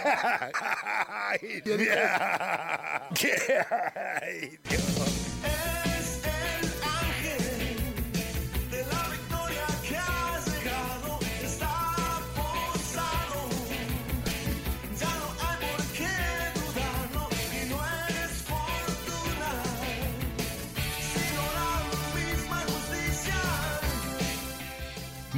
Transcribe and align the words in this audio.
Ay, 1.30 1.60
Dios. 1.64 1.80
Ay, 4.22 4.58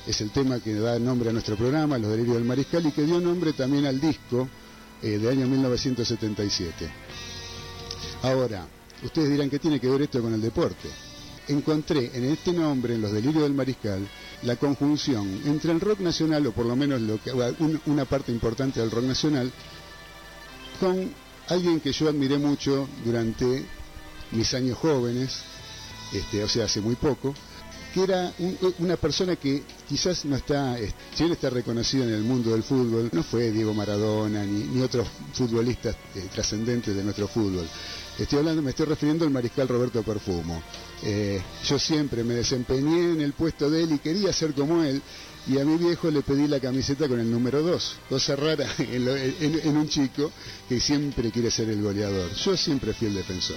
es 0.07 0.21
el 0.21 0.31
tema 0.31 0.61
que 0.61 0.75
da 0.75 0.99
nombre 0.99 1.31
a 1.31 1.33
nuestro 1.33 1.57
programa, 1.57 1.99
Los 1.99 2.11
Delirios 2.11 2.37
del 2.37 2.45
Mariscal, 2.45 2.87
y 2.87 2.93
que 2.93 3.03
dio 3.03 3.21
nombre 3.21 3.53
también 3.53 3.87
al 3.87 4.01
disco 4.01 4.49
eh, 5.03 5.19
de 5.19 5.29
año 5.31 5.47
1977. 5.47 6.91
Ahora, 8.23 8.67
ustedes 9.03 9.31
dirán 9.31 9.51
que 9.51 9.59
tiene 9.59 9.79
que 9.81 9.89
ver 9.89 10.03
esto 10.03 10.21
con 10.23 10.33
el 10.35 10.41
deporte. 10.41 10.89
Encontré 11.49 12.11
en 12.15 12.25
este 12.25 12.53
nombre, 12.53 12.95
en 12.95 13.01
Los 13.03 13.13
Delirios 13.13 13.43
del 13.43 13.55
Mariscal, 13.55 14.07
la 14.43 14.57
conjunción 14.57 15.43
entre 15.47 15.73
el 15.73 15.81
rock 15.81 16.01
nacional, 16.01 16.47
o 16.47 16.53
por 16.53 16.67
lo 16.67 16.77
menos 16.77 17.01
lo 17.01 17.21
que, 17.23 17.33
un- 17.33 17.81
una 17.87 18.05
parte 18.05 18.33
importante 18.33 18.81
del 18.81 18.91
rock 18.91 19.05
nacional, 19.05 19.51
con 20.81 21.11
alguien 21.49 21.81
que 21.81 21.93
yo 21.93 22.09
admiré 22.09 22.39
mucho 22.39 22.89
durante 23.05 23.65
mis 24.33 24.53
años 24.55 24.77
jóvenes, 24.79 25.41
este, 26.13 26.43
o 26.45 26.49
sea, 26.49 26.65
hace 26.67 26.81
muy 26.81 26.95
poco, 26.97 27.35
que 27.95 28.03
era 28.03 28.33
un- 28.39 28.59
una 28.79 28.97
persona 28.97 29.37
que 29.37 29.63
quizás 29.89 30.25
no 30.25 30.37
está, 30.37 30.79
eh, 30.79 30.93
si 31.15 31.25
él 31.25 31.33
está 31.33 31.51
reconocido 31.51 32.05
en 32.05 32.15
el 32.15 32.23
mundo 32.23 32.51
del 32.53 32.63
fútbol, 32.63 33.09
no 33.13 33.23
fue 33.23 33.51
Diego 33.51 33.73
Maradona 33.75 34.45
ni, 34.45 34.65
ni 34.65 34.83
otros 34.83 35.07
futbolistas 35.33 35.97
eh, 36.15 36.29
trascendentes 36.33 36.95
de 36.95 37.03
nuestro 37.03 37.29
fútbol. 37.29 37.67
Estoy 38.19 38.41
hablando, 38.41 38.63
me 38.63 38.71
estoy 38.71 38.87
refiriendo 38.87 39.25
al 39.25 39.31
mariscal 39.31 39.69
Roberto 39.69 40.03
Perfumo. 40.03 40.61
Eh, 41.05 41.41
yo 41.65 41.79
siempre 41.79 42.25
me 42.25 42.35
desempeñé 42.35 43.13
en 43.13 43.21
el 43.21 43.33
puesto 43.33 43.71
de 43.71 43.85
él 43.85 43.93
y 43.93 43.99
quería 43.99 44.33
ser 44.33 44.55
como 44.55 44.83
él. 44.83 45.01
Y 45.47 45.57
a 45.59 45.65
mi 45.65 45.77
viejo 45.79 46.11
le 46.11 46.21
pedí 46.23 46.47
la 46.49 46.61
camiseta 46.61 47.09
con 47.09 47.21
el 47.21 47.31
número 47.31 47.63
2, 47.63 47.97
cosa 48.11 48.37
rara 48.37 48.67
en- 48.79 49.61
en 49.65 49.77
un 49.77 49.89
chico 49.89 50.31
que 50.69 50.79
siempre 50.81 51.31
quiere 51.31 51.51
ser 51.51 51.71
el 51.71 51.81
goleador. 51.81 52.31
Yo 52.35 52.55
siempre 52.57 52.93
fui 52.93 53.07
el 53.07 53.15
defensor. 53.15 53.57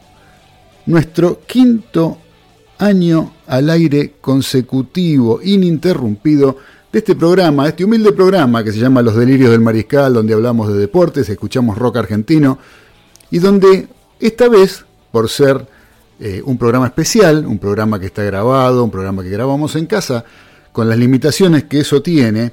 nuestro 0.86 1.40
quinto 1.44 2.18
año 2.78 3.32
al 3.48 3.68
aire 3.68 4.14
consecutivo, 4.20 5.40
ininterrumpido, 5.42 6.58
de 6.92 6.98
este 6.98 7.16
programa, 7.16 7.66
este 7.68 7.84
humilde 7.86 8.12
programa 8.12 8.62
que 8.62 8.70
se 8.70 8.78
llama 8.78 9.00
Los 9.00 9.16
Delirios 9.16 9.50
del 9.50 9.62
Mariscal, 9.62 10.12
donde 10.12 10.34
hablamos 10.34 10.68
de 10.68 10.78
deportes, 10.78 11.26
escuchamos 11.30 11.78
rock 11.78 11.96
argentino 11.96 12.58
y 13.30 13.38
donde 13.38 13.88
esta 14.20 14.50
vez, 14.50 14.84
por 15.10 15.30
ser 15.30 15.66
eh, 16.20 16.42
un 16.44 16.58
programa 16.58 16.86
especial, 16.86 17.46
un 17.46 17.58
programa 17.58 17.98
que 17.98 18.06
está 18.06 18.22
grabado, 18.22 18.84
un 18.84 18.90
programa 18.90 19.22
que 19.22 19.30
grabamos 19.30 19.74
en 19.74 19.86
casa, 19.86 20.26
con 20.70 20.86
las 20.86 20.98
limitaciones 20.98 21.64
que 21.64 21.80
eso 21.80 22.02
tiene 22.02 22.52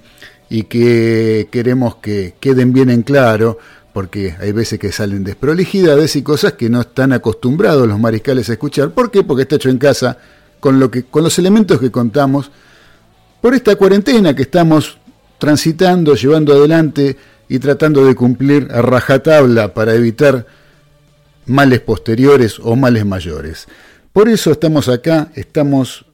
y 0.49 0.63
que 0.63 1.49
queremos 1.51 1.97
que 1.97 2.35
queden 2.39 2.71
bien 2.71 2.89
en 2.89 3.03
claro, 3.03 3.57
porque 3.91 4.37
hay 4.39 4.53
veces 4.53 4.79
que 4.79 4.93
salen 4.93 5.25
desprolijidades 5.25 6.15
y 6.15 6.21
cosas 6.21 6.53
que 6.53 6.69
no 6.69 6.79
están 6.79 7.11
acostumbrados 7.11 7.89
los 7.89 7.99
mariscales 7.99 8.49
a 8.49 8.53
escuchar. 8.53 8.91
¿Por 8.91 9.11
qué? 9.11 9.23
Porque 9.23 9.41
está 9.41 9.57
hecho 9.57 9.69
en 9.69 9.79
casa 9.79 10.17
con, 10.61 10.79
lo 10.79 10.89
que, 10.89 11.03
con 11.03 11.23
los 11.23 11.37
elementos 11.39 11.77
que 11.79 11.91
contamos 11.91 12.51
por 13.41 13.53
esta 13.53 13.75
cuarentena 13.75 14.35
que 14.35 14.43
estamos 14.43 14.97
transitando, 15.37 16.15
llevando 16.15 16.53
adelante 16.53 17.17
y 17.47 17.59
tratando 17.59 18.05
de 18.05 18.15
cumplir 18.15 18.67
a 18.71 18.81
rajatabla 18.81 19.73
para 19.73 19.95
evitar 19.95 20.45
males 21.45 21.79
posteriores 21.79 22.59
o 22.61 22.75
males 22.75 23.05
mayores. 23.05 23.67
Por 24.13 24.29
eso 24.29 24.51
estamos 24.51 24.89
acá, 24.89 25.31
estamos 25.35 26.05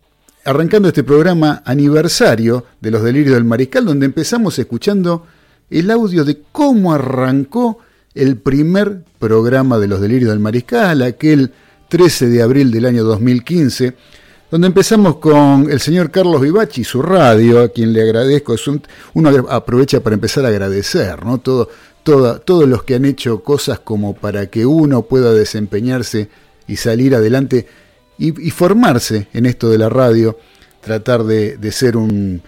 arrancando 0.45 0.87
este 0.87 1.03
programa 1.03 1.63
aniversario 1.65 2.65
de 2.79 2.91
los 2.91 3.03
delirios 3.03 3.33
del 3.33 3.43
mariscal, 3.43 3.85
donde 3.85 4.05
empezamos 4.05 4.57
escuchando 4.59 5.25
el 5.69 5.89
audio 5.89 6.23
de 6.23 6.41
cómo 6.51 6.93
arrancó 6.93 7.79
el 8.13 8.37
primer 8.37 9.03
programa 9.19 9.79
de 9.79 9.87
los 9.87 9.99
delirios 9.99 10.29
del 10.29 10.39
mariscal, 10.39 11.01
aquel 11.01 11.51
13 11.89 12.29
de 12.29 12.41
abril 12.41 12.71
del 12.71 12.85
año 12.85 13.03
2015, 13.03 13.95
donde 14.51 14.67
empezamos 14.67 15.17
con 15.17 15.69
el 15.71 15.79
señor 15.79 16.11
Carlos 16.11 16.39
Vivachi, 16.41 16.83
su 16.83 17.01
radio, 17.01 17.61
a 17.61 17.69
quien 17.69 17.91
le 17.93 18.01
agradezco. 18.03 18.53
Es 18.53 18.67
un- 18.67 18.81
uno 19.13 19.29
aprovecha 19.49 19.99
para 20.01 20.13
empezar 20.13 20.45
a 20.45 20.49
agradecer, 20.49 21.25
¿no? 21.25 21.39
Todo, 21.39 21.69
todos 22.03 22.69
los 22.69 22.83
que 22.83 22.95
han 22.95 23.05
hecho 23.05 23.41
cosas 23.43 23.79
como 23.79 24.13
para 24.15 24.45
que 24.47 24.65
uno 24.65 25.01
pueda 25.03 25.33
desempeñarse 25.33 26.29
y 26.67 26.75
salir 26.77 27.15
adelante 27.15 27.67
y, 28.17 28.47
y 28.47 28.51
formarse 28.51 29.27
en 29.33 29.45
esto 29.47 29.69
de 29.69 29.77
la 29.79 29.89
radio, 29.89 30.37
tratar 30.81 31.23
de, 31.23 31.57
de 31.57 31.71
ser 31.71 31.97
un, 31.97 32.41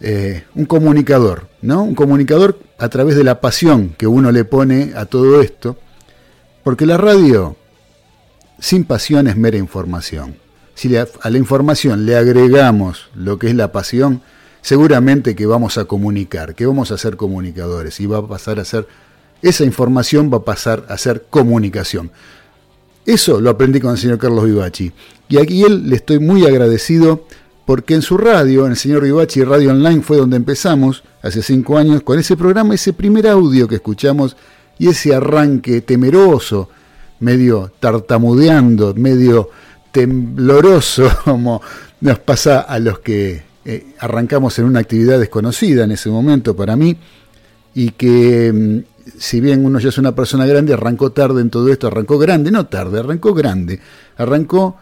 eh, 0.00 0.44
un 0.54 0.64
comunicador, 0.64 1.48
¿no? 1.60 1.82
Un 1.82 1.94
comunicador 1.94 2.58
a 2.78 2.88
través 2.88 3.16
de 3.16 3.24
la 3.24 3.40
pasión 3.40 3.94
que 3.98 4.06
uno 4.06 4.32
le 4.32 4.44
pone 4.44 4.92
a 4.96 5.04
todo 5.04 5.42
esto, 5.42 5.76
porque 6.64 6.86
la 6.86 6.96
radio 6.96 7.54
sin 8.58 8.84
pasión 8.84 9.28
es 9.28 9.36
mera 9.36 9.58
información. 9.58 10.36
Si 10.76 10.94
a 10.94 11.30
la 11.30 11.38
información 11.38 12.04
le 12.04 12.16
agregamos 12.16 13.08
lo 13.14 13.38
que 13.38 13.48
es 13.48 13.54
la 13.54 13.72
pasión, 13.72 14.20
seguramente 14.60 15.34
que 15.34 15.46
vamos 15.46 15.78
a 15.78 15.86
comunicar, 15.86 16.54
que 16.54 16.66
vamos 16.66 16.90
a 16.90 16.98
ser 16.98 17.16
comunicadores 17.16 17.98
y 17.98 18.04
va 18.04 18.18
a 18.18 18.26
pasar 18.28 18.60
a 18.60 18.64
ser, 18.66 18.86
esa 19.40 19.64
información 19.64 20.30
va 20.30 20.36
a 20.36 20.44
pasar 20.44 20.84
a 20.90 20.98
ser 20.98 21.24
comunicación. 21.30 22.10
Eso 23.06 23.40
lo 23.40 23.48
aprendí 23.48 23.80
con 23.80 23.92
el 23.92 23.96
señor 23.96 24.18
Carlos 24.18 24.44
Vivachi. 24.44 24.92
Y 25.30 25.38
aquí 25.38 25.62
él 25.62 25.88
le 25.88 25.96
estoy 25.96 26.18
muy 26.18 26.44
agradecido 26.44 27.24
porque 27.64 27.94
en 27.94 28.02
su 28.02 28.18
radio, 28.18 28.66
en 28.66 28.72
el 28.72 28.76
señor 28.76 29.02
Vivachi 29.02 29.44
Radio 29.44 29.70
Online, 29.70 30.02
fue 30.02 30.18
donde 30.18 30.36
empezamos 30.36 31.04
hace 31.22 31.40
cinco 31.42 31.78
años 31.78 32.02
con 32.02 32.18
ese 32.18 32.36
programa, 32.36 32.74
ese 32.74 32.92
primer 32.92 33.28
audio 33.28 33.66
que 33.66 33.76
escuchamos 33.76 34.36
y 34.78 34.88
ese 34.88 35.14
arranque 35.14 35.80
temeroso, 35.80 36.68
medio 37.18 37.72
tartamudeando, 37.80 38.92
medio 38.94 39.48
tembloroso, 39.96 41.10
como 41.24 41.62
nos 42.02 42.18
pasa 42.18 42.60
a 42.60 42.78
los 42.78 42.98
que 42.98 43.42
eh, 43.64 43.94
arrancamos 43.98 44.58
en 44.58 44.66
una 44.66 44.80
actividad 44.80 45.18
desconocida 45.18 45.84
en 45.84 45.92
ese 45.92 46.10
momento 46.10 46.54
para 46.54 46.76
mí 46.76 46.98
y 47.74 47.92
que 47.92 48.52
mm, 48.52 49.10
si 49.18 49.40
bien 49.40 49.64
uno 49.64 49.78
ya 49.78 49.88
es 49.88 49.96
una 49.96 50.14
persona 50.14 50.44
grande, 50.44 50.74
arrancó 50.74 51.12
tarde 51.12 51.40
en 51.40 51.48
todo 51.48 51.72
esto, 51.72 51.86
arrancó 51.86 52.18
grande, 52.18 52.50
no 52.50 52.66
tarde, 52.66 52.98
arrancó 52.98 53.32
grande, 53.32 53.80
arrancó 54.18 54.76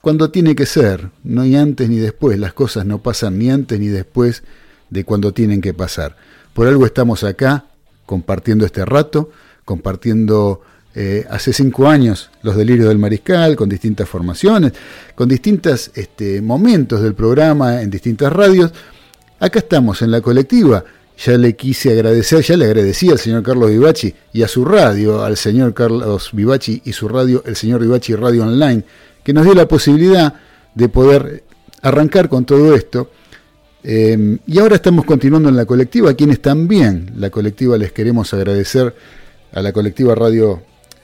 cuando 0.00 0.30
tiene 0.30 0.54
que 0.54 0.64
ser, 0.64 1.10
no 1.24 1.42
ni 1.42 1.54
antes 1.54 1.90
ni 1.90 1.96
después, 1.98 2.38
las 2.38 2.54
cosas 2.54 2.86
no 2.86 3.02
pasan 3.02 3.38
ni 3.38 3.50
antes 3.50 3.78
ni 3.78 3.88
después 3.88 4.44
de 4.88 5.04
cuando 5.04 5.34
tienen 5.34 5.60
que 5.60 5.74
pasar. 5.74 6.16
Por 6.54 6.68
algo 6.68 6.86
estamos 6.86 7.22
acá 7.22 7.66
compartiendo 8.06 8.64
este 8.64 8.86
rato, 8.86 9.30
compartiendo 9.66 10.62
eh, 10.94 11.24
hace 11.30 11.52
cinco 11.52 11.86
años 11.86 12.30
los 12.42 12.56
delirios 12.56 12.88
del 12.88 12.98
mariscal, 12.98 13.56
con 13.56 13.68
distintas 13.68 14.08
formaciones, 14.08 14.72
con 15.14 15.28
distintos 15.28 15.90
este, 15.94 16.40
momentos 16.40 17.02
del 17.02 17.14
programa 17.14 17.82
en 17.82 17.90
distintas 17.90 18.32
radios. 18.32 18.72
Acá 19.38 19.60
estamos 19.60 20.02
en 20.02 20.10
la 20.10 20.20
colectiva. 20.20 20.84
Ya 21.24 21.36
le 21.36 21.56
quise 21.56 21.92
agradecer, 21.92 22.42
ya 22.42 22.56
le 22.56 22.64
agradecí 22.64 23.10
al 23.10 23.18
señor 23.18 23.42
Carlos 23.42 23.70
Vivachi 23.70 24.14
y 24.32 24.42
a 24.42 24.48
su 24.48 24.64
radio, 24.64 25.24
al 25.24 25.36
señor 25.36 25.74
Carlos 25.74 26.30
Vivachi 26.32 26.82
y 26.84 26.92
su 26.92 27.08
radio, 27.08 27.42
el 27.44 27.56
señor 27.56 27.80
Vivachi 27.80 28.14
Radio 28.14 28.44
Online, 28.44 28.84
que 29.24 29.32
nos 29.32 29.44
dio 29.44 29.54
la 29.54 29.66
posibilidad 29.66 30.34
de 30.74 30.88
poder 30.88 31.44
arrancar 31.82 32.28
con 32.28 32.44
todo 32.44 32.74
esto. 32.74 33.10
Eh, 33.82 34.38
y 34.46 34.58
ahora 34.58 34.76
estamos 34.76 35.04
continuando 35.04 35.48
en 35.48 35.56
la 35.56 35.66
colectiva, 35.66 36.10
a 36.10 36.14
quienes 36.14 36.40
también 36.40 37.12
la 37.16 37.30
colectiva 37.30 37.76
les 37.76 37.92
queremos 37.92 38.32
agradecer 38.32 38.94
a 39.52 39.62
la 39.62 39.72
colectiva 39.72 40.14
Radio 40.14 40.62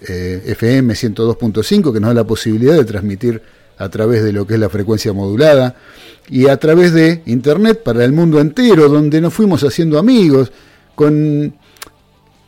eh, 0.09 0.43
FM 0.47 0.95
102.5 0.95 1.93
que 1.93 2.01
nos 2.01 2.09
da 2.11 2.15
la 2.15 2.25
posibilidad 2.25 2.75
de 2.75 2.85
transmitir 2.85 3.43
a 3.79 3.89
través 3.89 4.23
de 4.23 4.33
lo 4.33 4.47
que 4.47 4.55
es 4.55 4.61
la 4.61 4.69
frecuencia 4.69 5.13
modulada 5.13 5.77
y 6.29 6.47
a 6.47 6.57
través 6.57 6.93
de 6.93 7.23
internet 7.27 7.83
para 7.83 8.05
el 8.05 8.13
mundo 8.13 8.41
entero, 8.41 8.89
donde 8.89 9.21
nos 9.21 9.35
fuimos 9.35 9.63
haciendo 9.65 9.99
amigos 9.99 10.53
con 10.95 11.55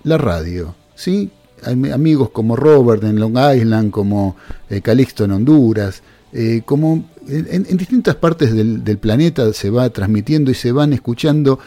la 0.05 0.19
radio, 0.19 0.75
¿sí? 0.95 1.31
Amigos 1.65 2.31
como 2.31 2.55
Robert 2.55 3.03
en 3.03 3.19
Long 3.19 3.37
Island, 3.57 3.91
como 3.91 4.37
eh, 4.71 4.81
Calixto 4.81 5.25
en 5.25 5.33
Honduras, 5.33 6.03
eh, 6.33 6.63
como 6.65 7.09
en, 7.29 7.77
distintas 7.77 8.15
partes 8.15 8.53
del, 8.53 8.85
del, 8.85 8.99
planeta 8.99 9.53
se 9.53 9.71
va 9.71 9.89
transmitiendo 9.91 10.51
y 10.51 10.55
se 10.55 10.71
van 10.71 10.93
escuchando 10.93 11.59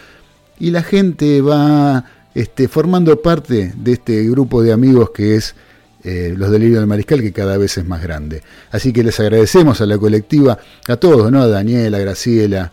y 0.60 0.72
la 0.72 0.84
gente 0.84 1.42
va 1.42 2.06
este, 2.36 2.68
formando 2.68 3.22
parte 3.22 3.74
de 3.76 3.94
este 3.94 4.24
grupo 4.30 4.62
de 4.62 4.72
amigos 4.72 5.10
que 5.10 5.36
es 5.36 5.56
eh, 6.04 6.34
Los 6.38 6.52
Delirios 6.52 6.80
del 6.80 6.88
Mariscal, 6.88 7.22
que 7.22 7.32
cada 7.32 7.58
vez 7.58 7.78
es 7.78 7.86
más 7.86 8.02
grande. 8.02 8.42
Así 8.72 8.94
que 8.94 9.04
les 9.04 9.20
agradecemos 9.20 9.82
a 9.82 9.86
la 9.86 9.98
colectiva, 9.98 10.58
a 10.88 10.96
todos, 10.96 11.32
¿no? 11.32 11.42
A 11.42 11.48
Daniela, 11.48 11.98
a 11.98 12.02
Graciela, 12.02 12.72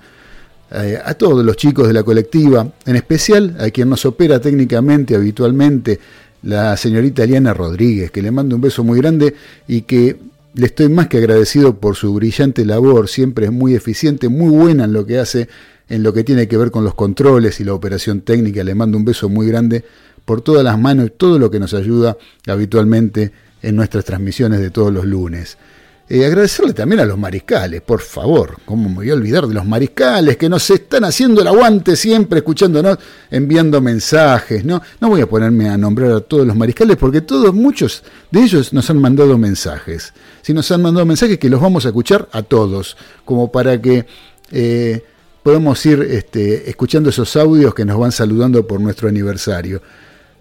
eh, 0.71 0.99
a 1.05 1.15
todos 1.15 1.45
los 1.45 1.57
chicos 1.57 1.87
de 1.87 1.93
la 1.93 2.03
colectiva, 2.03 2.69
en 2.85 2.97
especial 2.97 3.57
a 3.61 3.71
quien 3.71 3.89
nos 3.89 4.05
opera 4.05 4.41
técnicamente, 4.41 5.15
habitualmente, 5.15 5.99
la 6.43 6.77
señorita 6.77 7.25
Eliana 7.25 7.55
Rodríguez, 7.55 8.11
que 8.11 8.23
le 8.23 8.31
mando 8.31 8.57
un 8.57 8.63
beso 8.63 8.85
muy 8.85 8.99
grande 8.99 9.35
y 9.67 9.83
que 9.83 10.17
le 10.55 10.67
estoy 10.67 10.89
más 10.89 11.09
que 11.09 11.19
agradecido 11.19 11.79
por 11.79 11.97
su 11.97 12.15
brillante 12.15 12.65
labor, 12.65 13.09
siempre 13.09 13.47
es 13.47 13.53
muy 13.53 13.75
eficiente, 13.75 14.29
muy 14.29 14.51
buena 14.51 14.85
en 14.85 14.93
lo 14.93 15.05
que 15.05 15.19
hace, 15.19 15.49
en 15.89 16.03
lo 16.03 16.13
que 16.13 16.25
tiene 16.25 16.49
que 16.49 16.57
ver 16.57 16.71
con 16.71 16.83
los 16.83 16.95
controles 16.95 17.61
y 17.61 17.65
la 17.65 17.75
operación 17.75 18.23
técnica. 18.23 18.65
Le 18.65 18.75
mando 18.75 18.97
un 18.97 19.05
beso 19.05 19.29
muy 19.29 19.47
grande 19.47 19.85
por 20.27 20.43
todas 20.43 20.63
las 20.63 20.79
manos 20.79 21.07
y 21.07 21.11
todo 21.11 21.39
lo 21.39 21.51
que 21.51 21.59
nos 21.59 21.73
ayuda 21.73 22.19
habitualmente 22.47 23.33
en 23.63 23.77
nuestras 23.77 24.05
transmisiones 24.05 24.61
de 24.61 24.71
todos 24.71 24.93
los 24.93 25.07
lunes. 25.07 25.57
Eh, 26.09 26.25
agradecerle 26.25 26.73
también 26.73 27.01
a 27.01 27.05
los 27.05 27.19
mariscales, 27.19 27.81
por 27.81 28.01
favor, 28.01 28.59
¿cómo 28.65 28.89
me 28.89 28.95
voy 28.95 29.11
a 29.11 29.15
olvidar 29.15 29.49
de 29.49 29.55
los 29.55 29.67
mariscales 29.67 30.37
que 30.37 30.49
nos 30.49 30.71
están 30.71 31.03
haciendo 31.03 31.41
el 31.41 31.49
aguante 31.49 31.97
siempre, 31.97 32.39
escuchándonos, 32.39 32.99
enviando 33.29 33.81
mensajes? 33.81 34.65
No, 34.65 34.81
no 35.01 35.09
voy 35.09 35.23
a 35.23 35.29
ponerme 35.29 35.69
a 35.69 35.77
nombrar 35.77 36.13
a 36.13 36.21
todos 36.21 36.47
los 36.47 36.55
mariscales 36.55 36.97
porque 36.97 37.23
todos, 37.23 37.53
muchos 37.53 38.05
de 38.31 38.41
ellos 38.41 38.73
nos 38.73 38.89
han 38.89 39.01
mandado 39.01 39.37
mensajes. 39.37 40.13
Si 40.43 40.55
nos 40.55 40.71
han 40.71 40.83
mandado 40.83 41.05
mensajes 41.07 41.39
que 41.39 41.51
los 41.51 41.61
vamos 41.61 41.87
a 41.87 41.89
escuchar 41.89 42.29
a 42.31 42.43
todos, 42.43 42.97
como 43.25 43.51
para 43.51 43.83
que 43.83 44.07
eh, 44.53 45.03
podamos 45.43 45.85
ir 45.87 46.03
este, 46.03 46.71
escuchando 46.71 47.11
esos 47.11 47.35
audios 47.35 47.75
que 47.75 47.85
nos 47.85 47.99
van 47.99 48.13
saludando 48.13 48.65
por 48.65 48.81
nuestro 48.81 49.09
aniversario. 49.09 49.83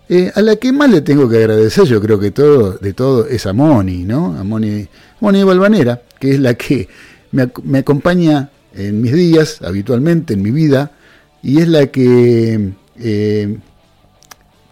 Eh, 0.08 0.32
a 0.36 0.42
la 0.42 0.56
que 0.58 0.72
más 0.72 0.90
le 0.92 1.02
tengo 1.02 1.28
que 1.28 1.38
agradecer, 1.38 1.86
yo 1.86 2.00
creo 2.00 2.20
que 2.20 2.32
todo, 2.32 2.74
de 2.74 2.94
todo, 2.94 3.28
es 3.28 3.46
a 3.46 3.54
Moni, 3.54 4.04
¿no? 4.04 4.38
A 4.38 4.44
Moni, 4.44 4.88
Moni 5.20 5.44
Balvanera, 5.44 6.02
que 6.20 6.32
es 6.36 6.40
la 6.40 6.54
que 6.54 6.88
me, 7.32 7.50
me, 7.64 7.80
acompaña 7.80 8.52
en 8.76 9.02
mis 9.02 9.14
días, 9.14 9.62
habitualmente, 9.64 10.36
en 10.36 10.44
mi 10.44 10.52
vida, 10.52 10.92
y 11.42 11.60
es 11.60 11.68
la 11.68 11.88
que, 11.88 12.74
eh, 13.00 13.58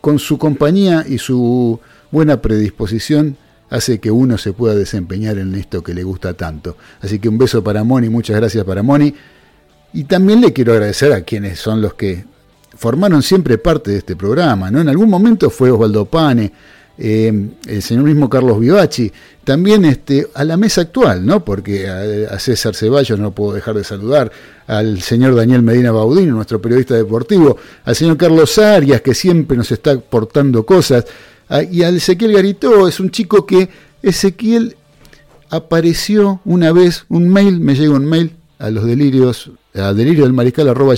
con 0.01 0.19
su 0.19 0.37
compañía 0.37 1.03
y 1.07 1.17
su 1.17 1.79
buena 2.11 2.41
predisposición, 2.41 3.37
hace 3.71 3.99
que 3.99 4.11
uno 4.11 4.37
se 4.37 4.53
pueda 4.53 4.75
desempeñar 4.75 5.39
en 5.39 5.55
esto 5.55 5.81
que 5.81 5.95
le 5.95 6.03
gusta 6.03 6.35
tanto. 6.35 6.77
Así 7.01 7.17
que 7.17 7.27
un 7.27 7.39
beso 7.39 7.63
para 7.63 7.83
Moni, 7.83 8.07
muchas 8.09 8.35
gracias 8.35 8.63
para 8.65 8.83
Moni. 8.83 9.15
Y 9.93 10.03
también 10.03 10.41
le 10.41 10.53
quiero 10.53 10.73
agradecer 10.73 11.11
a 11.11 11.21
quienes 11.21 11.59
son 11.59 11.81
los 11.81 11.95
que 11.95 12.25
formaron 12.75 13.21
siempre 13.21 13.57
parte 13.57 13.91
de 13.91 13.97
este 13.97 14.15
programa, 14.15 14.71
¿no? 14.71 14.81
En 14.81 14.89
algún 14.89 15.09
momento 15.09 15.49
fue 15.49 15.71
Osvaldo 15.71 16.05
Pane, 16.05 16.51
eh, 16.95 17.49
el 17.67 17.81
señor 17.81 18.03
mismo 18.03 18.29
Carlos 18.29 18.59
Vivachi, 18.59 19.11
también 19.43 19.83
este, 19.85 20.27
a 20.35 20.43
la 20.43 20.57
mesa 20.57 20.81
actual, 20.81 21.25
¿no? 21.25 21.43
porque 21.43 21.87
a, 21.89 22.37
César 22.37 22.75
Ceballos 22.75 23.19
no 23.19 23.31
puedo 23.31 23.53
dejar 23.53 23.75
de 23.75 23.83
saludar, 23.83 24.31
al 24.67 25.01
señor 25.01 25.35
Daniel 25.35 25.63
Medina 25.63 25.91
Baudino, 25.91 26.35
nuestro 26.35 26.61
periodista 26.61 26.93
deportivo, 26.95 27.57
al 27.83 27.95
señor 27.95 28.17
Carlos 28.17 28.57
Arias, 28.59 29.01
que 29.01 29.15
siempre 29.15 29.57
nos 29.57 29.71
está 29.71 29.91
aportando 29.91 30.65
cosas, 30.65 31.05
y 31.71 31.83
al 31.83 31.97
Ezequiel 31.97 32.33
Garitó, 32.33 32.87
es 32.87 32.99
un 32.99 33.11
chico 33.11 33.45
que 33.45 33.69
Ezequiel 34.01 34.77
apareció 35.49 36.41
una 36.45 36.71
vez 36.71 37.05
un 37.09 37.27
mail, 37.27 37.59
me 37.59 37.75
llega 37.75 37.93
un 37.93 38.05
mail 38.05 38.35
a 38.59 38.69
los 38.69 38.85
delirios, 38.85 39.51
a 39.75 39.93
delirio 39.93 40.23
del 40.23 40.33
mariscal 40.33 40.69
arroba 40.69 40.95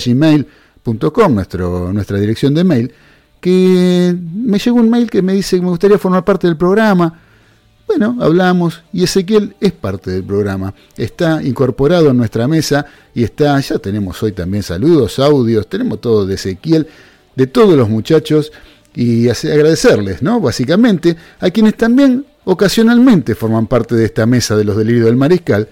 gmail.com, 0.86 1.34
nuestra 1.92 2.18
dirección 2.18 2.54
de 2.54 2.64
mail, 2.64 2.92
que 3.40 4.16
me 4.34 4.58
llegó 4.58 4.76
un 4.76 4.90
mail 4.90 5.10
que 5.10 5.22
me 5.22 5.32
dice 5.32 5.56
que 5.56 5.62
me 5.62 5.68
gustaría 5.68 5.98
formar 5.98 6.24
parte 6.24 6.46
del 6.46 6.56
programa. 6.56 7.20
Bueno, 7.86 8.16
hablamos 8.20 8.82
y 8.92 9.04
Ezequiel 9.04 9.54
es 9.60 9.70
parte 9.70 10.10
del 10.10 10.24
programa, 10.24 10.74
está 10.96 11.40
incorporado 11.42 12.10
en 12.10 12.16
nuestra 12.16 12.48
mesa 12.48 12.84
y 13.14 13.22
está, 13.22 13.60
ya 13.60 13.78
tenemos 13.78 14.20
hoy 14.22 14.32
también 14.32 14.64
saludos, 14.64 15.20
audios, 15.20 15.68
tenemos 15.68 16.00
todo 16.00 16.26
de 16.26 16.34
Ezequiel, 16.34 16.88
de 17.36 17.46
todos 17.46 17.76
los 17.76 17.88
muchachos 17.88 18.50
y 18.92 19.28
agradecerles, 19.28 20.20
¿no? 20.20 20.40
Básicamente, 20.40 21.16
a 21.38 21.50
quienes 21.50 21.76
también 21.76 22.26
ocasionalmente 22.44 23.36
forman 23.36 23.68
parte 23.68 23.94
de 23.94 24.06
esta 24.06 24.26
mesa 24.26 24.56
de 24.56 24.64
los 24.64 24.76
delirios 24.76 25.04
del 25.06 25.16
mariscal, 25.16 25.68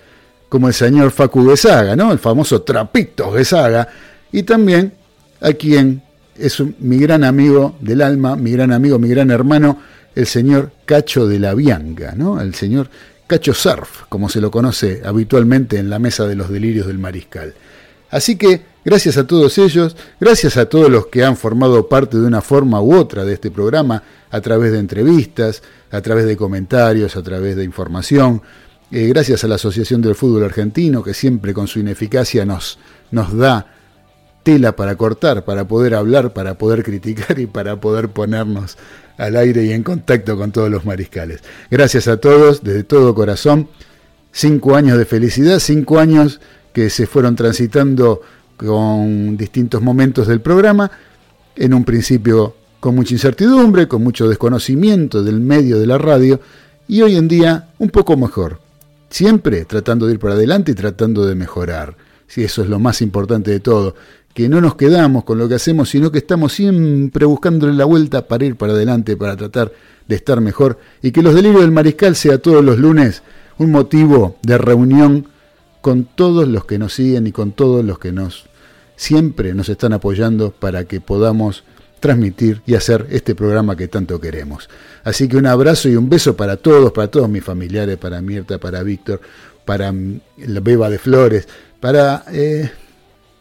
como 0.48 0.68
el 0.68 0.74
señor 0.74 1.10
Facu 1.10 1.44
Besaga, 1.44 1.96
¿no? 1.96 2.12
El 2.12 2.20
famoso 2.20 2.62
Trapito 2.62 3.32
Besaga, 3.32 3.88
y 4.30 4.44
también 4.44 4.92
a 5.44 5.52
quien 5.52 6.02
es 6.36 6.62
mi 6.78 6.96
gran 6.98 7.22
amigo 7.22 7.76
del 7.80 8.00
alma, 8.00 8.34
mi 8.34 8.50
gran 8.50 8.72
amigo, 8.72 8.98
mi 8.98 9.08
gran 9.08 9.30
hermano, 9.30 9.78
el 10.14 10.26
señor 10.26 10.72
Cacho 10.86 11.28
de 11.28 11.38
la 11.38 11.54
Bianca, 11.54 12.14
¿no? 12.16 12.40
El 12.40 12.54
señor 12.54 12.88
Cacho 13.26 13.52
Surf, 13.52 14.04
como 14.08 14.30
se 14.30 14.40
lo 14.40 14.50
conoce 14.50 15.02
habitualmente 15.04 15.76
en 15.76 15.90
la 15.90 15.98
mesa 15.98 16.26
de 16.26 16.34
los 16.34 16.48
delirios 16.48 16.86
del 16.86 16.98
mariscal. 16.98 17.52
Así 18.10 18.36
que 18.36 18.62
gracias 18.86 19.18
a 19.18 19.26
todos 19.26 19.58
ellos, 19.58 19.96
gracias 20.18 20.56
a 20.56 20.66
todos 20.66 20.90
los 20.90 21.08
que 21.08 21.22
han 21.24 21.36
formado 21.36 21.88
parte 21.90 22.16
de 22.18 22.26
una 22.26 22.40
forma 22.40 22.80
u 22.80 22.94
otra 22.94 23.24
de 23.24 23.34
este 23.34 23.50
programa, 23.50 24.02
a 24.30 24.40
través 24.40 24.72
de 24.72 24.78
entrevistas, 24.78 25.62
a 25.90 26.00
través 26.00 26.24
de 26.24 26.38
comentarios, 26.38 27.16
a 27.16 27.22
través 27.22 27.54
de 27.54 27.64
información, 27.64 28.40
eh, 28.90 29.08
gracias 29.08 29.44
a 29.44 29.48
la 29.48 29.56
Asociación 29.56 30.00
del 30.00 30.14
Fútbol 30.14 30.44
Argentino, 30.44 31.02
que 31.02 31.12
siempre 31.12 31.52
con 31.52 31.66
su 31.66 31.80
ineficacia 31.80 32.46
nos, 32.46 32.78
nos 33.10 33.36
da 33.36 33.73
tela 34.44 34.76
para 34.76 34.94
cortar, 34.94 35.44
para 35.44 35.66
poder 35.66 35.94
hablar, 35.94 36.32
para 36.32 36.56
poder 36.56 36.84
criticar 36.84 37.40
y 37.40 37.46
para 37.46 37.80
poder 37.80 38.10
ponernos 38.10 38.76
al 39.18 39.36
aire 39.36 39.64
y 39.64 39.72
en 39.72 39.82
contacto 39.82 40.36
con 40.36 40.52
todos 40.52 40.70
los 40.70 40.84
mariscales. 40.84 41.40
Gracias 41.70 42.06
a 42.06 42.18
todos, 42.18 42.62
desde 42.62 42.84
todo 42.84 43.14
corazón. 43.14 43.68
Cinco 44.30 44.76
años 44.76 44.98
de 44.98 45.04
felicidad, 45.04 45.58
cinco 45.58 45.98
años 45.98 46.40
que 46.72 46.90
se 46.90 47.06
fueron 47.06 47.36
transitando 47.36 48.20
con 48.56 49.36
distintos 49.36 49.80
momentos 49.80 50.26
del 50.26 50.40
programa, 50.40 50.90
en 51.56 51.72
un 51.74 51.84
principio 51.84 52.56
con 52.80 52.94
mucha 52.96 53.14
incertidumbre, 53.14 53.88
con 53.88 54.02
mucho 54.02 54.28
desconocimiento 54.28 55.22
del 55.22 55.40
medio 55.40 55.78
de 55.78 55.86
la 55.86 55.98
radio, 55.98 56.40
y 56.86 57.00
hoy 57.00 57.16
en 57.16 57.28
día 57.28 57.70
un 57.78 57.90
poco 57.90 58.16
mejor. 58.16 58.60
Siempre 59.08 59.64
tratando 59.64 60.06
de 60.06 60.14
ir 60.14 60.18
para 60.18 60.34
adelante 60.34 60.72
y 60.72 60.74
tratando 60.74 61.24
de 61.24 61.34
mejorar. 61.36 61.96
Si 62.26 62.42
eso 62.42 62.62
es 62.62 62.68
lo 62.68 62.80
más 62.80 63.00
importante 63.00 63.52
de 63.52 63.60
todo, 63.60 63.94
que 64.34 64.48
no 64.48 64.60
nos 64.60 64.74
quedamos 64.74 65.24
con 65.24 65.38
lo 65.38 65.48
que 65.48 65.54
hacemos, 65.54 65.88
sino 65.88 66.10
que 66.10 66.18
estamos 66.18 66.52
siempre 66.52 67.24
buscándole 67.24 67.72
la 67.72 67.84
vuelta 67.84 68.26
para 68.26 68.44
ir 68.44 68.56
para 68.56 68.72
adelante, 68.72 69.16
para 69.16 69.36
tratar 69.36 69.72
de 70.06 70.16
estar 70.16 70.40
mejor, 70.40 70.78
y 71.00 71.12
que 71.12 71.22
los 71.22 71.34
delirios 71.34 71.62
del 71.62 71.70
mariscal 71.70 72.16
sea 72.16 72.38
todos 72.38 72.62
los 72.62 72.78
lunes 72.78 73.22
un 73.58 73.70
motivo 73.70 74.36
de 74.42 74.58
reunión 74.58 75.28
con 75.80 76.04
todos 76.04 76.48
los 76.48 76.64
que 76.64 76.78
nos 76.78 76.94
siguen 76.94 77.26
y 77.26 77.32
con 77.32 77.52
todos 77.52 77.84
los 77.84 77.98
que 77.98 78.10
nos 78.10 78.46
siempre 78.96 79.54
nos 79.54 79.68
están 79.68 79.92
apoyando 79.92 80.50
para 80.50 80.84
que 80.84 81.00
podamos 81.00 81.64
transmitir 82.00 82.62
y 82.66 82.74
hacer 82.74 83.06
este 83.10 83.34
programa 83.34 83.76
que 83.76 83.88
tanto 83.88 84.20
queremos. 84.20 84.68
Así 85.04 85.28
que 85.28 85.36
un 85.36 85.46
abrazo 85.46 85.88
y 85.88 85.96
un 85.96 86.08
beso 86.08 86.36
para 86.36 86.56
todos, 86.56 86.92
para 86.92 87.08
todos 87.08 87.28
mis 87.28 87.42
familiares, 87.42 87.96
para 87.96 88.20
Mirta, 88.20 88.58
para 88.58 88.82
Víctor, 88.82 89.20
para 89.64 89.92
mm, 89.92 90.20
la 90.38 90.60
Beba 90.60 90.90
de 90.90 90.98
Flores, 90.98 91.48
para 91.80 92.24
eh, 92.32 92.70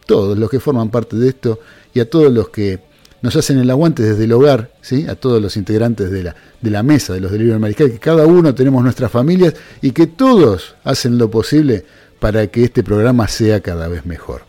todos 0.06 0.38
los 0.38 0.50
que 0.50 0.60
forman 0.60 0.90
parte 0.90 1.16
de 1.16 1.30
esto 1.30 1.60
y 1.94 2.00
a 2.00 2.10
todos 2.10 2.32
los 2.32 2.50
que 2.50 2.80
nos 3.22 3.36
hacen 3.38 3.58
el 3.58 3.70
aguante 3.70 4.04
desde 4.04 4.26
el 4.26 4.34
hogar, 4.34 4.72
¿sí? 4.82 5.08
a 5.08 5.16
todos 5.16 5.42
los 5.42 5.56
integrantes 5.56 6.12
de 6.12 6.24
la, 6.24 6.36
de 6.62 6.70
la 6.70 6.84
mesa 6.84 7.14
de 7.14 7.22
los 7.22 7.32
delirios 7.32 7.54
del 7.54 7.62
mariscal, 7.62 7.90
que 7.90 8.00
cada 8.00 8.26
uno 8.26 8.54
tenemos 8.54 8.84
nuestras 8.84 9.10
familias 9.10 9.54
y 9.82 9.92
que 9.92 10.08
todos 10.08 10.76
hacen 10.84 11.18
lo 11.18 11.32
posible 11.32 11.86
para 12.20 12.48
que 12.48 12.66
este 12.66 12.84
programa 12.84 13.28
sea 13.30 13.62
cada 13.62 13.88
vez 13.88 14.06
mejor. 14.06 14.44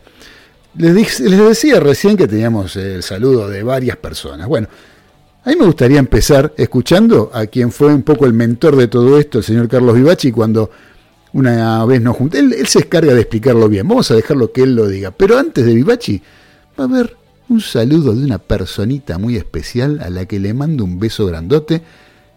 Les, 0.77 1.21
les 1.21 1.39
decía 1.39 1.79
recién 1.79 2.17
que 2.17 2.27
teníamos 2.27 2.75
el 2.75 3.01
saludo 3.01 3.47
de 3.47 3.63
varias 3.63 3.95
personas. 3.95 4.47
Bueno, 4.47 4.67
a 5.45 5.49
mí 5.51 5.55
me 5.55 5.65
gustaría 5.67 5.99
empezar 5.99 6.53
escuchando 6.57 7.31
a 7.33 7.45
quien 7.45 7.71
fue 7.71 7.93
un 7.93 8.01
poco 8.01 8.25
el 8.25 8.33
mentor 8.33 8.75
de 8.75 8.89
todo 8.89 9.17
esto, 9.17 9.37
el 9.37 9.43
señor 9.45 9.69
Carlos 9.69 9.95
Vivachi, 9.95 10.33
cuando 10.33 10.69
una 11.35 11.83
vez 11.83 12.01
nos 12.01 12.15
juntamos. 12.15 12.53
Él, 12.53 12.65
se 12.65 12.79
encarga 12.79 13.13
de 13.13 13.19
explicarlo 13.19 13.67
bien, 13.67 13.85
vamos 13.85 14.09
a 14.09 14.15
dejarlo 14.15 14.53
que 14.53 14.63
él 14.63 14.73
lo 14.73 14.87
diga. 14.87 15.11
Pero 15.11 15.37
antes 15.37 15.65
de 15.65 15.75
Vivachi, 15.75 16.21
va 16.79 16.85
a 16.85 16.87
haber 16.87 17.17
un 17.49 17.59
saludo 17.59 18.15
de 18.15 18.23
una 18.23 18.37
personita 18.37 19.17
muy 19.17 19.35
especial 19.35 19.99
a 20.01 20.09
la 20.09 20.25
que 20.25 20.39
le 20.39 20.53
mando 20.53 20.85
un 20.85 20.97
beso 20.97 21.25
grandote 21.25 21.81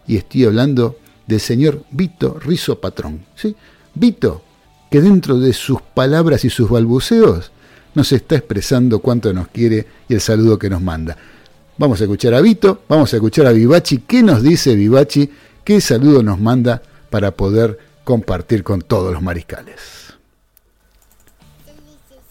y 0.05 0.17
estoy 0.17 0.43
hablando 0.43 0.97
del 1.25 1.39
señor 1.39 1.83
Vito 1.91 2.39
Rizo 2.41 2.81
Patrón. 2.81 3.21
¿sí? 3.35 3.55
Vito, 3.95 4.43
que 4.91 4.99
dentro 4.99 5.39
de 5.39 5.53
sus 5.53 5.81
palabras 5.81 6.43
y 6.43 6.49
sus 6.49 6.69
balbuceos 6.69 7.53
nos 7.95 8.11
está 8.11 8.35
expresando 8.35 8.99
cuánto 8.99 9.31
nos 9.31 9.47
quiere 9.47 9.87
y 10.09 10.13
el 10.13 10.19
saludo 10.19 10.59
que 10.59 10.69
nos 10.69 10.81
manda. 10.81 11.15
Vamos 11.77 12.01
a 12.01 12.03
escuchar 12.03 12.33
a 12.33 12.41
Vito, 12.41 12.81
vamos 12.89 13.13
a 13.13 13.15
escuchar 13.15 13.47
a 13.47 13.53
Vivachi. 13.53 13.99
¿Qué 13.99 14.23
nos 14.23 14.43
dice 14.43 14.75
Vivachi? 14.75 15.29
¿Qué 15.63 15.79
saludo 15.79 16.21
nos 16.21 16.37
manda 16.37 16.81
para 17.09 17.31
poder 17.31 17.88
compartir 18.09 18.63
con 18.63 18.81
todos 18.81 19.13
los 19.13 19.21
mariscales? 19.21 20.15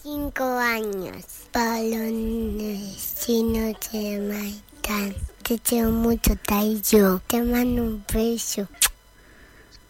Cinco 0.02 0.42
años. 0.42 1.24
Balones, 1.54 2.96
si 2.96 3.44
no 3.44 3.72
te 3.78 4.18
matan. 4.18 5.14
Te 5.44 5.56
quiero 5.60 5.92
mucho, 5.92 6.34
Taiyo. 6.44 7.20
Te 7.28 7.40
mando 7.42 7.82
un 7.84 8.04
beso. 8.12 8.66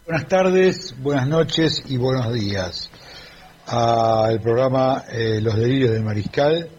Buenas 0.05 0.27
tardes, 0.27 0.93
buenas 0.99 1.27
noches 1.27 1.81
y 1.87 1.97
buenos 1.97 2.31
días 2.35 2.91
al 3.65 4.39
programa 4.41 5.05
eh, 5.09 5.39
Los 5.41 5.55
Delirios 5.55 5.93
del 5.93 6.03
Mariscal 6.03 6.69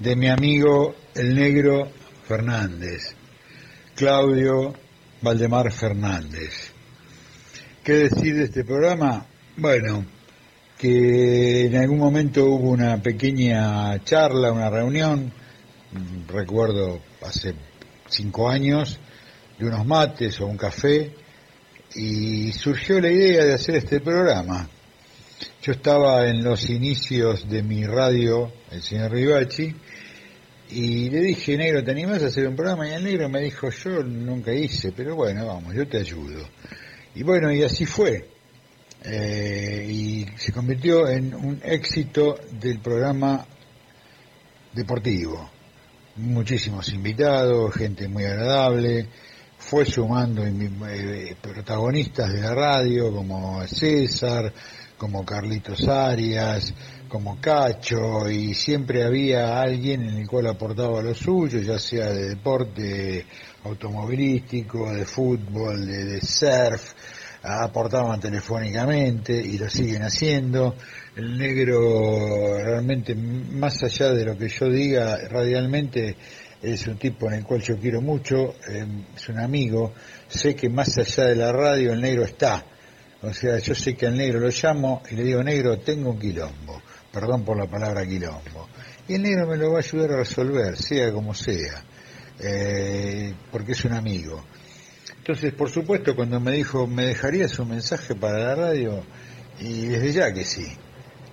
de 0.00 0.16
mi 0.16 0.28
amigo 0.28 0.96
el 1.14 1.36
negro 1.36 1.88
Fernández, 2.26 3.14
Claudio 3.94 4.74
Valdemar 5.22 5.70
Fernández. 5.70 6.69
¿Qué 7.90 8.08
decir 8.08 8.36
de 8.36 8.44
este 8.44 8.62
programa? 8.62 9.26
Bueno, 9.56 10.06
que 10.78 11.66
en 11.66 11.74
algún 11.74 11.98
momento 11.98 12.44
hubo 12.44 12.70
una 12.70 13.02
pequeña 13.02 14.04
charla, 14.04 14.52
una 14.52 14.70
reunión, 14.70 15.32
recuerdo 16.28 17.00
hace 17.20 17.52
cinco 18.08 18.48
años, 18.48 19.00
de 19.58 19.66
unos 19.66 19.84
mates 19.84 20.40
o 20.40 20.46
un 20.46 20.56
café, 20.56 21.12
y 21.96 22.52
surgió 22.52 23.00
la 23.00 23.10
idea 23.10 23.44
de 23.44 23.54
hacer 23.54 23.74
este 23.74 23.98
programa. 23.98 24.70
Yo 25.60 25.72
estaba 25.72 26.28
en 26.28 26.44
los 26.44 26.70
inicios 26.70 27.50
de 27.50 27.64
mi 27.64 27.84
radio, 27.86 28.52
el 28.70 28.82
señor 28.82 29.10
Rivachi, 29.10 29.74
y 30.70 31.10
le 31.10 31.22
dije, 31.22 31.56
negro, 31.56 31.82
¿te 31.82 31.90
animás 31.90 32.22
a 32.22 32.26
hacer 32.26 32.46
un 32.46 32.54
programa? 32.54 32.88
Y 32.88 32.92
el 32.92 33.02
negro 33.02 33.28
me 33.28 33.40
dijo, 33.40 33.68
yo 33.68 34.04
nunca 34.04 34.54
hice, 34.54 34.92
pero 34.92 35.16
bueno, 35.16 35.44
vamos, 35.44 35.74
yo 35.74 35.88
te 35.88 35.98
ayudo. 35.98 36.46
Y 37.14 37.22
bueno, 37.22 37.52
y 37.52 37.62
así 37.62 37.86
fue. 37.86 38.28
Eh, 39.02 39.86
y 39.88 40.26
se 40.36 40.52
convirtió 40.52 41.08
en 41.08 41.34
un 41.34 41.60
éxito 41.64 42.38
del 42.60 42.80
programa 42.80 43.46
deportivo. 44.72 45.50
Muchísimos 46.16 46.92
invitados, 46.92 47.74
gente 47.74 48.06
muy 48.08 48.24
agradable, 48.24 49.06
fue 49.58 49.84
sumando 49.86 50.44
eh, 50.44 51.36
protagonistas 51.40 52.32
de 52.32 52.40
la 52.40 52.54
radio 52.54 53.12
como 53.12 53.66
César, 53.66 54.52
como 54.98 55.24
Carlitos 55.24 55.88
Arias, 55.88 56.74
como 57.08 57.40
Cacho, 57.40 58.28
y 58.28 58.54
siempre 58.54 59.02
había 59.02 59.60
alguien 59.60 60.02
en 60.02 60.18
el 60.18 60.28
cual 60.28 60.48
aportaba 60.48 61.02
lo 61.02 61.14
suyo, 61.14 61.60
ya 61.60 61.78
sea 61.78 62.10
de 62.10 62.28
deporte 62.30 63.26
automovilístico, 63.64 64.92
de 64.92 65.04
fútbol, 65.04 65.86
de, 65.86 66.20
surf, 66.20 66.92
aportaban 67.42 68.20
telefónicamente 68.20 69.34
y 69.34 69.58
lo 69.58 69.68
siguen 69.68 70.02
haciendo. 70.02 70.76
El 71.16 71.38
negro 71.38 72.56
realmente, 72.62 73.14
más 73.14 73.82
allá 73.82 74.12
de 74.12 74.24
lo 74.24 74.36
que 74.36 74.48
yo 74.48 74.68
diga 74.68 75.16
radialmente, 75.28 76.16
es 76.62 76.86
un 76.86 76.98
tipo 76.98 77.26
en 77.28 77.34
el 77.38 77.44
cual 77.44 77.62
yo 77.62 77.78
quiero 77.78 78.00
mucho, 78.00 78.54
eh, 78.68 78.86
es 79.16 79.28
un 79.28 79.38
amigo, 79.38 79.94
sé 80.28 80.54
que 80.54 80.68
más 80.68 80.96
allá 80.98 81.24
de 81.24 81.36
la 81.36 81.52
radio 81.52 81.92
el 81.92 82.00
negro 82.00 82.24
está. 82.24 82.64
O 83.22 83.32
sea, 83.34 83.58
yo 83.58 83.74
sé 83.74 83.94
que 83.94 84.06
al 84.06 84.16
negro 84.16 84.40
lo 84.40 84.48
llamo 84.48 85.02
y 85.10 85.14
le 85.14 85.24
digo, 85.24 85.42
negro, 85.42 85.78
tengo 85.78 86.10
un 86.10 86.18
quilombo, 86.18 86.82
perdón 87.12 87.44
por 87.44 87.58
la 87.58 87.66
palabra 87.66 88.06
quilombo. 88.06 88.68
Y 89.08 89.14
el 89.14 89.22
negro 89.22 89.46
me 89.46 89.56
lo 89.56 89.72
va 89.72 89.78
a 89.78 89.80
ayudar 89.80 90.12
a 90.12 90.16
resolver, 90.18 90.76
sea 90.76 91.12
como 91.12 91.34
sea, 91.34 91.84
eh, 92.42 93.34
porque 93.50 93.72
es 93.72 93.84
un 93.84 93.92
amigo. 93.92 94.44
Entonces, 95.18 95.52
por 95.52 95.70
supuesto, 95.70 96.16
cuando 96.16 96.40
me 96.40 96.52
dijo, 96.52 96.86
¿me 96.86 97.04
dejarías 97.06 97.58
un 97.58 97.68
mensaje 97.70 98.14
para 98.14 98.38
la 98.38 98.54
radio? 98.54 99.04
Y 99.60 99.86
desde 99.86 100.12
ya 100.12 100.32
que 100.32 100.44
sí. 100.44 100.66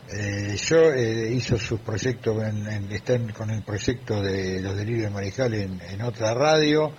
Eh, 0.10 0.56
yo 0.58 0.94
eh, 0.94 1.34
hizo 1.34 1.58
sus 1.58 1.80
proyectos, 1.82 2.42
en, 2.44 2.92
está 2.92 3.18
con 3.34 3.50
el 3.50 3.62
proyecto 3.64 4.22
de 4.22 4.62
Los 4.62 4.76
Delirios 4.78 5.04
de 5.06 5.10
Mariscal 5.10 5.54
en, 5.54 6.02
otra 6.02 6.34
radio 6.34 6.94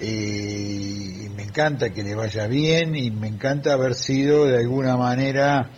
y, 0.00 1.28
me 1.34 1.42
encanta 1.42 1.90
que 1.90 2.02
le 2.04 2.14
vaya 2.14 2.46
bien 2.46 2.94
y 2.94 3.10
me 3.10 3.26
encanta 3.28 3.72
haber 3.72 3.94
sido 3.94 4.46
de 4.46 4.58
alguna 4.58 4.96
manera 4.96 5.70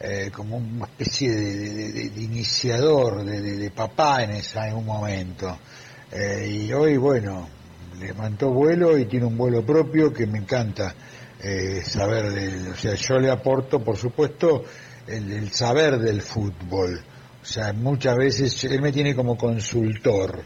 eh, 0.00 0.30
como 0.32 0.56
una 0.56 0.86
especie 0.86 1.30
de, 1.30 1.74
de- 1.74 1.92
de- 2.10 2.22
iniciador, 2.22 3.24
de 3.24 3.70
papá 3.70 4.22
en, 4.22 4.30
esa, 4.32 4.66
en 4.68 4.76
un 4.76 4.86
momento. 4.86 5.58
Eh, 6.14 6.48
y 6.48 6.72
hoy, 6.72 6.96
bueno, 6.96 7.48
levantó 7.98 8.50
vuelo 8.50 8.96
y 8.96 9.06
tiene 9.06 9.26
un 9.26 9.36
vuelo 9.36 9.64
propio 9.66 10.12
que 10.12 10.26
me 10.26 10.38
encanta 10.38 10.94
eh, 11.42 11.82
saber, 11.84 12.30
del- 12.32 12.68
o 12.68 12.76
sea, 12.76 12.94
yo 12.94 13.18
le 13.18 13.30
aporto, 13.30 13.80
por 13.80 13.96
supuesto, 13.96 14.62
el, 15.06 15.50
saber 15.52 15.98
del 15.98 16.22
fútbol. 16.22 17.00
O 17.42 17.44
sea, 17.44 17.72
muchas 17.72 18.16
veces 18.16 18.64
él 18.64 18.80
me 18.80 18.92
tiene 18.92 19.14
como 19.14 19.36
consultor, 19.36 20.42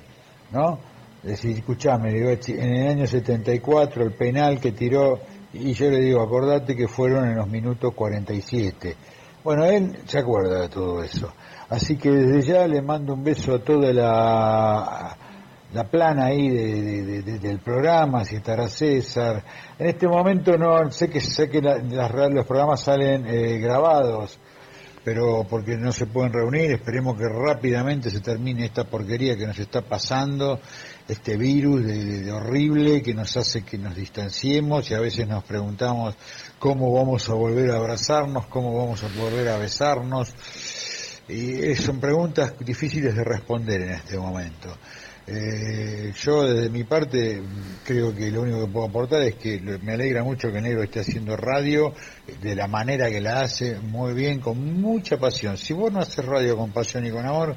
¿no? 0.51 0.81
Es 1.23 1.31
decir, 1.31 1.57
escuchame, 1.59 2.11
en 2.11 2.75
el 2.75 2.89
año 2.89 3.07
74 3.07 4.05
el 4.05 4.13
penal 4.13 4.59
que 4.59 4.73
tiró, 4.73 5.21
y 5.53 5.73
yo 5.75 5.91
le 5.91 6.01
digo, 6.01 6.23
acordate 6.23 6.75
que 6.75 6.89
fueron 6.89 7.29
en 7.29 7.37
los 7.37 7.49
minutos 7.49 7.93
47. 7.95 8.97
Bueno, 9.45 9.65
él 9.67 9.99
se 10.07 10.19
acuerda 10.19 10.63
de 10.63 10.69
todo 10.69 11.03
eso. 11.03 11.33
Así 11.69 11.97
que 11.97 12.11
desde 12.11 12.43
ya 12.53 12.67
le 12.67 12.81
mando 12.83 13.15
un 13.15 13.23
beso 13.23 13.55
a 13.55 13.59
toda 13.63 13.93
la, 13.93 15.17
la 15.73 15.85
plana 15.85 16.27
ahí 16.27 16.49
de- 16.49 16.83
de- 16.83 17.03
de- 17.03 17.23
de- 17.23 17.39
del 17.39 17.59
programa, 17.59 18.25
si 18.25 18.37
estará 18.37 18.69
César. 18.69 19.45
En 19.79 19.87
este 19.89 20.09
momento 20.09 20.57
no 20.57 20.91
sé 20.91 21.09
que 21.11 21.21
sé 21.21 21.49
que 21.49 21.61
la- 21.61 21.79
las 21.79 22.11
los 22.33 22.47
programas 22.47 22.81
salen 22.81 23.27
eh, 23.27 23.59
grabados, 23.59 24.39
pero 25.05 25.47
porque 25.49 25.77
no 25.77 25.93
se 25.93 26.07
pueden 26.07 26.33
reunir, 26.33 26.71
esperemos 26.73 27.17
que 27.17 27.25
rápidamente 27.29 28.11
se 28.11 28.21
termine 28.21 28.65
esta 28.67 28.85
porquería 28.85 29.37
que 29.37 29.47
nos 29.47 29.59
está 29.59 29.83
pasando, 29.83 30.59
este 31.07 31.37
virus 31.37 31.85
de 31.87 32.31
horrible 32.33 33.01
que 33.03 33.15
nos 33.15 33.37
hace 33.37 33.63
que 33.63 33.79
nos 33.79 33.95
distanciemos 33.95 34.91
y 34.91 34.95
a 34.95 35.01
veces 35.01 35.27
nos 35.27 35.45
preguntamos 35.45 36.15
cómo 36.59 36.93
vamos 36.93 37.29
a 37.31 37.35
volver 37.35 37.71
a 37.71 37.77
abrazarnos, 37.77 38.47
cómo 38.47 38.77
vamos 38.77 39.03
a 39.05 39.09
volver 39.19 39.49
a 39.49 39.57
besarnos. 39.59 40.35
Y 41.29 41.57
eh, 41.63 41.77
son 41.77 42.01
preguntas 42.01 42.55
difíciles 42.59 43.15
de 43.15 43.23
responder 43.23 43.83
en 43.83 43.91
este 43.91 44.17
momento. 44.19 44.77
Eh, 45.31 46.11
yo 46.17 46.49
desde 46.49 46.71
mi 46.71 46.85
parte 46.85 47.43
creo 47.85 48.15
que 48.15 48.31
lo 48.31 48.41
único 48.41 48.65
que 48.65 48.73
puedo 48.73 48.87
aportar 48.87 49.21
es 49.23 49.35
que 49.35 49.61
me 49.61 49.93
alegra 49.93 50.25
mucho 50.25 50.51
que 50.51 50.63
negro 50.63 50.83
esté 50.83 51.01
haciendo 51.01 51.37
radio 51.37 51.93
eh, 52.27 52.37
de 52.41 52.55
la 52.55 52.67
manera 52.67 53.11
que 53.11 53.21
la 53.21 53.43
hace, 53.43 53.79
muy 53.79 54.15
bien, 54.15 54.41
con 54.41 54.81
mucha 54.81 55.19
pasión. 55.19 55.59
Si 55.59 55.75
vos 55.75 55.93
no 55.93 56.01
haces 56.01 56.25
radio 56.25 56.57
con 56.57 56.71
pasión 56.73 57.05
y 57.05 57.11
con 57.11 57.27
amor, 57.27 57.57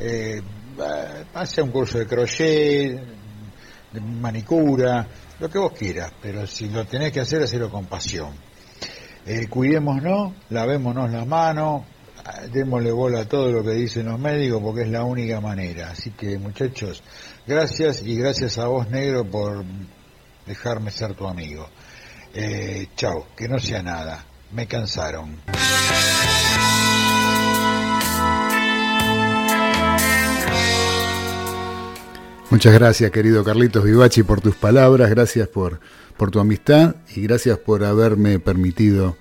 eh, 0.00 0.40
hace 1.34 1.60
un 1.60 1.70
curso 1.70 1.98
de 1.98 2.06
crochet, 2.06 2.98
de 3.92 4.00
manicura, 4.00 5.06
lo 5.38 5.50
que 5.50 5.58
vos 5.58 5.72
quieras, 5.72 6.12
pero 6.22 6.46
si 6.46 6.70
lo 6.70 6.86
tenés 6.86 7.12
que 7.12 7.20
hacer, 7.20 7.42
hacelo 7.42 7.70
con 7.70 7.84
pasión. 7.84 8.30
Eh, 9.26 9.48
cuidémonos, 9.48 10.32
lavémonos 10.48 11.10
la 11.10 11.24
mano, 11.26 11.84
démosle 12.52 12.90
bola 12.92 13.20
a 13.20 13.28
todo 13.28 13.50
lo 13.50 13.62
que 13.62 13.72
dicen 13.72 14.06
los 14.06 14.18
médicos 14.18 14.62
porque 14.62 14.82
es 14.82 14.88
la 14.88 15.04
única 15.04 15.40
manera. 15.40 15.90
Así 15.90 16.10
que 16.10 16.38
muchachos, 16.38 17.02
gracias 17.46 18.02
y 18.02 18.16
gracias 18.16 18.58
a 18.58 18.66
vos 18.66 18.88
negro 18.90 19.24
por 19.24 19.64
dejarme 20.46 20.90
ser 20.90 21.14
tu 21.14 21.26
amigo. 21.26 21.68
Eh, 22.34 22.88
chao, 22.96 23.28
que 23.36 23.48
no 23.48 23.58
sea 23.58 23.82
nada, 23.82 24.24
me 24.52 24.66
cansaron. 24.66 25.36
Muchas 32.50 32.74
gracias, 32.74 33.10
querido 33.10 33.42
Carlitos 33.42 33.84
Vivachi, 33.84 34.22
por 34.22 34.40
tus 34.40 34.54
palabras, 34.54 35.10
gracias 35.10 35.48
por, 35.48 35.80
por 36.16 36.30
tu 36.30 36.38
amistad 36.38 36.96
y 37.14 37.22
gracias 37.22 37.58
por 37.58 37.84
haberme 37.84 38.38
permitido 38.38 39.16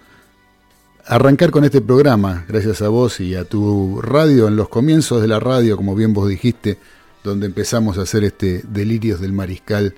arrancar 1.07 1.51
con 1.51 1.63
este 1.63 1.81
programa, 1.81 2.45
gracias 2.47 2.81
a 2.81 2.89
vos 2.89 3.19
y 3.19 3.35
a 3.35 3.45
tu 3.45 4.01
radio, 4.01 4.47
en 4.47 4.55
los 4.55 4.69
comienzos 4.69 5.21
de 5.21 5.27
la 5.27 5.39
radio, 5.39 5.77
como 5.77 5.95
bien 5.95 6.13
vos 6.13 6.27
dijiste, 6.27 6.77
donde 7.23 7.45
empezamos 7.45 7.97
a 7.97 8.01
hacer 8.01 8.23
este 8.23 8.63
Delirios 8.67 9.21
del 9.21 9.33
Mariscal, 9.33 9.93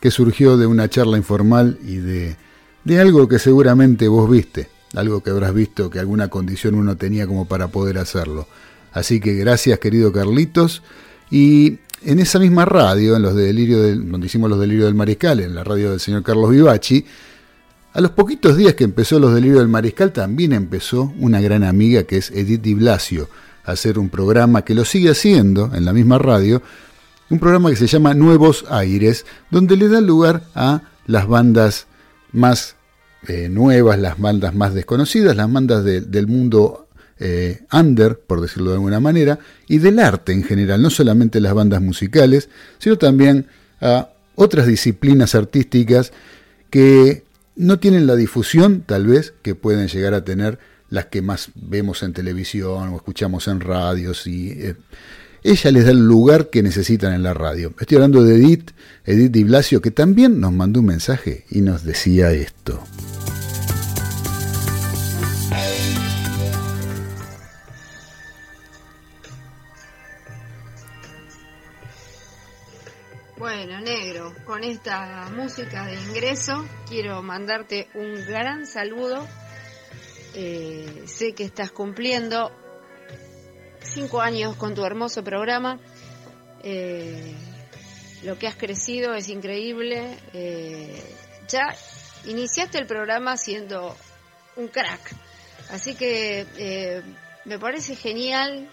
que 0.00 0.10
surgió 0.10 0.56
de 0.56 0.66
una 0.66 0.88
charla 0.88 1.16
informal 1.16 1.78
y 1.84 1.96
de, 1.96 2.36
de 2.84 3.00
algo 3.00 3.28
que 3.28 3.38
seguramente 3.38 4.06
vos 4.06 4.30
viste, 4.30 4.68
algo 4.94 5.22
que 5.22 5.30
habrás 5.30 5.54
visto 5.54 5.90
que 5.90 5.98
alguna 5.98 6.28
condición 6.28 6.74
uno 6.74 6.96
tenía 6.96 7.26
como 7.26 7.46
para 7.46 7.68
poder 7.68 7.98
hacerlo. 7.98 8.46
Así 8.92 9.18
que 9.18 9.34
gracias, 9.34 9.78
querido 9.80 10.12
Carlitos. 10.12 10.82
Y 11.30 11.78
en 12.02 12.20
esa 12.20 12.38
misma 12.38 12.64
radio, 12.64 13.16
en 13.16 13.22
los 13.22 13.34
de 13.34 13.46
Delirio 13.46 13.82
del, 13.82 14.08
donde 14.08 14.26
hicimos 14.26 14.48
los 14.50 14.60
delirios 14.60 14.86
del 14.86 14.94
Mariscal, 14.94 15.40
en 15.40 15.54
la 15.54 15.64
radio 15.64 15.90
del 15.90 16.00
señor 16.00 16.22
Carlos 16.22 16.50
Vivachi, 16.50 17.04
a 17.94 18.00
los 18.00 18.10
poquitos 18.10 18.56
días 18.56 18.74
que 18.74 18.84
empezó 18.84 19.18
los 19.20 19.32
delirios 19.34 19.60
del 19.60 19.68
Mariscal, 19.68 20.12
también 20.12 20.52
empezó 20.52 21.12
una 21.18 21.40
gran 21.40 21.64
amiga 21.64 22.02
que 22.02 22.16
es 22.18 22.30
Edith 22.32 22.60
Di 22.62 22.74
Blasio 22.74 23.28
a 23.64 23.72
hacer 23.72 23.98
un 23.98 24.10
programa 24.10 24.62
que 24.62 24.74
lo 24.74 24.84
sigue 24.84 25.10
haciendo 25.10 25.70
en 25.74 25.84
la 25.84 25.92
misma 25.92 26.18
radio, 26.18 26.60
un 27.30 27.38
programa 27.38 27.70
que 27.70 27.76
se 27.76 27.86
llama 27.86 28.12
Nuevos 28.14 28.64
Aires, 28.68 29.24
donde 29.50 29.76
le 29.76 29.88
da 29.88 30.00
lugar 30.00 30.42
a 30.54 30.82
las 31.06 31.26
bandas 31.26 31.86
más 32.32 32.76
eh, 33.26 33.48
nuevas, 33.48 33.98
las 33.98 34.18
bandas 34.18 34.54
más 34.54 34.74
desconocidas, 34.74 35.34
las 35.36 35.50
bandas 35.50 35.84
de- 35.84 36.02
del 36.02 36.26
mundo 36.26 36.88
eh, 37.20 37.62
under, 37.72 38.18
por 38.18 38.40
decirlo 38.40 38.70
de 38.70 38.76
alguna 38.76 39.00
manera, 39.00 39.38
y 39.68 39.78
del 39.78 39.98
arte 40.00 40.32
en 40.32 40.42
general, 40.42 40.82
no 40.82 40.90
solamente 40.90 41.40
las 41.40 41.54
bandas 41.54 41.80
musicales, 41.80 42.50
sino 42.78 42.98
también 42.98 43.46
a 43.80 44.10
otras 44.34 44.66
disciplinas 44.66 45.34
artísticas 45.34 46.12
que 46.70 47.23
no 47.56 47.78
tienen 47.78 48.06
la 48.06 48.16
difusión, 48.16 48.82
tal 48.86 49.06
vez, 49.06 49.34
que 49.42 49.54
pueden 49.54 49.88
llegar 49.88 50.14
a 50.14 50.24
tener 50.24 50.58
las 50.90 51.06
que 51.06 51.22
más 51.22 51.50
vemos 51.54 52.02
en 52.02 52.12
televisión 52.12 52.90
o 52.90 52.96
escuchamos 52.96 53.48
en 53.48 53.60
radios 53.60 54.26
y 54.26 54.50
eh, 54.50 54.76
ella 55.42 55.70
les 55.70 55.84
da 55.84 55.90
el 55.90 56.06
lugar 56.06 56.50
que 56.50 56.62
necesitan 56.62 57.12
en 57.12 57.22
la 57.22 57.34
radio. 57.34 57.74
Estoy 57.78 57.96
hablando 57.96 58.24
de 58.24 58.36
Edith, 58.36 58.70
Edith 59.04 59.32
Di 59.32 59.44
Blasio, 59.44 59.82
que 59.82 59.90
también 59.90 60.40
nos 60.40 60.52
mandó 60.52 60.80
un 60.80 60.86
mensaje 60.86 61.44
y 61.50 61.60
nos 61.60 61.84
decía 61.84 62.32
esto. 62.32 62.82
Bueno, 73.36 73.78
negro, 73.82 74.13
con 74.46 74.64
esta 74.64 75.30
música 75.30 75.86
de 75.86 75.94
ingreso 75.94 76.66
quiero 76.88 77.22
mandarte 77.22 77.88
un 77.94 78.14
gran 78.26 78.66
saludo. 78.66 79.26
Eh, 80.34 81.04
sé 81.06 81.34
que 81.34 81.44
estás 81.44 81.70
cumpliendo 81.70 82.50
cinco 83.80 84.20
años 84.20 84.56
con 84.56 84.74
tu 84.74 84.84
hermoso 84.84 85.22
programa. 85.22 85.78
Eh, 86.62 87.34
lo 88.22 88.38
que 88.38 88.46
has 88.46 88.56
crecido 88.56 89.14
es 89.14 89.28
increíble. 89.28 90.18
Eh, 90.32 91.02
ya 91.48 91.74
iniciaste 92.26 92.78
el 92.78 92.86
programa 92.86 93.36
siendo 93.36 93.96
un 94.56 94.68
crack. 94.68 95.14
Así 95.70 95.94
que 95.94 96.46
eh, 96.56 97.02
me 97.44 97.58
parece 97.58 97.96
genial 97.96 98.68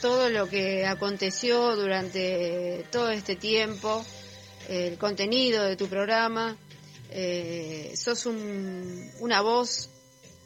todo 0.00 0.28
lo 0.28 0.48
que 0.48 0.86
aconteció 0.86 1.76
durante 1.76 2.84
todo 2.90 3.10
este 3.10 3.36
tiempo, 3.36 4.04
el 4.68 4.98
contenido 4.98 5.64
de 5.64 5.76
tu 5.76 5.88
programa. 5.88 6.56
Eh, 7.10 7.92
sos 7.96 8.26
un- 8.26 9.10
una 9.20 9.40
voz 9.40 9.90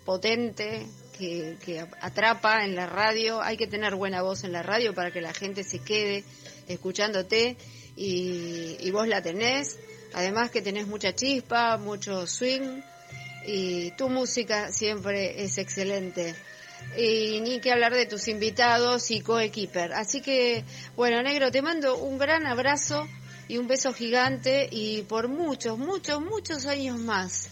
potente 0.04 0.86
que, 1.18 1.56
que 1.64 1.80
atrapa 2.00 2.64
en 2.64 2.74
la 2.74 2.86
radio. 2.86 3.40
Hay 3.42 3.56
que 3.56 3.66
tener 3.66 3.94
buena 3.94 4.22
voz 4.22 4.44
en 4.44 4.52
la 4.52 4.62
radio 4.62 4.94
para 4.94 5.10
que 5.10 5.20
la 5.20 5.32
gente 5.32 5.64
se 5.64 5.80
quede 5.80 6.24
escuchándote 6.68 7.56
y, 7.96 8.76
y 8.80 8.90
vos 8.90 9.08
la 9.08 9.22
tenés. 9.22 9.78
Además 10.14 10.50
que 10.50 10.62
tenés 10.62 10.86
mucha 10.86 11.14
chispa, 11.14 11.76
mucho 11.76 12.26
swing 12.26 12.80
y 13.46 13.90
tu 13.92 14.08
música 14.08 14.72
siempre 14.72 15.42
es 15.44 15.58
excelente. 15.58 16.34
y 16.96 17.40
ni 17.40 17.60
que 17.60 17.72
hablar 17.72 17.92
de 17.92 18.06
tus 18.06 18.28
invitados 18.28 19.10
y 19.10 19.20
coequiper. 19.20 19.92
Así 19.92 20.20
que, 20.22 20.64
bueno, 20.96 21.22
negro, 21.22 21.50
te 21.50 21.60
mando 21.60 21.96
un 21.98 22.18
gran 22.18 22.46
abrazo 22.46 23.06
y 23.48 23.58
un 23.58 23.66
beso 23.66 23.92
gigante 23.92 24.68
y 24.70 25.02
por 25.02 25.28
muchos, 25.28 25.78
muchos, 25.78 26.20
muchos 26.20 26.66
años 26.66 26.98
más. 26.98 27.48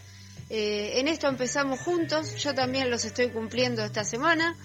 Eh, 0.49 1.01
en 1.01 1.09
esto 1.09 1.27
empezamos 1.27 1.81
juntos, 1.81 2.37
yo 2.37 2.55
también 2.55 2.91
los 2.91 3.05
estoy 3.05 3.31
cumpliendo 3.31 3.83
esta 3.85 4.05
semana, 4.05 4.57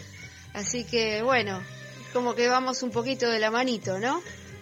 así 0.54 0.84
que 0.84 1.24
bueno, 1.24 1.62
como 2.14 2.36
que 2.36 2.48
vamos 2.48 2.84
un 2.84 2.92
poquito 2.92 3.30
de 3.30 3.40
la 3.40 3.50
manito, 3.50 3.98
¿no? 3.98 4.22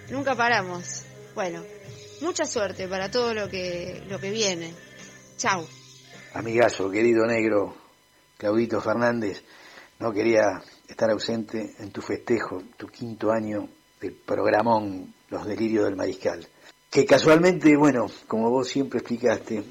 Nunca 0.10 0.36
paramos. 0.36 1.04
Bueno, 1.36 1.64
mucha 2.22 2.46
suerte 2.46 2.88
para 2.88 3.12
todo 3.12 3.34
lo 3.34 3.50
que, 3.50 4.04
lo 4.08 4.20
que 4.20 4.32
viene. 4.32 4.74
Chao. 5.38 5.68
Amigazo, 6.34 6.90
querido 6.90 7.26
negro, 7.26 7.76
Claudito 8.38 8.80
Fernández, 8.80 9.44
no 10.00 10.14
quería 10.14 10.62
estar 10.88 11.10
ausente 11.10 11.76
en 11.80 11.92
tu 11.92 12.02
festejo, 12.02 12.64
tu 12.78 12.88
quinto 12.88 13.32
año 13.32 13.68
del 14.00 14.14
programón 14.14 15.14
Los 15.30 15.46
Delirios 15.46 15.86
del 15.86 15.96
Mariscal. 15.96 16.48
Que 16.90 17.06
casualmente, 17.06 17.76
bueno, 17.78 18.08
como 18.28 18.50
vos 18.50 18.68
siempre 18.68 19.00
explicaste, 19.00 19.64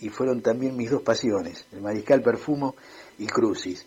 y 0.00 0.08
fueron 0.08 0.42
también 0.42 0.76
mis 0.76 0.90
dos 0.90 1.02
pasiones, 1.02 1.66
el 1.72 1.80
Mariscal 1.80 2.20
Perfumo 2.20 2.74
y 3.18 3.26
Crucis. 3.26 3.86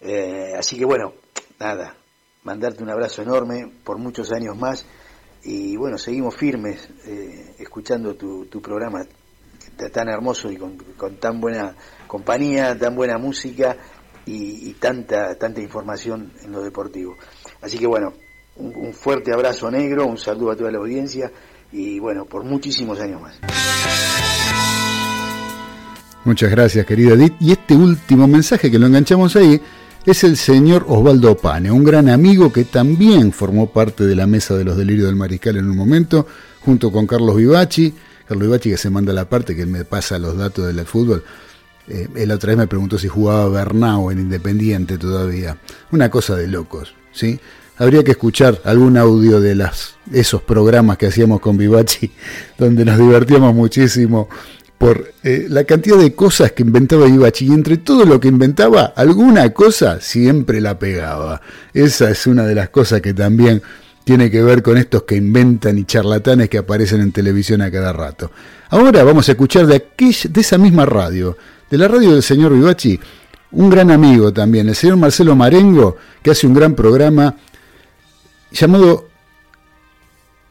Eh, 0.00 0.52
así 0.58 0.76
que 0.76 0.84
bueno, 0.84 1.14
nada, 1.58 1.96
mandarte 2.42 2.82
un 2.82 2.90
abrazo 2.90 3.22
enorme 3.22 3.70
por 3.84 3.98
muchos 3.98 4.32
años 4.32 4.56
más 4.58 4.84
y 5.42 5.76
bueno, 5.76 5.96
seguimos 5.96 6.36
firmes 6.36 6.88
eh, 7.06 7.54
escuchando 7.58 8.14
tu, 8.14 8.46
tu 8.46 8.60
programa 8.60 9.06
tan 9.92 10.08
hermoso 10.08 10.50
y 10.50 10.56
con, 10.56 10.76
con 10.96 11.16
tan 11.16 11.40
buena 11.40 11.74
compañía, 12.06 12.76
tan 12.78 12.94
buena 12.94 13.16
música 13.16 13.76
y, 14.26 14.72
tanta, 14.74 15.36
tanta 15.36 15.60
información 15.60 16.32
en 16.42 16.52
lo 16.52 16.62
deportivo. 16.62 17.16
Así 17.60 17.78
que 17.78 17.86
bueno, 17.86 18.12
un 18.56 18.92
fuerte 18.92 19.32
abrazo 19.32 19.70
negro, 19.70 20.06
un 20.06 20.18
saludo 20.18 20.50
a 20.50 20.56
toda 20.56 20.70
la 20.70 20.78
audiencia 20.78 21.30
y 21.74 21.98
bueno, 21.98 22.24
por 22.24 22.44
muchísimos 22.44 23.00
años 23.00 23.20
más. 23.20 23.34
Muchas 26.24 26.50
gracias, 26.50 26.86
querido 26.86 27.14
Edith. 27.14 27.34
Y 27.40 27.52
este 27.52 27.74
último 27.74 28.28
mensaje 28.28 28.70
que 28.70 28.78
lo 28.78 28.86
enganchamos 28.86 29.34
ahí 29.36 29.60
es 30.06 30.22
el 30.22 30.36
señor 30.36 30.86
Osvaldo 30.88 31.36
Pane, 31.36 31.70
un 31.70 31.82
gran 31.82 32.08
amigo 32.08 32.52
que 32.52 32.64
también 32.64 33.32
formó 33.32 33.70
parte 33.70 34.04
de 34.04 34.14
la 34.14 34.26
mesa 34.26 34.54
de 34.54 34.64
los 34.64 34.76
delirios 34.76 35.08
del 35.08 35.16
mariscal 35.16 35.56
en 35.56 35.68
un 35.68 35.76
momento, 35.76 36.26
junto 36.60 36.92
con 36.92 37.06
Carlos 37.06 37.36
Vivachi. 37.36 37.92
Carlos 38.26 38.46
Vivachi 38.46 38.70
que 38.70 38.76
se 38.78 38.88
manda 38.88 39.12
la 39.12 39.28
parte 39.28 39.56
que 39.56 39.66
me 39.66 39.84
pasa 39.84 40.18
los 40.18 40.36
datos 40.38 40.66
del 40.66 40.86
fútbol. 40.86 41.24
Eh, 41.88 42.08
él 42.14 42.30
otra 42.30 42.48
vez 42.48 42.56
me 42.56 42.66
preguntó 42.68 42.98
si 42.98 43.08
jugaba 43.08 43.48
Bernau 43.48 44.10
en 44.10 44.20
Independiente 44.20 44.96
todavía. 44.96 45.58
Una 45.90 46.08
cosa 46.08 46.36
de 46.36 46.46
locos, 46.46 46.94
¿sí? 47.12 47.38
Habría 47.76 48.04
que 48.04 48.12
escuchar 48.12 48.60
algún 48.64 48.96
audio 48.96 49.40
de 49.40 49.54
las, 49.54 49.96
esos 50.12 50.42
programas 50.42 50.96
que 50.96 51.06
hacíamos 51.06 51.40
con 51.40 51.56
Vivachi, 51.56 52.10
donde 52.58 52.84
nos 52.84 52.98
divertíamos 52.98 53.54
muchísimo 53.54 54.28
por 54.78 55.12
eh, 55.22 55.46
la 55.48 55.64
cantidad 55.64 55.96
de 55.96 56.14
cosas 56.14 56.52
que 56.52 56.62
inventaba 56.62 57.08
Ibachi 57.08 57.46
y 57.46 57.52
entre 57.52 57.78
todo 57.78 58.04
lo 58.04 58.20
que 58.20 58.28
inventaba, 58.28 58.92
alguna 58.96 59.50
cosa 59.50 60.00
siempre 60.00 60.60
la 60.60 60.78
pegaba. 60.78 61.40
Esa 61.72 62.10
es 62.10 62.26
una 62.26 62.44
de 62.44 62.54
las 62.54 62.68
cosas 62.68 63.00
que 63.00 63.14
también 63.14 63.62
tiene 64.04 64.30
que 64.30 64.42
ver 64.42 64.62
con 64.62 64.76
estos 64.76 65.04
que 65.04 65.16
inventan 65.16 65.78
y 65.78 65.84
charlatanes 65.84 66.48
que 66.48 66.58
aparecen 66.58 67.00
en 67.00 67.12
televisión 67.12 67.62
a 67.62 67.70
cada 67.70 67.92
rato. 67.92 68.30
Ahora 68.68 69.02
vamos 69.02 69.28
a 69.28 69.32
escuchar 69.32 69.66
de, 69.66 69.76
aquella, 69.76 70.30
de 70.30 70.40
esa 70.40 70.58
misma 70.58 70.84
radio, 70.84 71.36
de 71.70 71.78
la 71.78 71.88
radio 71.88 72.12
del 72.12 72.22
señor 72.22 72.52
Vivachi, 72.52 73.00
un 73.52 73.70
gran 73.70 73.90
amigo 73.90 74.32
también, 74.32 74.68
el 74.68 74.74
señor 74.74 74.96
Marcelo 74.96 75.34
Marengo, 75.34 75.96
que 76.22 76.32
hace 76.32 76.46
un 76.46 76.54
gran 76.54 76.74
programa 76.74 77.36
llamado 78.54 79.08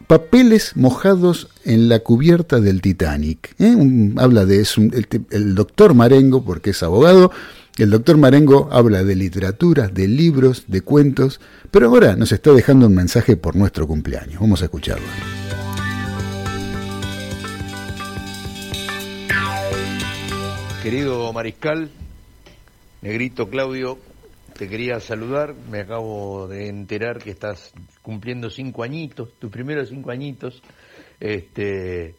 papeles 0.07 0.75
mojados 0.75 1.49
en 1.63 1.89
la 1.89 1.99
cubierta 1.99 2.59
del 2.59 2.81
Titanic. 2.81 3.55
¿eh? 3.59 3.75
Habla 4.17 4.45
de 4.45 4.61
es 4.61 4.77
el, 4.77 5.07
el 5.31 5.55
doctor 5.55 5.93
Marengo, 5.93 6.43
porque 6.43 6.71
es 6.71 6.83
abogado, 6.83 7.31
el 7.77 7.89
doctor 7.89 8.17
Marengo 8.17 8.69
habla 8.71 9.03
de 9.03 9.15
literatura, 9.15 9.87
de 9.87 10.07
libros, 10.07 10.65
de 10.67 10.81
cuentos, 10.81 11.39
pero 11.71 11.87
ahora 11.87 12.15
nos 12.15 12.31
está 12.31 12.51
dejando 12.51 12.85
un 12.87 12.93
mensaje 12.93 13.35
por 13.35 13.55
nuestro 13.55 13.87
cumpleaños. 13.87 14.39
Vamos 14.39 14.61
a 14.61 14.65
escucharlo. 14.65 15.07
Querido 20.83 21.31
Mariscal, 21.31 21.89
Negrito 23.01 23.49
Claudio, 23.49 23.97
te 24.53 24.67
quería 24.67 24.99
saludar. 24.99 25.53
Me 25.69 25.81
acabo 25.81 26.47
de 26.47 26.67
enterar 26.67 27.19
que 27.19 27.31
estás 27.31 27.73
cumpliendo 28.01 28.49
cinco 28.49 28.83
añitos, 28.83 29.33
tus 29.39 29.51
primeros 29.51 29.89
cinco 29.89 30.11
añitos. 30.11 30.61
Este, 31.19 32.15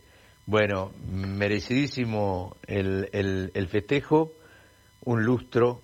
bueno, 0.46 0.92
merecidísimo 1.10 2.56
el, 2.66 3.08
el- 3.12 3.68
festejo, 3.68 4.32
un 5.04 5.24
lustro 5.24 5.80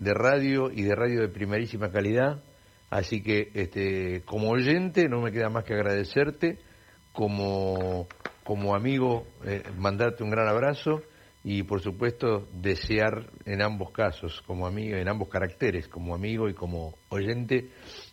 de 0.00 0.14
radio 0.14 0.70
y 0.70 0.82
de 0.82 0.94
radio 0.94 1.20
de 1.22 1.28
primerísima 1.28 1.90
calidad. 1.90 2.42
Así 2.90 3.22
que, 3.22 3.50
este, 3.54 4.22
como 4.24 4.50
oyente, 4.50 5.08
no 5.08 5.20
me 5.20 5.32
queda 5.32 5.48
más 5.48 5.64
que 5.64 5.74
agradecerte. 5.74 6.58
Como, 7.12 8.08
como 8.42 8.74
amigo, 8.74 9.24
eh, 9.44 9.62
mandarte 9.78 10.24
un 10.24 10.30
gran 10.30 10.48
abrazo 10.48 11.00
y, 11.44 11.62
por 11.62 11.82
supuesto, 11.82 12.48
desear 12.54 13.30
en 13.44 13.60
ambos 13.60 13.90
casos, 13.90 14.42
como 14.46 14.66
amigo, 14.66 14.96
en 14.96 15.08
ambos 15.08 15.28
caracteres, 15.28 15.86
como 15.88 16.14
amigo 16.14 16.48
y 16.48 16.54
como 16.54 16.94
oyente, 17.10 17.68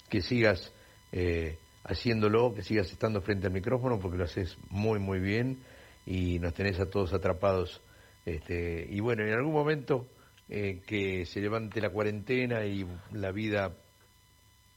que 0.09 0.21
sigas 0.21 0.73
eh, 1.13 1.57
haciéndolo, 1.85 2.53
que 2.53 2.61
sigas 2.61 2.91
estando 2.91 3.21
frente 3.21 3.47
al 3.47 3.53
micrófono, 3.53 3.99
porque 3.99 4.17
lo 4.17 4.25
haces 4.25 4.57
muy, 4.69 4.99
muy 4.99 5.19
bien 5.19 5.59
y 6.05 6.39
nos 6.39 6.53
tenés 6.53 6.77
a 6.81 6.89
todos 6.89 7.13
atrapados. 7.13 7.81
Este, 8.25 8.85
y 8.89 8.99
bueno, 8.99 9.23
en 9.25 9.33
algún 9.33 9.53
momento 9.53 10.07
eh, 10.49 10.81
que 10.85 11.25
se 11.25 11.39
levante 11.39 11.79
la 11.79 11.89
cuarentena 11.89 12.65
y 12.65 12.85
la 13.13 13.31
vida 13.31 13.73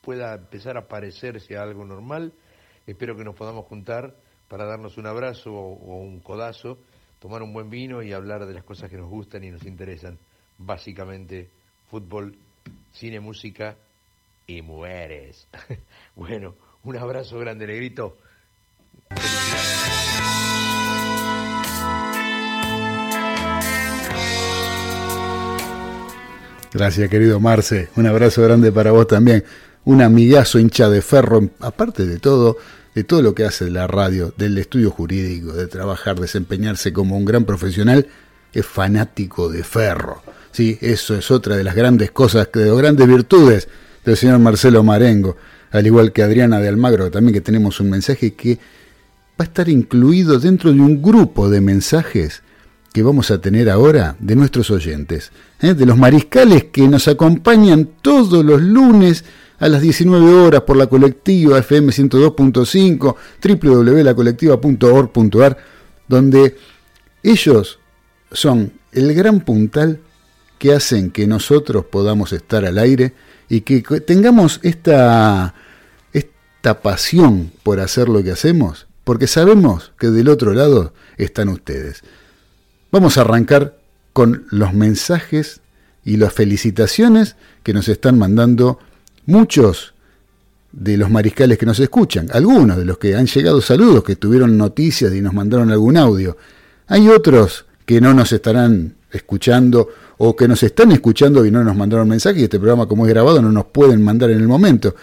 pueda 0.00 0.34
empezar 0.34 0.76
a 0.76 0.86
parecerse 0.86 1.56
a 1.56 1.62
algo 1.62 1.84
normal. 1.84 2.32
Espero 2.86 3.16
que 3.16 3.24
nos 3.24 3.34
podamos 3.34 3.66
juntar 3.66 4.14
para 4.48 4.64
darnos 4.64 4.96
un 4.96 5.08
abrazo 5.08 5.50
o, 5.52 5.72
o 5.74 5.96
un 5.98 6.20
codazo, 6.20 6.78
tomar 7.24 7.42
un 7.42 7.54
buen 7.54 7.70
vino 7.70 8.02
y 8.02 8.12
hablar 8.12 8.44
de 8.44 8.52
las 8.52 8.64
cosas 8.64 8.90
que 8.90 8.98
nos 8.98 9.08
gustan 9.08 9.42
y 9.44 9.50
nos 9.50 9.64
interesan. 9.64 10.18
Básicamente, 10.58 11.48
fútbol, 11.90 12.36
cine, 12.92 13.18
música 13.18 13.76
y 14.46 14.60
mujeres. 14.60 15.46
bueno, 16.16 16.54
un 16.82 16.98
abrazo 16.98 17.38
grande, 17.38 17.66
negrito. 17.66 18.18
Gracias, 26.74 27.08
querido 27.08 27.40
Marce. 27.40 27.88
Un 27.96 28.06
abrazo 28.06 28.42
grande 28.42 28.70
para 28.70 28.90
vos 28.90 29.06
también. 29.06 29.44
Un 29.86 30.02
amigazo 30.02 30.58
hincha 30.58 30.90
de 30.90 31.00
ferro, 31.00 31.48
aparte 31.60 32.04
de 32.04 32.18
todo, 32.18 32.58
de 32.94 33.04
todo 33.04 33.22
lo 33.22 33.34
que 33.34 33.44
hace 33.44 33.70
la 33.70 33.86
radio, 33.86 34.32
del 34.36 34.56
estudio 34.58 34.90
jurídico, 34.90 35.52
de 35.52 35.66
trabajar, 35.66 36.20
desempeñarse 36.20 36.92
como 36.92 37.16
un 37.16 37.24
gran 37.24 37.44
profesional, 37.44 38.06
es 38.52 38.64
fanático 38.64 39.48
de 39.48 39.64
ferro. 39.64 40.22
Sí, 40.52 40.78
eso 40.80 41.16
es 41.16 41.30
otra 41.30 41.56
de 41.56 41.64
las 41.64 41.74
grandes 41.74 42.12
cosas, 42.12 42.48
de 42.52 42.66
las 42.66 42.76
grandes 42.76 43.06
virtudes 43.08 43.68
del 44.04 44.16
señor 44.16 44.38
Marcelo 44.38 44.84
Marengo, 44.84 45.36
al 45.72 45.86
igual 45.86 46.12
que 46.12 46.22
Adriana 46.22 46.60
de 46.60 46.68
Almagro, 46.68 47.10
también 47.10 47.34
que 47.34 47.40
tenemos 47.40 47.80
un 47.80 47.90
mensaje 47.90 48.34
que 48.34 48.54
va 48.54 49.40
a 49.40 49.44
estar 49.44 49.68
incluido 49.68 50.38
dentro 50.38 50.72
de 50.72 50.80
un 50.80 51.02
grupo 51.02 51.50
de 51.50 51.60
mensajes 51.60 52.42
que 52.92 53.02
vamos 53.02 53.32
a 53.32 53.40
tener 53.40 53.68
ahora 53.68 54.14
de 54.20 54.36
nuestros 54.36 54.70
oyentes, 54.70 55.32
¿eh? 55.60 55.74
de 55.74 55.84
los 55.84 55.98
mariscales 55.98 56.66
que 56.66 56.86
nos 56.86 57.08
acompañan 57.08 57.88
todos 58.02 58.44
los 58.44 58.62
lunes 58.62 59.24
a 59.58 59.68
las 59.68 59.82
19 59.82 60.34
horas 60.34 60.62
por 60.62 60.76
la 60.76 60.86
colectiva 60.86 61.58
FM 61.58 61.92
102.5, 61.92 63.16
www.lacolectiva.org.ar, 63.42 65.58
donde 66.08 66.56
ellos 67.22 67.78
son 68.32 68.72
el 68.92 69.12
gran 69.14 69.40
puntal 69.40 70.00
que 70.58 70.72
hacen 70.72 71.10
que 71.10 71.26
nosotros 71.26 71.84
podamos 71.86 72.32
estar 72.32 72.64
al 72.64 72.78
aire 72.78 73.12
y 73.48 73.62
que 73.62 73.82
tengamos 74.00 74.60
esta, 74.62 75.54
esta 76.12 76.80
pasión 76.80 77.50
por 77.62 77.80
hacer 77.80 78.08
lo 78.08 78.22
que 78.22 78.30
hacemos, 78.30 78.86
porque 79.04 79.26
sabemos 79.26 79.92
que 79.98 80.06
del 80.08 80.28
otro 80.28 80.54
lado 80.54 80.92
están 81.16 81.48
ustedes. 81.48 82.02
Vamos 82.90 83.18
a 83.18 83.22
arrancar 83.22 83.78
con 84.12 84.46
los 84.50 84.72
mensajes 84.72 85.60
y 86.04 86.16
las 86.16 86.32
felicitaciones 86.32 87.36
que 87.62 87.74
nos 87.74 87.88
están 87.88 88.18
mandando 88.18 88.78
muchos 89.26 89.94
de 90.72 90.96
los 90.96 91.10
mariscales 91.10 91.56
que 91.56 91.66
nos 91.66 91.78
escuchan, 91.78 92.28
algunos 92.32 92.76
de 92.76 92.84
los 92.84 92.98
que 92.98 93.14
han 93.14 93.26
llegado 93.26 93.60
saludos, 93.60 94.02
que 94.02 94.16
tuvieron 94.16 94.56
noticias 94.56 95.14
y 95.14 95.20
nos 95.20 95.32
mandaron 95.32 95.70
algún 95.70 95.96
audio. 95.96 96.36
Hay 96.88 97.08
otros 97.08 97.64
que 97.86 98.00
no 98.00 98.12
nos 98.12 98.32
estarán 98.32 98.94
escuchando 99.10 99.88
o 100.18 100.34
que 100.34 100.48
nos 100.48 100.62
están 100.62 100.92
escuchando 100.92 101.44
y 101.44 101.50
no 101.50 101.62
nos 101.62 101.76
mandaron 101.76 102.08
mensajes 102.08 102.40
y 102.40 102.44
este 102.44 102.58
programa 102.58 102.86
como 102.86 103.06
es 103.06 103.12
grabado 103.12 103.40
no 103.40 103.52
nos 103.52 103.66
pueden 103.66 104.02
mandar 104.02 104.30
en 104.30 104.40
el 104.40 104.48
momento. 104.48 104.94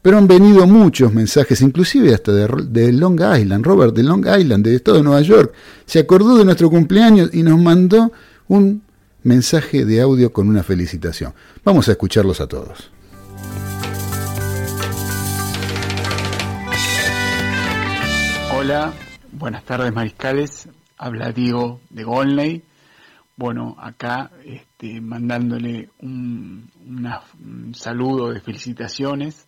Pero 0.00 0.18
han 0.18 0.26
venido 0.26 0.66
muchos 0.66 1.14
mensajes, 1.14 1.62
inclusive 1.62 2.12
hasta 2.12 2.32
de, 2.32 2.46
de 2.68 2.92
Long 2.92 3.20
Island, 3.20 3.64
Robert 3.64 3.94
de 3.94 4.02
Long 4.02 4.26
Island, 4.26 4.64
del 4.64 4.76
estado 4.76 4.98
de 4.98 5.02
Nueva 5.02 5.22
York. 5.22 5.54
Se 5.86 5.98
acordó 5.98 6.36
de 6.36 6.44
nuestro 6.44 6.68
cumpleaños 6.68 7.30
y 7.32 7.42
nos 7.42 7.58
mandó 7.58 8.12
un 8.48 8.82
mensaje 9.22 9.86
de 9.86 10.02
audio 10.02 10.30
con 10.30 10.48
una 10.48 10.62
felicitación. 10.62 11.32
Vamos 11.64 11.88
a 11.88 11.92
escucharlos 11.92 12.42
a 12.42 12.46
todos. 12.46 12.93
Hola, 18.56 18.94
buenas 19.30 19.62
tardes 19.64 19.92
mariscales, 19.92 20.70
habla 20.96 21.32
Diego 21.32 21.80
de 21.90 22.02
Golney. 22.02 22.62
Bueno, 23.36 23.76
acá 23.78 24.30
este, 24.42 25.02
mandándole 25.02 25.90
un, 25.98 26.70
saludo 27.74 28.32
de 28.32 28.40
felicitaciones 28.40 29.46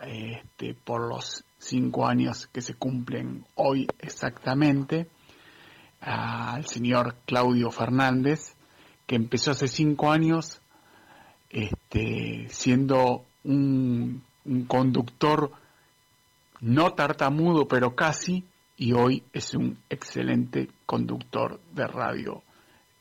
este, 0.00 0.74
por 0.74 1.08
los 1.08 1.44
cinco 1.58 2.06
años 2.06 2.46
que 2.46 2.60
se 2.60 2.74
cumplen 2.74 3.44
hoy 3.56 3.88
exactamente 3.98 5.08
al 6.00 6.66
señor 6.66 7.16
Claudio 7.24 7.70
Fernández, 7.70 8.54
que 9.06 9.16
empezó 9.16 9.50
hace 9.50 9.66
cinco 9.66 10.12
años 10.12 10.60
este, 11.56 12.48
siendo 12.50 13.24
un, 13.44 14.22
un 14.44 14.64
conductor 14.66 15.50
no 16.60 16.92
tartamudo, 16.92 17.66
pero 17.66 17.96
casi, 17.96 18.44
y 18.76 18.92
hoy 18.92 19.22
es 19.32 19.54
un 19.54 19.78
excelente 19.88 20.68
conductor 20.84 21.58
de 21.72 21.86
radio 21.86 22.42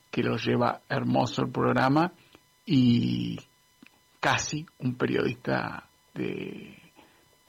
que 0.09 0.23
lo 0.23 0.37
lleva 0.37 0.79
hermoso 0.87 1.41
el 1.41 1.51
programa 1.51 2.13
y 2.65 3.37
casi 4.21 4.65
un 4.79 4.95
periodista 4.95 5.89
de 6.13 6.77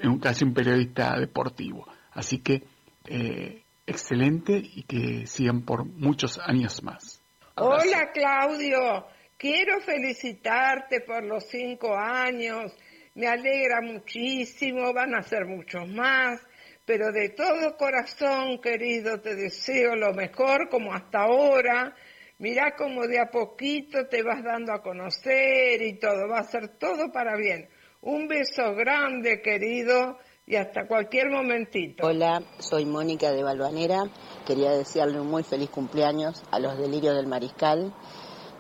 un 0.03 0.19
casi 0.19 0.45
un 0.45 0.55
periodista 0.55 1.17
deportivo. 1.21 1.87
Así 2.15 2.39
que 2.39 2.65
eh, 3.05 3.63
excelente 3.87 4.61
y 4.61 4.83
que 4.83 5.25
sigan 5.29 5.63
por 5.63 5.85
muchos 5.85 6.41
años 6.41 6.83
más. 6.83 7.23
Hola 7.55 8.11
Claudio, 8.13 9.07
quiero 9.37 9.81
felicitarte 9.81 11.01
por 11.01 11.25
los 11.25 11.45
cinco 11.45 11.95
años, 11.95 12.73
me 13.15 13.27
alegra 13.27 13.81
muchísimo, 13.81 14.93
van 14.93 15.15
a 15.15 15.23
ser 15.23 15.47
muchos 15.47 15.89
más, 15.89 16.41
pero 16.85 17.13
de 17.13 17.31
todo 17.31 17.77
corazón, 17.77 18.61
querido, 18.61 19.21
te 19.21 19.35
deseo 19.35 19.97
lo 19.97 20.13
mejor 20.13 20.69
como 20.69 20.93
hasta 20.93 21.23
ahora. 21.23 21.95
Mirá 22.39 22.75
cómo 22.77 23.07
de 23.07 23.19
a 23.19 23.31
poquito 23.31 24.07
te 24.09 24.23
vas 24.23 24.45
dando 24.45 24.73
a 24.73 24.83
conocer 24.83 25.81
y 25.81 25.99
todo, 25.99 26.29
va 26.29 26.41
a 26.41 26.45
ser 26.45 26.77
todo 26.79 27.11
para 27.11 27.37
bien. 27.37 27.69
Un 28.03 28.29
beso 28.29 28.75
grande, 28.75 29.41
querido, 29.41 30.19
y 30.47 30.55
hasta 30.55 30.87
cualquier 30.87 31.29
momentito. 31.29 32.07
Hola, 32.07 32.41
soy 32.59 32.85
Mónica 32.85 33.33
de 33.33 33.43
Balvanera. 33.43 34.05
Quería 34.47 34.71
desearle 34.71 35.21
un 35.21 35.27
muy 35.27 35.43
feliz 35.43 35.71
cumpleaños 35.71 36.45
a 36.53 36.61
los 36.61 36.79
delirios 36.79 37.17
del 37.17 37.27
Mariscal. 37.27 37.93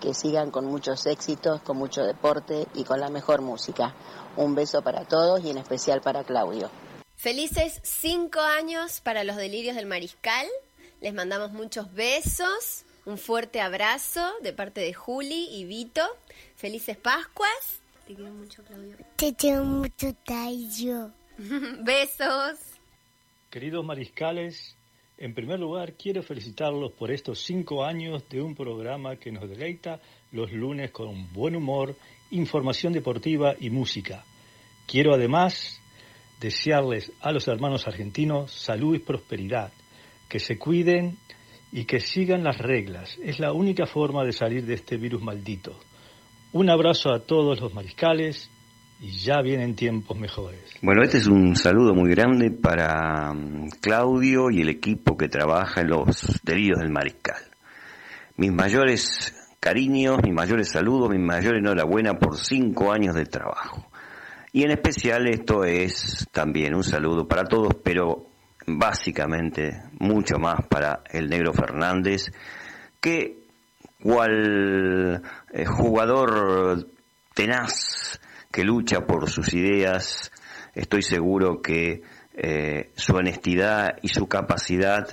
Que 0.07 0.15
sigan 0.15 0.53
con 0.53 0.67
muchos 0.67 1.05
éxitos, 1.07 1.63
con 1.63 1.79
mucho 1.79 2.05
deporte 2.05 2.69
y 2.77 2.85
con 2.85 3.01
la 3.01 3.09
mejor 3.09 3.43
música. 3.43 3.93
Un 4.37 4.55
beso 4.55 4.81
para 4.81 5.05
todos 5.05 5.45
y 5.45 5.51
en 5.51 5.59
especial 5.59 6.01
para 6.01 6.23
Claudio. 6.23 6.71
Felices 7.17 7.81
cinco 7.83 8.39
años 8.39 9.01
para 9.01 9.25
los 9.25 9.35
delirios 9.35 9.75
del 9.75 9.87
mariscal. 9.87 10.47
Les 11.01 11.13
mandamos 11.13 11.51
muchos 11.51 11.93
besos, 11.93 12.85
un 13.05 13.19
fuerte 13.19 13.61
abrazo 13.61 14.25
de 14.45 14.53
parte 14.53 14.81
de 14.81 14.95
Juli 14.95 15.49
y 15.51 15.65
Vito. 15.65 16.07
Felices 16.55 16.97
Pascuas. 16.97 17.81
Te 18.07 18.15
quiero 18.15 18.31
mucho, 18.31 18.63
Claudio. 18.63 18.97
Te 19.17 19.35
quiero 19.35 19.65
mucho, 19.65 20.15
Tayo. 20.25 21.11
Besos. 21.81 22.61
Queridos 23.51 23.85
mariscales, 23.85 24.76
en 25.19 25.35
primer 25.35 25.59
lugar 25.59 25.95
quiero 25.95 26.23
felicitarlos 26.23 26.93
por 26.93 27.11
estos 27.11 27.41
cinco 27.41 27.85
años 27.85 28.29
de 28.29 28.43
un 28.43 28.55
programa 28.55 29.17
que 29.17 29.33
nos 29.33 29.49
deleita 29.49 30.01
los 30.33 30.53
lunes 30.53 30.91
con 30.91 31.33
buen 31.33 31.57
humor, 31.57 31.97
información 32.31 32.93
deportiva 32.93 33.55
y 33.59 33.71
música. 33.71 34.25
Quiero 34.87 35.15
además 35.15 35.81
desearles 36.41 37.13
a 37.21 37.33
los 37.33 37.49
hermanos 37.49 37.87
argentinos 37.87 38.53
salud 38.53 38.95
y 38.95 38.99
prosperidad, 38.99 39.73
que 40.29 40.39
se 40.39 40.59
cuiden 40.59 41.17
y 41.73 41.85
que 41.85 42.01
sigan 42.01 42.45
las 42.45 42.59
reglas. 42.59 43.19
Es 43.23 43.39
la 43.39 43.53
única 43.53 43.87
forma 43.87 44.25
de 44.25 44.33
salir 44.33 44.67
de 44.67 44.75
este 44.75 44.99
virus 44.99 45.23
maldito. 45.23 45.79
Un 46.53 46.69
abrazo 46.69 47.11
a 47.11 47.21
todos 47.21 47.61
los 47.61 47.73
mariscales 47.73 48.51
ya 49.01 49.43
vienen 49.43 49.75
tiempos 49.75 50.19
mejores. 50.19 50.61
Bueno, 50.81 51.03
este 51.03 51.19
es 51.19 51.27
un 51.27 51.55
saludo 51.57 51.95
muy 51.95 52.11
grande 52.11 52.51
para 52.51 53.33
mm, 53.33 53.69
Claudio 53.81 54.51
y 54.51 54.63
el 54.63 54.69
equipo 54.69 55.17
que 55.17 55.29
trabaja 55.29 55.83
en 55.83 55.89
los 55.89 56.41
delirios 56.43 56.79
del 56.79 56.91
mariscal. 56.91 57.43
Mis 58.37 58.53
mayores 58.53 59.35
cariños, 59.61 60.19
mis 60.23 60.35
mayores 60.35 60.71
saludos, 60.71 61.11
mi 61.11 61.19
mayor 61.19 61.57
enhorabuena 61.57 62.15
por 62.15 62.39
cinco 62.39 62.93
años 62.93 63.15
de 63.15 63.27
trabajo. 63.27 63.87
Y 64.53 64.63
en 64.63 64.71
especial 64.71 65.27
esto 65.29 65.65
es 65.65 66.27
también 66.33 66.75
un 66.75 66.85
saludo 66.85 67.29
para 67.29 67.45
todos, 67.45 67.75
pero 67.83 68.27
básicamente 68.67 69.83
mucho 69.99 70.39
más 70.39 70.67
para 70.69 71.03
el 71.11 71.29
negro 71.29 71.53
Fernández, 71.53 72.33
que 73.01 73.39
cual 74.03 75.23
eh, 75.53 75.65
jugador 75.67 76.87
tenaz 77.35 78.21
que 78.51 78.65
lucha 78.65 79.07
por 79.07 79.31
sus 79.31 79.53
ideas, 79.55 80.33
estoy 80.75 81.03
seguro 81.03 81.61
que 81.61 82.03
eh, 82.35 82.91
su 82.97 83.15
honestidad 83.15 83.97
y 84.03 84.09
su 84.09 84.27
capacidad 84.27 85.09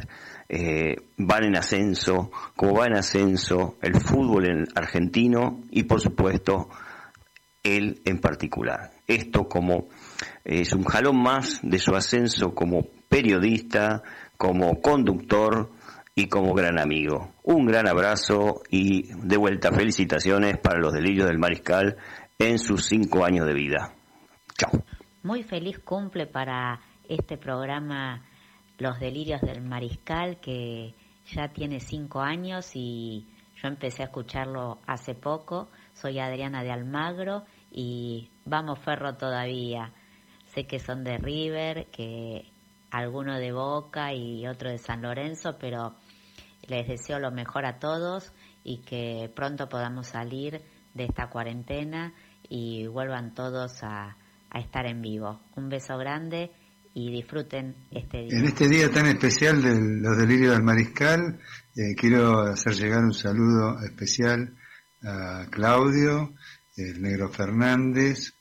eh, 0.50 0.96
van 1.18 1.46
en 1.46 1.56
ascenso, 1.56 2.32
como 2.56 2.76
va 2.76 2.88
en 2.88 2.96
ascenso 2.96 3.78
el 3.82 3.96
fútbol 3.96 4.46
en 4.46 4.66
argentino 4.76 5.62
y 5.72 5.84
por 5.84 6.02
supuesto 6.02 6.70
él 7.64 8.02
en 8.06 8.20
particular. 8.20 8.92
Esto 9.08 9.48
como 9.48 9.88
eh, 10.44 10.62
es 10.62 10.74
un 10.74 10.84
jalón 10.84 11.22
más 11.24 11.60
de 11.64 11.80
su 11.80 11.96
ascenso 11.96 12.54
como 12.54 12.88
periodista, 13.08 14.04
como 14.38 14.82
conductor 14.82 15.72
y 16.16 16.28
como 16.28 16.54
gran 16.54 16.80
amigo. 16.80 17.32
Un 17.44 17.66
gran 17.66 17.88
abrazo 17.88 18.62
y 18.70 19.14
de 19.14 19.38
vuelta 19.38 19.72
felicitaciones 19.72 20.58
para 20.60 20.80
los 20.80 20.94
delirios 20.94 21.28
del 21.28 21.40
mariscal 21.40 21.98
en 22.40 22.58
sus 22.58 22.86
cinco 22.86 23.26
años 23.26 23.46
de 23.46 23.54
vida. 23.54 23.94
Chao. 24.58 24.72
Muy 25.24 25.44
feliz 25.44 25.80
cumple 25.80 26.28
para 26.28 26.82
este 27.08 27.38
programa 27.38 28.26
Los 28.78 29.00
Delirios 29.00 29.42
del 29.42 29.62
Mariscal, 29.62 30.40
que 30.40 30.96
ya 31.26 31.48
tiene 31.50 31.80
cinco 31.80 32.22
años 32.22 32.72
y 32.74 33.28
yo 33.56 33.68
empecé 33.68 34.04
a 34.04 34.08
escucharlo 34.08 34.80
hace 34.86 35.16
poco. 35.16 35.70
Soy 35.94 36.20
Adriana 36.20 36.64
de 36.64 36.72
Almagro 36.72 37.44
y 37.72 38.30
vamos 38.46 38.80
ferro 38.80 39.16
todavía. 39.16 39.94
Sé 40.48 40.66
que 40.66 40.80
son 40.80 41.04
de 41.04 41.18
River, 41.18 41.88
que 41.92 42.52
alguno 42.92 43.40
de 43.40 43.52
Boca 43.52 44.14
y 44.14 44.46
otro 44.48 44.70
de 44.70 44.78
San 44.78 45.02
Lorenzo, 45.02 45.58
pero 45.60 45.96
les 46.68 46.88
deseo 46.88 47.20
lo 47.20 47.32
mejor 47.32 47.66
a 47.66 47.80
todos 47.80 48.34
y 48.64 48.80
que 48.80 49.32
pronto 49.36 49.68
podamos 49.68 50.08
salir 50.08 50.62
de 50.94 51.06
esta 51.06 51.30
cuarentena 51.30 52.14
y 52.50 52.88
vuelvan 52.88 53.34
todos 53.34 53.84
a, 53.84 54.18
a 54.50 54.60
estar 54.60 54.86
en 54.86 55.02
vivo. 55.02 55.42
Un 55.56 55.70
beso 55.70 55.98
grande 55.98 56.52
y 56.94 57.12
disfruten 57.12 57.76
este 57.92 58.24
día. 58.24 58.40
En 58.40 58.46
este 58.46 58.70
día 58.70 58.92
tan 58.92 59.08
especial 59.08 59.62
de 59.62 60.02
los 60.02 60.18
delirios 60.18 60.54
del 60.54 60.64
mariscal, 60.64 61.40
eh, 61.76 61.96
quiero 61.96 62.42
hacer 62.42 62.74
llegar 62.74 63.04
un 63.04 63.14
saludo 63.14 63.80
especial 63.84 64.56
a 65.04 65.48
Claudio, 65.50 66.34
el 66.78 67.02
negro 67.02 67.30
Fernández, 67.30 68.34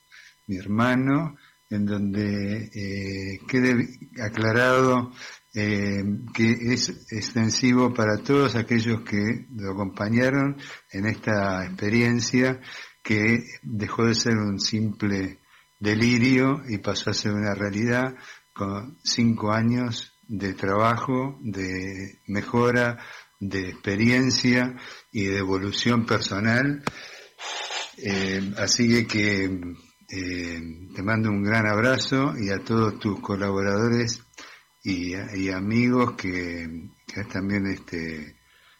mi 0.46 0.56
hermano, 0.56 1.36
en 1.70 1.86
donde 1.86 2.70
eh, 2.74 3.40
quede 3.48 3.88
aclarado 4.22 5.12
eh, 5.54 6.02
que 6.32 6.72
es 6.72 6.88
extensivo 7.10 7.92
para 7.92 8.18
todos 8.18 8.54
aquellos 8.54 9.02
que 9.02 9.46
lo 9.54 9.72
acompañaron 9.72 10.56
en 10.90 11.06
esta 11.06 11.64
experiencia 11.66 12.60
que 13.02 13.44
dejó 13.62 14.06
de 14.06 14.14
ser 14.14 14.36
un 14.38 14.58
simple 14.58 15.40
delirio 15.78 16.62
y 16.68 16.78
pasó 16.78 17.10
a 17.10 17.14
ser 17.14 17.32
una 17.32 17.54
realidad 17.54 18.14
con 18.54 18.98
cinco 19.02 19.52
años 19.52 20.14
de 20.28 20.54
trabajo, 20.54 21.38
de 21.42 22.20
mejora, 22.28 22.98
de 23.40 23.70
experiencia 23.70 24.76
y 25.10 25.24
de 25.24 25.38
evolución 25.38 26.06
personal. 26.06 26.82
Eh, 27.98 28.52
así 28.56 29.06
que 29.06 29.44
eh, 30.08 30.62
te 30.94 31.02
mando 31.02 31.30
un 31.30 31.42
gran 31.42 31.66
abrazo 31.66 32.34
y 32.38 32.50
a 32.50 32.62
todos 32.62 32.98
tus 32.98 33.20
colaboradores 33.20 34.22
y, 34.82 35.50
amigos 35.50 36.14
que, 36.16 36.88
has 37.16 37.28
también 37.28 37.66
este, 37.66 38.36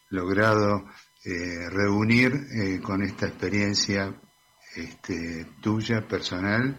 logrado 0.09 0.85
eh, 1.23 1.69
reunir 1.69 2.33
eh, 2.33 2.79
con 2.81 3.01
esta 3.03 3.27
experiencia 3.27 4.13
este, 4.75 5.45
tuya, 5.61 6.07
personal, 6.07 6.77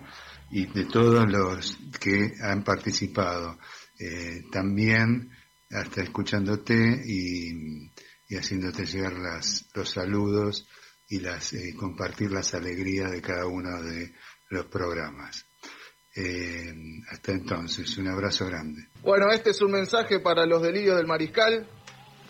y 0.51 0.67
de 0.67 0.85
todos 0.85 1.25
los 1.31 1.79
que 1.99 2.35
han 2.43 2.63
participado. 2.63 3.59
Eh, 3.99 4.43
también 4.53 5.31
hasta 5.71 6.03
escuchándote 6.03 7.03
y, 7.07 7.91
y 8.29 8.37
haciéndote 8.37 8.85
llegar 8.85 9.15
las, 9.15 9.69
los 9.75 9.91
saludos 9.91 10.69
y 11.09 11.21
las 11.21 11.55
compartir 11.79 12.31
las 12.31 12.55
alegrías 12.55 13.11
de 13.11 13.23
cada 13.23 13.47
uno 13.47 13.83
de 13.83 14.15
los 14.51 14.67
programas. 14.67 15.44
Eh, 16.17 16.73
hasta 17.11 17.33
entonces, 17.33 17.99
un 17.99 18.09
abrazo 18.09 18.47
grande. 18.47 18.87
Bueno, 19.03 19.27
este 19.33 19.51
es 19.51 19.61
un 19.61 19.73
mensaje 19.73 20.21
para 20.21 20.47
los 20.47 20.63
delirios 20.63 20.97
del 20.97 21.07
Mariscal. 21.07 21.67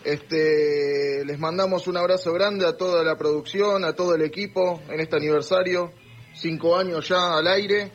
Este, 0.03 1.23
les 1.23 1.39
mandamos 1.39 1.87
un 1.87 1.97
abrazo 1.97 2.33
grande 2.33 2.65
a 2.65 2.77
toda 2.77 3.03
la 3.03 3.15
producción, 3.17 3.85
a 3.85 3.93
todo 3.93 4.15
el 4.15 4.23
equipo 4.23 4.81
en 4.89 4.99
este 4.99 5.17
aniversario, 5.17 5.91
cinco 6.33 6.75
años 6.75 7.07
ya 7.07 7.37
al 7.37 7.47
aire. 7.47 7.91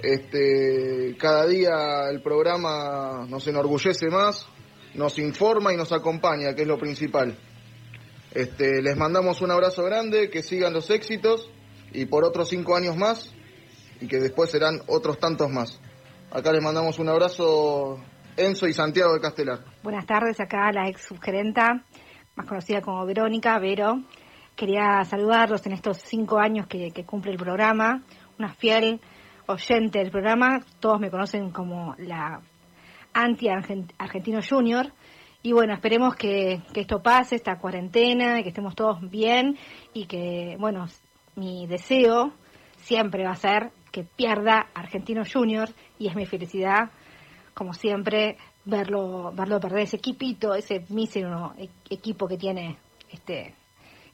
Este, 0.00 1.16
cada 1.18 1.46
día 1.46 2.08
el 2.10 2.22
programa 2.22 3.26
nos 3.26 3.46
enorgullece 3.46 4.08
más, 4.08 4.46
nos 4.94 5.18
informa 5.18 5.72
y 5.72 5.76
nos 5.76 5.92
acompaña, 5.92 6.54
que 6.54 6.62
es 6.62 6.68
lo 6.68 6.78
principal. 6.78 7.38
Este, 8.32 8.82
les 8.82 8.96
mandamos 8.96 9.40
un 9.40 9.50
abrazo 9.50 9.84
grande, 9.84 10.28
que 10.28 10.42
sigan 10.42 10.74
los 10.74 10.90
éxitos 10.90 11.50
y 11.92 12.06
por 12.06 12.24
otros 12.24 12.48
cinco 12.48 12.76
años 12.76 12.96
más 12.96 13.33
y 14.04 14.06
que 14.06 14.18
después 14.18 14.50
serán 14.50 14.80
otros 14.86 15.18
tantos 15.18 15.50
más. 15.50 15.80
Acá 16.30 16.52
les 16.52 16.62
mandamos 16.62 16.98
un 16.98 17.08
abrazo 17.08 17.98
Enzo 18.36 18.66
y 18.66 18.74
Santiago 18.74 19.14
de 19.14 19.20
Castelar. 19.20 19.60
Buenas 19.82 20.04
tardes, 20.04 20.38
acá 20.40 20.70
la 20.72 20.88
ex 20.88 21.06
subgerenta, 21.06 21.82
más 22.36 22.46
conocida 22.46 22.82
como 22.82 23.06
Verónica, 23.06 23.58
Vero. 23.58 24.02
Quería 24.54 25.04
saludarlos 25.04 25.64
en 25.64 25.72
estos 25.72 26.02
cinco 26.02 26.38
años 26.38 26.66
que, 26.66 26.92
cumple 27.06 27.32
el 27.32 27.38
programa, 27.38 28.02
una 28.38 28.52
fiel 28.52 29.00
oyente 29.46 30.00
del 30.00 30.10
programa, 30.10 30.60
todos 30.80 31.00
me 31.00 31.10
conocen 31.10 31.50
como 31.50 31.94
la 31.96 32.42
anti-argentino 33.14 34.40
junior. 34.46 34.92
Y 35.42 35.52
bueno, 35.52 35.72
esperemos 35.72 36.14
que, 36.14 36.60
que 36.74 36.82
esto 36.82 37.02
pase, 37.02 37.36
esta 37.36 37.58
cuarentena, 37.58 38.42
que 38.42 38.50
estemos 38.50 38.74
todos 38.74 38.98
bien 39.10 39.56
y 39.94 40.06
que, 40.06 40.56
bueno, 40.58 40.86
mi 41.36 41.66
deseo 41.66 42.32
siempre 42.82 43.24
va 43.24 43.32
a 43.32 43.36
ser 43.36 43.70
que 43.94 44.02
pierda 44.02 44.66
Argentino 44.74 45.22
Junior 45.24 45.68
y 46.00 46.08
es 46.08 46.16
mi 46.16 46.26
felicidad, 46.26 46.90
como 47.54 47.74
siempre, 47.74 48.36
verlo, 48.64 49.30
verlo 49.32 49.60
perder 49.60 49.82
ese 49.84 49.98
equipito, 49.98 50.52
ese 50.52 50.84
mísero 50.88 51.54
e- 51.56 51.68
equipo 51.88 52.26
que 52.26 52.36
tiene 52.36 52.76
este, 53.08 53.54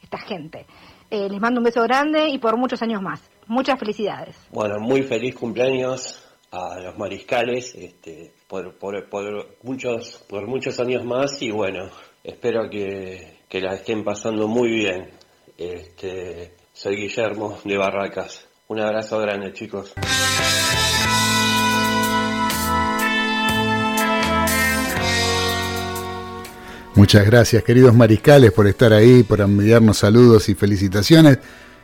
esta 0.03 0.19
gente. 0.19 0.67
Eh, 1.11 1.31
les 1.31 1.41
mando 1.41 1.61
un 1.61 1.65
beso 1.65 1.83
grande 1.83 2.29
y 2.29 2.37
por 2.37 2.59
muchos 2.59 2.83
años 2.83 3.01
más. 3.01 3.23
Muchas 3.47 3.79
felicidades. 3.79 4.37
Bueno, 4.51 4.75
muy 4.81 5.03
feliz 5.03 5.35
cumpleaños 5.35 6.29
a 6.51 6.79
los 6.79 6.99
mariscales, 6.99 7.75
este, 7.75 8.35
por, 8.47 8.77
por, 8.77 9.09
por 9.09 9.57
muchos, 9.63 10.23
por 10.29 10.47
muchos 10.47 10.79
años 10.79 11.07
más 11.07 11.41
y 11.41 11.51
bueno, 11.51 11.89
espero 12.23 12.69
que, 12.69 13.39
que 13.49 13.63
la 13.63 13.77
estén 13.77 14.05
pasando 14.05 14.47
muy 14.47 14.69
bien. 14.69 15.09
Este, 15.57 16.53
soy 16.75 16.97
Guillermo 16.97 17.59
de 17.65 17.79
Barracas. 17.79 18.50
Un 18.71 18.79
abrazo 18.79 19.19
grande, 19.19 19.53
chicos. 19.53 19.95
Muchas 26.95 27.27
gracias, 27.27 27.65
queridos 27.65 27.97
mariscales, 27.97 28.53
por 28.53 28.69
estar 28.69 28.93
ahí, 28.93 29.25
por 29.25 29.41
enviarnos 29.41 29.99
saludos 29.99 30.49
y 30.49 30.55
felicitaciones, 30.55 31.39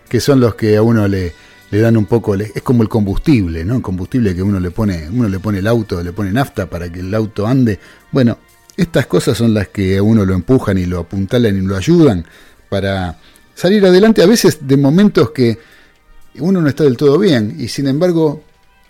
que 0.08 0.20
son 0.20 0.38
los 0.38 0.54
que 0.54 0.76
a 0.76 0.82
uno 0.82 1.08
le, 1.08 1.34
le 1.72 1.80
dan 1.80 1.96
un 1.96 2.06
poco, 2.06 2.36
es 2.36 2.62
como 2.62 2.84
el 2.84 2.88
combustible, 2.88 3.64
¿no? 3.64 3.74
El 3.74 3.82
combustible 3.82 4.32
que 4.36 4.44
uno 4.44 4.60
le 4.60 4.70
pone, 4.70 5.08
uno 5.10 5.28
le 5.28 5.40
pone 5.40 5.58
el 5.58 5.66
auto, 5.66 6.00
le 6.04 6.12
pone 6.12 6.30
nafta 6.30 6.70
para 6.70 6.88
que 6.92 7.00
el 7.00 7.12
auto 7.16 7.48
ande. 7.48 7.80
Bueno, 8.12 8.38
estas 8.76 9.06
cosas 9.06 9.36
son 9.36 9.52
las 9.54 9.66
que 9.70 9.96
a 9.96 10.04
uno 10.04 10.24
lo 10.24 10.34
empujan 10.34 10.78
y 10.78 10.86
lo 10.86 11.00
apuntalan 11.00 11.56
y 11.56 11.66
lo 11.66 11.76
ayudan 11.76 12.24
para 12.68 13.18
salir 13.56 13.84
adelante 13.84 14.22
a 14.22 14.26
veces 14.26 14.68
de 14.68 14.76
momentos 14.76 15.32
que 15.32 15.58
uno 16.40 16.60
no 16.60 16.68
está 16.68 16.84
del 16.84 16.96
todo 16.96 17.18
bien 17.18 17.56
y 17.58 17.68
sin 17.68 17.88
embargo 17.88 18.42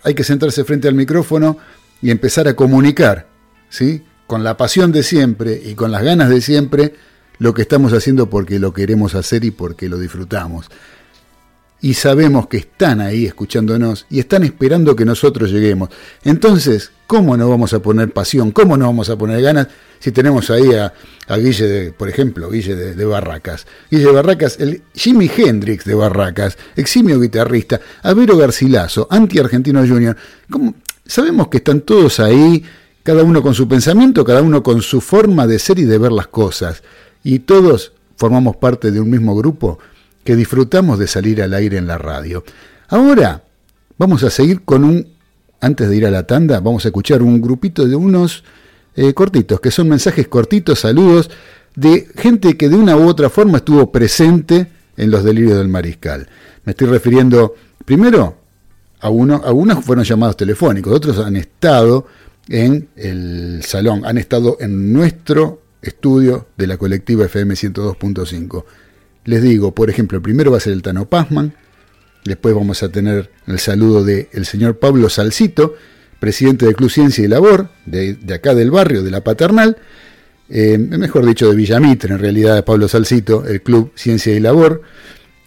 hay 0.03 0.13
que 0.13 0.23
sentarse 0.23 0.63
frente 0.63 0.87
al 0.87 0.93
micrófono 0.93 1.57
y 2.01 2.11
empezar 2.11 2.47
a 2.47 2.55
comunicar, 2.55 3.27
¿sí? 3.69 4.03
Con 4.27 4.43
la 4.43 4.57
pasión 4.57 4.91
de 4.91 5.03
siempre 5.03 5.61
y 5.63 5.75
con 5.75 5.91
las 5.91 6.03
ganas 6.03 6.29
de 6.29 6.41
siempre 6.41 6.93
lo 7.39 7.53
que 7.53 7.61
estamos 7.61 7.93
haciendo 7.93 8.29
porque 8.29 8.59
lo 8.59 8.73
queremos 8.73 9.15
hacer 9.15 9.43
y 9.45 9.51
porque 9.51 9.89
lo 9.89 9.99
disfrutamos. 9.99 10.69
Y 11.79 11.93
sabemos 11.93 12.47
que 12.47 12.57
están 12.57 13.01
ahí 13.01 13.25
escuchándonos 13.25 14.07
y 14.09 14.19
están 14.19 14.43
esperando 14.43 14.95
que 14.95 15.05
nosotros 15.05 15.51
lleguemos. 15.51 15.89
Entonces, 16.23 16.91
¿cómo 17.05 17.37
no 17.37 17.47
vamos 17.49 17.71
a 17.73 17.79
poner 17.79 18.11
pasión? 18.11 18.51
¿Cómo 18.51 18.77
no 18.77 18.87
vamos 18.87 19.09
a 19.09 19.17
poner 19.17 19.41
ganas 19.41 19.67
si 19.99 20.11
tenemos 20.11 20.49
ahí 20.49 20.73
a, 20.73 20.91
Guille, 21.37 21.67
de, 21.67 21.91
por 21.91 22.09
ejemplo, 22.09 22.49
Guille 22.49 22.75
de, 22.75 23.05
Barracas? 23.05 23.67
Guille 23.91 24.05
de 24.05 24.11
Barracas, 24.11 24.59
el 24.59 24.81
Jimi 24.95 25.29
Hendrix 25.35 25.85
de 25.85 25.93
Barracas, 25.93 26.57
eximio 26.75 27.19
guitarrista, 27.19 27.79
a 28.01 28.13
Vero 28.13 28.37
Garcilaso, 28.37 29.07
anti-argentino 29.11 29.85
junior. 29.85 30.17
¿Cómo? 30.49 30.73
Sabemos 31.05 31.47
que 31.47 31.57
están 31.57 31.81
todos 31.81 32.19
ahí, 32.19 32.65
cada 33.03 33.23
uno 33.23 33.43
con 33.43 33.53
su 33.53 33.67
pensamiento, 33.67 34.25
cada 34.25 34.41
uno 34.41 34.63
con 34.63 34.81
su 34.81 34.99
forma 34.99 35.45
de 35.45 35.59
ser 35.59 35.77
y 35.77 35.83
de 35.83 35.99
ver 35.99 36.11
las 36.11 36.27
cosas. 36.27 36.81
Y 37.23 37.39
todos 37.39 37.93
formamos 38.17 38.57
parte 38.57 38.91
de 38.91 38.99
un 38.99 39.09
mismo 39.09 39.35
grupo 39.35 39.79
que 40.27 40.35
disfrutamos 40.35 40.99
de 40.99 41.07
salir 41.07 41.41
al 41.41 41.53
aire 41.53 41.77
en 41.77 41.87
la 41.87 41.97
radio. 41.97 42.43
Ahora 42.89 43.43
vamos 43.97 44.23
a 44.23 44.29
seguir 44.29 44.63
con 44.63 44.83
un, 44.83 45.07
antes 45.61 45.87
de 45.87 45.95
ir 45.95 46.05
a 46.05 46.11
la 46.11 46.27
tanda, 46.27 46.59
vamos 46.59 46.83
a 46.83 46.89
escuchar 46.89 47.21
un 47.21 47.39
grupito 47.39 47.87
de 47.87 47.95
unos 47.95 48.43
eh, 48.97 49.13
cortitos, 49.13 49.61
que 49.61 49.71
son 49.71 49.87
mensajes 49.87 50.27
cortitos, 50.27 50.79
saludos, 50.79 51.31
de 51.77 52.09
gente 52.17 52.57
que 52.57 52.67
de 52.67 52.75
una 52.75 52.97
u 52.97 53.07
otra 53.07 53.29
forma 53.29 53.59
estuvo 53.59 53.89
presente 53.89 54.67
en 54.97 55.11
los 55.11 55.23
delirios 55.23 55.57
del 55.57 55.69
mariscal. 55.69 56.27
Me 56.65 56.71
estoy 56.71 56.87
refiriendo 56.87 57.55
primero 57.85 58.35
a 58.99 59.09
uno, 59.09 59.41
algunos 59.45 59.81
fueron 59.85 60.03
llamados 60.03 60.35
telefónicos, 60.35 60.91
otros 60.91 61.19
han 61.19 61.37
estado 61.37 62.05
en 62.49 62.89
el 62.97 63.61
salón, 63.63 64.05
han 64.05 64.17
estado 64.17 64.57
en 64.59 64.91
nuestro 64.91 65.61
estudio 65.81 66.47
de 66.57 66.67
la 66.67 66.75
colectiva 66.75 67.23
FM 67.23 67.53
102.5. 67.53 68.65
Les 69.27 69.43
digo, 69.43 69.75
por 69.75 69.89
ejemplo, 69.89 70.15
el 70.15 70.21
primero 70.21 70.51
va 70.51 70.57
a 70.57 70.61
ser 70.61 70.71
el 70.71 70.81
Tano 70.81 71.09
Pazman, 71.09 71.53
después 72.23 72.55
vamos 72.55 72.81
a 72.81 72.89
tener 72.89 73.29
el 73.45 73.59
saludo 73.59 74.05
del 74.05 74.29
el 74.31 74.45
señor 74.45 74.79
Pablo 74.79 75.09
Salcito, 75.09 75.75
presidente 76.17 76.65
del 76.65 76.77
Club 76.77 76.89
Ciencia 76.89 77.25
y 77.25 77.27
Labor, 77.27 77.67
de, 77.85 78.13
de 78.13 78.33
acá 78.33 78.55
del 78.55 78.71
barrio, 78.71 79.03
de 79.03 79.11
la 79.11 79.25
Paternal, 79.25 79.75
eh, 80.49 80.77
mejor 80.77 81.25
dicho 81.25 81.49
de 81.49 81.57
Villamitre, 81.57 82.13
en 82.13 82.19
realidad 82.19 82.55
de 82.55 82.63
Pablo 82.63 82.87
Salcito, 82.87 83.45
el 83.45 83.61
Club 83.61 83.91
Ciencia 83.95 84.33
y 84.33 84.39
Labor. 84.39 84.81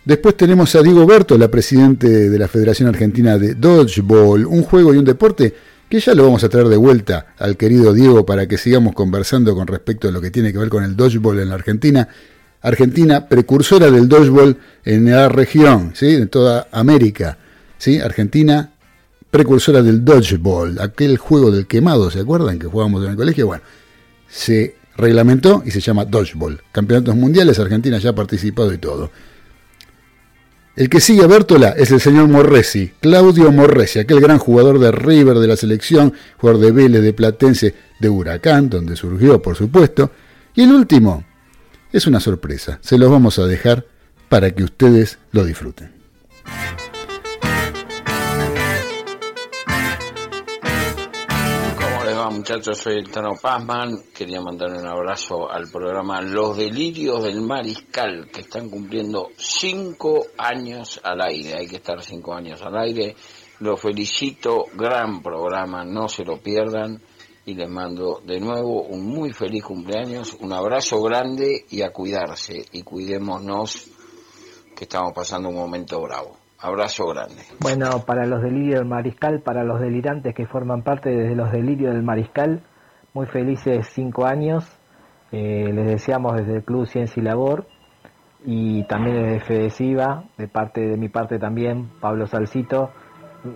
Después 0.04 0.36
tenemos 0.36 0.74
a 0.74 0.82
Diego 0.82 1.06
Berto, 1.06 1.38
la 1.38 1.50
presidente 1.50 2.28
de 2.28 2.38
la 2.38 2.48
Federación 2.48 2.86
Argentina 2.86 3.38
de 3.38 3.54
Dodgeball, 3.54 4.44
un 4.44 4.62
juego 4.62 4.92
y 4.92 4.98
un 4.98 5.06
deporte 5.06 5.54
que 5.88 6.00
ya 6.00 6.14
lo 6.14 6.24
vamos 6.24 6.44
a 6.44 6.50
traer 6.50 6.68
de 6.68 6.76
vuelta 6.76 7.28
al 7.38 7.56
querido 7.56 7.94
Diego 7.94 8.26
para 8.26 8.46
que 8.46 8.58
sigamos 8.58 8.94
conversando 8.94 9.54
con 9.54 9.66
respecto 9.66 10.08
a 10.08 10.12
lo 10.12 10.20
que 10.20 10.30
tiene 10.30 10.52
que 10.52 10.58
ver 10.58 10.68
con 10.68 10.84
el 10.84 10.94
dodgeball 10.96 11.40
en 11.40 11.48
la 11.48 11.54
Argentina. 11.54 12.08
Argentina, 12.62 13.26
precursora 13.26 13.90
del 13.90 14.08
dodgeball 14.08 14.58
en 14.84 15.10
la 15.10 15.28
región, 15.28 15.92
¿sí? 15.94 16.14
en 16.14 16.28
toda 16.28 16.68
América. 16.72 17.38
¿sí? 17.78 18.00
Argentina, 18.00 18.72
precursora 19.30 19.82
del 19.82 20.04
dodgeball, 20.04 20.78
aquel 20.80 21.16
juego 21.16 21.50
del 21.50 21.66
quemado, 21.66 22.10
¿se 22.10 22.20
acuerdan 22.20 22.58
que 22.58 22.66
jugábamos 22.66 23.04
en 23.04 23.10
el 23.12 23.16
colegio? 23.16 23.46
Bueno, 23.46 23.62
se 24.28 24.76
reglamentó 24.96 25.62
y 25.64 25.70
se 25.70 25.80
llama 25.80 26.04
dodgeball. 26.04 26.60
Campeonatos 26.72 27.16
mundiales, 27.16 27.58
Argentina 27.58 27.98
ya 27.98 28.10
ha 28.10 28.14
participado 28.14 28.72
y 28.72 28.78
todo. 28.78 29.10
El 30.76 30.88
que 30.88 31.00
sigue 31.00 31.24
a 31.24 31.26
Bértola 31.26 31.70
es 31.70 31.90
el 31.90 32.00
señor 32.00 32.28
Morresi, 32.28 32.92
Claudio 33.00 33.50
Morresi, 33.50 33.98
aquel 33.98 34.20
gran 34.20 34.38
jugador 34.38 34.78
de 34.78 34.92
River 34.92 35.38
de 35.38 35.46
la 35.46 35.56
selección, 35.56 36.14
jugador 36.38 36.60
de 36.62 36.72
Vélez, 36.72 37.02
de 37.02 37.12
Platense, 37.12 37.74
de 37.98 38.08
Huracán, 38.08 38.70
donde 38.70 38.96
surgió, 38.96 39.42
por 39.42 39.56
supuesto. 39.56 40.10
Y 40.54 40.62
el 40.62 40.72
último 40.72 41.24
es 41.92 42.06
una 42.06 42.20
sorpresa, 42.20 42.78
se 42.82 42.98
los 42.98 43.10
vamos 43.10 43.38
a 43.38 43.46
dejar 43.46 43.84
para 44.28 44.50
que 44.52 44.62
ustedes 44.62 45.18
lo 45.32 45.44
disfruten. 45.44 45.92
¿Cómo 51.76 52.04
les 52.04 52.16
va 52.16 52.30
muchachos? 52.30 52.78
Soy 52.78 52.98
el 52.98 53.10
Tano 53.10 53.30
Pazman. 53.40 53.98
Quería 54.14 54.40
mandar 54.40 54.70
un 54.70 54.86
abrazo 54.86 55.50
al 55.50 55.68
programa 55.68 56.22
Los 56.22 56.56
Delirios 56.56 57.24
del 57.24 57.40
Mariscal, 57.40 58.28
que 58.32 58.42
están 58.42 58.70
cumpliendo 58.70 59.30
cinco 59.36 60.26
años 60.38 61.00
al 61.02 61.20
aire. 61.22 61.54
Hay 61.54 61.66
que 61.66 61.76
estar 61.76 62.00
cinco 62.02 62.34
años 62.34 62.62
al 62.62 62.78
aire. 62.78 63.16
Los 63.58 63.80
felicito, 63.80 64.66
gran 64.74 65.22
programa, 65.22 65.84
no 65.84 66.08
se 66.08 66.24
lo 66.24 66.40
pierdan. 66.40 67.00
Y 67.50 67.54
les 67.54 67.68
mando 67.68 68.20
de 68.24 68.38
nuevo 68.38 68.82
un 68.82 69.06
muy 69.06 69.32
feliz 69.32 69.64
cumpleaños, 69.64 70.36
un 70.40 70.52
abrazo 70.52 71.02
grande 71.02 71.64
y 71.68 71.82
a 71.82 71.90
cuidarse 71.90 72.64
y 72.72 72.82
cuidémonos 72.82 73.90
que 74.76 74.84
estamos 74.84 75.12
pasando 75.12 75.48
un 75.48 75.56
momento 75.56 76.00
bravo. 76.00 76.36
Abrazo 76.60 77.06
grande. 77.08 77.42
Bueno, 77.58 78.04
para 78.06 78.26
los 78.26 78.42
delirios 78.42 78.80
del 78.80 78.88
mariscal, 78.88 79.40
para 79.40 79.64
los 79.64 79.80
delirantes 79.80 80.34
que 80.34 80.46
forman 80.46 80.82
parte 80.82 81.10
de 81.10 81.34
los 81.34 81.50
delirios 81.50 81.94
del 81.94 82.02
mariscal, 82.02 82.62
muy 83.14 83.26
felices 83.26 83.88
cinco 83.92 84.26
años. 84.26 84.64
Eh, 85.32 85.72
les 85.72 85.86
deseamos 85.86 86.36
desde 86.36 86.56
el 86.56 86.64
Club 86.64 86.86
Ciencia 86.86 87.20
y 87.20 87.24
Labor 87.24 87.66
y 88.44 88.84
también 88.84 89.22
desde 89.22 89.40
Fedesiva, 89.40 90.24
de 90.36 90.48
parte 90.48 90.80
de 90.80 90.96
mi 90.96 91.08
parte 91.08 91.38
también, 91.38 91.88
Pablo 92.00 92.26
Salcito. 92.26 92.90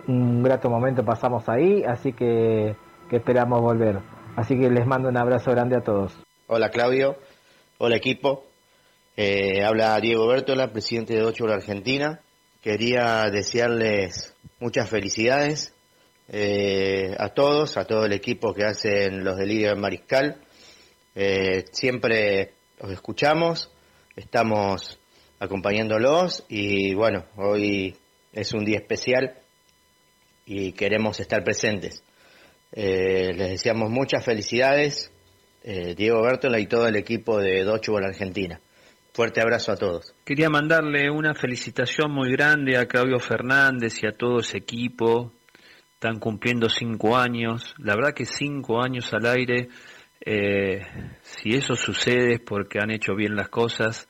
Un 0.08 0.42
grato 0.42 0.70
momento 0.70 1.04
pasamos 1.04 1.48
ahí, 1.48 1.84
así 1.84 2.12
que, 2.12 2.74
que 3.08 3.16
esperamos 3.16 3.60
volver. 3.60 4.00
Así 4.36 4.58
que 4.58 4.70
les 4.70 4.86
mando 4.86 5.08
un 5.08 5.16
abrazo 5.16 5.50
grande 5.50 5.76
a 5.76 5.82
todos. 5.82 6.16
Hola 6.46 6.70
Claudio, 6.70 7.16
hola 7.78 7.96
equipo. 7.96 8.46
Eh, 9.16 9.62
habla 9.64 9.98
Diego 10.00 10.26
Bertola, 10.26 10.72
presidente 10.72 11.14
de 11.14 11.22
Ocho 11.22 11.46
Argentina. 11.46 12.20
Quería 12.60 13.30
desearles 13.30 14.34
muchas 14.58 14.88
felicidades 14.88 15.74
eh, 16.28 17.14
a 17.18 17.28
todos, 17.28 17.76
a 17.76 17.84
todo 17.84 18.06
el 18.06 18.12
equipo 18.12 18.54
que 18.54 18.64
hacen 18.64 19.22
los 19.22 19.36
delirios 19.36 19.70
del 19.72 19.80
Mariscal. 19.80 20.40
Eh, 21.14 21.64
siempre 21.70 22.54
os 22.80 22.90
escuchamos, 22.90 23.70
estamos 24.16 24.98
acompañándolos 25.38 26.44
y 26.48 26.94
bueno, 26.94 27.26
hoy 27.36 27.96
es 28.32 28.52
un 28.52 28.64
día 28.64 28.78
especial 28.78 29.34
y 30.46 30.72
queremos 30.72 31.20
estar 31.20 31.44
presentes. 31.44 32.02
Eh, 32.76 33.32
les 33.36 33.50
deseamos 33.50 33.88
muchas 33.88 34.24
felicidades, 34.24 35.12
eh, 35.62 35.94
Diego 35.94 36.20
Bertola 36.22 36.58
y 36.58 36.66
todo 36.66 36.88
el 36.88 36.96
equipo 36.96 37.38
de 37.38 37.62
Dodgeball 37.62 38.04
Argentina. 38.04 38.60
Fuerte 39.12 39.40
abrazo 39.40 39.70
a 39.70 39.76
todos. 39.76 40.12
Quería 40.24 40.50
mandarle 40.50 41.08
una 41.08 41.34
felicitación 41.34 42.10
muy 42.10 42.32
grande 42.32 42.76
a 42.76 42.86
Claudio 42.86 43.20
Fernández 43.20 44.02
y 44.02 44.08
a 44.08 44.12
todo 44.12 44.40
ese 44.40 44.58
equipo. 44.58 45.32
Están 45.92 46.18
cumpliendo 46.18 46.68
cinco 46.68 47.16
años. 47.16 47.76
La 47.78 47.94
verdad 47.94 48.12
que 48.12 48.24
cinco 48.24 48.82
años 48.82 49.14
al 49.14 49.26
aire, 49.26 49.68
eh, 50.20 50.80
si 51.22 51.50
eso 51.50 51.76
sucede 51.76 52.34
es 52.34 52.40
porque 52.40 52.80
han 52.80 52.90
hecho 52.90 53.14
bien 53.14 53.36
las 53.36 53.50
cosas. 53.50 54.08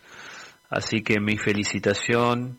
Así 0.70 1.02
que 1.02 1.20
mi 1.20 1.36
felicitación. 1.36 2.58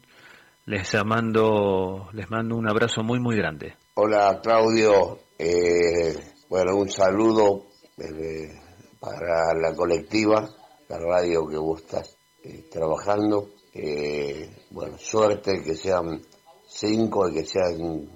Les 0.67 0.95
mando, 1.05 2.09
les 2.13 2.27
mando 2.31 2.55
un 2.55 2.67
abrazo 2.67 3.03
muy, 3.03 3.19
muy 3.19 3.35
grande. 3.37 3.75
Hola 3.93 4.39
Claudio, 4.41 5.19
Eh, 5.38 6.17
bueno, 6.49 6.77
un 6.77 6.89
saludo 6.89 7.65
eh, 7.97 8.59
para 8.99 9.53
la 9.53 9.75
colectiva, 9.75 10.49
la 10.88 10.97
radio 10.97 11.45
que 11.47 11.57
vos 11.57 11.81
estás 11.81 12.17
eh, 12.43 12.69
trabajando. 12.71 13.49
Eh, 13.73 14.67
bueno, 14.71 14.97
suerte 14.97 15.61
que 15.61 15.75
sean 15.75 16.21
cinco 16.67 17.27
y 17.29 17.33
que 17.33 17.45
sean 17.45 18.09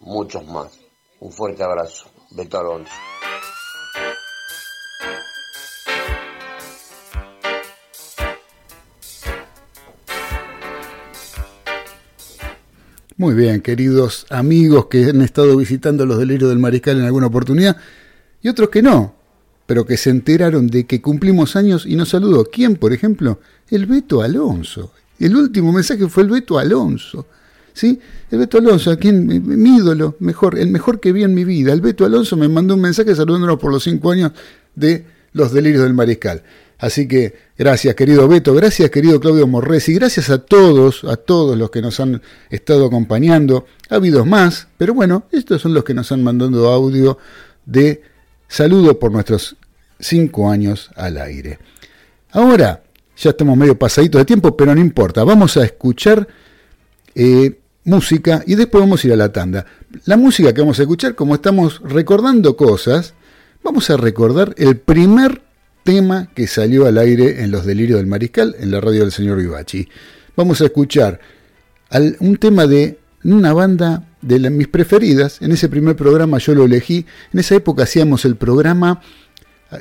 muchos 0.00 0.46
más. 0.46 0.78
Un 1.20 1.32
fuerte 1.32 1.64
abrazo. 1.64 2.08
Beto 2.30 2.58
Alonso. 2.58 3.11
Muy 13.22 13.34
bien, 13.34 13.60
queridos 13.60 14.26
amigos 14.30 14.86
que 14.86 15.04
han 15.04 15.22
estado 15.22 15.56
visitando 15.56 16.04
los 16.04 16.18
delirios 16.18 16.50
del 16.50 16.58
mariscal 16.58 16.98
en 16.98 17.04
alguna 17.04 17.28
oportunidad 17.28 17.76
y 18.42 18.48
otros 18.48 18.68
que 18.68 18.82
no, 18.82 19.14
pero 19.64 19.86
que 19.86 19.96
se 19.96 20.10
enteraron 20.10 20.66
de 20.66 20.86
que 20.86 21.00
cumplimos 21.00 21.54
años 21.54 21.86
y 21.86 21.94
nos 21.94 22.08
saludó. 22.08 22.46
¿Quién, 22.46 22.74
por 22.74 22.92
ejemplo? 22.92 23.38
El 23.70 23.86
Beto 23.86 24.22
Alonso. 24.22 24.90
El 25.20 25.36
último 25.36 25.72
mensaje 25.72 26.08
fue 26.08 26.24
el 26.24 26.30
Beto 26.30 26.58
Alonso. 26.58 27.26
¿Sí? 27.72 27.96
El 28.28 28.40
Beto 28.40 28.58
Alonso, 28.58 28.90
a 28.90 28.96
quien 28.96 29.24
mi 29.46 29.76
ídolo, 29.76 30.16
mejor, 30.18 30.58
el 30.58 30.70
mejor 30.70 30.98
que 30.98 31.12
vi 31.12 31.22
en 31.22 31.32
mi 31.32 31.44
vida. 31.44 31.72
El 31.72 31.80
Beto 31.80 32.04
Alonso 32.04 32.36
me 32.36 32.48
mandó 32.48 32.74
un 32.74 32.80
mensaje 32.80 33.14
saludándonos 33.14 33.60
por 33.60 33.70
los 33.70 33.84
cinco 33.84 34.10
años 34.10 34.32
de 34.74 35.06
los 35.32 35.52
delirios 35.52 35.84
del 35.84 35.94
mariscal. 35.94 36.42
Así 36.82 37.06
que 37.06 37.32
gracias 37.56 37.94
querido 37.94 38.26
Beto, 38.26 38.52
gracias 38.54 38.90
querido 38.90 39.20
Claudio 39.20 39.46
Morres 39.46 39.88
y 39.88 39.94
gracias 39.94 40.30
a 40.30 40.38
todos, 40.38 41.04
a 41.04 41.14
todos 41.16 41.56
los 41.56 41.70
que 41.70 41.80
nos 41.80 42.00
han 42.00 42.20
estado 42.50 42.86
acompañando. 42.86 43.66
Ha 43.88 43.94
habido 43.94 44.24
más, 44.24 44.66
pero 44.78 44.92
bueno, 44.92 45.26
estos 45.30 45.62
son 45.62 45.74
los 45.74 45.84
que 45.84 45.94
nos 45.94 46.10
han 46.10 46.24
mandado 46.24 46.72
audio 46.72 47.18
de 47.64 48.02
saludo 48.48 48.98
por 48.98 49.12
nuestros 49.12 49.54
cinco 50.00 50.50
años 50.50 50.90
al 50.96 51.18
aire. 51.18 51.60
Ahora, 52.32 52.82
ya 53.16 53.30
estamos 53.30 53.56
medio 53.56 53.78
pasaditos 53.78 54.18
de 54.20 54.24
tiempo, 54.24 54.56
pero 54.56 54.74
no 54.74 54.80
importa, 54.80 55.22
vamos 55.22 55.56
a 55.56 55.64
escuchar 55.64 56.26
eh, 57.14 57.60
música 57.84 58.42
y 58.44 58.56
después 58.56 58.82
vamos 58.82 59.04
a 59.04 59.06
ir 59.06 59.12
a 59.12 59.16
la 59.16 59.32
tanda. 59.32 59.66
La 60.06 60.16
música 60.16 60.52
que 60.52 60.62
vamos 60.62 60.80
a 60.80 60.82
escuchar, 60.82 61.14
como 61.14 61.36
estamos 61.36 61.80
recordando 61.84 62.56
cosas, 62.56 63.14
vamos 63.62 63.88
a 63.88 63.96
recordar 63.96 64.52
el 64.58 64.78
primer 64.78 65.42
tema 65.82 66.28
que 66.34 66.46
salió 66.46 66.86
al 66.86 66.98
aire 66.98 67.42
en 67.42 67.50
Los 67.50 67.66
Delirios 67.66 67.98
del 67.98 68.06
Mariscal, 68.06 68.54
en 68.58 68.70
la 68.70 68.80
radio 68.80 69.00
del 69.00 69.12
señor 69.12 69.38
Vivachi. 69.38 69.88
Vamos 70.36 70.60
a 70.60 70.64
escuchar 70.64 71.20
un 72.20 72.36
tema 72.36 72.66
de 72.66 72.98
una 73.24 73.52
banda 73.52 74.08
de 74.20 74.38
la, 74.38 74.50
mis 74.50 74.68
preferidas. 74.68 75.42
En 75.42 75.52
ese 75.52 75.68
primer 75.68 75.96
programa 75.96 76.38
yo 76.38 76.54
lo 76.54 76.64
elegí. 76.64 77.06
En 77.32 77.40
esa 77.40 77.54
época 77.54 77.82
hacíamos 77.82 78.24
el 78.24 78.36
programa 78.36 79.00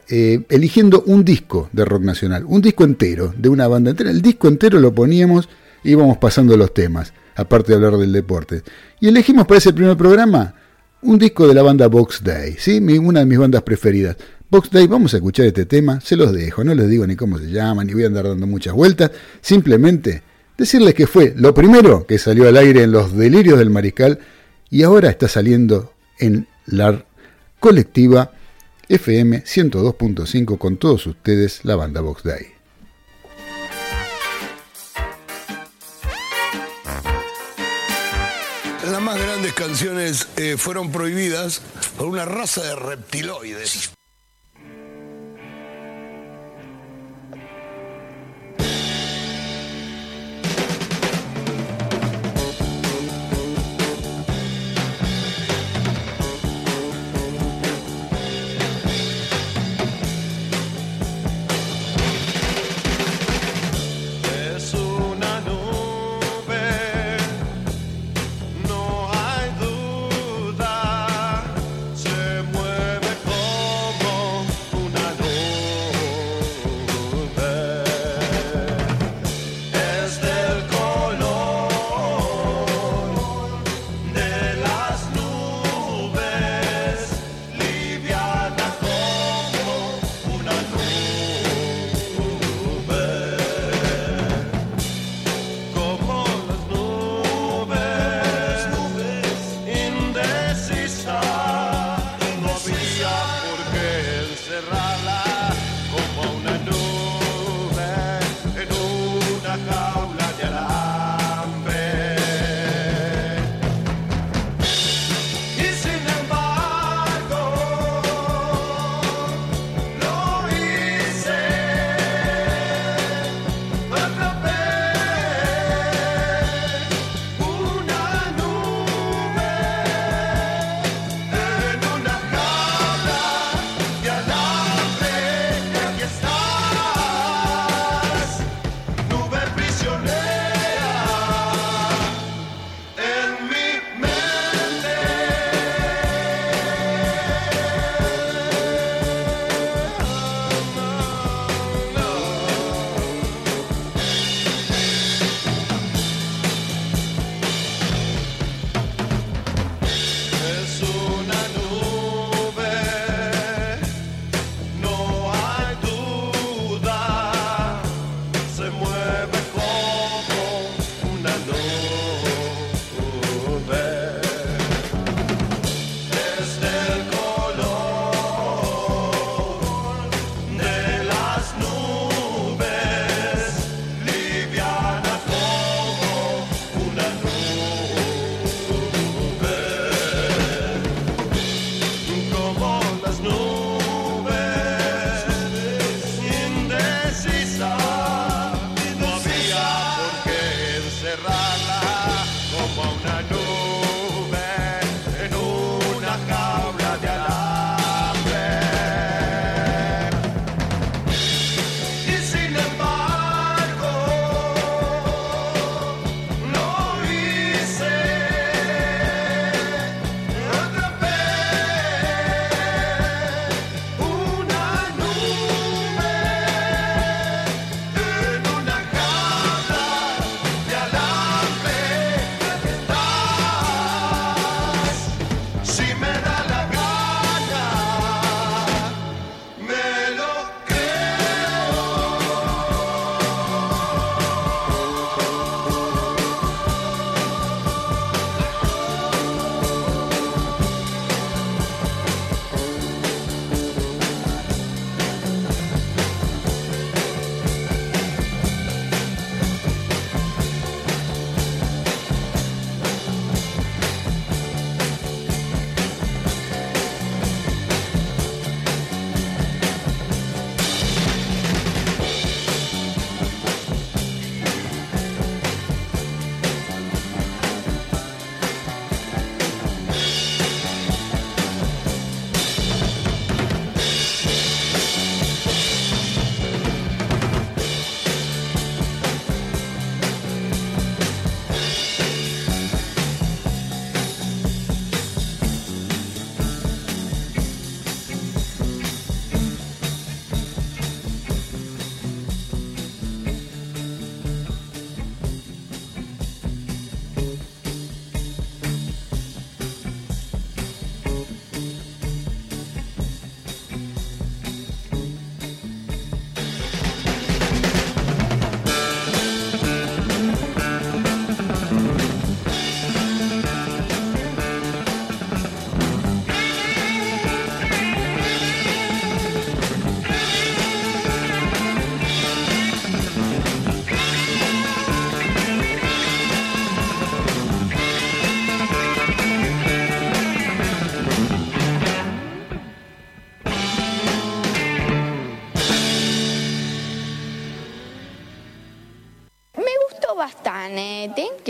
eh, 0.10 0.44
eligiendo 0.50 1.04
un 1.06 1.24
disco 1.24 1.70
de 1.72 1.86
rock 1.86 2.04
nacional, 2.04 2.46
un 2.48 2.62
disco 2.62 2.84
entero, 2.84 3.34
de 3.38 3.50
una 3.50 3.68
banda 3.68 3.92
entera. 3.92 4.12
El 4.12 4.22
disco 4.22 4.48
entero 4.48 4.80
lo 4.80 4.94
poníamos 4.94 5.50
y 5.84 5.92
íbamos 5.92 6.18
pasando 6.18 6.56
los 6.58 6.74
temas, 6.74 7.14
aparte 7.36 7.72
de 7.72 7.76
hablar 7.76 7.98
del 7.98 8.12
deporte. 8.12 8.64
Y 9.00 9.08
elegimos 9.08 9.46
para 9.48 9.60
ese 9.60 9.74
primer 9.74 9.98
programa 9.98 10.56
un 11.02 11.18
disco 11.18 11.48
de 11.48 11.54
la 11.54 11.64
banda 11.64 11.88
Box 11.88 12.24
Day, 12.24 12.56
¿sí? 12.58 12.78
una 12.78 13.22
de 13.22 13.26
mis 13.26 13.38
bandas 13.38 13.64
preferidas. 13.64 14.18
Box 14.52 14.70
Day, 14.70 14.86
vamos 14.86 15.14
a 15.14 15.18
escuchar 15.18 15.46
este 15.46 15.66
tema, 15.66 16.02
se 16.02 16.18
los 16.18 16.34
dejo, 16.34 16.66
no 16.66 16.76
les 16.76 16.90
digo 16.90 17.08
ni 17.08 17.16
cómo 17.16 17.40
se 17.40 17.50
llama, 17.50 17.86
ni 17.86 17.94
voy 17.94 18.04
a 18.04 18.08
andar 18.08 18.28
dando 18.28 18.46
muchas 18.48 18.74
vueltas, 18.74 19.10
simplemente 19.40 20.24
decirles 20.58 20.94
que 20.94 21.08
fue 21.08 21.34
lo 21.38 21.54
primero 21.54 22.06
que 22.06 22.20
salió 22.20 22.50
al 22.50 22.58
aire 22.58 22.84
en 22.84 22.92
los 22.92 23.16
delirios 23.16 23.58
del 23.58 23.70
mariscal 23.70 24.20
y 24.70 24.84
ahora 24.84 25.10
está 25.10 25.30
saliendo 25.30 25.94
en 26.20 26.50
la 26.66 27.06
colectiva 27.62 28.34
FM 28.90 29.46
102.5 29.46 30.58
con 30.58 30.76
todos 30.76 31.08
ustedes, 31.08 31.64
la 31.64 31.78
banda 31.78 32.02
Box 32.02 32.24
Day. 32.24 32.48
Las 38.92 39.02
más 39.02 39.18
grandes 39.18 39.54
canciones 39.54 40.28
eh, 40.36 40.56
fueron 40.58 40.92
prohibidas 40.92 41.62
por 41.98 42.08
una 42.08 42.26
raza 42.26 42.62
de 42.64 42.76
reptiloides. 42.76 43.92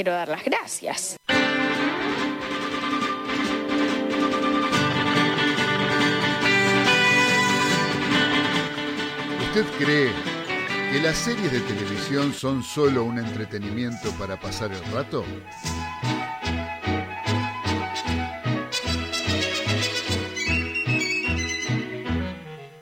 Quiero 0.03 0.17
dar 0.17 0.29
las 0.29 0.43
gracias. 0.43 1.15
¿Usted 9.45 9.65
cree 9.77 10.11
que 10.91 10.99
las 11.03 11.15
series 11.15 11.51
de 11.51 11.59
televisión 11.59 12.33
son 12.33 12.63
solo 12.63 13.03
un 13.03 13.19
entretenimiento 13.19 14.09
para 14.17 14.39
pasar 14.39 14.71
el 14.71 14.83
rato? 14.91 15.23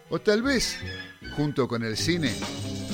O 0.10 0.22
tal 0.22 0.42
vez, 0.42 0.80
junto 1.36 1.68
con 1.68 1.84
el 1.84 1.98
cine, 1.98 2.34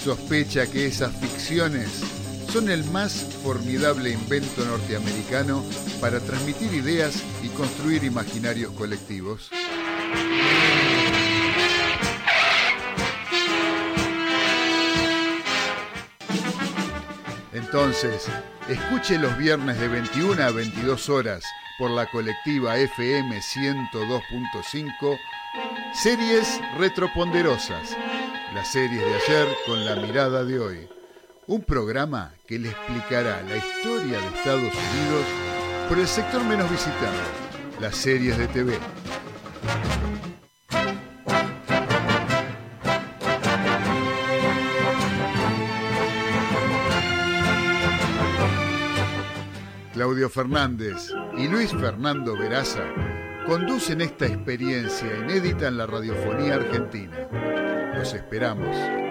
sospecha 0.03 0.65
que 0.65 0.87
esas 0.87 1.15
ficciones 1.15 2.15
son 2.55 2.69
el 2.69 2.85
más 2.85 3.24
formidable 3.45 4.09
invento 4.09 4.65
norteamericano 4.65 5.63
para 6.01 6.19
transmitir 6.19 6.73
ideas 6.73 7.23
y 7.43 7.49
construir 7.49 8.03
imaginarios 8.03 8.71
colectivos. 8.71 9.51
Entonces, 17.53 18.25
escuche 18.67 19.19
los 19.19 19.37
viernes 19.37 19.79
de 19.79 19.89
21 19.89 20.41
a 20.41 20.49
22 20.49 21.07
horas 21.09 21.43
por 21.77 21.91
la 21.91 22.09
colectiva 22.09 22.79
FM 22.79 23.39
102.5 23.39 25.19
Series 25.93 26.59
Retroponderosas, 26.79 27.95
las 28.55 28.71
series 28.71 29.01
de 29.01 29.15
ayer 29.15 29.47
con 29.67 29.85
la 29.85 29.97
mirada 29.97 30.43
de 30.43 30.59
hoy. 30.59 30.95
Un 31.47 31.61
programa 31.61 32.33
que 32.47 32.57
le 32.57 32.69
explicará 32.69 33.43
la 33.43 33.57
historia 33.57 34.19
de 34.19 34.27
Estados 34.35 34.73
Unidos 34.73 35.25
por 35.87 35.99
el 35.99 36.07
sector 36.07 36.43
menos 36.43 36.69
visitado, 36.71 37.13
las 37.79 37.95
series 37.95 38.35
de 38.35 38.47
TV. 38.47 38.79
Claudio 49.93 50.29
Fernández 50.31 51.13
y 51.37 51.47
Luis 51.47 51.69
Fernando 51.71 52.35
Veraza 52.35 52.85
conducen 53.45 54.01
esta 54.01 54.25
experiencia 54.25 55.15
inédita 55.19 55.67
en 55.67 55.77
la 55.77 55.85
radiofonía 55.85 56.55
argentina. 56.55 57.29
Los 57.95 58.15
esperamos. 58.15 59.04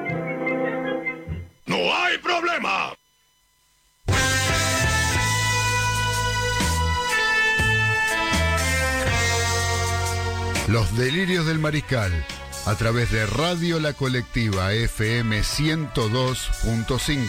Los 10.68 10.96
delirios 10.96 11.46
del 11.46 11.58
mariscal 11.58 12.12
a 12.66 12.74
través 12.76 13.10
de 13.10 13.26
Radio 13.26 13.78
La 13.80 13.92
Colectiva 13.92 14.72
FM 14.72 15.40
102.5. 15.40 17.26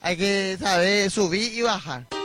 Hay 0.00 0.16
que 0.16 0.56
saber 0.58 1.10
subir 1.10 1.52
y 1.54 1.62
bajar. 1.62 2.19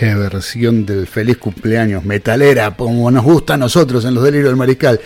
Versión 0.00 0.86
del 0.86 1.08
feliz 1.08 1.38
cumpleaños 1.38 2.04
metalera, 2.04 2.76
como 2.76 3.10
nos 3.10 3.24
gusta 3.24 3.54
a 3.54 3.56
nosotros 3.56 4.04
en 4.04 4.14
los 4.14 4.22
delirios 4.22 4.50
del 4.50 4.56
mariscal. 4.56 5.00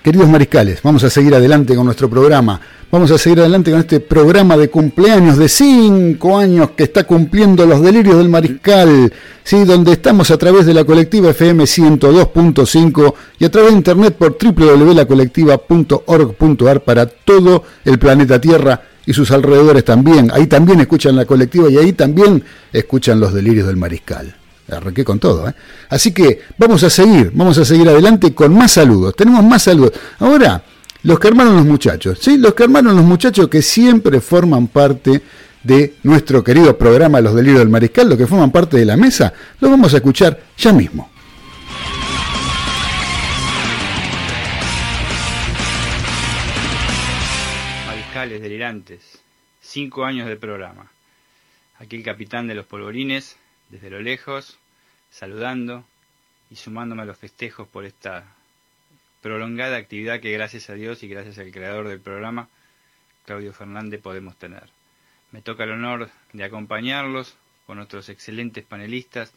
Queridos 0.00 0.28
mariscales, 0.28 0.80
vamos 0.82 1.02
a 1.02 1.10
seguir 1.10 1.34
adelante 1.34 1.74
con 1.74 1.84
nuestro 1.84 2.08
programa. 2.08 2.60
Vamos 2.90 3.10
a 3.10 3.18
seguir 3.18 3.40
adelante 3.40 3.72
con 3.72 3.80
este 3.80 3.98
programa 4.00 4.56
de 4.56 4.68
cumpleaños 4.68 5.38
de 5.38 5.48
cinco 5.48 6.38
años 6.38 6.70
que 6.76 6.84
está 6.84 7.02
cumpliendo 7.04 7.66
los 7.66 7.82
delirios 7.82 8.16
del 8.16 8.28
mariscal, 8.28 9.12
¿sí? 9.42 9.64
donde 9.64 9.90
estamos 9.92 10.30
a 10.30 10.38
través 10.38 10.66
de 10.66 10.74
la 10.74 10.84
colectiva 10.84 11.30
FM 11.30 11.64
102.5 11.64 13.14
y 13.40 13.44
a 13.44 13.50
través 13.50 13.70
de 13.70 13.76
internet 13.76 14.14
por 14.16 14.38
www.lacolectiva.org.ar 14.38 16.84
para 16.84 17.06
todo 17.06 17.64
el 17.84 17.98
planeta 17.98 18.40
Tierra 18.40 18.91
y 19.06 19.12
sus 19.12 19.30
alrededores 19.30 19.84
también. 19.84 20.30
Ahí 20.32 20.46
también 20.46 20.80
escuchan 20.80 21.16
la 21.16 21.24
colectiva 21.24 21.68
y 21.70 21.78
ahí 21.78 21.92
también 21.92 22.42
escuchan 22.72 23.20
los 23.20 23.32
delirios 23.32 23.66
del 23.66 23.76
mariscal. 23.76 24.34
Arranqué 24.70 25.04
con 25.04 25.18
todo, 25.18 25.48
¿eh? 25.48 25.54
Así 25.88 26.12
que 26.12 26.40
vamos 26.56 26.82
a 26.82 26.90
seguir, 26.90 27.30
vamos 27.34 27.58
a 27.58 27.64
seguir 27.64 27.88
adelante 27.88 28.32
con 28.32 28.54
más 28.54 28.72
saludos. 28.72 29.14
Tenemos 29.16 29.44
más 29.44 29.62
saludos. 29.62 29.92
Ahora, 30.18 30.62
los 31.02 31.18
que 31.18 31.28
armaron 31.28 31.56
los 31.56 31.66
muchachos, 31.66 32.18
¿sí? 32.20 32.38
Los 32.38 32.54
que 32.54 32.62
armaron 32.62 32.96
los 32.96 33.04
muchachos 33.04 33.48
que 33.48 33.60
siempre 33.60 34.20
forman 34.20 34.68
parte 34.68 35.20
de 35.62 35.94
nuestro 36.02 36.42
querido 36.42 36.76
programa 36.76 37.20
Los 37.20 37.34
Delirios 37.34 37.60
del 37.60 37.68
Mariscal, 37.68 38.08
los 38.08 38.18
que 38.18 38.26
forman 38.26 38.50
parte 38.50 38.76
de 38.76 38.84
la 38.84 38.96
mesa, 38.96 39.32
los 39.60 39.70
vamos 39.70 39.92
a 39.94 39.98
escuchar 39.98 40.40
ya 40.56 40.72
mismo. 40.72 41.11
Delirantes, 48.30 49.20
cinco 49.60 50.04
años 50.04 50.28
de 50.28 50.36
programa. 50.36 50.92
Aquí 51.78 51.96
el 51.96 52.04
capitán 52.04 52.46
de 52.46 52.54
los 52.54 52.66
polvorines, 52.66 53.36
desde 53.68 53.90
lo 53.90 54.00
lejos, 54.00 54.58
saludando 55.10 55.84
y 56.48 56.54
sumándome 56.54 57.02
a 57.02 57.04
los 57.04 57.18
festejos 57.18 57.66
por 57.66 57.84
esta 57.84 58.24
prolongada 59.22 59.76
actividad 59.76 60.20
que 60.20 60.30
gracias 60.30 60.70
a 60.70 60.74
Dios 60.74 61.02
y 61.02 61.08
gracias 61.08 61.38
al 61.38 61.50
creador 61.50 61.88
del 61.88 62.00
programa, 62.00 62.48
Claudio 63.26 63.52
Fernández, 63.52 64.00
podemos 64.00 64.36
tener. 64.36 64.70
Me 65.32 65.42
toca 65.42 65.64
el 65.64 65.72
honor 65.72 66.08
de 66.32 66.44
acompañarlos 66.44 67.36
con 67.66 67.80
otros 67.80 68.08
excelentes 68.08 68.64
panelistas 68.64 69.32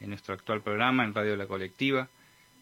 en 0.00 0.08
nuestro 0.08 0.34
actual 0.34 0.62
programa 0.62 1.04
en 1.04 1.14
Radio 1.14 1.36
La 1.36 1.46
Colectiva 1.46 2.08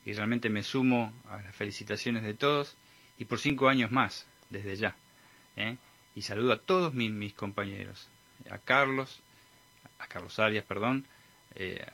y 0.04 0.12
realmente 0.12 0.50
me 0.50 0.62
sumo 0.62 1.14
a 1.30 1.40
las 1.40 1.56
felicitaciones 1.56 2.22
de 2.22 2.34
todos 2.34 2.76
y 3.16 3.24
por 3.24 3.38
cinco 3.38 3.68
años 3.68 3.90
más, 3.90 4.26
desde 4.50 4.76
ya. 4.76 4.96
¿Eh? 5.56 5.76
Y 6.14 6.22
saludo 6.22 6.52
a 6.52 6.58
todos 6.58 6.94
mis, 6.94 7.10
mis 7.10 7.34
compañeros, 7.34 8.08
a 8.50 8.58
Carlos, 8.58 9.20
a 9.98 10.06
Carlos 10.06 10.38
Arias, 10.38 10.64
perdón, 10.64 11.06
eh, 11.54 11.84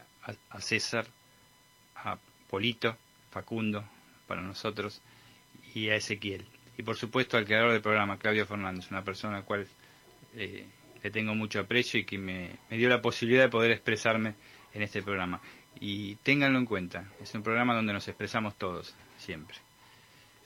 a, 0.50 0.60
César, 0.60 1.06
a 1.96 2.18
Polito, 2.48 2.96
Facundo, 3.30 3.84
para 4.26 4.42
nosotros, 4.42 5.00
y 5.74 5.88
a 5.88 5.96
Ezequiel. 5.96 6.44
Y 6.76 6.82
por 6.82 6.96
supuesto 6.96 7.36
al 7.36 7.46
creador 7.46 7.72
del 7.72 7.82
programa, 7.82 8.18
Claudio 8.18 8.46
Fernández, 8.46 8.90
una 8.90 9.04
persona 9.04 9.36
a 9.36 9.40
la 9.40 9.46
cual 9.46 9.66
eh, 10.34 10.66
le 11.02 11.10
tengo 11.10 11.34
mucho 11.34 11.60
aprecio 11.60 12.00
y 12.00 12.04
que 12.04 12.18
me, 12.18 12.50
me 12.68 12.76
dio 12.76 12.88
la 12.88 13.02
posibilidad 13.02 13.44
de 13.44 13.48
poder 13.48 13.70
expresarme 13.70 14.34
en 14.74 14.82
este 14.82 15.02
programa. 15.02 15.40
Y 15.80 16.16
ténganlo 16.16 16.58
en 16.58 16.66
cuenta, 16.66 17.10
es 17.20 17.34
un 17.34 17.42
programa 17.42 17.74
donde 17.74 17.92
nos 17.92 18.06
expresamos 18.08 18.56
todos, 18.56 18.94
siempre. 19.18 19.56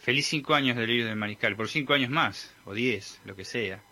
Feliz 0.04 0.26
cinco 0.26 0.52
años 0.52 0.76
de 0.76 0.82
Delirios 0.82 1.08
del 1.08 1.16
Mariscal, 1.16 1.56
por 1.56 1.66
cinco 1.66 1.94
años 1.94 2.10
más, 2.10 2.52
o 2.66 2.74
diez, 2.74 3.18
lo 3.24 3.34
que 3.34 3.46
sea, 3.46 3.82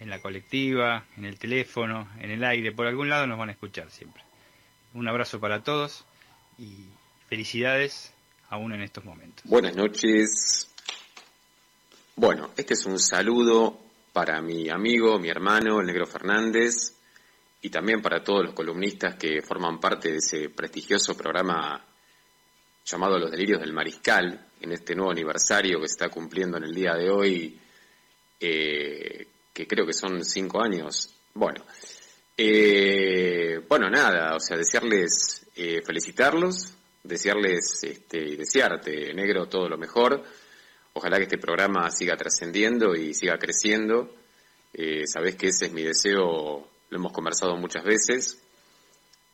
en 0.00 0.10
la 0.10 0.20
colectiva, 0.20 1.06
en 1.16 1.24
el 1.24 1.38
teléfono, 1.38 2.10
en 2.20 2.30
el 2.30 2.44
aire, 2.44 2.72
por 2.72 2.86
algún 2.86 3.08
lado 3.08 3.26
nos 3.26 3.38
van 3.38 3.48
a 3.48 3.52
escuchar 3.52 3.90
siempre. 3.90 4.22
Un 4.92 5.08
abrazo 5.08 5.40
para 5.40 5.64
todos 5.64 6.04
y 6.58 6.88
felicidades 7.26 8.12
aún 8.50 8.74
en 8.74 8.82
estos 8.82 9.06
momentos. 9.06 9.46
Buenas 9.46 9.74
noches. 9.74 10.70
Bueno, 12.16 12.50
este 12.54 12.74
es 12.74 12.84
un 12.84 12.98
saludo 12.98 13.80
para 14.12 14.42
mi 14.42 14.68
amigo, 14.68 15.18
mi 15.18 15.30
hermano, 15.30 15.80
el 15.80 15.86
Negro 15.86 16.06
Fernández, 16.06 16.98
y 17.62 17.70
también 17.70 18.02
para 18.02 18.22
todos 18.22 18.44
los 18.44 18.52
columnistas 18.52 19.14
que 19.14 19.40
forman 19.40 19.80
parte 19.80 20.10
de 20.10 20.18
ese 20.18 20.50
prestigioso 20.50 21.16
programa 21.16 21.82
llamado 22.84 23.18
Los 23.18 23.30
Delirios 23.30 23.60
del 23.60 23.72
Mariscal, 23.72 24.48
en 24.62 24.72
este 24.72 24.94
nuevo 24.94 25.10
aniversario 25.10 25.80
que 25.80 25.88
se 25.88 25.94
está 25.94 26.08
cumpliendo 26.08 26.56
en 26.56 26.64
el 26.64 26.74
día 26.74 26.94
de 26.94 27.10
hoy 27.10 27.60
eh, 28.40 29.26
que 29.52 29.66
creo 29.66 29.84
que 29.84 29.92
son 29.92 30.24
cinco 30.24 30.62
años. 30.62 31.14
Bueno, 31.34 31.64
eh, 32.36 33.60
bueno, 33.68 33.90
nada, 33.90 34.34
o 34.36 34.40
sea, 34.40 34.56
desearles, 34.56 35.46
eh, 35.56 35.80
felicitarlos, 35.84 36.74
desearles 37.02 37.82
este, 37.82 38.36
desearte, 38.36 39.12
negro, 39.14 39.48
todo 39.48 39.68
lo 39.68 39.76
mejor. 39.76 40.22
Ojalá 40.94 41.16
que 41.18 41.24
este 41.24 41.38
programa 41.38 41.90
siga 41.90 42.16
trascendiendo 42.16 42.94
y 42.94 43.14
siga 43.14 43.38
creciendo. 43.38 44.14
Eh, 44.72 45.06
sabés 45.06 45.36
que 45.36 45.48
ese 45.48 45.66
es 45.66 45.72
mi 45.72 45.82
deseo, 45.82 46.66
lo 46.88 46.98
hemos 46.98 47.12
conversado 47.12 47.56
muchas 47.56 47.84
veces. 47.84 48.42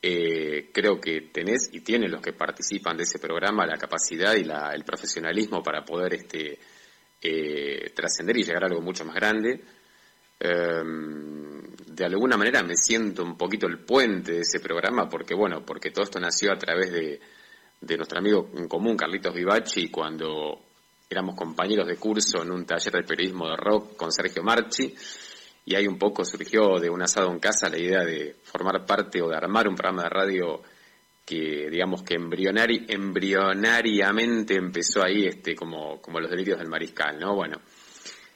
Eh, 0.00 0.70
creo 0.72 1.00
que 1.00 1.22
tenés 1.32 1.70
y 1.72 1.80
tienen 1.80 2.10
los 2.12 2.22
que 2.22 2.32
participan 2.32 2.96
de 2.96 3.02
ese 3.02 3.18
programa 3.18 3.66
la 3.66 3.76
capacidad 3.76 4.34
y 4.36 4.44
la- 4.44 4.72
el 4.72 4.84
profesionalismo 4.84 5.60
para 5.62 5.84
poder 5.84 6.14
este, 6.14 6.58
eh, 7.20 7.90
trascender 7.94 8.36
y 8.36 8.44
llegar 8.44 8.62
a 8.62 8.66
algo 8.68 8.80
mucho 8.80 9.04
más 9.04 9.16
grande. 9.16 9.60
Em, 10.40 11.62
de 11.86 12.04
alguna 12.04 12.36
manera 12.36 12.62
me 12.62 12.76
siento 12.76 13.24
un 13.24 13.36
poquito 13.36 13.66
el 13.66 13.80
puente 13.80 14.32
de 14.34 14.40
ese 14.42 14.60
programa 14.60 15.08
porque, 15.08 15.34
bueno, 15.34 15.64
porque 15.66 15.90
todo 15.90 16.04
esto 16.04 16.20
nació 16.20 16.52
a 16.52 16.58
través 16.58 16.92
de, 16.92 17.20
nuestro 17.96 18.18
amigo 18.18 18.50
en 18.56 18.68
común, 18.68 18.96
Carlitos 18.96 19.34
Vivacci, 19.34 19.88
cuando 19.88 20.60
éramos 21.10 21.34
compañeros 21.34 21.88
de 21.88 21.96
curso 21.96 22.42
en 22.42 22.52
un 22.52 22.64
taller 22.64 22.92
de 22.92 23.02
periodismo 23.02 23.48
de 23.48 23.56
rock 23.56 23.96
con 23.96 24.12
Sergio 24.12 24.42
Marchi, 24.44 24.94
y 25.68 25.74
ahí 25.74 25.86
un 25.86 25.98
poco 25.98 26.24
surgió 26.24 26.80
de 26.80 26.88
un 26.88 27.02
asado 27.02 27.30
en 27.30 27.38
casa 27.38 27.68
la 27.68 27.78
idea 27.78 28.02
de 28.02 28.36
formar 28.42 28.86
parte 28.86 29.20
o 29.20 29.28
de 29.28 29.36
armar 29.36 29.68
un 29.68 29.74
programa 29.74 30.04
de 30.04 30.08
radio 30.08 30.62
que 31.26 31.68
digamos 31.70 32.02
que 32.02 32.14
embrionari, 32.14 32.86
embrionariamente 32.88 34.54
empezó 34.54 35.04
ahí 35.04 35.26
este 35.26 35.54
como, 35.54 36.00
como 36.00 36.20
los 36.20 36.30
delirios 36.30 36.58
del 36.58 36.70
mariscal, 36.70 37.20
¿no? 37.20 37.34
Bueno, 37.34 37.60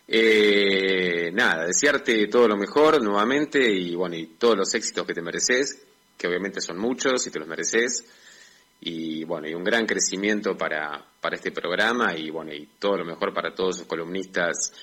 eh, 0.07 1.31
nada, 1.33 1.65
desearte 1.65 2.27
todo 2.27 2.49
lo 2.49 2.57
mejor 2.59 3.03
nuevamente 3.03 3.65
y 3.65 3.95
bueno, 3.95 4.15
y 4.15 4.27
todos 4.37 4.59
los 4.59 4.75
éxitos 4.75 5.07
que 5.07 5.15
te 5.15 5.23
mereces, 5.23 5.87
que 6.19 6.29
obviamente 6.29 6.61
son 6.61 6.77
muchos 6.77 7.27
y 7.27 7.31
te 7.31 7.39
los 7.39 7.49
mereces, 7.49 8.05
y 8.83 9.25
bueno, 9.25 9.49
y 9.49 9.55
un 9.55 9.65
gran 9.65 9.87
crecimiento 9.87 10.55
para, 10.55 11.03
para 11.19 11.37
este 11.37 11.51
programa 11.51 12.15
y 12.15 12.29
bueno, 12.29 12.53
y 12.53 12.67
todo 12.79 12.99
lo 12.99 13.07
mejor 13.07 13.33
para 13.33 13.55
todos 13.55 13.79
sus 13.79 13.87
columnistas 13.87 14.75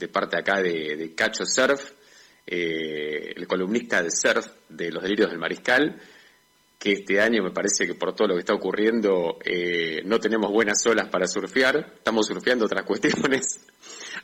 de 0.00 0.08
parte 0.08 0.38
acá 0.38 0.60
de, 0.62 0.96
de 0.96 1.14
Cacho 1.14 1.44
Surf, 1.44 1.92
eh, 2.46 3.32
el 3.36 3.46
columnista 3.46 4.02
de 4.02 4.10
surf 4.10 4.46
de 4.68 4.90
los 4.90 5.02
delirios 5.02 5.30
del 5.30 5.38
mariscal, 5.38 6.00
que 6.78 6.92
este 6.92 7.20
año 7.20 7.42
me 7.42 7.50
parece 7.50 7.86
que 7.86 7.94
por 7.94 8.14
todo 8.14 8.28
lo 8.28 8.34
que 8.34 8.40
está 8.40 8.54
ocurriendo 8.54 9.38
eh, 9.44 10.00
no 10.06 10.18
tenemos 10.18 10.50
buenas 10.50 10.84
olas 10.86 11.08
para 11.08 11.26
surfear, 11.26 11.92
estamos 11.98 12.26
surfeando 12.26 12.64
otras 12.64 12.84
cuestiones. 12.86 13.60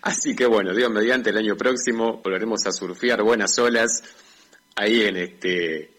Así 0.02 0.34
que 0.34 0.46
bueno, 0.46 0.74
Dios 0.74 0.90
mediante 0.90 1.30
el 1.30 1.36
año 1.36 1.54
próximo 1.54 2.20
volveremos 2.24 2.66
a 2.66 2.72
surfear 2.72 3.22
buenas 3.22 3.58
olas 3.58 4.02
ahí 4.74 5.02
en 5.02 5.16
este 5.16 5.90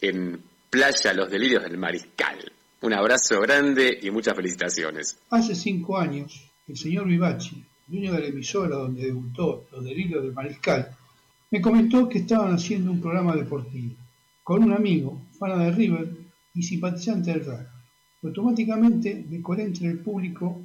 en 0.00 0.42
Playa 0.70 1.12
Los 1.12 1.30
Delirios 1.30 1.62
del 1.62 1.76
Mariscal. 1.76 2.52
Un 2.80 2.94
abrazo 2.94 3.40
grande 3.40 3.98
y 4.00 4.10
muchas 4.10 4.34
felicitaciones. 4.34 5.18
Hace 5.30 5.54
cinco 5.54 5.98
años, 5.98 6.50
el 6.66 6.76
señor 6.76 7.06
Vivacci, 7.06 7.64
dueño 7.88 8.12
de 8.12 8.20
la 8.20 8.26
emisora 8.26 8.76
donde 8.76 9.06
debutó 9.06 9.66
Los 9.72 9.84
Delirios 9.84 10.22
del 10.22 10.34
Mariscal, 10.34 10.94
me 11.50 11.60
comentó 11.60 12.08
que 12.08 12.18
estaban 12.18 12.52
haciendo 12.52 12.90
un 12.90 13.00
programa 13.00 13.34
deportivo 13.34 13.94
con 14.44 14.62
un 14.62 14.72
amigo, 14.72 15.20
fana 15.38 15.64
de 15.64 15.72
River 15.72 16.10
y 16.54 16.62
simpatizante 16.62 17.30
del 17.30 17.44
rugby. 17.44 17.66
Automáticamente 18.22 19.24
me 19.28 19.42
colé 19.42 19.64
entre 19.64 19.88
el 19.88 19.98
público 20.00 20.60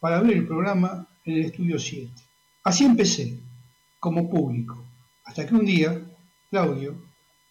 para 0.00 0.22
ver 0.22 0.32
el 0.32 0.46
programa 0.46 1.06
en 1.24 1.34
el 1.34 1.44
estudio 1.46 1.78
7. 1.78 2.10
Así 2.64 2.84
empecé, 2.84 3.38
como 4.00 4.28
público, 4.30 4.82
hasta 5.24 5.46
que 5.46 5.54
un 5.54 5.66
día 5.66 6.00
Claudio 6.50 6.94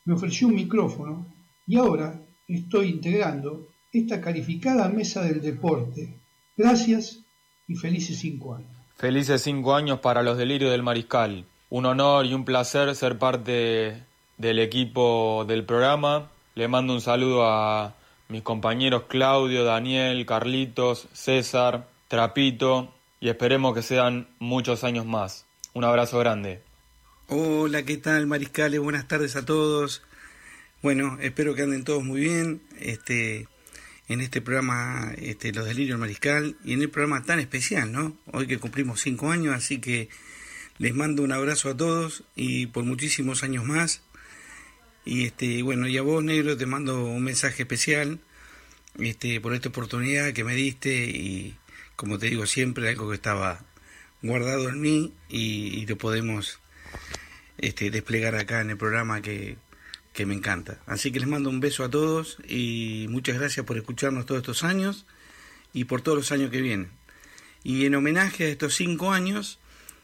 me 0.06 0.14
ofreció 0.14 0.48
un 0.48 0.56
micrófono 0.56 1.26
y 1.68 1.78
ahora 1.78 2.20
estoy 2.48 2.90
integrando 2.90 3.70
esta 3.92 4.20
calificada 4.20 4.90
mesa 4.90 5.24
del 5.24 5.42
deporte. 5.42 6.16
Gracias 6.58 7.20
y 7.68 7.76
felices 7.76 8.18
cinco 8.18 8.56
años. 8.56 8.75
Felices 8.98 9.42
cinco 9.42 9.76
años 9.76 10.00
para 10.00 10.24
los 10.24 10.38
delirios 10.38 10.72
del 10.72 10.82
mariscal. 10.82 11.46
Un 11.70 11.86
honor 11.86 12.26
y 12.26 12.34
un 12.34 12.46
placer 12.46 12.96
ser 12.96 13.18
parte 13.18 14.02
del 14.38 14.60
equipo 14.60 15.44
del 15.46 15.66
programa. 15.66 16.30
Le 16.56 16.70
mando 16.70 16.94
un 16.94 17.02
saludo 17.02 17.46
a 17.46 17.94
mis 18.30 18.42
compañeros 18.42 19.04
Claudio, 19.10 19.66
Daniel, 19.66 20.26
Carlitos, 20.26 21.10
César, 21.12 21.88
Trapito 22.08 22.94
y 23.20 23.28
esperemos 23.28 23.74
que 23.74 23.82
sean 23.82 24.28
muchos 24.40 24.86
años 24.86 25.06
más. 25.06 25.46
Un 25.74 25.84
abrazo 25.84 26.18
grande. 26.20 26.62
Hola, 27.28 27.84
¿qué 27.84 27.98
tal, 27.98 28.28
mariscales? 28.28 28.80
Buenas 28.80 29.10
tardes 29.10 29.36
a 29.36 29.44
todos. 29.44 30.04
Bueno, 30.82 31.18
espero 31.20 31.54
que 31.54 31.64
anden 31.64 31.84
todos 31.84 32.04
muy 32.04 32.22
bien. 32.22 32.62
Este, 32.80 33.48
en 34.08 34.22
este 34.22 34.42
programa, 34.42 35.14
este, 35.18 35.52
Los 35.52 35.66
Delirios 35.66 35.96
del 35.96 36.00
Mariscal, 36.00 36.58
y 36.64 36.74
en 36.74 36.82
el 36.82 36.90
programa 36.90 37.24
tan 37.24 37.40
especial, 37.40 37.92
¿no? 37.92 38.18
Hoy 38.32 38.48
que 38.48 38.60
cumplimos 38.60 39.02
cinco 39.02 39.32
años, 39.32 39.56
así 39.56 39.80
que 39.80 40.10
les 40.78 40.94
mando 40.94 41.24
un 41.24 41.32
abrazo 41.32 41.70
a 41.70 41.78
todos 41.78 42.24
y 42.36 42.68
por 42.68 42.84
muchísimos 42.84 43.44
años 43.44 43.66
más. 43.66 44.02
Y 45.06 45.26
este, 45.26 45.62
bueno, 45.64 45.88
y 45.88 45.98
a 45.98 46.02
vos, 46.02 46.24
negro, 46.24 46.58
te 46.58 46.66
mando 46.66 47.06
un 47.06 47.24
mensaje 47.24 47.64
especial, 47.64 48.20
este, 49.00 49.42
por 49.42 49.54
esta 49.54 49.70
oportunidad 49.70 50.34
que 50.34 50.44
me 50.44 50.56
diste 50.56 51.06
y, 51.06 51.58
como 51.96 52.18
te 52.20 52.28
digo 52.28 52.46
siempre, 52.46 52.90
algo 52.90 53.10
que 53.10 53.16
estaba 53.16 53.64
guardado 54.22 54.70
en 54.70 54.82
mí 54.82 55.14
y, 55.30 55.86
lo 55.86 55.98
podemos 55.98 56.60
este, 57.58 57.90
desplegar 57.90 58.36
acá 58.36 58.62
en 58.62 58.72
el 58.72 58.78
programa 58.78 59.22
que, 59.22 59.58
que 60.16 60.26
me 60.26 60.34
encanta. 60.34 60.80
Así 60.88 61.12
que 61.12 61.20
les 61.20 61.28
mando 61.28 61.50
un 61.50 61.60
beso 61.60 61.84
a 61.84 61.90
todos 61.90 62.38
y 62.48 63.06
muchas 63.10 63.38
gracias 63.38 63.66
por 63.66 63.78
escucharnos 63.78 64.26
todos 64.26 64.40
estos 64.40 64.64
años 64.64 65.06
y 65.74 65.84
por 65.84 66.02
todos 66.02 66.18
los 66.18 66.32
años 66.32 66.50
que 66.50 66.62
vienen. 66.62 66.90
Y 67.64 67.86
en 67.86 67.96
homenaje 67.96 68.46
a 68.46 68.48
estos 68.48 68.76
cinco 68.76 69.12
años, 69.12 69.60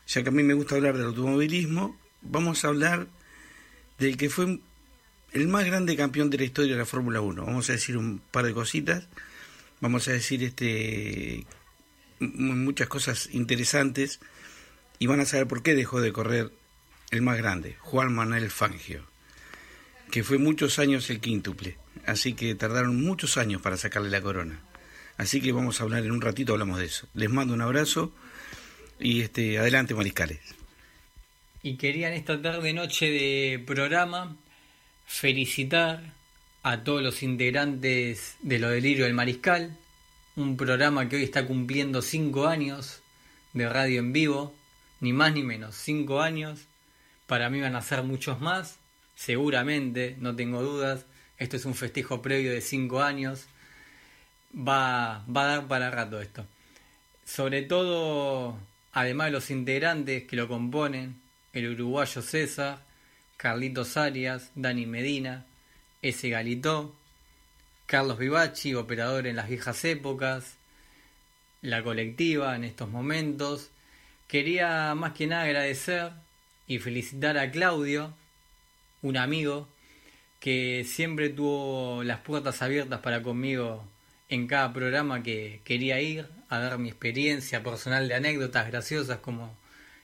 ya 0.07 0.21
que 0.21 0.29
a 0.29 0.33
mí 0.33 0.43
me 0.43 0.53
gusta 0.53 0.75
hablar 0.75 0.97
del 0.97 1.07
automovilismo, 1.07 1.97
vamos 2.21 2.65
a 2.65 2.67
hablar 2.67 3.07
del 3.99 4.17
que 4.17 4.29
fue 4.29 4.59
el 5.31 5.47
más 5.47 5.65
grande 5.65 5.95
campeón 5.95 6.29
de 6.29 6.39
la 6.39 6.43
historia 6.43 6.73
de 6.73 6.79
la 6.79 6.85
Fórmula 6.85 7.21
1. 7.21 7.45
Vamos 7.45 7.69
a 7.69 7.73
decir 7.73 7.97
un 7.97 8.19
par 8.19 8.45
de 8.45 8.53
cositas, 8.53 9.07
vamos 9.79 10.09
a 10.09 10.11
decir 10.11 10.43
este 10.43 11.45
muchas 12.19 12.87
cosas 12.87 13.29
interesantes 13.31 14.19
y 14.99 15.07
van 15.07 15.21
a 15.21 15.25
saber 15.25 15.47
por 15.47 15.63
qué 15.63 15.73
dejó 15.73 16.01
de 16.01 16.11
correr 16.11 16.51
el 17.11 17.21
más 17.21 17.37
grande, 17.37 17.77
Juan 17.79 18.13
Manuel 18.13 18.51
Fangio, 18.51 19.10
que 20.11 20.23
fue 20.23 20.37
muchos 20.37 20.77
años 20.77 21.09
el 21.09 21.19
quíntuple, 21.21 21.77
así 22.05 22.33
que 22.33 22.53
tardaron 22.53 23.01
muchos 23.01 23.37
años 23.37 23.61
para 23.61 23.77
sacarle 23.77 24.09
la 24.09 24.21
corona. 24.21 24.59
Así 25.17 25.41
que 25.41 25.51
vamos 25.51 25.79
a 25.79 25.83
hablar 25.83 26.03
en 26.03 26.11
un 26.11 26.21
ratito, 26.21 26.53
hablamos 26.53 26.79
de 26.79 26.85
eso. 26.85 27.07
Les 27.13 27.29
mando 27.29 27.53
un 27.53 27.61
abrazo 27.61 28.11
y 28.99 29.21
este 29.21 29.57
adelante 29.57 29.95
mariscales. 29.95 30.39
Y 31.63 31.77
quería 31.77 32.09
en 32.09 32.15
esta 32.15 32.41
tarde 32.41 32.73
noche 32.73 33.09
de 33.09 33.63
programa 33.65 34.35
felicitar 35.05 36.13
a 36.63 36.83
todos 36.83 37.01
los 37.01 37.23
integrantes 37.23 38.35
de 38.41 38.59
Lo 38.59 38.69
Delirio 38.69 39.05
del 39.05 39.13
Mariscal, 39.13 39.77
un 40.35 40.57
programa 40.57 41.07
que 41.07 41.17
hoy 41.17 41.23
está 41.23 41.45
cumpliendo 41.45 42.01
cinco 42.01 42.47
años 42.47 43.01
de 43.53 43.69
radio 43.69 43.99
en 43.99 44.13
vivo, 44.13 44.55
ni 44.99 45.13
más 45.13 45.33
ni 45.33 45.43
menos, 45.43 45.75
cinco 45.75 46.21
años. 46.21 46.67
Para 47.27 47.49
mí 47.49 47.61
van 47.61 47.75
a 47.75 47.81
ser 47.81 48.03
muchos 48.03 48.41
más, 48.41 48.80
seguramente, 49.25 50.15
no 50.19 50.35
tengo 50.35 50.63
dudas. 50.63 51.05
Esto 51.37 51.55
es 51.55 51.65
un 51.65 51.75
festejo 51.75 52.23
previo 52.23 52.51
de 52.51 52.61
cinco 52.61 53.03
años. 53.03 53.45
Va, 54.55 55.23
va 55.25 55.43
a 55.43 55.47
dar 55.47 55.67
para 55.67 55.91
rato 55.91 56.19
esto. 56.19 56.45
Sobre 57.23 57.61
todo, 57.61 58.57
además 58.93 59.27
de 59.27 59.31
los 59.31 59.51
integrantes 59.51 60.23
que 60.23 60.35
lo 60.35 60.47
componen, 60.47 61.21
el 61.53 61.69
uruguayo 61.69 62.23
César, 62.23 62.79
Carlitos 63.37 63.95
Arias, 63.95 64.49
Dani 64.55 64.87
Medina, 64.87 65.45
S. 66.01 66.27
Galitó, 66.27 66.95
Carlos 67.85 68.17
Vivacci, 68.17 68.73
operador 68.73 69.27
en 69.27 69.35
las 69.35 69.49
viejas 69.49 69.85
épocas, 69.85 70.55
la 71.61 71.83
colectiva 71.83 72.55
en 72.55 72.63
estos 72.63 72.89
momentos. 72.89 73.69
Quería 74.27 74.95
más 74.95 75.13
que 75.13 75.27
nada 75.27 75.43
agradecer 75.43 76.11
y 76.65 76.79
felicitar 76.79 77.37
a 77.37 77.51
Claudio, 77.51 78.15
un 79.01 79.17
amigo 79.17 79.67
que 80.39 80.85
siempre 80.87 81.29
tuvo 81.29 82.03
las 82.03 82.19
puertas 82.19 82.61
abiertas 82.61 82.99
para 83.01 83.21
conmigo 83.21 83.87
en 84.29 84.47
cada 84.47 84.73
programa 84.73 85.23
que 85.23 85.61
quería 85.63 86.01
ir 86.01 86.27
a 86.49 86.59
dar 86.59 86.79
mi 86.79 86.89
experiencia 86.89 87.63
personal 87.63 88.07
de 88.07 88.15
anécdotas 88.15 88.67
graciosas 88.67 89.19
como 89.19 89.55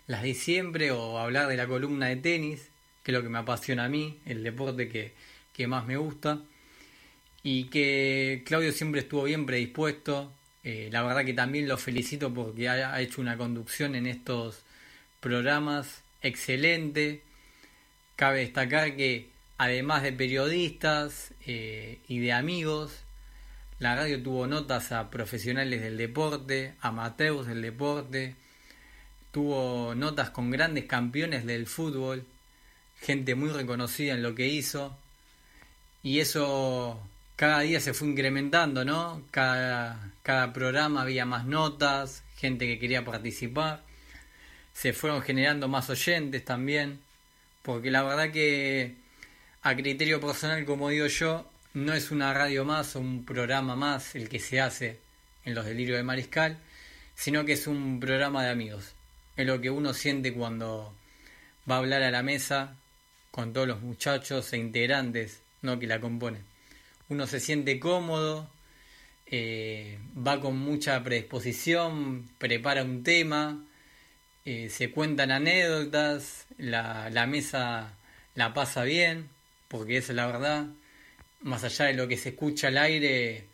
las 0.08 0.24
di 0.24 0.34
siempre 0.34 0.92
o 0.92 1.20
hablar 1.20 1.48
de 1.48 1.58
la 1.58 1.68
columna 1.68 2.08
de 2.08 2.16
tenis, 2.16 2.70
que 3.04 3.12
es 3.12 3.18
lo 3.18 3.24
que 3.24 3.30
me 3.30 3.40
apasiona 3.40 3.86
a 3.86 3.90
mí, 3.90 4.20
el 4.26 4.44
deporte 4.44 4.90
que, 4.90 5.14
que 5.54 5.68
más 5.68 5.86
me 5.86 5.98
gusta. 5.98 6.42
Y 7.44 7.66
que 7.66 8.44
Claudio 8.46 8.72
siempre 8.72 9.02
estuvo 9.02 9.24
bien 9.24 9.46
predispuesto. 9.46 10.34
Eh, 10.64 10.90
la 10.92 11.04
verdad 11.04 11.26
que 11.26 11.34
también 11.34 11.68
lo 11.68 11.78
felicito 11.78 12.34
porque 12.34 12.68
ha, 12.70 12.94
ha 12.94 13.02
hecho 13.02 13.22
una 13.22 13.38
conducción 13.38 13.96
en 13.96 14.08
estos 14.08 14.64
programas 15.20 16.04
excelentes. 16.22 17.20
Cabe 18.18 18.40
destacar 18.40 18.96
que 18.96 19.30
además 19.60 20.02
de 20.02 20.12
periodistas 20.12 21.34
eh, 21.46 22.00
y 22.08 22.18
de 22.18 22.34
amigos, 22.34 23.04
la 23.78 23.96
radio 23.96 24.22
tuvo 24.24 24.48
notas 24.48 24.92
a 24.92 25.12
profesionales 25.12 25.82
del 25.82 25.98
deporte, 25.98 26.74
amateurs 26.82 27.46
del 27.46 27.62
deporte, 27.62 28.36
tuvo 29.32 29.94
notas 29.94 30.32
con 30.32 30.50
grandes 30.50 30.86
campeones 30.86 31.46
del 31.46 31.68
fútbol, 31.68 32.26
gente 33.00 33.36
muy 33.36 33.50
reconocida 33.50 34.16
en 34.16 34.24
lo 34.24 34.34
que 34.34 34.48
hizo, 34.48 34.98
y 36.02 36.20
eso 36.20 37.00
cada 37.36 37.60
día 37.60 37.80
se 37.80 37.94
fue 37.94 38.08
incrementando, 38.08 38.84
¿no? 38.84 39.22
Cada, 39.30 40.12
cada 40.24 40.54
programa 40.54 41.04
había 41.04 41.26
más 41.26 41.46
notas, 41.46 42.24
gente 42.36 42.66
que 42.66 42.80
quería 42.80 43.06
participar, 43.06 43.84
se 44.74 44.92
fueron 44.92 45.22
generando 45.22 45.68
más 45.68 45.88
oyentes 45.92 46.44
también, 46.44 47.00
porque 47.68 47.92
la 47.92 48.02
verdad 48.02 48.32
que 48.32 48.96
a 49.62 49.76
criterio 49.76 50.22
personal, 50.22 50.64
como 50.64 50.88
digo 50.88 51.08
yo, 51.08 51.52
no 51.74 51.94
es 51.94 52.12
una 52.12 52.34
radio 52.34 52.64
más 52.64 52.96
o 52.96 53.02
un 53.02 53.26
programa 53.26 53.76
más 53.76 54.16
el 54.16 54.30
que 54.30 54.40
se 54.40 54.62
hace 54.62 55.02
en 55.44 55.54
los 55.54 55.66
delirios 55.66 55.98
de 55.98 56.04
Mariscal, 56.04 56.60
sino 57.14 57.44
que 57.44 57.52
es 57.52 57.68
un 57.68 58.00
programa 58.00 58.42
de 58.46 58.52
amigos. 58.52 58.94
Es 59.36 59.46
lo 59.46 59.60
que 59.60 59.70
uno 59.70 59.94
siente 59.94 60.32
cuando 60.32 60.96
va 61.70 61.76
a 61.76 61.80
hablar 61.80 62.04
a 62.04 62.10
la 62.10 62.24
mesa 62.24 62.78
con 63.32 63.52
todos 63.52 63.68
los 63.68 63.82
muchachos 63.82 64.54
e 64.54 64.58
integrantes 64.58 65.42
¿no? 65.62 65.78
que 65.78 65.88
la 65.88 66.00
componen. 66.00 66.46
Uno 67.10 67.28
se 67.28 67.42
siente 67.42 67.82
cómodo, 67.82 68.50
eh, 69.26 70.00
va 70.18 70.40
con 70.40 70.58
mucha 70.58 71.04
predisposición, 71.04 72.30
prepara 72.38 72.86
un 72.86 73.04
tema, 73.04 73.62
eh, 74.46 74.70
se 74.70 74.90
cuentan 74.90 75.32
anécdotas, 75.32 76.47
la, 76.58 77.26
mesa 77.28 77.94
la 78.36 78.54
pasa 78.54 78.84
bien, 78.84 79.30
porque 79.68 79.98
esa 79.98 80.12
es 80.12 80.16
la 80.16 80.28
verdad. 80.28 80.68
Más 81.42 81.64
allá 81.64 81.86
de 81.86 81.94
lo 81.94 82.08
que 82.08 82.18
se 82.18 82.30
escucha 82.30 82.68
al 82.70 82.78
aire, 82.78 83.46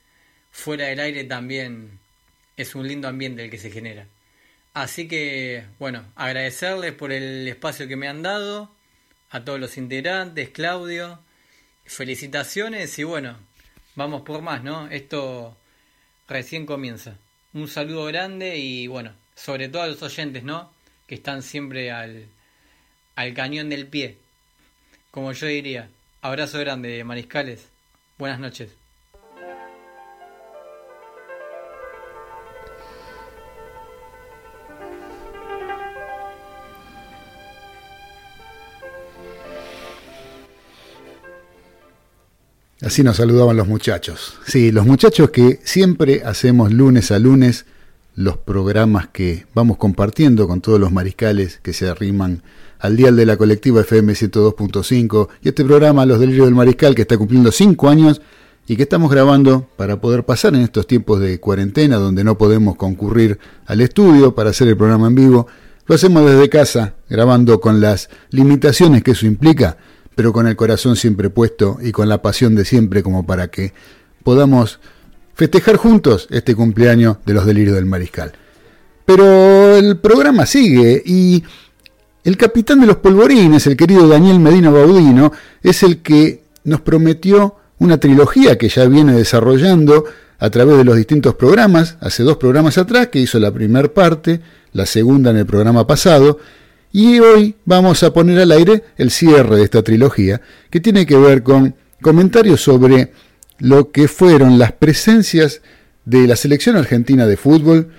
fuera 0.52 0.88
del 0.88 1.00
aire 1.00 1.24
también 1.26 2.00
es 2.58 2.76
un 2.76 2.88
lindo 2.88 3.08
ambiente 3.08 3.44
el 3.44 3.52
que 3.52 3.58
se 3.58 3.72
genera. 3.72 4.08
Así 4.74 5.08
que, 5.08 5.66
bueno, 5.80 6.06
agradecerles 6.16 6.94
por 6.94 7.12
el 7.12 7.48
espacio 7.48 7.88
que 7.88 7.96
me 7.96 8.08
han 8.08 8.24
dado, 8.24 8.74
a 9.30 9.44
todos 9.44 9.60
los 9.60 9.78
integrantes, 9.78 10.50
Claudio, 10.50 11.20
felicitaciones 11.86 12.98
y 13.00 13.04
bueno, 13.04 13.38
vamos 13.96 14.22
por 14.22 14.42
más, 14.42 14.64
¿no? 14.64 14.88
Esto 14.90 15.58
recién 16.28 16.66
comienza. 16.66 17.18
Un 17.54 17.68
saludo 17.68 18.06
grande 18.06 18.58
y 18.58 18.88
bueno, 18.88 19.14
sobre 19.36 19.70
todo 19.70 19.84
a 19.84 19.88
los 19.88 20.02
oyentes, 20.02 20.44
¿no? 20.44 20.72
Que 21.08 21.16
están 21.16 21.42
siempre 21.42 21.92
al, 21.92 22.28
al 23.16 23.34
cañón 23.34 23.70
del 23.70 23.88
pie, 23.88 24.18
como 25.12 25.32
yo 25.34 25.48
diría. 25.48 25.90
Abrazo 26.22 26.60
grande, 26.60 27.04
mariscales. 27.04 27.68
Buenas 28.18 28.40
noches. 28.40 28.70
Así 42.82 43.02
nos 43.02 43.16
saludaban 43.16 43.56
los 43.56 43.68
muchachos. 43.68 44.38
Sí, 44.46 44.72
los 44.72 44.86
muchachos 44.86 45.30
que 45.30 45.60
siempre 45.64 46.24
hacemos 46.26 46.74
lunes 46.74 47.12
a 47.12 47.20
lunes 47.20 47.66
los 48.16 48.38
programas 48.38 49.08
que 49.08 49.46
vamos 49.54 49.78
compartiendo 49.78 50.48
con 50.48 50.62
todos 50.62 50.80
los 50.80 50.92
mariscales 50.92 51.60
que 51.64 51.74
se 51.74 51.88
arriman 51.88 52.44
al 52.84 52.98
dial 52.98 53.16
de 53.16 53.26
la 53.26 53.38
colectiva 53.38 53.80
FM 53.80 54.12
102.5 54.12 55.30
y 55.42 55.48
este 55.48 55.64
programa 55.64 56.06
Los 56.06 56.20
Delirios 56.20 56.48
del 56.48 56.54
Mariscal 56.54 56.94
que 56.94 57.04
está 57.04 57.18
cumpliendo 57.18 57.50
5 57.50 57.90
años 57.90 58.22
y 58.68 58.76
que 58.76 58.84
estamos 58.84 59.10
grabando 59.10 59.70
para 59.78 60.02
poder 60.02 60.26
pasar 60.26 60.54
en 60.54 60.64
estos 60.64 60.86
tiempos 60.86 61.22
de 61.22 61.40
cuarentena 61.40 61.96
donde 61.96 62.26
no 62.26 62.38
podemos 62.38 62.76
concurrir 62.76 63.40
al 63.68 63.80
estudio 63.80 64.36
para 64.36 64.50
hacer 64.50 64.68
el 64.68 64.76
programa 64.76 65.08
en 65.08 65.16
vivo. 65.16 65.48
Lo 65.88 65.96
hacemos 65.96 66.30
desde 66.30 66.50
casa, 66.50 66.96
grabando 67.10 67.62
con 67.62 67.80
las 67.80 68.10
limitaciones 68.32 69.02
que 69.02 69.12
eso 69.12 69.28
implica, 69.28 69.78
pero 70.14 70.34
con 70.34 70.46
el 70.48 70.58
corazón 70.58 70.98
siempre 70.98 71.30
puesto 71.30 71.78
y 71.82 71.94
con 71.94 72.10
la 72.10 72.22
pasión 72.22 72.54
de 72.54 72.66
siempre 72.66 73.02
como 73.02 73.26
para 73.26 73.48
que 73.48 73.74
podamos 74.24 74.82
festejar 75.36 75.78
juntos 75.78 76.28
este 76.32 76.54
cumpleaños 76.54 77.16
de 77.26 77.34
los 77.34 77.46
delirios 77.46 77.76
del 77.76 77.86
mariscal. 77.86 78.34
Pero 79.06 79.78
el 79.78 79.98
programa 80.00 80.46
sigue 80.46 81.02
y 81.06 81.44
el 82.24 82.38
capitán 82.38 82.80
de 82.80 82.88
los 82.88 82.98
polvorines, 82.98 83.68
el 83.68 83.76
querido 83.76 84.08
Daniel 84.08 84.40
Medina 84.40 84.70
Baudino, 84.70 85.34
es 85.62 85.84
el 85.84 86.02
que 86.02 86.44
nos 86.64 86.82
prometió 86.82 87.58
una 87.80 87.98
trilogía 87.98 88.58
que 88.58 88.70
ya 88.70 88.86
viene 88.86 89.14
desarrollando 89.14 90.06
a 90.40 90.50
través 90.50 90.78
de 90.78 90.86
los 90.86 90.96
distintos 90.96 91.36
programas, 91.36 91.98
hace 92.00 92.24
dos 92.24 92.38
programas 92.38 92.78
atrás, 92.78 93.08
que 93.08 93.20
hizo 93.20 93.40
la 93.40 93.52
primera 93.52 93.94
parte, 93.94 94.42
la 94.72 94.86
segunda 94.86 95.32
en 95.32 95.38
el 95.38 95.46
programa 95.46 95.86
pasado, 95.86 96.40
y 96.92 97.20
hoy 97.20 97.56
vamos 97.66 98.04
a 98.04 98.14
poner 98.14 98.40
al 98.40 98.52
aire 98.52 98.84
el 98.98 99.12
cierre 99.12 99.58
de 99.58 99.64
esta 99.64 99.82
trilogía, 99.82 100.42
que 100.70 100.80
tiene 100.80 101.06
que 101.06 101.18
ver 101.18 101.44
con 101.44 101.76
comentarios 102.02 102.62
sobre 102.62 103.12
lo 103.60 103.92
que 103.92 104.08
fueron 104.08 104.60
las 104.60 104.74
presencias 104.74 105.62
de 106.06 106.28
la 106.28 106.36
selección 106.36 106.76
argentina 106.76 107.26
de 107.26 107.38
fútbol 107.38 107.90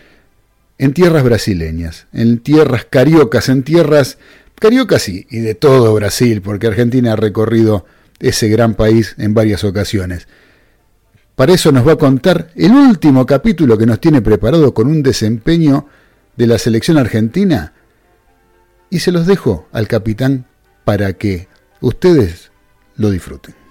en 0.79 0.93
tierras 0.93 1.25
brasileñas, 1.25 2.07
en 2.13 2.39
tierras 2.39 2.85
cariocas, 2.85 3.49
en 3.49 3.63
tierras 3.63 4.19
cariocas 4.59 5.09
y 5.09 5.25
de 5.25 5.55
todo 5.55 5.95
Brasil, 5.95 6.43
porque 6.43 6.67
Argentina 6.67 7.13
ha 7.13 7.17
recorrido 7.17 7.87
ese 8.21 8.49
gran 8.49 8.75
país 8.75 9.15
en 9.19 9.35
varias 9.35 9.65
ocasiones. 9.65 10.27
Para 11.37 11.53
eso 11.53 11.73
nos 11.73 11.87
va 11.87 11.93
a 11.93 11.99
contar 11.99 12.51
el 12.55 12.73
último 12.73 13.27
capítulo 13.27 13.77
que 13.77 13.87
nos 13.87 14.01
tiene 14.01 14.23
preparado 14.23 14.73
con 14.73 14.87
un 14.87 15.03
desempeño 15.03 15.89
de 16.37 16.47
la 16.47 16.59
selección 16.59 16.97
argentina 16.97 17.73
y 18.89 19.01
se 19.01 19.11
los 19.11 19.27
dejo 19.27 19.69
al 19.73 19.89
capitán 19.89 20.47
para 20.85 21.15
que 21.15 21.49
ustedes 21.81 22.53
lo 22.97 23.11
disfruten. 23.11 23.64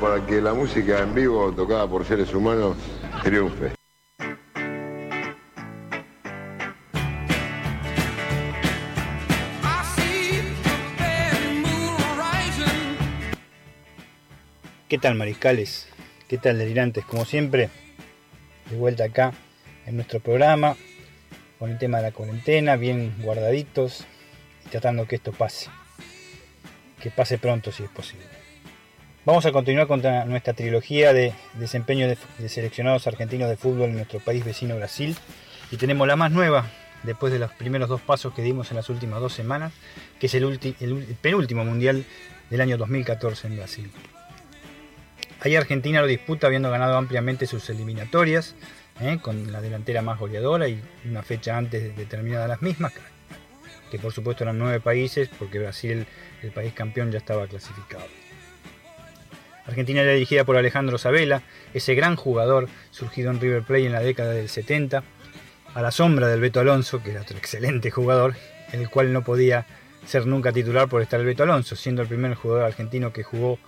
Para 0.00 0.24
que 0.26 0.40
la 0.40 0.52
música 0.52 0.98
en 0.98 1.14
vivo 1.14 1.52
tocada 1.52 1.86
por 1.86 2.04
seres 2.04 2.34
humanos 2.34 2.76
triunfe. 3.22 3.72
¿Qué 14.88 14.98
tal 14.98 15.14
mariscales? 15.14 15.88
¿Qué 16.28 16.36
tal 16.38 16.58
delirantes? 16.58 17.04
Como 17.04 17.24
siempre, 17.24 17.70
de 18.70 18.76
vuelta 18.76 19.04
acá 19.04 19.32
en 19.86 19.96
nuestro 19.96 20.20
programa 20.20 20.76
con 21.58 21.70
el 21.70 21.78
tema 21.78 21.98
de 21.98 22.04
la 22.04 22.12
cuarentena, 22.12 22.76
bien 22.76 23.14
guardaditos 23.22 24.04
y 24.66 24.68
tratando 24.68 25.06
que 25.06 25.16
esto 25.16 25.32
pase. 25.32 25.70
Que 27.00 27.10
pase 27.10 27.38
pronto 27.38 27.70
si 27.70 27.84
es 27.84 27.90
posible. 27.90 28.31
Vamos 29.24 29.46
a 29.46 29.52
continuar 29.52 29.86
con 29.86 30.02
nuestra 30.02 30.52
trilogía 30.52 31.12
de 31.12 31.32
desempeño 31.54 32.08
de, 32.08 32.48
seleccionados 32.48 33.06
argentinos 33.06 33.48
de 33.48 33.56
fútbol 33.56 33.90
en 33.90 33.94
nuestro 33.94 34.18
país 34.18 34.44
vecino 34.44 34.74
Brasil. 34.74 35.16
Y 35.70 35.76
tenemos 35.76 36.08
la 36.08 36.16
más 36.16 36.32
nueva, 36.32 36.66
después 37.04 37.32
de 37.32 37.38
los 37.38 37.52
primeros 37.52 37.88
dos 37.88 38.00
pasos 38.00 38.34
que 38.34 38.42
dimos 38.42 38.72
en 38.72 38.78
las 38.78 38.90
últimas 38.90 39.20
dos 39.20 39.32
semanas, 39.32 39.72
que 40.18 40.26
es 40.26 40.34
el 40.34 41.16
penúltimo 41.20 41.64
mundial 41.64 42.04
del 42.50 42.60
año 42.62 42.76
2014 42.76 43.46
en 43.46 43.56
Brasil. 43.58 43.92
Ahí 45.38 45.54
Argentina 45.54 46.00
lo 46.00 46.08
disputa 46.08 46.48
habiendo 46.48 46.68
ganado 46.72 46.96
ampliamente 46.96 47.46
sus 47.46 47.70
eliminatorias, 47.70 48.56
¿eh? 49.00 49.18
con 49.22 49.52
la 49.52 49.60
delantera 49.60 50.02
más 50.02 50.18
goleadora 50.18 50.66
y 50.66 50.82
una 51.04 51.22
fecha 51.22 51.56
antes 51.56 51.96
determinada 51.96 52.48
las 52.48 52.60
mismas, 52.60 52.92
que 53.88 54.00
por 54.00 54.12
supuesto 54.12 54.42
eran 54.42 54.58
nueve 54.58 54.80
países, 54.80 55.30
porque 55.38 55.60
Brasil, 55.60 56.08
el 56.42 56.50
país 56.50 56.72
campeón, 56.72 57.12
ya 57.12 57.18
estaba 57.18 57.46
clasificado. 57.46 58.21
Argentina 59.66 60.02
era 60.02 60.12
dirigida 60.12 60.44
por 60.44 60.56
Alejandro 60.56 60.98
Sabela, 60.98 61.42
ese 61.74 61.94
gran 61.94 62.16
jugador 62.16 62.68
surgido 62.90 63.30
en 63.30 63.40
River 63.40 63.62
Plate 63.62 63.86
en 63.86 63.92
la 63.92 64.00
década 64.00 64.32
del 64.32 64.48
70, 64.48 65.02
a 65.74 65.82
la 65.82 65.90
sombra 65.90 66.28
del 66.28 66.40
Beto 66.40 66.60
Alonso, 66.60 67.02
que 67.02 67.12
era 67.12 67.22
otro 67.22 67.38
excelente 67.38 67.90
jugador, 67.90 68.34
el 68.72 68.90
cual 68.90 69.12
no 69.12 69.22
podía 69.22 69.66
ser 70.04 70.26
nunca 70.26 70.52
titular 70.52 70.88
por 70.88 71.00
estar 71.00 71.20
el 71.20 71.26
Beto 71.26 71.44
Alonso, 71.44 71.76
siendo 71.76 72.02
el 72.02 72.08
primer 72.08 72.34
jugador 72.34 72.64
argentino 72.64 73.12
que 73.12 73.22
jugó 73.22 73.58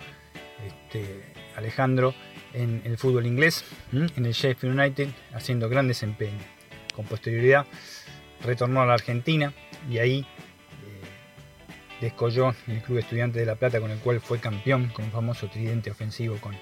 este, 0.65 1.23
Alejandro 1.55 2.13
en 2.53 2.81
el 2.85 2.97
fútbol 2.97 3.25
inglés, 3.25 3.65
en 3.91 4.25
el 4.25 4.33
Sheffield 4.33 4.79
United, 4.79 5.09
haciendo 5.33 5.69
gran 5.69 5.87
desempeño. 5.87 6.39
Con 6.93 7.05
posterioridad 7.05 7.65
retornó 8.43 8.81
a 8.81 8.85
la 8.85 8.93
Argentina 8.93 9.53
y 9.89 9.97
ahí 9.97 10.25
descolló 12.01 12.53
en 12.67 12.75
el 12.75 12.81
Club 12.81 12.99
Estudiante 12.99 13.39
de 13.39 13.45
La 13.45 13.55
Plata, 13.55 13.79
con 13.79 13.91
el 13.91 13.99
cual 13.99 14.19
fue 14.19 14.39
campeón 14.39 14.89
con 14.89 15.05
un 15.05 15.11
famoso 15.11 15.47
tridente 15.47 15.91
ofensivo 15.91 16.37
con 16.37 16.55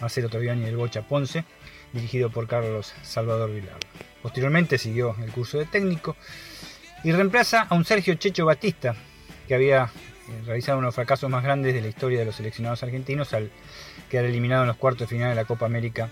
Marcelo 0.00 0.28
Tobiani 0.28 0.62
y 0.62 0.68
el 0.68 0.76
Bocha 0.76 1.02
Ponce. 1.02 1.44
dirigido 1.92 2.30
por 2.30 2.46
Carlos 2.46 2.94
Salvador 3.02 3.52
Vilar. 3.52 3.78
Posteriormente 4.22 4.78
siguió 4.78 5.16
el 5.22 5.32
curso 5.32 5.58
de 5.58 5.66
técnico 5.66 6.16
y 7.02 7.12
reemplaza 7.12 7.62
a 7.62 7.74
un 7.74 7.84
Sergio 7.84 8.14
Checho 8.14 8.44
Batista, 8.44 8.94
que 9.48 9.54
había 9.54 9.84
eh, 9.84 10.42
realizado 10.46 10.78
uno 10.78 10.86
de 10.86 10.88
los 10.88 10.94
fracasos 10.94 11.28
más 11.30 11.42
grandes 11.42 11.74
de 11.74 11.80
la 11.80 11.88
historia 11.88 12.20
de 12.20 12.26
los 12.26 12.36
seleccionados 12.36 12.82
argentinos 12.82 13.32
al 13.32 13.50
quedar 14.08 14.26
eliminado 14.26 14.62
en 14.62 14.68
los 14.68 14.76
cuartos 14.76 15.08
de 15.08 15.16
final 15.16 15.30
de 15.30 15.34
la 15.34 15.44
Copa 15.44 15.66
América 15.66 16.10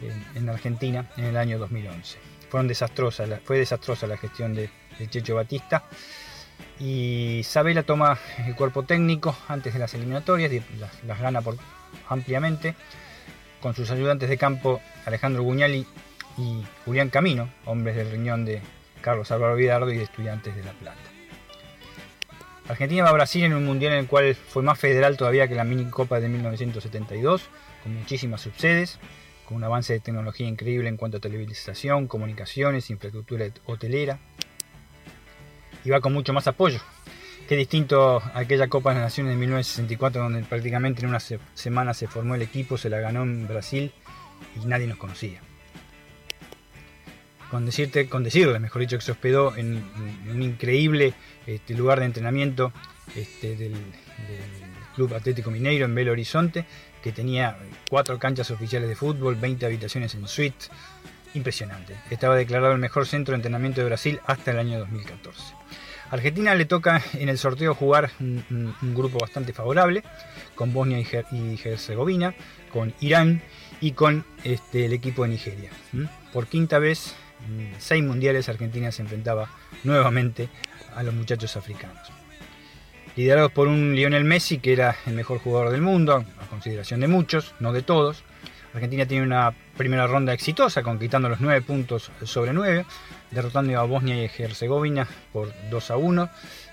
en, 0.00 0.42
en 0.42 0.48
Argentina 0.48 1.10
en 1.16 1.24
el 1.26 1.36
año 1.36 1.58
2011. 1.58 2.18
Fueron 2.48 2.72
fue 3.44 3.58
desastrosa 3.58 4.06
la 4.06 4.16
gestión 4.16 4.54
de 4.54 4.70
Checho 5.10 5.34
Batista 5.34 5.84
y 6.80 7.42
Sabela 7.44 7.82
toma 7.82 8.18
el 8.46 8.54
cuerpo 8.56 8.82
técnico 8.82 9.36
antes 9.48 9.72
de 9.72 9.78
las 9.78 9.94
eliminatorias 9.94 10.50
las, 10.78 11.04
las 11.04 11.20
gana 11.20 11.40
por, 11.40 11.56
ampliamente 12.08 12.74
con 13.60 13.74
sus 13.74 13.90
ayudantes 13.90 14.28
de 14.28 14.36
campo 14.36 14.80
Alejandro 15.06 15.42
Guñali 15.42 15.86
y 16.36 16.62
Julián 16.84 17.10
Camino, 17.10 17.48
hombres 17.64 17.96
del 17.96 18.10
riñón 18.10 18.44
de 18.44 18.60
Carlos 19.00 19.30
Álvaro 19.30 19.56
Vidardo 19.56 19.90
y 19.90 19.96
de 19.96 20.04
Estudiantes 20.04 20.56
de 20.56 20.64
La 20.64 20.72
Plata. 20.72 21.00
Argentina 22.68 23.04
va 23.04 23.10
a 23.10 23.12
Brasil 23.12 23.44
en 23.44 23.52
un 23.52 23.64
mundial 23.64 23.92
en 23.92 24.00
el 24.00 24.06
cual 24.06 24.34
fue 24.34 24.62
más 24.62 24.78
federal 24.78 25.16
todavía 25.16 25.46
que 25.46 25.54
la 25.54 25.64
mini 25.64 25.84
copa 25.84 26.18
de 26.18 26.28
1972, 26.28 27.42
con 27.82 27.94
muchísimas 27.94 28.40
subsedes, 28.40 28.98
con 29.44 29.58
un 29.58 29.64
avance 29.64 29.92
de 29.92 30.00
tecnología 30.00 30.48
increíble 30.48 30.88
en 30.88 30.96
cuanto 30.96 31.18
a 31.18 31.20
televisación, 31.20 32.06
comunicaciones, 32.06 32.88
infraestructura 32.88 33.46
hotelera, 33.66 34.18
y 35.84 35.90
va 35.90 36.00
con 36.00 36.12
mucho 36.12 36.32
más 36.32 36.46
apoyo. 36.46 36.80
Qué 37.48 37.56
distinto 37.56 38.20
a 38.22 38.38
aquella 38.38 38.68
Copa 38.68 38.90
de 38.90 38.96
las 38.96 39.04
Naciones 39.06 39.32
de 39.34 39.36
1964, 39.38 40.22
donde 40.22 40.40
prácticamente 40.44 41.02
en 41.02 41.08
una 41.08 41.20
se- 41.20 41.38
semana 41.52 41.92
se 41.92 42.06
formó 42.08 42.34
el 42.34 42.42
equipo, 42.42 42.78
se 42.78 42.88
la 42.88 43.00
ganó 43.00 43.22
en 43.22 43.46
Brasil 43.46 43.92
y 44.60 44.66
nadie 44.66 44.86
nos 44.86 44.96
conocía. 44.96 45.40
Con, 47.50 47.66
decirte, 47.66 48.08
con 48.08 48.24
decirle, 48.24 48.58
mejor 48.58 48.80
dicho, 48.80 48.96
que 48.96 49.04
se 49.04 49.12
hospedó 49.12 49.54
en, 49.56 49.84
en 50.24 50.30
un 50.30 50.42
increíble 50.42 51.12
este, 51.46 51.74
lugar 51.74 52.00
de 52.00 52.06
entrenamiento 52.06 52.72
este, 53.14 53.50
del, 53.56 53.72
del 53.74 54.50
Club 54.96 55.14
Atlético 55.14 55.50
Mineiro 55.50 55.84
en 55.84 55.94
Belo 55.94 56.12
Horizonte, 56.12 56.64
que 57.02 57.12
tenía 57.12 57.58
cuatro 57.90 58.18
canchas 58.18 58.50
oficiales 58.50 58.88
de 58.88 58.96
fútbol, 58.96 59.36
20 59.36 59.66
habitaciones 59.66 60.14
en 60.14 60.26
suite. 60.26 60.66
Impresionante. 61.34 61.96
Estaba 62.10 62.36
declarado 62.36 62.72
el 62.72 62.78
mejor 62.78 63.06
centro 63.06 63.32
de 63.32 63.36
entrenamiento 63.36 63.80
de 63.80 63.86
Brasil 63.86 64.20
hasta 64.26 64.52
el 64.52 64.58
año 64.58 64.78
2014. 64.78 65.54
A 66.10 66.14
Argentina 66.14 66.54
le 66.54 66.64
toca 66.64 67.02
en 67.14 67.28
el 67.28 67.38
sorteo 67.38 67.74
jugar 67.74 68.10
un, 68.20 68.74
grupo 68.94 69.18
bastante 69.18 69.52
favorable, 69.52 70.04
con 70.54 70.72
Bosnia 70.72 71.00
y, 71.00 71.04
Her- 71.04 71.26
y 71.32 71.60
Herzegovina, 71.68 72.34
con 72.72 72.94
Irán 73.00 73.42
y 73.80 73.92
con 73.92 74.24
este, 74.44 74.86
el 74.86 74.92
equipo 74.92 75.24
de 75.24 75.30
Nigeria. 75.30 75.70
Por 76.32 76.46
quinta 76.46 76.78
vez, 76.78 77.14
en 77.48 77.74
seis 77.78 78.04
mundiales, 78.04 78.48
Argentina 78.48 78.92
se 78.92 79.02
enfrentaba 79.02 79.50
nuevamente 79.82 80.48
a 80.94 81.02
los 81.02 81.14
muchachos 81.14 81.56
africanos. 81.56 82.08
Liderados 83.16 83.52
por 83.52 83.66
un 83.68 83.94
Lionel 83.94 84.24
Messi, 84.24 84.58
que 84.58 84.72
era 84.72 84.96
el 85.06 85.14
mejor 85.14 85.38
jugador 85.38 85.70
del 85.70 85.80
mundo, 85.82 86.24
a 86.40 86.46
consideración 86.46 87.00
de 87.00 87.08
muchos, 87.08 87.54
no 87.60 87.72
de 87.72 87.82
todos. 87.82 88.22
Argentina 88.74 89.06
tiene 89.06 89.24
una 89.24 89.54
primera 89.76 90.08
ronda 90.08 90.32
exitosa, 90.32 90.82
conquistando 90.82 91.28
los 91.28 91.40
9 91.40 91.62
puntos 91.62 92.10
sobre 92.24 92.52
9, 92.52 92.84
derrotando 93.30 93.78
a 93.78 93.84
Bosnia 93.84 94.16
y 94.16 94.28
Herzegovina 94.36 95.06
por 95.32 95.52
2 95.70 95.90
a 95.92 95.96
1, 95.96 96.28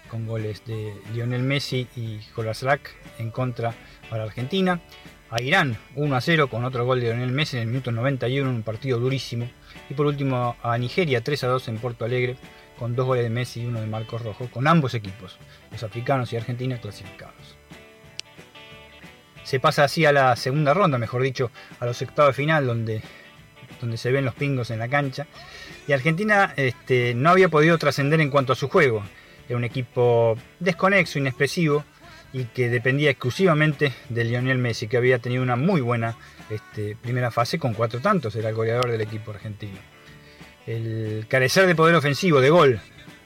con 0.09 0.25
goles 0.25 0.65
de 0.65 0.95
Lionel 1.13 1.43
Messi 1.43 1.87
y 1.95 2.19
Jolaslak 2.33 2.89
en 3.19 3.29
contra 3.29 3.75
para 4.09 4.23
Argentina. 4.23 4.81
A 5.29 5.41
Irán 5.41 5.77
1 5.95 6.15
a 6.15 6.19
0 6.19 6.49
con 6.49 6.65
otro 6.65 6.85
gol 6.85 6.99
de 6.99 7.05
Lionel 7.05 7.31
Messi 7.31 7.57
en 7.57 7.63
el 7.63 7.69
minuto 7.69 7.91
91, 7.91 8.49
un 8.49 8.63
partido 8.63 8.99
durísimo. 8.99 9.47
Y 9.87 9.93
por 9.93 10.07
último 10.07 10.57
a 10.63 10.77
Nigeria 10.79 11.23
3 11.23 11.43
a 11.43 11.47
2 11.49 11.67
en 11.67 11.77
Porto 11.77 12.03
Alegre, 12.03 12.35
con 12.79 12.95
dos 12.95 13.05
goles 13.05 13.23
de 13.23 13.29
Messi 13.29 13.61
y 13.61 13.67
uno 13.67 13.79
de 13.79 13.85
Marcos 13.85 14.23
Rojo, 14.23 14.49
con 14.49 14.67
ambos 14.67 14.95
equipos, 14.95 15.37
los 15.71 15.83
africanos 15.83 16.33
y 16.33 16.37
Argentina 16.37 16.81
clasificados. 16.81 17.60
Se 19.43 19.59
pasa 19.59 19.83
así 19.83 20.05
a 20.05 20.11
la 20.11 20.35
segunda 20.35 20.73
ronda, 20.73 20.97
mejor 20.97 21.21
dicho, 21.21 21.51
a 21.79 21.85
los 21.85 22.01
octavos 22.01 22.35
de 22.35 22.41
final, 22.43 22.67
donde, 22.67 23.01
donde 23.79 23.97
se 23.97 24.11
ven 24.11 24.25
los 24.25 24.35
pingos 24.35 24.71
en 24.71 24.79
la 24.79 24.87
cancha. 24.87 25.27
Y 25.87 25.93
Argentina 25.93 26.53
este, 26.55 27.13
no 27.15 27.29
había 27.29 27.49
podido 27.49 27.77
trascender 27.77 28.21
en 28.21 28.29
cuanto 28.29 28.53
a 28.53 28.55
su 28.55 28.69
juego. 28.69 29.03
Era 29.47 29.57
un 29.57 29.63
equipo 29.63 30.37
desconexo, 30.59 31.19
inexpresivo, 31.19 31.83
y 32.33 32.45
que 32.45 32.69
dependía 32.69 33.09
exclusivamente 33.09 33.91
de 34.09 34.23
Lionel 34.23 34.57
Messi, 34.57 34.87
que 34.87 34.97
había 34.97 35.19
tenido 35.19 35.43
una 35.43 35.55
muy 35.55 35.81
buena 35.81 36.15
este, 36.49 36.95
primera 36.95 37.31
fase 37.31 37.59
con 37.59 37.73
cuatro 37.73 37.99
tantos, 37.99 38.35
era 38.35 38.49
el 38.49 38.55
goleador 38.55 38.89
del 38.91 39.01
equipo 39.01 39.31
argentino. 39.31 39.77
El 40.65 41.25
carecer 41.27 41.67
de 41.67 41.75
poder 41.75 41.95
ofensivo, 41.95 42.39
de 42.39 42.49
gol, 42.49 42.79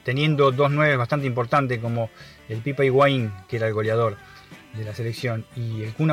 teniendo 0.04 0.50
dos 0.50 0.70
nueve 0.70 0.96
bastante 0.96 1.26
importantes 1.26 1.78
como 1.78 2.10
el 2.48 2.58
Pipa 2.58 2.84
Higuaín, 2.84 3.32
que 3.48 3.56
era 3.56 3.68
el 3.68 3.74
goleador 3.74 4.16
de 4.76 4.84
la 4.84 4.94
selección, 4.94 5.44
y 5.56 5.82
el 5.82 5.92
Kun 5.94 6.10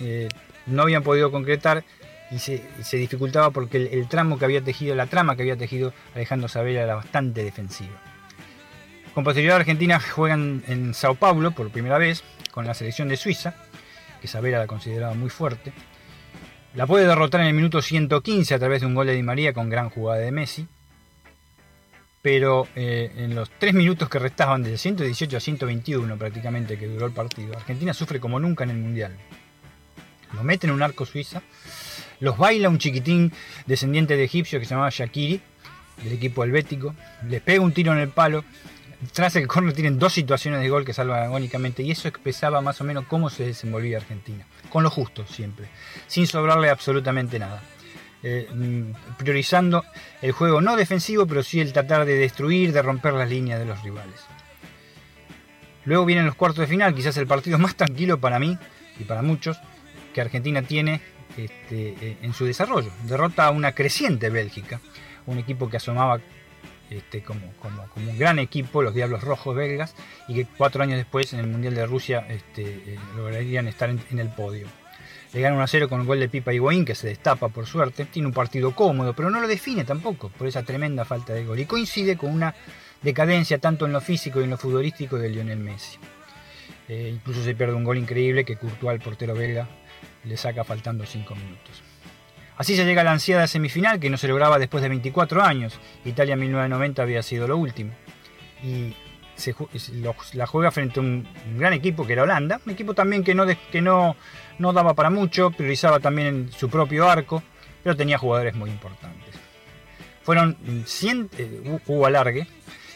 eh, 0.00 0.28
no 0.66 0.82
habían 0.82 1.02
podido 1.02 1.30
concretar 1.30 1.84
y 2.30 2.38
se, 2.38 2.62
se 2.82 2.96
dificultaba 2.96 3.50
porque 3.50 3.76
el, 3.76 3.86
el 3.88 4.08
tramo 4.08 4.38
que 4.38 4.44
había 4.44 4.62
tejido, 4.62 4.94
la 4.94 5.06
trama 5.06 5.36
que 5.36 5.42
había 5.42 5.56
tejido 5.56 5.92
Alejandro 6.14 6.48
Sabela 6.48 6.82
era 6.82 6.94
bastante 6.94 7.44
defensiva. 7.44 8.00
Con 9.14 9.24
posterioridad 9.24 9.58
Argentina 9.58 10.00
juegan 10.00 10.64
en 10.68 10.94
Sao 10.94 11.14
Paulo 11.14 11.50
por 11.50 11.70
primera 11.70 11.98
vez 11.98 12.24
con 12.50 12.66
la 12.66 12.72
selección 12.72 13.08
de 13.08 13.18
Suiza, 13.18 13.54
que 14.22 14.28
Sabela 14.28 14.58
la 14.58 14.66
consideraba 14.66 15.12
muy 15.12 15.28
fuerte. 15.28 15.72
La 16.74 16.86
puede 16.86 17.06
derrotar 17.06 17.42
en 17.42 17.48
el 17.48 17.54
minuto 17.54 17.82
115 17.82 18.54
a 18.54 18.58
través 18.58 18.80
de 18.80 18.86
un 18.86 18.94
gol 18.94 19.06
de 19.06 19.12
Di 19.12 19.22
María 19.22 19.52
con 19.52 19.68
gran 19.68 19.90
jugada 19.90 20.20
de 20.20 20.32
Messi. 20.32 20.66
Pero 22.22 22.68
eh, 22.76 23.12
en 23.16 23.34
los 23.34 23.50
tres 23.50 23.74
minutos 23.74 24.08
que 24.08 24.20
restaban, 24.20 24.62
del 24.62 24.78
118 24.78 25.36
a 25.36 25.40
121 25.40 26.16
prácticamente 26.16 26.78
que 26.78 26.86
duró 26.86 27.06
el 27.06 27.12
partido, 27.12 27.56
Argentina 27.56 27.92
sufre 27.92 28.20
como 28.20 28.38
nunca 28.38 28.62
en 28.62 28.70
el 28.70 28.78
Mundial. 28.78 29.16
Lo 30.32 30.44
mete 30.44 30.68
en 30.68 30.72
un 30.72 30.82
arco 30.82 31.04
suiza, 31.04 31.42
los 32.20 32.38
baila 32.38 32.68
un 32.68 32.78
chiquitín 32.78 33.32
descendiente 33.66 34.16
de 34.16 34.24
egipcio 34.24 34.60
que 34.60 34.64
se 34.64 34.70
llamaba 34.70 34.90
Shakiri, 34.90 35.40
del 36.04 36.12
equipo 36.12 36.44
helvético, 36.44 36.94
les 37.28 37.42
pega 37.42 37.60
un 37.60 37.72
tiro 37.72 37.92
en 37.92 37.98
el 37.98 38.08
palo, 38.08 38.44
tras 39.12 39.34
el 39.34 39.48
córner 39.48 39.74
tienen 39.74 39.98
dos 39.98 40.12
situaciones 40.12 40.60
de 40.60 40.68
gol 40.68 40.84
que 40.84 40.92
salvan 40.92 41.24
agónicamente 41.24 41.82
y 41.82 41.90
eso 41.90 42.06
expresaba 42.06 42.60
más 42.60 42.80
o 42.80 42.84
menos 42.84 43.04
cómo 43.06 43.30
se 43.30 43.46
desenvolvía 43.46 43.98
Argentina, 43.98 44.46
con 44.70 44.84
lo 44.84 44.90
justo 44.90 45.26
siempre, 45.26 45.66
sin 46.06 46.26
sobrarle 46.26 46.70
absolutamente 46.70 47.38
nada. 47.38 47.62
Eh, 48.24 48.48
mm, 48.52 49.16
priorizando 49.18 49.84
el 50.20 50.30
juego 50.30 50.60
no 50.60 50.76
defensivo, 50.76 51.26
pero 51.26 51.42
sí 51.42 51.60
el 51.60 51.72
tratar 51.72 52.04
de 52.04 52.14
destruir, 52.14 52.72
de 52.72 52.80
romper 52.80 53.14
las 53.14 53.28
líneas 53.28 53.58
de 53.58 53.66
los 53.66 53.82
rivales. 53.82 54.20
Luego 55.84 56.04
vienen 56.04 56.26
los 56.26 56.36
cuartos 56.36 56.60
de 56.60 56.68
final, 56.68 56.94
quizás 56.94 57.16
el 57.16 57.26
partido 57.26 57.58
más 57.58 57.74
tranquilo 57.74 58.18
para 58.18 58.38
mí 58.38 58.56
y 58.98 59.04
para 59.04 59.22
muchos 59.22 59.58
que 60.14 60.20
Argentina 60.20 60.62
tiene 60.62 61.00
este, 61.36 61.96
eh, 62.00 62.16
en 62.22 62.32
su 62.32 62.44
desarrollo. 62.44 62.92
Derrota 63.04 63.46
a 63.46 63.50
una 63.50 63.72
creciente 63.72 64.30
Bélgica, 64.30 64.80
un 65.26 65.38
equipo 65.38 65.68
que 65.68 65.78
asomaba 65.78 66.20
este, 66.90 67.22
como, 67.22 67.40
un 67.96 68.18
gran 68.18 68.38
equipo, 68.38 68.82
los 68.82 68.94
Diablos 68.94 69.22
Rojos 69.22 69.56
belgas, 69.56 69.96
y 70.28 70.34
que 70.34 70.46
cuatro 70.56 70.82
años 70.84 70.98
después 70.98 71.32
en 71.32 71.40
el 71.40 71.48
Mundial 71.48 71.74
de 71.74 71.86
Rusia 71.86 72.24
este, 72.28 72.62
eh, 72.62 72.98
lograrían 73.16 73.66
estar 73.66 73.90
en 73.90 74.18
el 74.18 74.28
podio. 74.28 74.68
Le 75.32 75.40
gana 75.40 75.54
1 75.54 75.64
a 75.64 75.66
0 75.66 75.88
con 75.88 76.00
el 76.00 76.06
gol 76.06 76.20
de 76.20 76.28
Pipa 76.28 76.52
Higuaín, 76.52 76.84
que 76.84 76.94
se 76.94 77.08
destapa 77.08 77.48
por 77.48 77.66
suerte. 77.66 78.04
Tiene 78.04 78.28
un 78.28 78.34
partido 78.34 78.74
cómodo, 78.74 79.14
pero 79.14 79.30
no 79.30 79.40
lo 79.40 79.48
define 79.48 79.84
tampoco 79.84 80.28
por 80.28 80.46
esa 80.46 80.62
tremenda 80.62 81.06
falta 81.06 81.32
de 81.32 81.44
gol. 81.44 81.58
Y 81.58 81.64
coincide 81.64 82.16
con 82.16 82.30
una 82.30 82.54
decadencia 83.00 83.58
tanto 83.58 83.86
en 83.86 83.92
lo 83.92 84.00
físico 84.00 84.40
y 84.40 84.44
en 84.44 84.50
lo 84.50 84.58
futbolístico 84.58 85.18
de 85.18 85.30
Lionel 85.30 85.58
Messi. 85.58 85.98
Eh, 86.88 87.10
incluso 87.14 87.42
se 87.42 87.54
pierde 87.54 87.74
un 87.74 87.84
gol 87.84 87.96
increíble 87.96 88.44
que 88.44 88.56
Courtois, 88.56 89.02
portero 89.02 89.34
belga, 89.34 89.68
le 90.24 90.36
saca 90.36 90.64
faltando 90.64 91.06
5 91.06 91.34
minutos. 91.34 91.82
Así 92.58 92.76
se 92.76 92.84
llega 92.84 93.00
a 93.00 93.04
la 93.04 93.12
ansiada 93.12 93.46
semifinal 93.46 93.98
que 93.98 94.10
no 94.10 94.18
se 94.18 94.28
lograba 94.28 94.58
después 94.58 94.82
de 94.82 94.90
24 94.90 95.42
años. 95.42 95.80
Italia 96.04 96.36
1990 96.36 97.02
había 97.02 97.22
sido 97.22 97.48
lo 97.48 97.56
último. 97.56 97.92
Y 98.62 98.94
la 100.34 100.46
juega 100.46 100.70
frente 100.70 101.00
a 101.00 101.02
un, 101.02 101.26
gran 101.56 101.72
equipo 101.72 102.06
que 102.06 102.12
era 102.12 102.22
Holanda, 102.22 102.60
un 102.64 102.72
equipo 102.72 102.94
también 102.94 103.24
que 103.24 103.34
no, 103.34 103.46
que 103.46 103.80
no, 103.80 104.14
no 104.58 104.72
daba 104.72 104.94
para 104.94 105.10
mucho, 105.10 105.50
priorizaba 105.50 106.00
también 106.00 106.28
en 106.28 106.52
su 106.52 106.68
propio 106.70 107.08
arco, 107.08 107.42
pero 107.82 107.96
tenía 107.96 108.18
jugadores 108.18 108.54
muy 108.54 108.70
importantes. 108.70 109.34
Fueron 110.22 110.56
100, 110.86 111.30
eh, 111.38 111.60
hu- 111.64 111.80
hubo 111.86 112.06
alargue, 112.06 112.46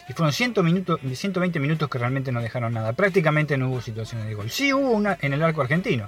y 0.09 0.13
fueron 0.13 0.31
100 0.31 0.53
minutos, 0.63 0.99
120 1.13 1.59
minutos 1.59 1.89
que 1.89 1.97
realmente 1.97 2.31
no 2.31 2.41
dejaron 2.41 2.73
nada. 2.73 2.93
Prácticamente 2.93 3.57
no 3.57 3.69
hubo 3.69 3.81
situaciones 3.81 4.27
de 4.27 4.33
gol. 4.35 4.49
Sí 4.49 4.71
hubo 4.71 4.91
una 4.91 5.17
en 5.21 5.33
el 5.33 5.43
arco 5.43 5.61
argentino, 5.61 6.07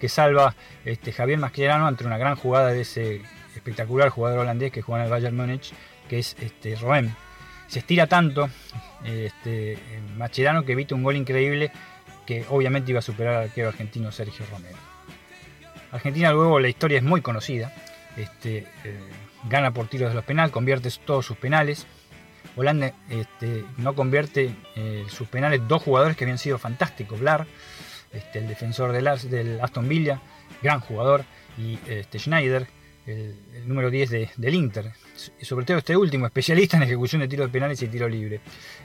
que 0.00 0.08
salva 0.08 0.54
este, 0.86 1.12
Javier 1.12 1.38
Mascherano 1.38 1.86
ante 1.86 2.06
una 2.06 2.16
gran 2.16 2.36
jugada 2.36 2.68
de 2.72 2.80
ese 2.80 3.20
espectacular 3.54 4.08
jugador 4.08 4.38
holandés 4.40 4.72
que 4.72 4.80
juega 4.80 5.00
en 5.02 5.04
el 5.06 5.10
Bayern 5.10 5.36
Múnich, 5.36 5.72
que 6.08 6.18
es 6.20 6.34
este, 6.40 6.76
Roem. 6.76 7.10
Se 7.68 7.80
estira 7.80 8.06
tanto 8.06 8.48
este, 9.04 9.78
Mascherano 10.16 10.64
que 10.64 10.72
evita 10.72 10.94
un 10.94 11.02
gol 11.02 11.16
increíble 11.16 11.70
que 12.26 12.44
obviamente 12.50 12.90
iba 12.90 12.98
a 12.98 13.02
superar 13.02 13.34
al 13.36 13.44
arquero 13.44 13.68
argentino 13.68 14.12
Sergio 14.12 14.44
Romero. 14.50 14.76
Argentina 15.92 16.32
luego 16.32 16.60
la 16.60 16.68
historia 16.68 16.98
es 16.98 17.04
muy 17.04 17.22
conocida. 17.22 17.72
este, 18.16 18.66
eh, 18.84 18.98
gana 19.48 19.72
por 19.72 19.88
tiros 19.88 20.08
de 20.10 20.14
los 20.14 20.24
penales, 20.24 20.52
convierte 20.52 20.90
todos 21.04 21.24
sus 21.24 21.36
penales. 21.36 21.86
Holanda 22.56 22.92
este, 23.10 23.64
no 23.76 23.94
convierte 23.94 24.54
eh, 24.76 25.04
sus 25.08 25.28
penales 25.28 25.60
dos 25.68 25.82
jugadores 25.82 26.16
que 26.16 26.24
habían 26.24 26.38
sido 26.38 26.58
fantásticos, 26.58 27.20
Blar, 27.20 27.46
este, 28.12 28.38
el 28.38 28.48
defensor 28.48 28.92
del, 28.92 29.04
del 29.30 29.60
Aston 29.60 29.88
Villa, 29.88 30.20
gran 30.62 30.80
jugador, 30.80 31.24
y 31.58 31.78
este, 31.86 32.18
Schneider, 32.18 32.66
el, 33.06 33.34
el 33.54 33.68
número 33.68 33.90
10 33.90 34.10
de- 34.10 34.30
del 34.36 34.54
Inter. 34.54 34.92
Sobre 35.40 35.64
todo 35.64 35.78
este 35.78 35.96
último, 35.96 36.26
especialista 36.26 36.76
en 36.76 36.82
ejecución 36.82 37.20
de 37.20 37.28
tiros 37.28 37.50
penales 37.50 37.80
y 37.82 37.88
tiro 37.88 38.08
libre. 38.08 38.40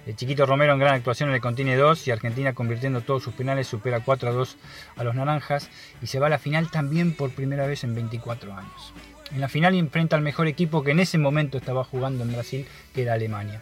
El 0.06 0.16
Chiquito 0.16 0.46
Romero 0.46 0.74
en 0.74 0.80
gran 0.80 0.94
actuación 0.96 1.32
le 1.32 1.40
contiene 1.42 1.76
2 1.76 2.08
y 2.08 2.12
Argentina 2.12 2.54
convirtiendo 2.54 3.02
todos 3.02 3.24
sus 3.24 3.34
penales 3.34 3.68
supera 3.68 4.00
4 4.00 4.30
a 4.30 4.32
2 4.32 4.58
a 4.96 5.04
los 5.04 5.16
naranjas 5.16 5.70
y 6.02 6.08
se 6.08 6.20
va 6.20 6.28
a 6.28 6.30
la 6.30 6.40
final 6.40 6.72
también 6.72 7.14
por 7.14 7.32
primera 7.32 7.68
vez 7.68 7.84
en 7.84 7.94
24 7.96 8.54
años. 8.54 8.94
En 9.34 9.40
la 9.42 9.48
final 9.50 9.76
enfrenta 9.76 10.16
al 10.16 10.22
mejor 10.22 10.48
equipo 10.48 10.84
que 10.84 10.92
en 10.92 11.00
ese 11.00 11.18
momento 11.18 11.58
estaba 11.58 11.84
jugando 11.84 12.24
en 12.24 12.34
Brasil, 12.34 12.66
que 12.94 13.04
era 13.04 13.14
Alemania. 13.14 13.60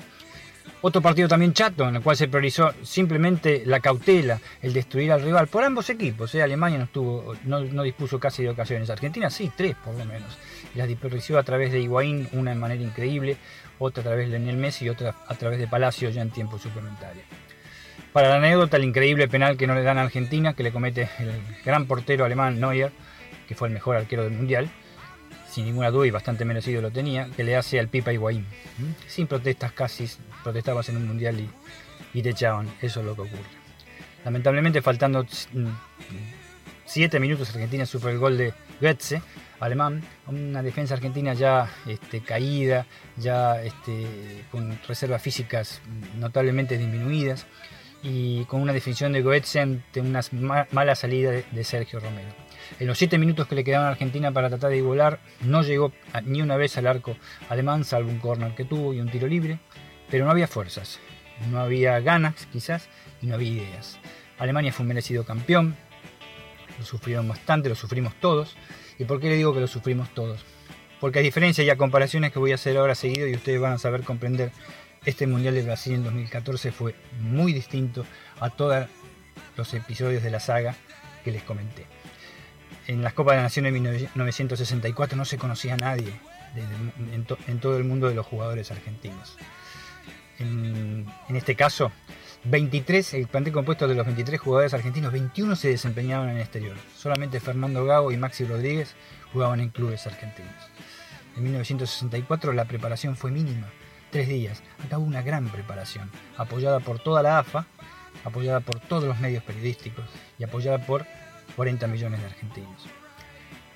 Otro 0.82 1.02
partido 1.02 1.28
también 1.28 1.52
chato, 1.52 1.90
en 1.90 1.98
el 1.98 2.02
cual 2.02 2.16
se 2.16 2.30
priorizó 2.30 2.74
simplemente 2.84 3.64
la 3.66 3.82
cautela, 3.82 4.40
el 4.62 4.72
destruir 4.72 5.12
al 5.12 5.22
rival, 5.22 5.48
por 5.48 5.66
ambos 5.66 5.90
equipos. 5.90 6.34
¿eh? 6.36 6.42
Alemania 6.42 6.78
no, 6.78 6.86
estuvo, 6.86 7.36
no, 7.44 7.84
dispuso 7.84 8.18
casi 8.18 8.44
de 8.44 8.50
ocasiones, 8.50 8.90
Argentina 8.90 9.30
sí, 9.30 9.52
tres 9.56 9.76
por 9.76 9.94
lo 9.96 10.06
menos. 10.06 10.38
Las 10.76 10.88
desperdició 10.88 11.38
a 11.38 11.44
través 11.44 11.74
de 11.74 11.82
Higuaín, 11.82 12.30
una 12.32 12.52
de 12.52 12.58
manera 12.58 12.82
increíble, 12.82 13.36
otra 13.78 14.02
a 14.02 14.06
través 14.06 14.30
de 14.32 14.40
Lionel 14.40 14.56
Messi 14.56 14.86
y 14.86 14.90
otra 14.90 15.16
a 15.28 15.36
través 15.36 15.60
de 15.60 15.68
Palacio 15.68 16.10
ya 16.12 16.22
en 16.22 16.30
tiempo 16.30 16.58
suplementario. 16.58 17.24
Para 18.14 18.30
la 18.30 18.36
anécdota, 18.38 18.78
el 18.78 18.86
increíble 18.86 19.28
penal 19.28 19.58
que 19.58 19.68
no 19.68 19.76
le 19.76 19.84
dan 19.84 19.98
a 19.98 20.04
Argentina, 20.04 20.54
que 20.54 20.64
le 20.64 20.72
comete 20.72 21.10
el 21.20 21.42
gran 21.66 21.88
portero 21.88 22.24
alemán 22.24 22.58
Neuer, 22.60 22.92
que 23.50 23.56
fue 23.56 23.68
el 23.68 23.74
mejor 23.74 23.98
arquero 23.98 24.24
del 24.24 24.34
Mundial, 24.34 24.70
sin 25.50 25.66
ninguna 25.66 25.90
duda 25.92 26.08
y 26.08 26.12
bastante 26.12 26.46
merecido 26.46 26.82
lo 26.82 26.92
tenía, 26.92 27.28
que 27.36 27.44
le 27.44 27.56
hace 27.56 27.80
al 27.80 27.88
Pipa 27.88 28.14
Higuaín. 28.14 28.46
Sin 29.08 29.28
protestas 29.28 29.72
casi, 29.72 30.10
protestabas 30.44 30.88
en 30.90 30.98
un 30.98 31.08
mundial 31.08 31.40
y, 31.40 31.50
y 32.14 32.22
te 32.22 32.30
echaban. 32.30 32.68
Eso 32.82 33.00
es 33.00 33.06
lo 33.06 33.16
que 33.16 33.22
ocurre. 33.22 33.44
Lamentablemente, 34.26 34.82
faltando 34.82 35.26
7 36.86 37.20
minutos, 37.20 37.50
Argentina 37.52 37.86
sufre 37.86 38.12
el 38.12 38.18
gol 38.18 38.38
de 38.38 38.54
Goetze, 38.82 39.22
alemán. 39.60 40.02
Una 40.28 40.62
defensa 40.64 40.94
argentina 40.96 41.34
ya 41.34 41.70
este, 41.88 42.22
caída, 42.22 42.86
ya 43.18 43.62
este, 43.62 44.44
con 44.52 44.78
reservas 44.88 45.22
físicas 45.22 45.82
notablemente 46.18 46.78
disminuidas 46.78 47.46
y 48.02 48.46
con 48.46 48.62
una 48.62 48.74
definición 48.74 49.12
de 49.14 49.22
Goetze 49.22 49.60
ante 49.60 50.02
una 50.02 50.22
ma- 50.32 50.68
mala 50.72 50.96
salida 50.96 51.32
de 51.32 51.64
Sergio 51.64 52.00
Romero. 52.00 52.30
En 52.80 52.88
los 52.88 52.98
7 52.98 53.18
minutos 53.18 53.48
que 53.48 53.56
le 53.56 53.64
quedaban 53.64 53.88
a 53.88 53.92
Argentina 53.92 54.32
para 54.32 54.50
tratar 54.50 54.70
de 54.70 54.78
igualar, 54.78 55.20
no 55.42 55.64
llegó 55.64 55.92
ni 56.24 56.42
una 56.42 56.58
vez 56.58 56.78
al 56.78 56.88
arco 56.88 57.16
alemán, 57.50 57.84
salvo 57.84 58.10
un 58.10 58.20
córner 58.20 58.56
que 58.56 58.66
tuvo 58.66 58.94
y 58.94 59.00
un 59.00 59.10
tiro 59.10 59.28
libre, 59.28 59.60
pero 60.10 60.26
no 60.26 60.32
había 60.32 60.48
fuerzas, 60.48 61.00
no 61.50 61.60
había 61.60 62.00
ganas 62.00 62.48
quizás 62.52 62.90
y 63.22 63.28
no 63.28 63.36
había 63.36 63.52
ideas. 63.52 64.00
Alemania 64.38 64.72
fue 64.72 64.84
un 64.84 64.90
merecido 64.90 65.26
campeón, 65.26 65.76
lo 66.78 66.86
sufrieron 66.86 67.28
bastante, 67.28 67.70
lo 67.70 67.76
sufrimos 67.76 68.14
todos. 68.16 68.56
¿Y 68.98 69.04
por 69.04 69.20
qué 69.20 69.30
le 69.30 69.36
digo 69.36 69.54
que 69.54 69.60
lo 69.60 69.68
sufrimos 69.68 70.10
todos? 70.14 70.46
Porque 71.00 71.20
a 71.20 71.22
diferencia 71.22 71.64
y 71.64 71.70
a 71.70 71.78
comparaciones 71.78 72.32
que 72.32 72.40
voy 72.40 72.52
a 72.52 72.56
hacer 72.56 72.78
ahora 72.78 72.96
seguido 72.96 73.28
y 73.28 73.36
ustedes 73.36 73.60
van 73.60 73.74
a 73.74 73.78
saber 73.78 74.04
comprender, 74.04 74.52
este 75.06 75.28
Mundial 75.28 75.56
de 75.56 75.64
Brasil 75.64 75.94
en 75.94 76.04
2014 76.04 76.72
fue 76.72 76.96
muy 77.22 77.54
distinto 77.54 78.06
a 78.40 78.50
todos 78.50 78.88
los 79.56 79.74
episodios 79.74 80.24
de 80.24 80.32
la 80.32 80.40
saga 80.40 80.76
que 81.24 81.32
les 81.32 81.44
comenté. 81.44 81.86
En 82.90 83.04
las 83.04 83.14
Copas 83.14 83.36
de 83.36 83.44
Naciones 83.44 83.72
de 83.72 83.80
1964 83.80 85.16
no 85.16 85.24
se 85.24 85.38
conocía 85.38 85.76
a 85.76 85.78
nadie 85.78 86.12
en, 87.14 87.24
to- 87.24 87.38
en 87.48 87.60
todo 87.60 87.78
el 87.78 87.84
mundo 87.84 88.10
de 88.10 88.16
los 88.16 88.26
jugadores 88.26 88.72
argentinos. 88.72 89.38
En, 90.40 91.06
en 91.28 91.36
este 91.36 91.56
caso, 91.56 91.92
23, 92.46 93.14
el 93.14 93.28
plantel 93.28 93.54
compuesto 93.54 93.88
de 93.88 93.94
los 93.94 94.08
23 94.08 94.42
jugadores 94.42 94.74
argentinos, 94.74 95.12
21 95.14 95.56
se 95.56 95.68
desempeñaban 95.70 96.30
en 96.30 96.38
el 96.38 96.42
exterior. 96.42 96.76
Solamente 96.98 97.40
Fernando 97.40 97.86
Gago 97.86 98.12
y 98.12 98.18
Maxi 98.18 98.46
Rodríguez 98.46 98.96
jugaban 99.34 99.60
en 99.60 99.70
clubes 99.70 100.08
argentinos. 100.08 100.52
En 101.38 101.44
1964 101.44 102.54
la 102.54 102.66
preparación 102.66 103.16
fue 103.16 103.30
mínima, 103.30 103.68
tres 104.10 104.28
días. 104.30 104.64
Acá 104.84 104.98
hubo 104.98 105.06
una 105.06 105.22
gran 105.22 105.48
preparación, 105.50 106.10
apoyada 106.38 106.80
por 106.80 106.98
toda 106.98 107.22
la 107.22 107.38
AFA, 107.38 107.68
apoyada 108.26 108.62
por 108.62 108.80
todos 108.80 109.04
los 109.04 109.20
medios 109.20 109.44
periodísticos 109.44 110.06
y 110.40 110.44
apoyada 110.44 110.80
por 110.80 111.06
40 111.56 111.88
millones 111.88 112.20
de 112.22 112.26
argentinos. 112.28 112.88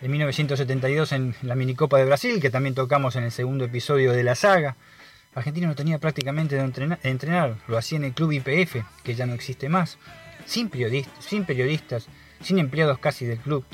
En 0.02 0.12
1972 0.12 1.14
en 1.14 1.34
la 1.44 1.56
Minicopa 1.56 1.98
de 1.98 2.06
Brasil, 2.06 2.42
que 2.42 2.50
también 2.50 2.76
tocamos 2.76 3.16
en 3.16 3.24
el 3.24 3.32
segundo 3.32 3.64
episodio 3.64 4.12
de 4.12 4.24
la 4.24 4.36
saga, 4.36 4.76
Argentina 5.34 5.68
no 5.68 5.76
tenía 5.76 5.98
prácticamente 5.98 6.56
de 6.56 7.00
entrenar, 7.04 7.56
lo 7.68 7.78
hacía 7.78 7.98
en 7.98 8.04
el 8.04 8.14
club 8.14 8.34
IPF, 8.34 8.84
que 9.04 9.16
ya 9.16 9.26
no 9.26 9.34
existe 9.34 9.70
más, 9.70 9.98
sin 10.46 10.70
periodistas, 10.70 11.24
sin, 11.24 11.46
periodistas, 11.46 12.08
sin 12.42 12.60
empleados 12.60 13.00
casi 13.00 13.26
del 13.26 13.40
club, 13.40 13.66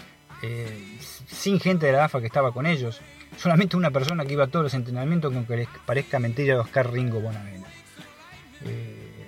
eh, 0.43 0.97
sin 1.27 1.59
gente 1.59 1.87
de 1.87 1.93
la 1.93 2.05
AFA 2.05 2.19
que 2.19 2.27
estaba 2.27 2.53
con 2.53 2.65
ellos, 2.65 3.01
solamente 3.35 3.75
una 3.75 3.91
persona 3.91 4.23
que 4.23 4.33
iba 4.33 4.45
a 4.45 4.47
todos 4.47 4.63
los 4.63 4.73
entrenamientos 4.75 5.33
con 5.33 5.45
que 5.45 5.57
les 5.57 5.67
parezca 5.85 6.19
mentira 6.19 6.53
de 6.53 6.59
Oscar 6.59 6.91
Ringo 6.91 7.19
Bonavena. 7.19 7.67
Eh, 8.65 9.25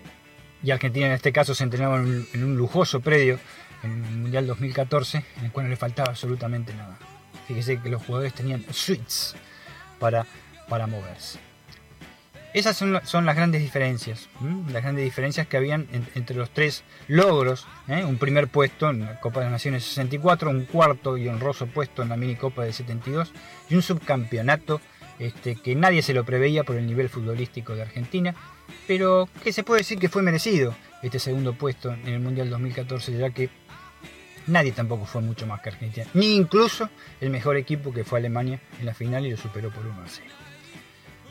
y 0.64 0.72
Argentina 0.72 1.08
en 1.08 1.14
este 1.14 1.32
caso 1.32 1.56
se 1.56 1.64
entrenaba 1.64 1.98
en 1.98 2.44
un 2.44 2.56
lujoso 2.56 3.00
predio 3.00 3.40
en 3.84 3.92
el 4.06 4.12
Mundial 4.18 4.48
2014, 4.48 5.24
en 5.40 5.46
el 5.46 5.52
cual 5.52 5.66
no 5.66 5.70
le 5.70 5.76
faltaba 5.78 6.10
absolutamente 6.10 6.74
nada. 6.74 6.98
Fíjese 7.48 7.80
que 7.80 7.90
los 7.90 8.04
jugadores 8.06 8.34
tenían 8.34 8.64
suites 8.72 9.36
para, 10.00 10.26
para 10.70 10.88
moverse. 10.88 11.40
Esas 12.54 12.76
son, 12.76 13.00
son 13.06 13.26
las 13.26 13.38
grandes 13.38 13.62
diferencias, 13.62 14.28
las 14.70 14.84
grandes 14.84 15.06
diferencias 15.06 15.48
que 15.48 15.56
habían 15.56 15.88
en- 15.94 16.06
entre 16.16 16.36
los 16.36 16.50
tres 16.50 16.84
logros. 17.08 17.66
¿eh? 17.88 18.04
Un 18.04 18.18
primer 18.18 18.50
puesto 18.50 18.90
en 18.90 19.02
la 19.06 19.20
Copa 19.22 19.40
de 19.40 19.46
las 19.46 19.54
Naciones 19.54 19.86
64, 19.86 20.50
un 20.50 20.66
cuarto 20.66 21.18
y 21.18 21.30
honroso 21.30 21.68
puesto 21.68 22.04
en 22.04 22.10
la 22.10 22.18
mini 22.18 22.36
Copa 22.36 22.64
de 22.66 22.74
72 22.74 23.32
y 23.70 23.76
un 23.76 23.82
subcampeonato 23.82 24.82
este, 25.18 25.56
que 25.56 25.76
nadie 25.76 26.02
se 26.02 26.14
lo 26.14 26.26
preveía 26.26 26.66
por 26.66 26.76
el 26.76 26.86
nivel 26.88 27.08
futbolístico 27.08 27.74
de 27.74 27.84
Argentina, 27.84 28.36
pero 28.86 29.30
que 29.44 29.54
se 29.54 29.64
puede 29.64 29.80
decir 29.82 29.98
que 29.98 30.10
fue 30.10 30.22
merecido 30.22 30.76
este 31.04 31.20
segundo 31.20 31.54
puesto 31.54 31.94
en 31.94 32.08
el 32.08 32.20
Mundial 32.20 32.50
2014, 32.50 33.18
ya 33.18 33.30
que 33.30 33.50
nadie 34.48 34.72
tampoco 34.72 35.06
fue 35.06 35.22
mucho 35.22 35.48
más 35.48 35.62
que 35.62 35.70
Argentina, 35.70 36.06
ni 36.14 36.36
incluso 36.36 36.90
el 37.20 37.30
mejor 37.30 37.58
equipo 37.58 37.94
que 37.94 38.04
fue 38.04 38.20
Alemania 38.20 38.60
en 38.80 38.86
la 38.86 38.94
final 38.94 39.26
y 39.26 39.32
lo 39.32 39.38
superó 39.38 39.70
por 39.70 39.86
1 39.86 40.02
a 40.02 40.08
0. 40.08 40.28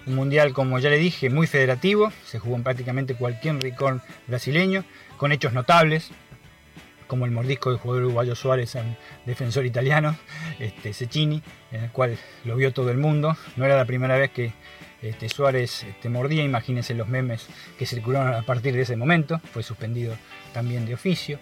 Un 0.07 0.15
mundial, 0.15 0.53
como 0.53 0.79
ya 0.79 0.91
le 0.91 0.99
dije, 0.99 1.29
muy 1.29 1.47
federativo, 1.47 2.13
se 2.25 2.39
jugó 2.39 2.57
en 2.57 2.63
prácticamente 2.63 3.15
cualquier 3.15 3.61
rincón 3.61 4.03
brasileño, 4.27 4.85
con 5.19 5.33
hechos 5.33 5.53
notables, 5.53 6.11
como 7.07 7.27
el 7.27 7.33
mordisco 7.33 7.71
del 7.71 7.79
jugador 7.81 8.05
uruguayo 8.05 8.37
Suárez 8.37 8.77
a 8.77 8.83
un 8.83 8.97
defensor 9.27 9.67
italiano, 9.67 10.17
este, 10.61 10.95
Cecchini, 10.95 11.43
en 11.73 11.85
el 11.85 11.91
cual 11.91 12.17
lo 12.45 12.55
vio 12.55 12.73
todo 12.73 12.91
el 12.91 12.99
mundo. 12.99 13.37
No 13.57 13.65
era 13.65 13.77
la 13.77 13.85
primera 13.85 14.17
vez 14.17 14.31
que 14.31 14.53
este, 15.03 15.29
Suárez 15.29 15.83
este, 15.83 16.09
mordía, 16.09 16.45
imagínense 16.45 16.95
los 16.95 17.09
memes 17.09 17.49
que 17.79 17.85
circularon 17.85 18.35
a 18.35 18.43
partir 18.43 18.75
de 18.75 18.83
ese 18.83 18.97
momento, 18.97 19.41
fue 19.53 19.65
suspendido 19.65 20.15
también 20.55 20.87
de 20.87 20.95
oficio. 20.95 21.41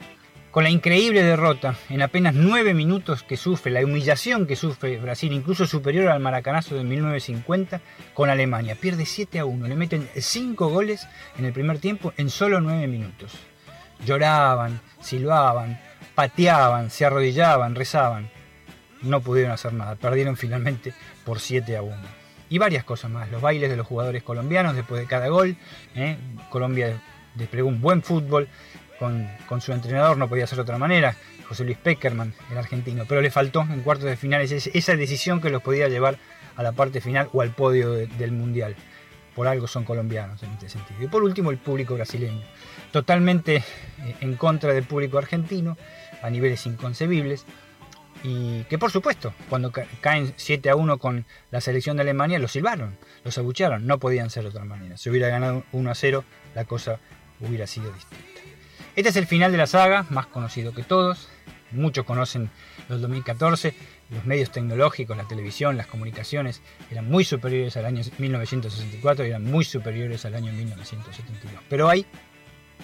Con 0.50 0.64
la 0.64 0.70
increíble 0.70 1.22
derrota 1.22 1.76
en 1.90 2.00
apenas 2.00 2.34
nueve 2.34 2.72
minutos 2.72 3.22
que 3.22 3.36
sufre, 3.36 3.70
la 3.70 3.84
humillación 3.84 4.46
que 4.46 4.56
sufre 4.56 4.98
Brasil, 4.98 5.30
incluso 5.30 5.66
superior 5.66 6.08
al 6.08 6.20
maracanazo 6.20 6.74
de 6.74 6.84
1950 6.84 7.82
con 8.14 8.30
Alemania. 8.30 8.74
Pierde 8.74 9.04
7 9.04 9.40
a 9.40 9.44
1, 9.44 9.68
le 9.68 9.74
meten 9.74 10.08
5 10.16 10.68
goles 10.68 11.06
en 11.38 11.44
el 11.44 11.52
primer 11.52 11.80
tiempo 11.80 12.14
en 12.16 12.30
solo 12.30 12.62
nueve 12.62 12.86
minutos. 12.86 13.32
Lloraban, 14.06 14.80
silbaban, 15.00 15.78
pateaban, 16.14 16.88
se 16.88 17.04
arrodillaban, 17.04 17.74
rezaban. 17.74 18.30
No 19.02 19.20
pudieron 19.20 19.52
hacer 19.52 19.74
nada, 19.74 19.96
perdieron 19.96 20.38
finalmente 20.38 20.94
por 21.26 21.40
7 21.40 21.76
a 21.76 21.82
1. 21.82 21.94
Y 22.48 22.56
varias 22.56 22.84
cosas 22.84 23.10
más, 23.10 23.30
los 23.30 23.42
bailes 23.42 23.68
de 23.68 23.76
los 23.76 23.86
jugadores 23.86 24.22
colombianos 24.22 24.74
después 24.74 24.98
de 24.98 25.06
cada 25.06 25.28
gol. 25.28 25.58
¿eh? 25.94 26.16
Colombia 26.48 27.02
desplegó 27.34 27.68
un 27.68 27.80
buen 27.80 28.02
fútbol, 28.02 28.48
con, 28.98 29.60
su 29.60 29.72
entrenador 29.72 30.16
no 30.16 30.28
podía 30.28 30.46
ser 30.46 30.56
de 30.56 30.62
otra 30.62 30.78
manera, 30.78 31.16
José 31.48 31.64
Luis 31.64 31.78
Peckerman, 31.78 32.34
el 32.50 32.58
argentino, 32.58 33.04
pero 33.08 33.20
le 33.20 33.30
faltó 33.30 33.62
en 33.62 33.82
cuartos 33.82 34.06
de 34.06 34.16
finales 34.16 34.52
esa 34.52 34.96
decisión 34.96 35.40
que 35.40 35.50
los 35.50 35.62
podía 35.62 35.88
llevar 35.88 36.18
a 36.56 36.62
la 36.62 36.72
parte 36.72 37.00
final 37.00 37.28
o 37.32 37.42
al 37.42 37.50
podio 37.50 37.92
de, 37.92 38.06
del 38.06 38.32
Mundial. 38.32 38.76
Por 39.34 39.46
algo 39.46 39.68
son 39.68 39.84
colombianos 39.84 40.42
en 40.42 40.50
este 40.50 40.68
sentido. 40.68 41.00
Y 41.00 41.06
por 41.06 41.22
último 41.22 41.50
el 41.50 41.58
público 41.58 41.94
brasileño, 41.94 42.42
totalmente 42.90 43.62
en 44.20 44.34
contra 44.34 44.72
del 44.72 44.84
público 44.84 45.16
argentino, 45.16 45.76
a 46.22 46.30
niveles 46.30 46.66
inconcebibles, 46.66 47.46
y 48.24 48.64
que 48.64 48.78
por 48.78 48.90
supuesto, 48.90 49.32
cuando 49.48 49.72
caen 50.00 50.32
7 50.36 50.70
a 50.70 50.76
1 50.76 50.98
con 50.98 51.24
la 51.50 51.60
selección 51.60 51.96
de 51.96 52.02
Alemania, 52.02 52.38
los 52.38 52.52
silbaron, 52.52 52.98
los 53.24 53.38
abuchearon, 53.38 53.86
no 53.86 53.98
podían 53.98 54.30
ser 54.30 54.42
de 54.42 54.48
otra 54.48 54.64
manera. 54.64 54.96
Si 54.96 55.08
hubiera 55.08 55.28
ganado 55.28 55.64
1 55.72 55.90
a 55.90 55.94
0, 55.94 56.24
la 56.54 56.64
cosa 56.64 56.98
hubiera 57.40 57.66
sido 57.66 57.92
distinta. 57.92 58.37
Este 58.98 59.10
es 59.10 59.16
el 59.16 59.26
final 59.28 59.52
de 59.52 59.58
la 59.58 59.68
saga, 59.68 60.06
más 60.10 60.26
conocido 60.26 60.74
que 60.74 60.82
todos. 60.82 61.28
Muchos 61.70 62.04
conocen 62.04 62.50
los 62.88 63.00
2014, 63.00 63.72
los 64.10 64.24
medios 64.26 64.50
tecnológicos, 64.50 65.16
la 65.16 65.22
televisión, 65.22 65.76
las 65.76 65.86
comunicaciones, 65.86 66.62
eran 66.90 67.08
muy 67.08 67.22
superiores 67.22 67.76
al 67.76 67.86
año 67.86 68.02
1964 68.18 69.24
y 69.24 69.28
eran 69.28 69.44
muy 69.44 69.64
superiores 69.64 70.24
al 70.24 70.34
año 70.34 70.52
1972. 70.52 71.62
Pero 71.68 71.88
hay 71.88 72.06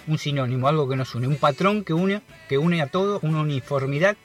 un 0.07 0.17
sinónimo, 0.17 0.69
algo 0.69 0.87
que 0.87 0.95
nos 0.95 1.13
une, 1.15 1.27
un 1.27 1.35
patrón 1.35 1.83
que 1.83 1.91
une, 1.91 2.21
que 2.47 2.57
une 2.57 2.81
a 2.81 2.87
todo, 2.87 3.19
una 3.21 3.41
uniformidad 3.41 4.15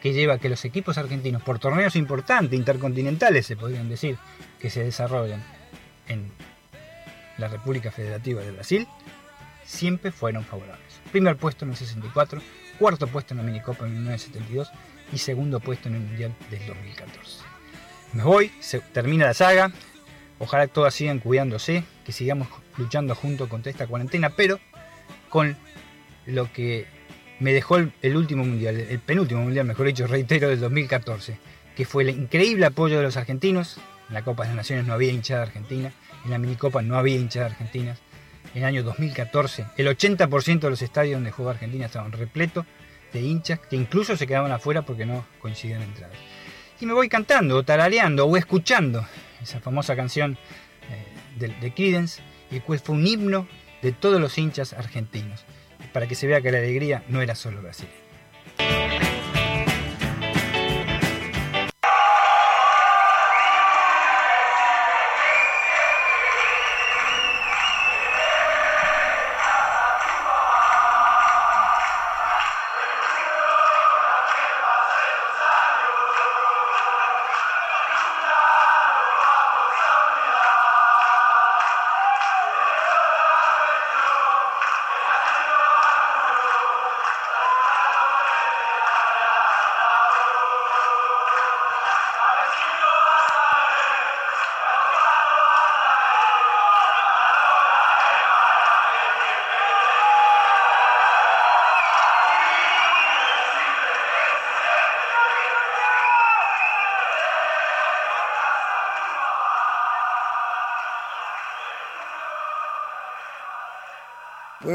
que 0.00 0.14
lleva 0.14 0.36
a 0.36 0.38
que 0.38 0.48
los 0.48 0.64
equipos 0.64 0.96
argentinos, 0.96 1.42
por 1.42 1.58
torneos 1.58 1.94
importantes, 1.94 2.58
intercontinentales 2.58 3.44
se 3.44 3.54
podrían 3.54 3.90
decir, 3.90 4.16
que 4.58 4.70
se 4.70 4.82
desarrollan 4.82 5.44
en 6.06 6.32
la 7.36 7.48
República 7.48 7.90
Federativa 7.90 8.40
de 8.40 8.52
Brasil, 8.52 8.88
siempre 9.66 10.10
fueron 10.10 10.42
favorables. 10.42 10.87
Primer 11.10 11.36
puesto 11.36 11.64
en 11.64 11.70
el 11.70 11.76
64, 11.76 12.40
cuarto 12.78 13.06
puesto 13.06 13.34
en 13.34 13.38
la 13.38 13.44
Minicopa 13.44 13.86
en 13.86 13.94
1972 13.94 14.70
y 15.12 15.18
segundo 15.18 15.60
puesto 15.60 15.88
en 15.88 15.96
el 15.96 16.00
Mundial 16.02 16.34
del 16.50 16.66
2014. 16.66 17.40
Me 18.12 18.22
voy, 18.22 18.50
termina 18.92 19.26
la 19.26 19.34
saga, 19.34 19.72
ojalá 20.38 20.66
todas 20.66 20.94
sigan 20.94 21.18
cuidándose, 21.18 21.84
que 22.04 22.12
sigamos 22.12 22.48
luchando 22.76 23.14
juntos 23.14 23.48
contra 23.48 23.70
esta 23.70 23.86
cuarentena, 23.86 24.30
pero 24.30 24.60
con 25.28 25.56
lo 26.26 26.52
que 26.52 26.86
me 27.40 27.52
dejó 27.52 27.76
el, 27.76 27.92
el 28.02 28.16
último 28.16 28.44
mundial, 28.44 28.76
el 28.76 28.98
penúltimo 28.98 29.42
mundial, 29.42 29.66
mejor 29.66 29.86
dicho, 29.86 30.06
reitero, 30.06 30.48
del 30.48 30.60
2014, 30.60 31.38
que 31.76 31.84
fue 31.84 32.02
el 32.02 32.10
increíble 32.10 32.66
apoyo 32.66 32.98
de 32.98 33.02
los 33.02 33.16
argentinos. 33.16 33.78
En 34.08 34.14
la 34.14 34.22
Copa 34.22 34.42
de 34.42 34.48
las 34.48 34.56
Naciones 34.56 34.86
no 34.86 34.94
había 34.94 35.12
hinchada 35.12 35.42
argentina, 35.42 35.92
en 36.24 36.30
la 36.30 36.38
Minicopa 36.38 36.82
no 36.82 36.96
había 36.96 37.16
hinchada 37.16 37.46
argentina. 37.46 37.96
En 38.54 38.62
el 38.62 38.64
año 38.64 38.82
2014, 38.82 39.66
el 39.76 39.86
80% 39.88 40.60
de 40.60 40.70
los 40.70 40.82
estadios 40.82 41.16
donde 41.16 41.30
jugaba 41.30 41.52
Argentina 41.52 41.86
estaban 41.86 42.12
repletos 42.12 42.64
de 43.12 43.20
hinchas 43.20 43.60
que 43.60 43.76
incluso 43.76 44.16
se 44.16 44.26
quedaban 44.26 44.52
afuera 44.52 44.82
porque 44.82 45.06
no 45.06 45.24
coincidían 45.38 45.82
entradas. 45.82 46.16
Y 46.80 46.86
me 46.86 46.92
voy 46.92 47.08
cantando, 47.08 47.56
o 47.56 47.62
tarareando, 47.62 48.26
o 48.26 48.36
escuchando 48.36 49.06
esa 49.42 49.60
famosa 49.60 49.96
canción 49.96 50.38
eh, 50.90 51.38
de, 51.38 51.48
de 51.48 51.74
Creedence, 51.74 52.22
el 52.50 52.62
cual 52.62 52.78
fue 52.78 52.94
un 52.94 53.06
himno 53.06 53.48
de 53.82 53.92
todos 53.92 54.20
los 54.20 54.36
hinchas 54.38 54.72
argentinos, 54.72 55.44
para 55.92 56.06
que 56.06 56.14
se 56.14 56.26
vea 56.26 56.40
que 56.40 56.52
la 56.52 56.58
alegría 56.58 57.04
no 57.08 57.20
era 57.20 57.34
solo 57.34 57.62
brasileña. 57.62 58.07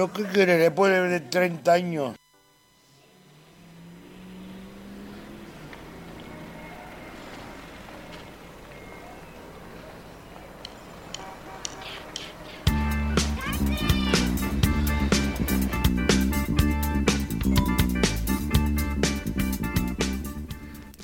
¿Pero 0.04 0.12
qué 0.12 0.34
quiere 0.34 0.58
después 0.58 0.92
de 0.92 1.20
30 1.22 1.72
años? 1.72 2.16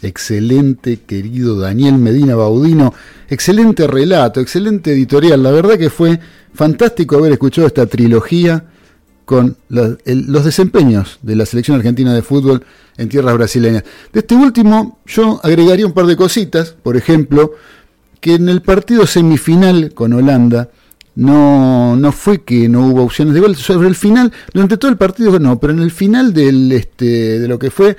Excelente, 0.02 1.00
querido 1.04 1.58
Daniel 1.58 1.98
Medina 2.00 2.36
Baudino. 2.36 2.94
Excelente 3.30 3.88
relato, 3.88 4.42
excelente 4.42 4.92
editorial. 4.92 5.42
La 5.42 5.52
verdad 5.52 5.78
que 5.78 5.90
fue 5.90 6.20
fantástico 6.54 7.16
haber 7.16 7.32
escuchado 7.32 7.66
esta 7.68 7.86
trilogía 7.86 8.66
con 9.30 9.58
los 9.68 10.44
desempeños 10.44 11.20
de 11.22 11.36
la 11.36 11.46
selección 11.46 11.78
argentina 11.78 12.16
de 12.16 12.24
fútbol 12.24 12.66
en 12.98 13.10
tierras 13.10 13.36
brasileñas. 13.36 13.84
De 14.12 14.22
este 14.22 14.34
último, 14.34 14.98
yo 15.06 15.40
agregaría 15.44 15.86
un 15.86 15.92
par 15.92 16.08
de 16.08 16.16
cositas. 16.16 16.72
Por 16.72 16.98
ejemplo, 16.98 17.54
que 18.22 18.34
en 18.34 18.50
el 18.50 18.64
partido 18.64 19.06
semifinal 19.06 19.94
con 19.94 20.14
Holanda 20.14 20.72
no, 21.14 21.96
no 21.96 22.12
fue 22.12 22.42
que 22.42 22.68
no 22.68 22.88
hubo 22.88 23.04
opciones 23.04 23.36
de 23.36 23.42
gol. 23.42 23.56
Sobre 23.56 23.88
el 23.88 23.94
final, 23.94 24.34
durante 24.52 24.78
todo 24.78 24.90
el 24.90 24.98
partido 24.98 25.38
no, 25.38 25.60
pero 25.60 25.74
en 25.74 25.82
el 25.82 25.92
final 25.92 26.34
del, 26.34 26.72
este, 26.72 27.38
de 27.38 27.48
lo 27.48 27.60
que 27.60 27.70
fue 27.70 27.98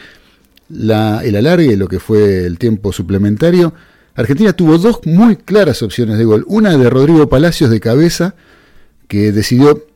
la, 0.69 1.23
el 1.23 1.37
alargue, 1.37 1.77
lo 1.77 1.87
que 1.87 2.01
fue 2.01 2.45
el 2.45 2.59
tiempo 2.59 2.93
suplementario, 2.93 3.73
Argentina 4.17 4.53
tuvo 4.53 4.79
dos 4.79 4.99
muy 5.05 5.37
claras 5.37 5.81
opciones 5.85 6.19
de 6.19 6.25
gol. 6.25 6.45
Una 6.49 6.77
de 6.77 6.91
Rodrigo 6.91 7.29
Palacios 7.29 7.71
de 7.71 7.79
cabeza, 7.79 8.35
que 9.07 9.31
decidió 9.31 9.90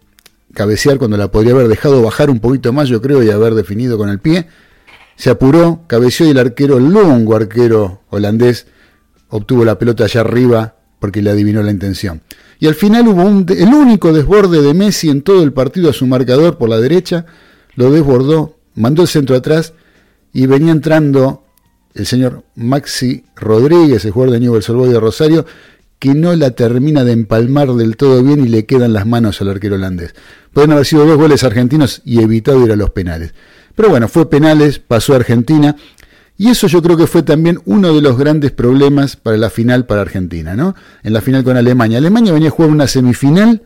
cabecear 0.54 0.98
cuando 0.98 1.16
la 1.16 1.30
podría 1.30 1.52
haber 1.52 1.68
dejado 1.68 2.02
bajar 2.02 2.30
un 2.30 2.40
poquito 2.40 2.72
más, 2.72 2.88
yo 2.88 3.02
creo, 3.02 3.22
y 3.22 3.30
haber 3.30 3.54
definido 3.54 3.98
con 3.98 4.08
el 4.08 4.20
pie. 4.20 4.46
Se 5.16 5.30
apuró, 5.30 5.82
cabeció 5.86 6.26
y 6.26 6.30
el 6.30 6.38
arquero, 6.38 6.78
el 6.78 6.88
longo 6.88 7.36
arquero 7.36 8.00
holandés, 8.10 8.66
obtuvo 9.28 9.64
la 9.64 9.78
pelota 9.78 10.04
allá 10.04 10.22
arriba 10.22 10.76
porque 10.98 11.22
le 11.22 11.30
adivinó 11.30 11.62
la 11.62 11.70
intención. 11.70 12.22
Y 12.58 12.66
al 12.66 12.74
final 12.74 13.06
hubo 13.08 13.22
un, 13.22 13.46
el 13.48 13.68
único 13.68 14.12
desborde 14.12 14.62
de 14.62 14.74
Messi 14.74 15.10
en 15.10 15.22
todo 15.22 15.42
el 15.42 15.52
partido 15.52 15.90
a 15.90 15.92
su 15.92 16.06
marcador 16.06 16.56
por 16.56 16.68
la 16.68 16.78
derecha, 16.78 17.26
lo 17.74 17.90
desbordó, 17.90 18.56
mandó 18.74 19.02
el 19.02 19.08
centro 19.08 19.36
atrás 19.36 19.74
y 20.32 20.46
venía 20.46 20.72
entrando 20.72 21.44
el 21.94 22.06
señor 22.06 22.44
Maxi 22.56 23.24
Rodríguez, 23.36 24.04
el 24.04 24.10
jugador 24.10 24.32
de 24.32 24.40
Newell's 24.40 24.68
Old 24.68 24.92
de 24.92 25.00
Rosario, 25.00 25.46
que 26.04 26.14
no 26.14 26.36
la 26.36 26.50
termina 26.50 27.02
de 27.02 27.12
empalmar 27.12 27.72
del 27.72 27.96
todo 27.96 28.22
bien 28.22 28.44
y 28.44 28.48
le 28.48 28.66
quedan 28.66 28.92
las 28.92 29.06
manos 29.06 29.40
al 29.40 29.48
arquero 29.48 29.76
holandés. 29.76 30.14
Pueden 30.52 30.72
haber 30.72 30.84
sido 30.84 31.06
dos 31.06 31.16
goles 31.16 31.44
argentinos 31.44 32.02
y 32.04 32.20
evitado 32.20 32.62
ir 32.62 32.72
a 32.72 32.76
los 32.76 32.90
penales. 32.90 33.32
Pero 33.74 33.88
bueno, 33.88 34.06
fue 34.06 34.28
penales, 34.28 34.78
pasó 34.80 35.14
a 35.14 35.16
Argentina. 35.16 35.76
Y 36.36 36.50
eso 36.50 36.66
yo 36.66 36.82
creo 36.82 36.98
que 36.98 37.06
fue 37.06 37.22
también 37.22 37.58
uno 37.64 37.94
de 37.94 38.02
los 38.02 38.18
grandes 38.18 38.50
problemas 38.50 39.16
para 39.16 39.38
la 39.38 39.48
final 39.48 39.86
para 39.86 40.02
Argentina, 40.02 40.54
¿no? 40.54 40.74
En 41.02 41.14
la 41.14 41.22
final 41.22 41.42
con 41.42 41.56
Alemania. 41.56 41.96
Alemania 41.96 42.34
venía 42.34 42.48
a 42.48 42.52
jugar 42.52 42.70
una 42.70 42.86
semifinal 42.86 43.62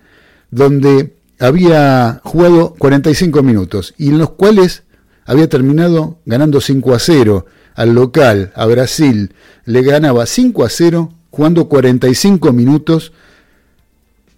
donde 0.53 1.17
había 1.41 2.21
jugado 2.23 2.77
45 2.79 3.43
minutos 3.43 3.95
y 3.99 4.11
en 4.11 4.19
los 4.19 4.31
cuales 4.31 4.85
había 5.25 5.49
terminado 5.49 6.21
ganando 6.25 6.61
5 6.61 6.95
a 6.95 7.01
0 7.01 7.47
al 7.75 7.95
local, 7.95 8.53
a 8.55 8.65
Brasil. 8.67 9.35
Le 9.65 9.83
ganaba 9.83 10.25
5 10.25 10.65
a 10.65 10.69
0 10.69 11.18
jugando 11.39 11.69
45 11.69 12.53
minutos 12.53 13.13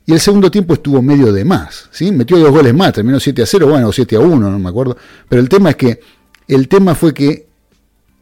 y 0.04 0.12
el 0.12 0.20
segundo 0.20 0.50
tiempo 0.50 0.74
estuvo 0.74 1.00
medio 1.00 1.32
de 1.32 1.46
más, 1.46 1.88
¿sí? 1.90 2.12
Metió 2.12 2.38
dos 2.38 2.50
goles 2.50 2.74
más, 2.74 2.92
terminó 2.92 3.18
7 3.18 3.40
a 3.40 3.46
0, 3.46 3.68
bueno, 3.68 3.88
o 3.88 3.92
7 3.92 4.16
a 4.16 4.20
1, 4.20 4.50
no 4.50 4.58
me 4.58 4.68
acuerdo. 4.68 4.98
Pero 5.26 5.40
el 5.40 5.48
tema 5.48 5.70
es 5.70 5.76
que 5.76 6.00
el 6.46 6.68
tema 6.68 6.94
fue 6.94 7.14
que 7.14 7.46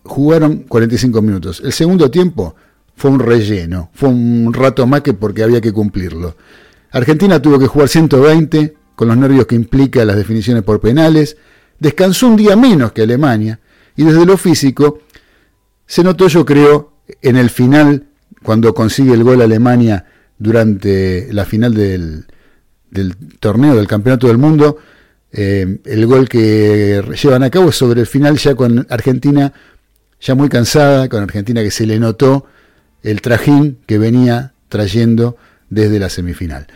jugaron 0.05 0.59
45 0.59 1.21
minutos. 1.23 1.61
El 1.65 1.73
segundo 1.73 2.09
tiempo 2.09 2.55
fue 2.95 3.11
un 3.11 3.19
relleno, 3.19 3.91
fue 3.95 4.11
un 4.11 4.55
rato 4.55 4.87
más 4.87 5.01
que 5.01 5.13
porque 5.13 5.43
había 5.43 5.61
que 5.61 5.73
cumplirlo. 5.73 6.37
Argentina 6.93 7.43
tuvo 7.43 7.59
que 7.59 7.67
jugar 7.67 7.89
120 7.89 8.77
con 8.95 9.09
los 9.09 9.17
nervios 9.17 9.47
que 9.47 9.57
implica 9.57 10.05
las 10.05 10.15
definiciones 10.15 10.63
por 10.63 10.79
penales, 10.79 11.37
descansó 11.81 12.29
un 12.29 12.37
día 12.37 12.55
menos 12.55 12.93
que 12.93 13.03
Alemania 13.03 13.59
y 13.97 14.05
desde 14.05 14.25
lo 14.25 14.37
físico 14.37 15.01
se 15.85 16.05
notó, 16.05 16.29
yo 16.29 16.45
creo, 16.45 16.93
en 17.23 17.37
el 17.37 17.51
final, 17.51 18.05
cuando 18.43 18.75
consigue 18.75 19.15
el 19.15 19.25
gol 19.25 19.43
Alemania 19.43 20.05
durante 20.39 21.33
la 21.33 21.45
final 21.45 21.75
del, 21.75 22.27
del 22.91 23.17
torneo 23.41 23.75
del 23.75 23.89
Campeonato 23.89 24.29
del 24.29 24.39
Mundo, 24.39 24.79
eh, 25.33 25.79
el 25.85 26.07
gol 26.07 26.29
que 26.29 27.03
llevan 27.23 27.43
a 27.43 27.51
cabo 27.51 27.69
es 27.69 27.77
sobre 27.77 28.01
el 28.01 28.07
final 28.07 28.39
ya 28.39 28.55
con 28.55 28.87
Argentina 28.89 29.53
ya 30.21 30.35
muy 30.35 30.49
cansada, 30.49 31.09
con 31.09 31.23
Argentina 31.23 31.63
que 31.63 31.71
se 31.71 31.87
le 31.87 31.99
notó 31.99 32.47
el 33.03 33.21
trajín 33.21 33.79
que 33.87 33.99
venía 33.99 34.53
trayendo 34.69 35.37
desde 35.71 35.99
la 35.99 36.09
semifinal. 36.09 36.67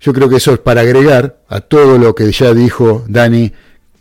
Yo 0.00 0.12
creo 0.12 0.28
que 0.28 0.36
eso 0.36 0.52
es 0.52 0.58
para 0.58 0.82
agregar 0.82 1.40
a 1.48 1.60
todo 1.60 1.98
lo 1.98 2.14
que 2.14 2.30
ya 2.32 2.52
dijo 2.54 3.04
Dani 3.08 3.52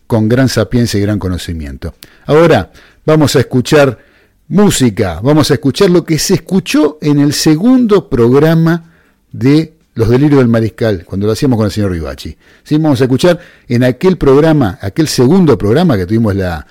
con 0.07 0.27
gran 0.27 0.49
sapiencia 0.49 0.98
y 0.98 1.02
gran 1.02 1.19
conocimiento. 1.19 1.95
Ahora 2.26 2.72
vamos 3.06 3.35
a 3.35 3.39
escuchar 3.39 3.98
música. 4.52 5.22
Vamos 5.23 5.49
a 5.49 5.53
escuchar 5.53 5.90
lo 5.90 6.03
que 6.03 6.19
se 6.19 6.34
escuchó 6.34 6.98
en 7.02 7.19
el 7.19 7.32
segundo 7.32 8.10
programa 8.10 8.91
de 9.32 9.76
Los 9.95 10.10
Delirios 10.10 10.40
del 10.40 10.49
Mariscal, 10.49 11.06
cuando 11.06 11.26
lo 11.26 11.32
hacíamos 11.32 11.56
con 11.56 11.68
el 11.68 11.72
señor 11.72 11.91
Rivachi. 11.91 12.36
¿Sí? 12.61 12.76
Vamos 12.78 12.99
a 12.99 13.06
escuchar 13.06 13.40
en 13.69 13.86
aquel 13.86 14.18
programa, 14.18 14.78
aquel 14.82 15.07
segundo 15.07 15.57
programa 15.57 15.95
que 15.95 16.06
tuvimos 16.06 16.36
la, 16.36 16.68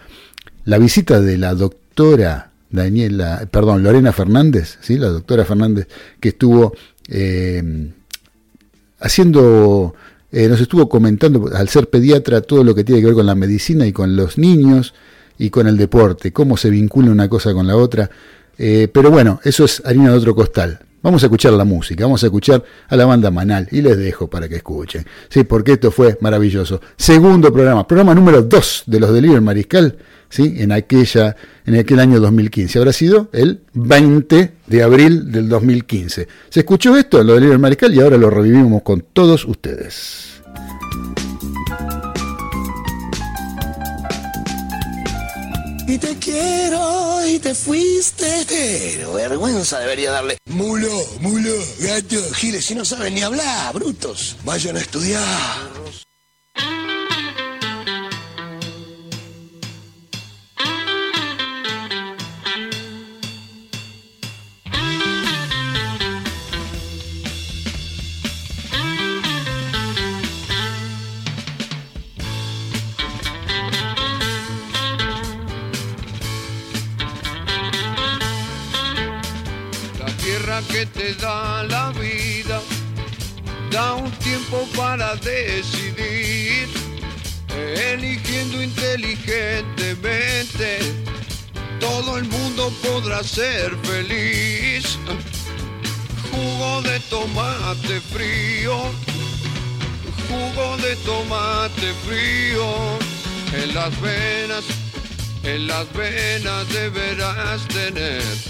la 0.66 0.76
visita 0.76 1.22
de 1.22 1.38
la 1.38 1.54
doctora 1.54 2.50
Daniela, 2.68 3.48
perdón, 3.50 3.82
Lorena 3.82 4.12
Fernández, 4.12 4.76
¿sí? 4.82 4.98
la 4.98 5.08
doctora 5.08 5.46
Fernández, 5.46 5.88
que 6.20 6.28
estuvo 6.28 6.74
eh, 7.08 7.92
haciendo, 9.00 9.94
eh, 10.30 10.48
nos 10.48 10.60
estuvo 10.60 10.86
comentando, 10.86 11.48
al 11.54 11.70
ser 11.70 11.88
pediatra, 11.88 12.42
todo 12.42 12.62
lo 12.62 12.74
que 12.74 12.84
tiene 12.84 13.00
que 13.00 13.06
ver 13.06 13.14
con 13.14 13.26
la 13.26 13.34
medicina 13.34 13.86
y 13.86 13.92
con 13.92 14.16
los 14.16 14.36
niños 14.36 14.92
y 15.40 15.48
con 15.48 15.66
el 15.66 15.76
deporte, 15.78 16.32
cómo 16.32 16.56
se 16.58 16.68
vincula 16.68 17.10
una 17.10 17.28
cosa 17.28 17.54
con 17.54 17.66
la 17.66 17.74
otra. 17.74 18.10
Eh, 18.58 18.88
pero 18.92 19.10
bueno, 19.10 19.40
eso 19.42 19.64
es 19.64 19.82
harina 19.86 20.10
de 20.10 20.18
otro 20.18 20.34
costal. 20.34 20.78
Vamos 21.02 21.22
a 21.22 21.26
escuchar 21.26 21.54
la 21.54 21.64
música, 21.64 22.04
vamos 22.04 22.22
a 22.22 22.26
escuchar 22.26 22.62
a 22.88 22.94
la 22.94 23.06
banda 23.06 23.30
Manal 23.30 23.66
y 23.70 23.80
les 23.80 23.96
dejo 23.96 24.28
para 24.28 24.50
que 24.50 24.56
escuchen. 24.56 25.06
Sí, 25.30 25.44
porque 25.44 25.72
esto 25.72 25.90
fue 25.90 26.18
maravilloso. 26.20 26.82
Segundo 26.94 27.50
programa, 27.50 27.88
programa 27.88 28.14
número 28.14 28.42
2 28.42 28.84
de 28.86 29.00
los 29.00 29.14
Delirios 29.14 29.36
del 29.36 29.42
Mariscal, 29.42 29.96
¿sí? 30.28 30.56
en, 30.58 30.72
aquella, 30.72 31.36
en 31.64 31.78
aquel 31.78 32.00
año 32.00 32.20
2015. 32.20 32.78
Habrá 32.78 32.92
sido 32.92 33.30
el 33.32 33.60
20 33.72 34.52
de 34.66 34.82
abril 34.82 35.32
del 35.32 35.48
2015. 35.48 36.28
¿Se 36.50 36.60
escuchó 36.60 36.98
esto, 36.98 37.16
los 37.24 37.28
Delirios 37.28 37.52
del 37.52 37.60
Mariscal? 37.60 37.94
Y 37.94 38.00
ahora 38.00 38.18
lo 38.18 38.28
revivimos 38.28 38.82
con 38.82 39.06
todos 39.14 39.46
ustedes. 39.46 40.39
Y 45.90 45.98
te 45.98 46.16
quiero 46.18 47.26
y 47.26 47.40
te 47.40 47.52
fuiste. 47.52 48.44
Pero 48.46 49.14
vergüenza 49.14 49.80
debería 49.80 50.12
darle. 50.12 50.38
Mulo, 50.48 50.88
mulo, 51.18 51.50
gato, 51.80 52.32
giles, 52.34 52.64
si 52.66 52.76
no 52.76 52.84
saben 52.84 53.16
ni 53.16 53.22
hablar, 53.22 53.74
brutos. 53.74 54.36
Vayan 54.44 54.76
a 54.76 54.80
estudiar. 54.80 55.24
Te 80.86 81.14
da 81.14 81.62
la 81.64 81.90
vida 81.92 82.60
da 83.70 83.94
un 83.94 84.10
tiempo 84.12 84.66
para 84.76 85.14
decidir, 85.16 86.68
eligiendo 87.92 88.62
inteligentemente. 88.62 90.78
Todo 91.78 92.16
el 92.18 92.24
mundo 92.24 92.72
podrá 92.82 93.22
ser 93.22 93.76
feliz. 93.84 94.98
Jugo 96.30 96.82
de 96.82 96.98
tomate 97.00 98.00
frío, 98.12 98.76
jugo 100.28 100.76
de 100.78 100.96
tomate 100.96 101.92
frío 102.06 102.98
en 103.52 103.74
las 103.74 104.00
venas, 104.00 104.64
en 105.42 105.66
las 105.66 105.92
venas 105.92 106.66
deberás 106.72 107.66
tener. 107.68 108.49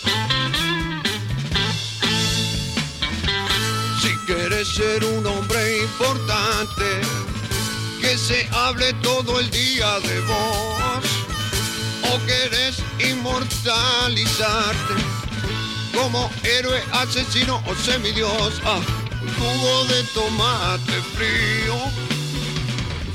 Quieres 4.25 4.67
ser 4.67 5.03
un 5.03 5.25
hombre 5.25 5.79
importante, 5.83 7.01
que 7.99 8.17
se 8.17 8.47
hable 8.51 8.93
todo 9.01 9.39
el 9.39 9.49
día 9.51 9.99
de 9.99 10.21
vos, 10.21 11.03
o 12.11 12.19
querés 12.25 12.83
inmortalizarte 12.99 14.95
como 15.93 16.29
héroe, 16.43 16.81
asesino 16.93 17.61
o 17.67 17.75
semidios, 17.75 18.61
ah, 18.65 18.79
jugo 19.37 19.85
de 19.85 20.03
tomate 20.13 21.01
frío, 21.15 21.75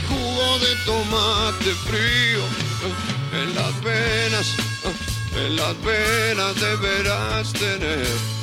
jugo 0.09 0.59
de 0.59 0.77
tomate 0.85 1.75
frío, 1.87 2.45
ah, 2.85 3.39
en 3.41 3.55
las 3.55 3.83
venas, 3.83 4.47
ah, 4.85 5.39
en 5.39 5.57
las 5.57 5.83
venas 5.83 6.55
deberás 6.61 7.53
tener. 7.53 8.37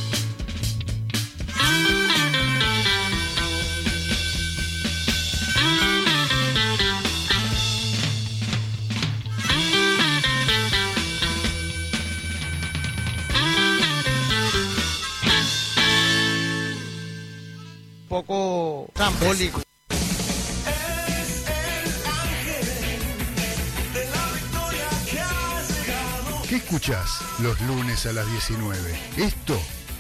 Poco 18.14 18.88
trambólico. 18.94 19.60
¿Qué 26.48 26.58
escuchás 26.58 27.10
los 27.40 27.60
lunes 27.62 28.06
a 28.06 28.14
las 28.14 28.30
19? 28.30 28.78
Esto 29.18 29.60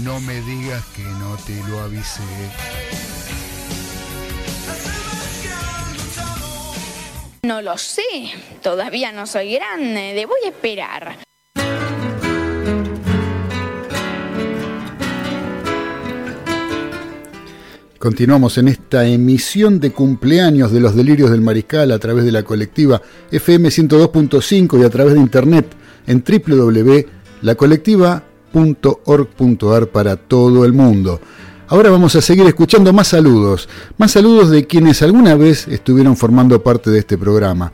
No 0.00 0.20
me 0.20 0.40
digas 0.42 0.84
que 0.94 1.02
no 1.02 1.36
te 1.46 1.56
lo 1.68 1.80
avisé. 1.80 2.22
No 7.42 7.62
lo 7.62 7.78
sé. 7.78 8.02
Todavía 8.62 9.12
no 9.12 9.26
soy 9.26 9.54
grande. 9.54 10.12
Debo 10.14 10.34
esperar. 10.46 11.18
Continuamos 17.98 18.58
en 18.58 18.68
esta 18.68 19.06
emisión 19.06 19.80
de 19.80 19.90
cumpleaños 19.90 20.70
de 20.70 20.78
los 20.78 20.94
delirios 20.94 21.32
del 21.32 21.40
mariscal 21.40 21.90
a 21.90 21.98
través 21.98 22.24
de 22.24 22.30
la 22.30 22.44
colectiva 22.44 23.02
FM 23.32 23.70
102.5 23.70 24.80
y 24.80 24.84
a 24.84 24.90
través 24.90 25.14
de 25.14 25.20
internet 25.20 25.66
en 26.06 26.22
www.lacolectiva.org.ar 28.52 29.88
para 29.88 30.16
todo 30.16 30.64
el 30.64 30.72
mundo. 30.72 31.20
Ahora 31.68 31.90
vamos 31.90 32.16
a 32.16 32.22
seguir 32.22 32.46
escuchando 32.46 32.92
más 32.92 33.08
saludos, 33.08 33.68
más 33.98 34.12
saludos 34.12 34.50
de 34.50 34.66
quienes 34.66 35.02
alguna 35.02 35.34
vez 35.34 35.68
estuvieron 35.68 36.16
formando 36.16 36.62
parte 36.62 36.90
de 36.90 37.00
este 37.00 37.18
programa. 37.18 37.72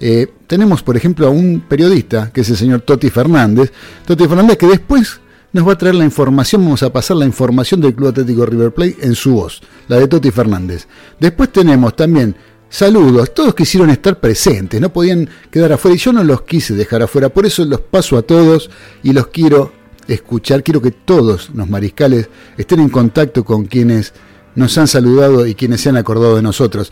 Eh, 0.00 0.26
tenemos, 0.46 0.82
por 0.82 0.96
ejemplo, 0.96 1.26
a 1.26 1.30
un 1.30 1.62
periodista, 1.68 2.30
que 2.32 2.40
es 2.42 2.50
el 2.50 2.56
señor 2.56 2.80
Toti 2.82 3.10
Fernández. 3.10 3.72
Toti 4.06 4.26
Fernández 4.26 4.56
que 4.56 4.66
después 4.66 5.20
nos 5.52 5.66
va 5.66 5.72
a 5.72 5.78
traer 5.78 5.94
la 5.94 6.04
información, 6.04 6.62
vamos 6.64 6.82
a 6.82 6.92
pasar 6.92 7.16
la 7.16 7.24
información 7.24 7.80
del 7.80 7.94
Club 7.94 8.08
Atlético 8.08 8.46
River 8.46 8.72
Plate 8.72 8.96
en 9.02 9.14
su 9.14 9.34
voz, 9.34 9.60
la 9.88 9.98
de 9.98 10.08
Toti 10.08 10.30
Fernández. 10.30 10.86
Después 11.20 11.50
tenemos 11.50 11.94
también 11.94 12.36
saludos, 12.68 13.32
todos 13.32 13.54
quisieron 13.54 13.90
estar 13.90 14.18
presentes, 14.18 14.80
no 14.80 14.92
podían 14.92 15.28
quedar 15.50 15.72
afuera 15.72 15.94
y 15.94 15.98
yo 15.98 16.12
no 16.12 16.24
los 16.24 16.42
quise 16.42 16.74
dejar 16.74 17.02
afuera, 17.02 17.28
por 17.28 17.46
eso 17.46 17.64
los 17.64 17.80
paso 17.80 18.18
a 18.18 18.22
todos 18.22 18.70
y 19.02 19.12
los 19.12 19.28
quiero 19.28 19.72
escuchar, 20.08 20.62
quiero 20.62 20.80
que 20.80 20.90
todos 20.90 21.50
los 21.54 21.68
mariscales 21.68 22.28
estén 22.56 22.80
en 22.80 22.88
contacto 22.88 23.44
con 23.44 23.64
quienes 23.64 24.12
nos 24.54 24.76
han 24.78 24.88
saludado 24.88 25.46
y 25.46 25.54
quienes 25.54 25.80
se 25.80 25.88
han 25.88 25.96
acordado 25.96 26.36
de 26.36 26.42
nosotros. 26.42 26.90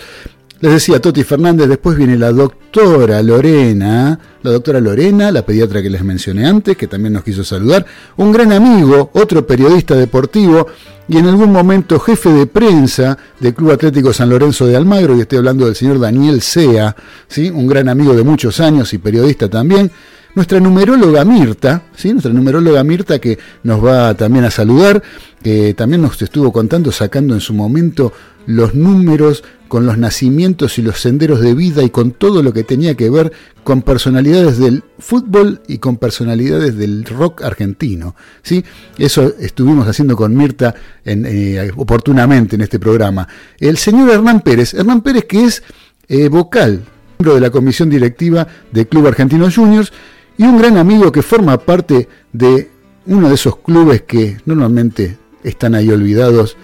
Les 0.60 0.72
decía 0.72 1.00
Toti 1.00 1.24
Fernández, 1.24 1.68
después 1.68 1.96
viene 1.96 2.16
la 2.16 2.32
doctora 2.32 3.20
Lorena, 3.22 4.18
la 4.42 4.50
doctora 4.50 4.80
Lorena, 4.80 5.30
la 5.30 5.44
pediatra 5.44 5.82
que 5.82 5.90
les 5.90 6.02
mencioné 6.02 6.46
antes, 6.46 6.76
que 6.76 6.86
también 6.86 7.12
nos 7.12 7.24
quiso 7.24 7.44
saludar, 7.44 7.84
un 8.16 8.32
gran 8.32 8.52
amigo, 8.52 9.10
otro 9.12 9.46
periodista 9.46 9.94
deportivo 9.94 10.68
y 11.06 11.18
en 11.18 11.26
algún 11.26 11.52
momento 11.52 12.00
jefe 12.00 12.30
de 12.30 12.46
prensa 12.46 13.18
del 13.40 13.52
Club 13.52 13.72
Atlético 13.72 14.12
San 14.12 14.30
Lorenzo 14.30 14.66
de 14.66 14.76
Almagro, 14.76 15.16
y 15.16 15.20
estoy 15.20 15.38
hablando 15.38 15.66
del 15.66 15.74
señor 15.74 15.98
Daniel 15.98 16.40
Sea, 16.40 16.96
¿sí? 17.28 17.50
un 17.50 17.66
gran 17.66 17.88
amigo 17.90 18.14
de 18.14 18.22
muchos 18.22 18.58
años 18.60 18.94
y 18.94 18.98
periodista 18.98 19.50
también. 19.50 19.90
Nuestra 20.34 20.58
numeróloga 20.58 21.24
Mirta, 21.24 21.84
¿sí? 21.94 22.10
nuestra 22.10 22.32
numeróloga 22.32 22.82
Mirta 22.82 23.20
que 23.20 23.38
nos 23.62 23.84
va 23.84 24.14
también 24.14 24.44
a 24.44 24.50
saludar, 24.50 25.00
que 25.42 25.74
también 25.74 26.02
nos 26.02 26.20
estuvo 26.20 26.52
contando, 26.52 26.90
sacando 26.90 27.34
en 27.34 27.40
su 27.40 27.54
momento 27.54 28.12
los 28.46 28.74
números 28.74 29.44
con 29.68 29.86
los 29.86 29.96
nacimientos 29.96 30.76
y 30.78 30.82
los 30.82 31.00
senderos 31.00 31.40
de 31.40 31.54
vida 31.54 31.84
y 31.84 31.90
con 31.90 32.10
todo 32.10 32.42
lo 32.42 32.52
que 32.52 32.64
tenía 32.64 32.96
que 32.96 33.10
ver 33.10 33.32
con 33.62 33.82
personalidades 33.82 34.58
del 34.58 34.82
fútbol 34.98 35.62
y 35.68 35.78
con 35.78 35.98
personalidades 35.98 36.76
del 36.76 37.04
rock 37.04 37.42
argentino. 37.42 38.16
¿sí? 38.42 38.64
Eso 38.98 39.34
estuvimos 39.38 39.86
haciendo 39.86 40.16
con 40.16 40.36
Mirta 40.36 40.74
en, 41.04 41.26
eh, 41.26 41.70
oportunamente 41.76 42.56
en 42.56 42.62
este 42.62 42.80
programa. 42.80 43.28
El 43.58 43.76
señor 43.76 44.10
Hernán 44.10 44.40
Pérez, 44.40 44.74
Hernán 44.74 45.00
Pérez 45.00 45.26
que 45.26 45.44
es 45.44 45.62
eh, 46.08 46.28
vocal, 46.28 46.82
miembro 47.18 47.36
de 47.36 47.40
la 47.40 47.50
comisión 47.50 47.88
directiva 47.88 48.46
del 48.72 48.88
Club 48.88 49.06
Argentino 49.06 49.48
Juniors 49.48 49.92
y 50.36 50.44
un 50.44 50.58
gran 50.58 50.76
amigo 50.76 51.12
que 51.12 51.22
forma 51.22 51.58
parte 51.58 52.08
de 52.32 52.70
uno 53.06 53.28
de 53.28 53.34
esos 53.34 53.56
clubes 53.56 54.02
que 54.02 54.38
normalmente 54.46 55.18
están 55.42 55.74
ahí 55.74 55.90
olvidados 55.90 56.56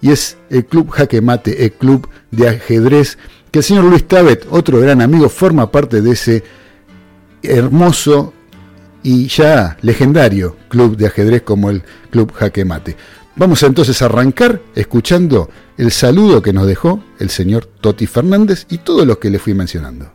y 0.00 0.10
es 0.10 0.36
el 0.50 0.66
Club 0.66 0.90
Jaque 0.90 1.20
Mate, 1.20 1.64
el 1.64 1.72
club 1.72 2.08
de 2.30 2.48
ajedrez, 2.48 3.18
que 3.50 3.60
el 3.60 3.64
señor 3.64 3.84
Luis 3.84 4.06
Tabet, 4.08 4.46
otro 4.50 4.80
gran 4.80 5.00
amigo, 5.00 5.28
forma 5.28 5.70
parte 5.70 6.00
de 6.00 6.10
ese 6.10 6.42
hermoso 7.42 8.32
y 9.02 9.28
ya 9.28 9.76
legendario 9.82 10.56
club 10.68 10.96
de 10.96 11.06
ajedrez 11.06 11.42
como 11.42 11.70
el 11.70 11.82
Club 12.10 12.32
Jaque 12.32 12.64
Mate. 12.64 12.96
Vamos 13.36 13.62
entonces 13.62 14.02
a 14.02 14.06
arrancar 14.06 14.60
escuchando 14.74 15.48
el 15.78 15.90
saludo 15.90 16.42
que 16.42 16.52
nos 16.52 16.66
dejó 16.66 17.02
el 17.18 17.30
señor 17.30 17.66
Toti 17.66 18.06
Fernández 18.06 18.66
y 18.68 18.78
todos 18.78 19.06
los 19.06 19.18
que 19.18 19.30
le 19.30 19.38
fui 19.38 19.54
mencionando. 19.54 20.12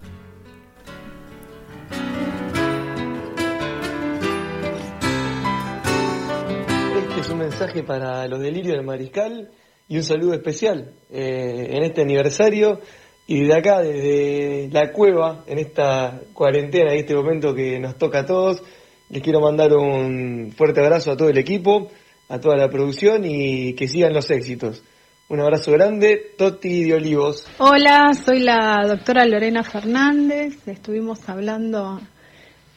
Mensaje 7.60 7.82
para 7.82 8.28
los 8.28 8.40
delirios 8.40 8.76
del 8.76 8.86
mariscal 8.86 9.50
y 9.88 9.98
un 9.98 10.04
saludo 10.04 10.34
especial 10.34 10.92
eh, 11.10 11.70
en 11.72 11.84
este 11.84 12.02
aniversario 12.02 12.80
y 13.26 13.46
de 13.46 13.56
acá, 13.56 13.80
desde 13.82 14.70
la 14.72 14.92
cueva, 14.92 15.44
en 15.48 15.58
esta 15.58 16.22
cuarentena 16.34 16.94
y 16.94 17.00
este 17.00 17.16
momento 17.16 17.56
que 17.56 17.80
nos 17.80 17.98
toca 17.98 18.20
a 18.20 18.26
todos, 18.28 18.62
les 19.10 19.24
quiero 19.24 19.42
mandar 19.42 19.74
un 19.74 20.54
fuerte 20.56 20.82
abrazo 20.82 21.12
a 21.12 21.18
todo 21.18 21.30
el 21.30 21.38
equipo, 21.40 21.90
a 22.30 22.40
toda 22.40 22.58
la 22.58 22.70
producción 22.70 23.26
y 23.26 23.74
que 23.74 23.88
sigan 23.88 24.14
los 24.14 24.30
éxitos. 24.30 24.84
Un 25.28 25.40
abrazo 25.40 25.72
grande, 25.72 26.34
Toti 26.38 26.84
de 26.84 26.94
Olivos. 26.94 27.48
Hola, 27.58 28.14
soy 28.14 28.42
la 28.42 28.84
doctora 28.88 29.26
Lorena 29.26 29.64
Fernández. 29.64 30.68
Estuvimos 30.68 31.28
hablando 31.28 32.00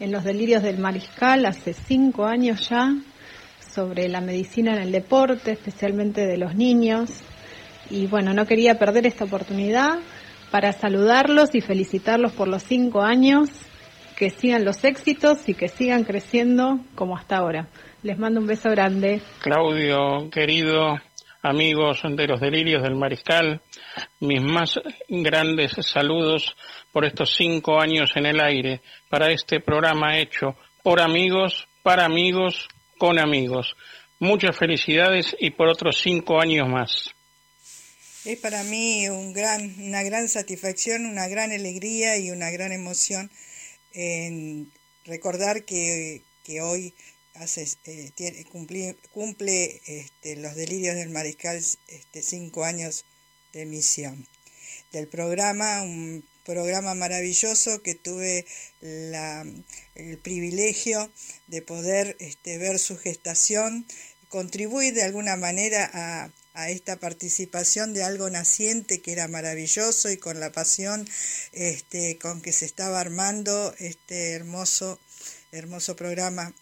en 0.00 0.10
los 0.10 0.24
delirios 0.24 0.62
del 0.62 0.78
mariscal 0.78 1.44
hace 1.44 1.74
cinco 1.74 2.24
años 2.24 2.66
ya 2.70 2.94
sobre 3.72 4.08
la 4.08 4.20
medicina 4.20 4.74
en 4.74 4.82
el 4.82 4.92
deporte, 4.92 5.52
especialmente 5.52 6.26
de 6.26 6.36
los 6.36 6.54
niños. 6.54 7.10
Y 7.88 8.06
bueno, 8.06 8.34
no 8.34 8.46
quería 8.46 8.78
perder 8.78 9.06
esta 9.06 9.24
oportunidad 9.24 9.98
para 10.50 10.72
saludarlos 10.72 11.54
y 11.54 11.60
felicitarlos 11.60 12.32
por 12.32 12.48
los 12.48 12.62
cinco 12.62 13.02
años, 13.02 13.50
que 14.16 14.30
sigan 14.30 14.64
los 14.64 14.84
éxitos 14.84 15.48
y 15.48 15.54
que 15.54 15.68
sigan 15.68 16.04
creciendo 16.04 16.80
como 16.94 17.16
hasta 17.16 17.38
ahora. 17.38 17.68
Les 18.02 18.18
mando 18.18 18.40
un 18.40 18.46
beso 18.46 18.70
grande. 18.70 19.22
Claudio, 19.40 20.28
querido, 20.30 20.98
amigos 21.42 22.02
de 22.04 22.26
los 22.26 22.40
delirios 22.40 22.82
del 22.82 22.96
mariscal, 22.96 23.60
mis 24.20 24.42
más 24.42 24.78
grandes 25.08 25.72
saludos 25.80 26.54
por 26.92 27.04
estos 27.04 27.34
cinco 27.34 27.80
años 27.80 28.10
en 28.14 28.26
el 28.26 28.40
aire, 28.40 28.80
para 29.08 29.30
este 29.30 29.60
programa 29.60 30.18
hecho 30.18 30.56
por 30.82 31.00
amigos, 31.00 31.66
para 31.82 32.04
amigos, 32.04 32.68
con 33.00 33.18
amigos. 33.18 33.74
Muchas 34.18 34.56
felicidades 34.58 35.34
y 35.40 35.52
por 35.52 35.68
otros 35.68 35.98
cinco 36.02 36.38
años 36.38 36.68
más. 36.68 37.14
Es 38.26 38.38
para 38.38 38.62
mí 38.62 39.08
un 39.08 39.32
gran, 39.32 39.74
una 39.80 40.02
gran 40.02 40.28
satisfacción, 40.28 41.06
una 41.06 41.26
gran 41.26 41.50
alegría 41.50 42.18
y 42.18 42.30
una 42.30 42.50
gran 42.50 42.72
emoción 42.72 43.30
en 43.94 44.70
recordar 45.06 45.64
que, 45.64 46.22
hoy 46.60 46.92
eh, 47.86 48.44
cumple, 49.10 49.80
este, 49.86 50.36
los 50.36 50.54
delirios 50.54 50.94
del 50.94 51.08
mariscal 51.08 51.56
este, 51.56 52.22
cinco 52.22 52.64
años 52.64 53.06
de 53.54 53.62
emisión 53.62 54.28
del 54.92 55.08
programa, 55.08 55.80
un 55.80 56.22
programa 56.44 56.94
maravilloso 56.94 57.82
que 57.82 57.94
tuve 57.94 58.46
la, 58.80 59.44
el 59.94 60.18
privilegio 60.18 61.10
de 61.46 61.62
poder 61.62 62.16
este, 62.20 62.58
ver 62.58 62.78
su 62.78 62.96
gestación, 62.96 63.86
contribuir 64.28 64.94
de 64.94 65.02
alguna 65.02 65.36
manera 65.36 65.90
a, 65.92 66.30
a, 66.54 66.70
esta 66.70 66.96
participación 66.96 67.94
de 67.94 68.04
algo 68.04 68.30
naciente 68.30 69.00
que 69.00 69.12
era 69.12 69.28
maravilloso 69.28 70.10
y 70.10 70.16
con 70.16 70.40
la 70.40 70.52
pasión 70.52 71.08
este, 71.52 72.18
con 72.18 72.40
que 72.40 72.52
se 72.52 72.64
estaba 72.64 73.00
armando 73.00 73.74
este 73.78 74.32
hermoso, 74.32 75.00
hermoso 75.52 75.96
programa, 75.96 76.54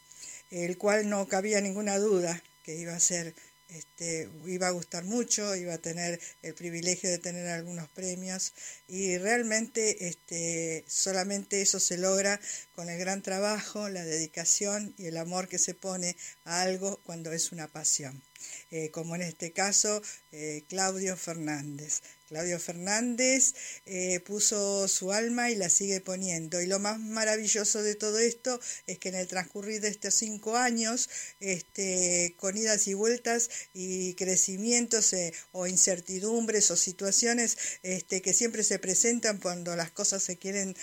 el 0.51 0.79
cual 0.79 1.09
no 1.09 1.29
cabía 1.29 1.61
ninguna 1.61 1.99
duda 1.99 2.43
que 2.65 2.75
iba 2.77 2.95
a 2.95 3.01
ser 3.01 3.35
este, 3.69 4.29
iba 4.47 4.69
a 4.69 4.73
gustar 4.73 5.05
mucho, 5.05 5.55
iba 5.55 5.75
a 5.75 5.79
tener 5.79 6.21
el 6.43 6.55
privilegio 6.55 7.11
de 7.11 7.19
tener 7.19 7.47
algunos 7.49 7.89
premios 7.89 8.55
y 8.87 9.19
realmente 9.19 10.09
este, 10.09 10.85
solamente 10.89 11.61
eso 11.61 11.79
se 11.79 11.99
logra 11.99 12.41
con 12.75 12.89
el 12.89 12.99
gran 12.99 13.23
trabajo, 13.23 13.89
la 13.89 14.05
dedicación 14.05 14.95
y 14.97 15.07
el 15.07 15.17
amor 15.17 15.49
que 15.49 15.59
se 15.59 15.75
pone 15.75 16.17
a 16.45 16.63
algo 16.63 17.01
cuando 17.05 17.33
es 17.33 17.53
una 17.53 17.69
pasión. 17.69 18.23
Eh, 18.71 18.91
como 18.91 19.17
en 19.17 19.23
este 19.23 19.53
caso 19.53 20.01
eh, 20.33 20.65
Claudio 20.69 21.17
Fernández. 21.17 22.03
Claudio 22.29 22.59
Fernández 22.59 23.55
eh, 23.87 24.21
puso 24.21 24.87
su 24.89 25.13
alma 25.13 25.51
y 25.51 25.57
la 25.57 25.69
sigue 25.69 26.01
poniendo. 26.01 26.61
Y 26.61 26.67
lo 26.67 26.79
más 26.79 26.99
maravilloso 26.99 27.83
de 27.83 27.95
todo 27.95 28.19
esto 28.19 28.61
es 28.87 28.99
que 28.99 29.09
en 29.09 29.17
el 29.17 29.27
transcurrir 29.27 29.81
de 29.81 29.89
estos 29.89 30.15
cinco 30.15 30.57
años, 30.57 31.09
este, 31.41 32.35
con 32.37 32.57
idas 32.57 32.87
y 32.87 32.95
vueltas 32.95 33.51
y 33.75 34.15
crecimientos 34.15 35.13
eh, 35.13 35.33
o 35.53 35.67
incertidumbres 35.67 36.71
o 36.71 36.77
situaciones 36.77 37.57
este, 37.83 38.23
que 38.23 38.35
siempre 38.35 38.63
se 38.63 38.79
presentan 38.79 39.39
cuando 39.39 39.75
las 39.77 39.91
cosas 39.91 40.23
se 40.23 40.37
quieren, 40.37 40.77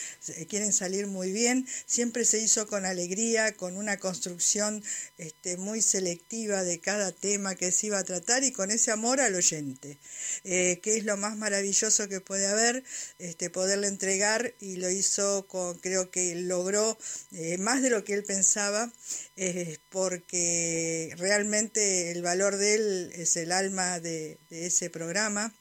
quieren 0.50 0.74
salir 0.74 1.08
muy 1.08 1.32
bien, 1.32 1.68
siempre 1.86 2.26
se 2.26 2.40
hizo 2.40 2.68
con 2.68 2.86
alegría, 2.86 3.54
con 3.54 3.78
una 3.78 3.98
construcción 3.98 4.84
este, 5.18 5.58
muy 5.58 5.82
selectiva 5.82 6.64
de 6.64 6.80
cada 6.80 7.12
tema 7.12 7.56
que 7.56 7.72
se 7.72 7.88
iba 7.88 8.00
a 8.00 8.04
tratar 8.04 8.44
y 8.44 8.52
con 8.52 8.72
ese 8.72 8.92
amor 8.92 9.20
al 9.20 9.36
oyente, 9.36 9.98
eh, 10.44 10.80
que 10.82 10.98
es 10.98 11.06
lo 11.06 11.18
más 11.18 11.35
maravilloso 11.38 12.07
que 12.07 12.22
puede 12.22 12.48
haber, 12.48 12.84
este, 13.20 13.49
poderle 13.49 13.88
entregar 13.88 14.53
y 14.60 14.78
lo 14.78 14.90
hizo 14.90 15.48
con, 15.48 15.78
creo 15.80 16.12
que 16.12 16.36
logró 16.36 16.98
eh, 17.32 17.57
más 17.57 17.82
de 17.82 17.90
lo 17.90 18.03
que 18.03 18.14
él 18.14 18.24
pensaba, 18.24 18.91
eh, 19.36 19.78
porque 19.90 21.14
realmente 21.18 22.12
el 22.12 22.22
valor 22.22 22.57
de 22.57 22.76
él 22.76 23.12
es 23.16 23.36
el 23.38 23.52
alma 23.52 23.99
de, 23.99 24.40
de 24.49 24.68
ese 24.68 24.90
programa 24.90 25.53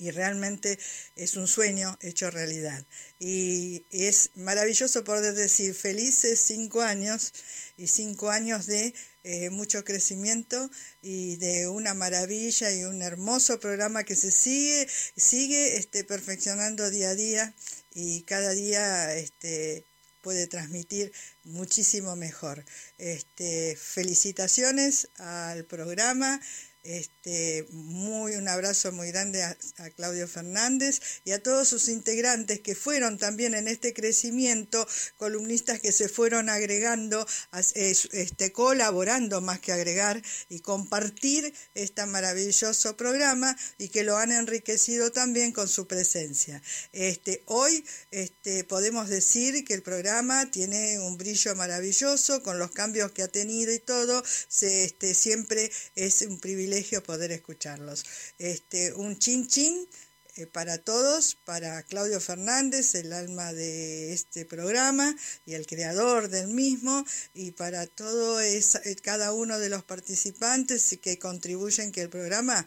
y 0.00 0.10
realmente 0.10 0.78
es 1.14 1.36
un 1.36 1.46
sueño 1.46 1.96
hecho 2.00 2.30
realidad. 2.30 2.84
Y 3.18 3.84
es 3.90 4.30
maravilloso 4.34 5.04
poder 5.04 5.34
decir 5.34 5.74
felices 5.74 6.40
cinco 6.40 6.80
años 6.80 7.32
y 7.76 7.86
cinco 7.86 8.30
años 8.30 8.66
de 8.66 8.94
eh, 9.24 9.50
mucho 9.50 9.84
crecimiento 9.84 10.70
y 11.02 11.36
de 11.36 11.68
una 11.68 11.92
maravilla 11.92 12.72
y 12.72 12.84
un 12.84 13.02
hermoso 13.02 13.60
programa 13.60 14.04
que 14.04 14.16
se 14.16 14.30
sigue, 14.30 14.88
sigue 15.16 15.76
este, 15.76 16.04
perfeccionando 16.04 16.88
día 16.88 17.10
a 17.10 17.14
día 17.14 17.54
y 17.92 18.22
cada 18.22 18.50
día 18.52 19.14
este, 19.14 19.84
puede 20.22 20.46
transmitir 20.46 21.12
muchísimo 21.44 22.16
mejor. 22.16 22.64
Este, 22.96 23.76
felicitaciones 23.76 25.08
al 25.18 25.66
programa. 25.66 26.40
Este, 26.82 27.66
muy 27.72 28.36
un 28.36 28.48
abrazo 28.48 28.90
muy 28.90 29.08
grande 29.08 29.42
a, 29.42 29.54
Claudio 29.96 30.26
Fernández 30.26 31.00
y 31.24 31.32
a 31.32 31.42
todos 31.42 31.68
sus 31.68 31.88
integrantes 31.88 32.60
que 32.60 32.74
fueron 32.74 33.18
también 33.18 33.54
en 33.54 33.68
este 33.68 33.92
crecimiento, 33.92 34.88
columnistas 35.18 35.80
que 35.80 35.92
se 35.92 36.08
fueron 36.08 36.48
agregando, 36.48 37.26
este, 37.74 38.52
colaborando 38.52 39.42
más 39.42 39.60
que 39.60 39.72
agregar 39.72 40.22
y 40.48 40.60
compartir 40.60 41.52
este 41.74 42.06
maravilloso 42.06 42.96
programa 42.96 43.56
y 43.76 43.88
que 43.88 44.02
lo 44.02 44.16
han 44.16 44.32
enriquecido 44.32 45.12
también 45.12 45.52
con 45.52 45.68
su 45.68 45.86
presencia. 45.86 46.62
Este, 46.92 47.42
hoy 47.46 47.84
este, 48.10 48.64
podemos 48.64 49.10
decir 49.10 49.64
que 49.66 49.74
el 49.74 49.82
programa 49.82 50.50
tiene 50.50 50.98
un 51.00 51.18
brillo 51.18 51.54
maravilloso 51.56 52.42
con 52.42 52.58
los 52.58 52.70
cambios 52.70 53.12
que 53.12 53.22
ha 53.22 53.28
tenido 53.28 53.72
y 53.72 53.80
todo, 53.80 54.22
se, 54.48 54.84
este, 54.84 55.14
siempre 55.14 55.70
es 55.94 56.22
un 56.22 56.40
privilegio 56.40 56.69
poder 57.04 57.32
escucharlos. 57.32 58.04
Este, 58.38 58.92
un 58.94 59.18
chin 59.18 59.48
chin 59.48 59.88
eh, 60.36 60.46
para 60.46 60.78
todos, 60.78 61.36
para 61.44 61.82
Claudio 61.82 62.20
Fernández, 62.20 62.94
el 62.94 63.12
alma 63.12 63.52
de 63.52 64.12
este 64.12 64.44
programa 64.44 65.14
y 65.44 65.54
el 65.54 65.66
creador 65.66 66.28
del 66.28 66.48
mismo, 66.48 67.04
y 67.34 67.50
para 67.52 67.86
todo 67.86 68.40
eh, 68.40 68.60
cada 69.02 69.32
uno 69.32 69.58
de 69.58 69.68
los 69.68 69.82
participantes 69.82 70.98
que 71.02 71.18
contribuyen 71.18 71.92
que 71.92 72.02
el 72.02 72.10
programa 72.10 72.64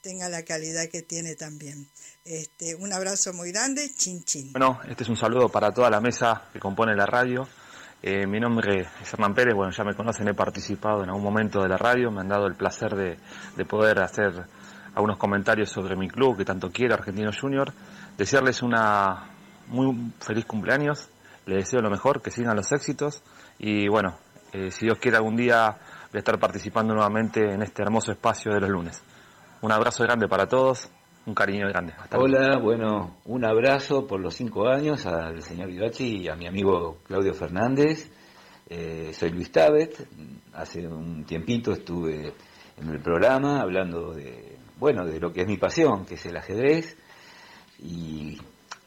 tenga 0.00 0.28
la 0.28 0.44
calidad 0.44 0.88
que 0.88 1.02
tiene 1.02 1.34
también. 1.34 1.90
Este, 2.24 2.74
un 2.74 2.92
abrazo 2.92 3.32
muy 3.32 3.50
grande, 3.50 3.92
chin 3.94 4.24
chin. 4.24 4.52
Bueno, 4.52 4.80
este 4.88 5.02
es 5.02 5.08
un 5.08 5.16
saludo 5.16 5.48
para 5.48 5.72
toda 5.72 5.90
la 5.90 6.00
mesa 6.00 6.48
que 6.52 6.60
compone 6.60 6.94
la 6.94 7.06
radio. 7.06 7.48
Eh, 8.02 8.26
mi 8.26 8.40
nombre 8.40 8.88
es 9.02 9.12
Hernán 9.12 9.34
Pérez, 9.34 9.54
bueno, 9.54 9.72
ya 9.72 9.84
me 9.84 9.94
conocen, 9.94 10.26
he 10.28 10.34
participado 10.34 11.02
en 11.02 11.10
algún 11.10 11.22
momento 11.22 11.62
de 11.62 11.68
la 11.68 11.76
radio, 11.76 12.10
me 12.10 12.22
han 12.22 12.28
dado 12.28 12.46
el 12.46 12.54
placer 12.54 12.94
de, 12.94 13.18
de 13.56 13.64
poder 13.66 14.00
hacer 14.00 14.46
algunos 14.94 15.18
comentarios 15.18 15.70
sobre 15.70 15.96
mi 15.96 16.08
club 16.08 16.38
que 16.38 16.44
tanto 16.46 16.70
quiero, 16.70 16.94
Argentino 16.94 17.30
Junior. 17.38 17.72
Desearles 18.16 18.62
una 18.62 19.30
muy 19.68 20.12
feliz 20.18 20.46
cumpleaños, 20.46 21.10
les 21.44 21.64
deseo 21.64 21.80
lo 21.80 21.90
mejor, 21.90 22.22
que 22.22 22.30
sigan 22.30 22.56
los 22.56 22.72
éxitos 22.72 23.22
y 23.58 23.86
bueno, 23.88 24.16
eh, 24.52 24.70
si 24.70 24.86
Dios 24.86 24.98
quiere 24.98 25.18
algún 25.18 25.36
día 25.36 25.76
voy 26.10 26.18
estar 26.18 26.38
participando 26.38 26.94
nuevamente 26.94 27.52
en 27.52 27.62
este 27.62 27.82
hermoso 27.82 28.12
espacio 28.12 28.52
de 28.52 28.60
los 28.60 28.70
lunes. 28.70 29.02
Un 29.60 29.72
abrazo 29.72 30.02
grande 30.04 30.26
para 30.26 30.46
todos, 30.46 30.90
un 31.26 31.34
cariño 31.34 31.68
grande. 31.68 31.92
Hola, 32.12 32.58
bueno, 32.58 33.16
un 33.26 33.44
abrazo 33.44 34.06
por 34.06 34.20
los 34.20 34.34
cinco 34.34 34.68
años 34.68 35.04
al 35.06 35.42
señor 35.42 35.68
Vivachi 35.68 36.22
y 36.22 36.28
a 36.28 36.34
mi 36.34 36.46
amigo 36.46 36.98
Claudio 37.04 37.34
Fernández. 37.34 38.10
Eh, 38.68 39.10
soy 39.12 39.30
Luis 39.30 39.50
Tabet, 39.50 40.06
hace 40.54 40.86
un 40.86 41.24
tiempito 41.24 41.72
estuve 41.72 42.32
en 42.76 42.88
el 42.88 43.00
programa 43.00 43.60
hablando 43.60 44.12
de, 44.14 44.56
bueno, 44.78 45.04
de 45.04 45.18
lo 45.18 45.32
que 45.32 45.42
es 45.42 45.48
mi 45.48 45.56
pasión, 45.56 46.06
que 46.06 46.14
es 46.14 46.24
el 46.26 46.36
ajedrez, 46.36 46.96
y 47.80 48.38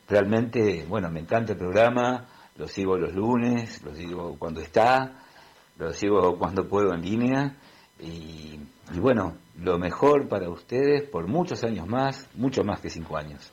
realmente, 0.07 0.85
bueno, 0.87 1.09
me 1.09 1.19
encanta 1.19 1.51
el 1.51 1.57
programa, 1.57 2.27
lo 2.55 2.67
sigo 2.67 2.97
los 2.97 3.13
lunes, 3.13 3.83
lo 3.83 3.93
sigo 3.93 4.37
cuando 4.39 4.61
está, 4.61 5.19
lo 5.77 5.91
sigo 5.91 6.37
cuando 6.37 6.65
puedo 6.65 6.93
en 6.93 7.01
línea, 7.01 7.57
y 7.99 8.59
bueno, 8.99 9.35
lo 9.61 9.77
mejor 9.77 10.27
para 10.27 10.49
ustedes 10.49 11.03
por 11.03 11.27
muchos 11.27 11.63
años 11.63 11.87
más, 11.87 12.27
mucho 12.35 12.63
más 12.63 12.79
que 12.79 12.89
cinco 12.89 13.17
años. 13.17 13.51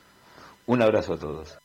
Un 0.66 0.82
abrazo 0.82 1.14
a 1.14 1.18
todos. 1.18 1.58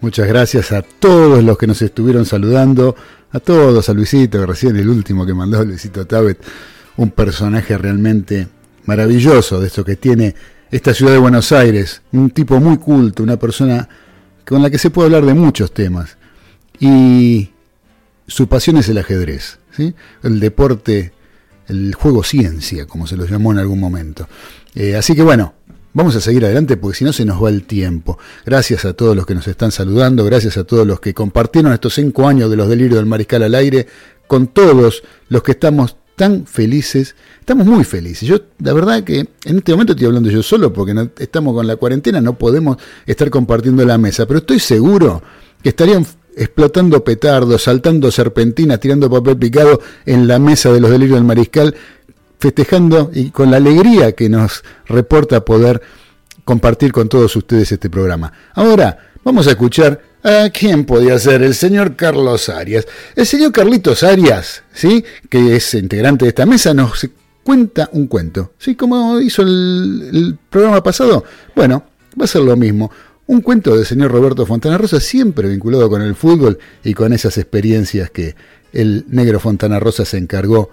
Muchas 0.00 0.28
gracias 0.28 0.72
a 0.72 0.82
todos 0.82 1.42
los 1.42 1.58
que 1.58 1.66
nos 1.66 1.82
estuvieron 1.82 2.26
saludando, 2.26 2.94
a 3.32 3.40
todos, 3.40 3.88
a 3.88 3.92
Luisito, 3.92 4.46
recién 4.46 4.76
el 4.76 4.88
último 4.88 5.26
que 5.26 5.34
mandó 5.34 5.64
Luisito 5.64 6.06
Tabet, 6.06 6.38
un 6.98 7.10
personaje 7.10 7.76
realmente 7.76 8.46
maravilloso 8.84 9.58
de 9.58 9.66
esto 9.66 9.84
que 9.84 9.96
tiene 9.96 10.34
esta 10.70 10.94
ciudad 10.94 11.12
de 11.12 11.18
Buenos 11.18 11.50
Aires, 11.52 12.02
un 12.12 12.30
tipo 12.30 12.60
muy 12.60 12.76
culto, 12.78 13.22
una 13.22 13.36
persona 13.36 13.88
con 14.46 14.62
la 14.62 14.70
que 14.70 14.78
se 14.78 14.90
puede 14.90 15.06
hablar 15.06 15.24
de 15.24 15.34
muchos 15.34 15.72
temas. 15.72 16.16
Y 16.78 17.50
su 18.26 18.48
pasión 18.48 18.76
es 18.76 18.88
el 18.88 18.98
ajedrez, 18.98 19.58
¿sí? 19.76 19.94
el 20.22 20.40
deporte, 20.40 21.12
el 21.68 21.94
juego 21.94 22.22
ciencia, 22.22 22.86
como 22.86 23.06
se 23.06 23.16
lo 23.16 23.26
llamó 23.26 23.52
en 23.52 23.58
algún 23.58 23.80
momento. 23.80 24.28
Eh, 24.74 24.96
así 24.96 25.14
que 25.14 25.22
bueno, 25.22 25.54
vamos 25.92 26.14
a 26.16 26.20
seguir 26.20 26.44
adelante 26.44 26.76
porque 26.76 26.98
si 26.98 27.04
no 27.04 27.12
se 27.12 27.24
nos 27.24 27.42
va 27.42 27.48
el 27.48 27.64
tiempo. 27.64 28.18
Gracias 28.44 28.84
a 28.84 28.92
todos 28.92 29.16
los 29.16 29.26
que 29.26 29.34
nos 29.34 29.48
están 29.48 29.72
saludando, 29.72 30.24
gracias 30.24 30.56
a 30.56 30.64
todos 30.64 30.86
los 30.86 31.00
que 31.00 31.14
compartieron 31.14 31.72
estos 31.72 31.94
cinco 31.94 32.26
años 32.28 32.50
de 32.50 32.56
los 32.56 32.68
delirios 32.68 32.96
del 32.96 33.06
mariscal 33.06 33.42
al 33.42 33.54
aire, 33.54 33.86
con 34.26 34.48
todos 34.48 35.02
los 35.28 35.42
que 35.42 35.52
estamos 35.52 35.96
tan 36.16 36.46
felices, 36.46 37.14
estamos 37.38 37.66
muy 37.66 37.84
felices. 37.84 38.28
Yo, 38.28 38.38
la 38.58 38.72
verdad 38.72 39.04
que 39.04 39.20
en 39.44 39.58
este 39.58 39.72
momento 39.72 39.92
estoy 39.92 40.06
hablando 40.06 40.30
yo 40.30 40.42
solo 40.42 40.72
porque 40.72 41.10
estamos 41.18 41.54
con 41.54 41.66
la 41.66 41.76
cuarentena, 41.76 42.20
no 42.20 42.36
podemos 42.36 42.78
estar 43.04 43.30
compartiendo 43.30 43.84
la 43.84 43.98
mesa, 43.98 44.26
pero 44.26 44.40
estoy 44.40 44.58
seguro 44.58 45.22
que 45.62 45.68
estarían 45.68 46.06
explotando 46.36 47.02
petardos, 47.02 47.62
saltando 47.62 48.10
serpentinas, 48.10 48.78
tirando 48.78 49.10
papel 49.10 49.38
picado 49.38 49.80
en 50.04 50.28
la 50.28 50.38
mesa 50.38 50.70
de 50.72 50.80
los 50.80 50.90
delirios 50.90 51.16
del 51.16 51.24
mariscal, 51.24 51.74
festejando 52.38 53.10
y 53.12 53.30
con 53.30 53.50
la 53.50 53.56
alegría 53.56 54.12
que 54.12 54.28
nos 54.28 54.62
reporta 54.86 55.44
poder 55.44 55.80
compartir 56.44 56.92
con 56.92 57.08
todos 57.08 57.34
ustedes 57.34 57.72
este 57.72 57.90
programa. 57.90 58.32
Ahora 58.54 58.98
vamos 59.24 59.46
a 59.46 59.50
escuchar 59.50 60.00
a 60.22 60.50
quién 60.50 60.84
podía 60.84 61.18
ser 61.18 61.42
el 61.42 61.54
señor 61.54 61.96
Carlos 61.96 62.48
Arias. 62.48 62.86
El 63.14 63.26
señor 63.26 63.52
Carlitos 63.52 64.02
Arias, 64.02 64.62
¿sí? 64.72 65.04
que 65.30 65.56
es 65.56 65.74
integrante 65.74 66.26
de 66.26 66.30
esta 66.30 66.44
mesa, 66.44 66.74
nos 66.74 67.08
cuenta 67.42 67.88
un 67.92 68.08
cuento, 68.08 68.52
¿sí? 68.58 68.74
Como 68.74 69.20
hizo 69.20 69.42
el, 69.42 70.10
el 70.12 70.38
programa 70.50 70.82
pasado. 70.82 71.24
Bueno, 71.54 71.84
va 72.20 72.24
a 72.24 72.28
ser 72.28 72.42
lo 72.42 72.56
mismo. 72.56 72.90
Un 73.28 73.40
cuento 73.40 73.76
del 73.76 73.84
señor 73.84 74.12
Roberto 74.12 74.46
Fontana 74.46 74.78
Rosa, 74.78 75.00
siempre 75.00 75.48
vinculado 75.48 75.90
con 75.90 76.00
el 76.00 76.14
fútbol 76.14 76.58
y 76.84 76.94
con 76.94 77.12
esas 77.12 77.38
experiencias 77.38 78.10
que 78.10 78.36
el 78.72 79.04
negro 79.08 79.40
Fontana 79.40 79.80
Rosa 79.80 80.04
se 80.04 80.18
encargó 80.18 80.70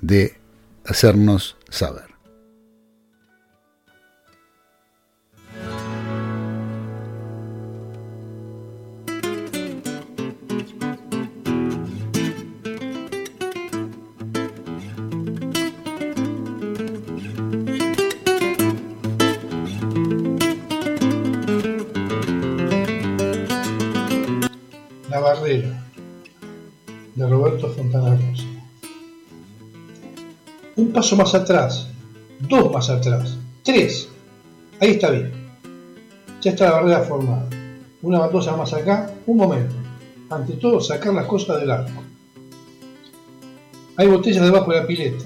de 0.00 0.36
hacernos 0.84 1.56
saber. 1.68 2.05
Roberto 27.28 27.68
Fontana 27.68 28.16
Rosa. 28.16 28.44
Un 30.76 30.92
paso 30.92 31.16
más 31.16 31.34
atrás, 31.34 31.88
dos 32.40 32.72
más 32.72 32.90
atrás, 32.90 33.38
tres. 33.62 34.08
Ahí 34.80 34.90
está 34.90 35.10
bien. 35.10 35.32
Ya 36.42 36.50
está 36.50 36.66
la 36.66 36.72
barrera 36.72 37.00
formada. 37.00 37.48
Una 38.02 38.18
baldosa 38.20 38.56
más 38.56 38.72
acá, 38.72 39.10
un 39.26 39.36
momento. 39.38 39.74
Ante 40.30 40.54
todo, 40.54 40.80
sacar 40.80 41.14
las 41.14 41.26
cosas 41.26 41.60
del 41.60 41.70
arco. 41.70 42.02
Hay 43.96 44.08
botellas 44.08 44.44
debajo 44.44 44.70
de 44.72 44.80
la 44.80 44.86
pileta. 44.86 45.24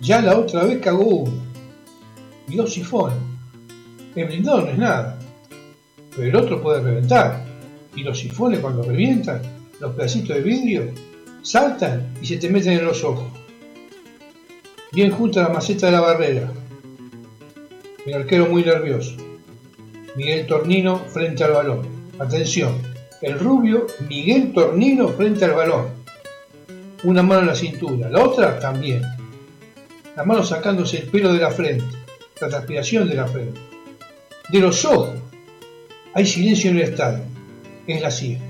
Ya 0.00 0.20
la 0.20 0.38
otra 0.38 0.64
vez 0.64 0.80
cagó 0.80 1.04
uno. 1.04 1.42
Y 2.48 2.56
dos 2.56 2.72
sifones. 2.72 3.16
El 4.14 4.26
blindado 4.26 4.62
no 4.62 4.66
es 4.68 4.78
nada. 4.78 5.18
Pero 6.14 6.28
el 6.28 6.36
otro 6.36 6.60
puede 6.60 6.82
reventar. 6.82 7.44
Y 7.96 8.02
los 8.02 8.18
sifones 8.18 8.60
cuando 8.60 8.82
revientan, 8.82 9.40
los 9.80 9.94
pedacitos 9.94 10.36
de 10.36 10.42
vidrio, 10.42 10.90
saltan 11.42 12.14
y 12.20 12.26
se 12.26 12.36
te 12.36 12.48
meten 12.48 12.74
en 12.74 12.84
los 12.84 13.02
ojos. 13.02 13.26
Bien 14.92 15.10
junto 15.10 15.40
a 15.40 15.44
la 15.44 15.48
maceta 15.48 15.86
de 15.86 15.92
la 15.92 16.00
barrera. 16.00 16.52
El 18.06 18.14
arquero 18.14 18.46
muy 18.46 18.62
nervioso. 18.62 19.16
Miguel 20.16 20.46
Tornino 20.46 20.98
frente 21.08 21.44
al 21.44 21.52
balón. 21.52 21.86
Atención. 22.18 22.74
El 23.22 23.38
rubio 23.38 23.86
Miguel 24.08 24.52
Tornino 24.52 25.08
frente 25.08 25.44
al 25.44 25.52
balón. 25.52 25.88
Una 27.04 27.22
mano 27.22 27.42
en 27.42 27.46
la 27.46 27.54
cintura, 27.54 28.10
la 28.10 28.22
otra 28.22 28.58
también. 28.58 29.02
la 30.16 30.24
mano 30.24 30.44
sacándose 30.44 30.98
el 30.98 31.08
pelo 31.08 31.32
de 31.32 31.38
la 31.38 31.50
frente, 31.50 31.96
la 32.40 32.48
transpiración 32.48 33.08
de 33.08 33.14
la 33.14 33.26
frente, 33.26 33.58
de 34.50 34.58
los 34.58 34.84
ojos. 34.84 35.10
Hay 36.12 36.26
silencio 36.26 36.70
en 36.70 36.76
el 36.76 36.82
estadio, 36.82 37.24
es 37.86 38.02
la 38.02 38.10
siesta. 38.10 38.49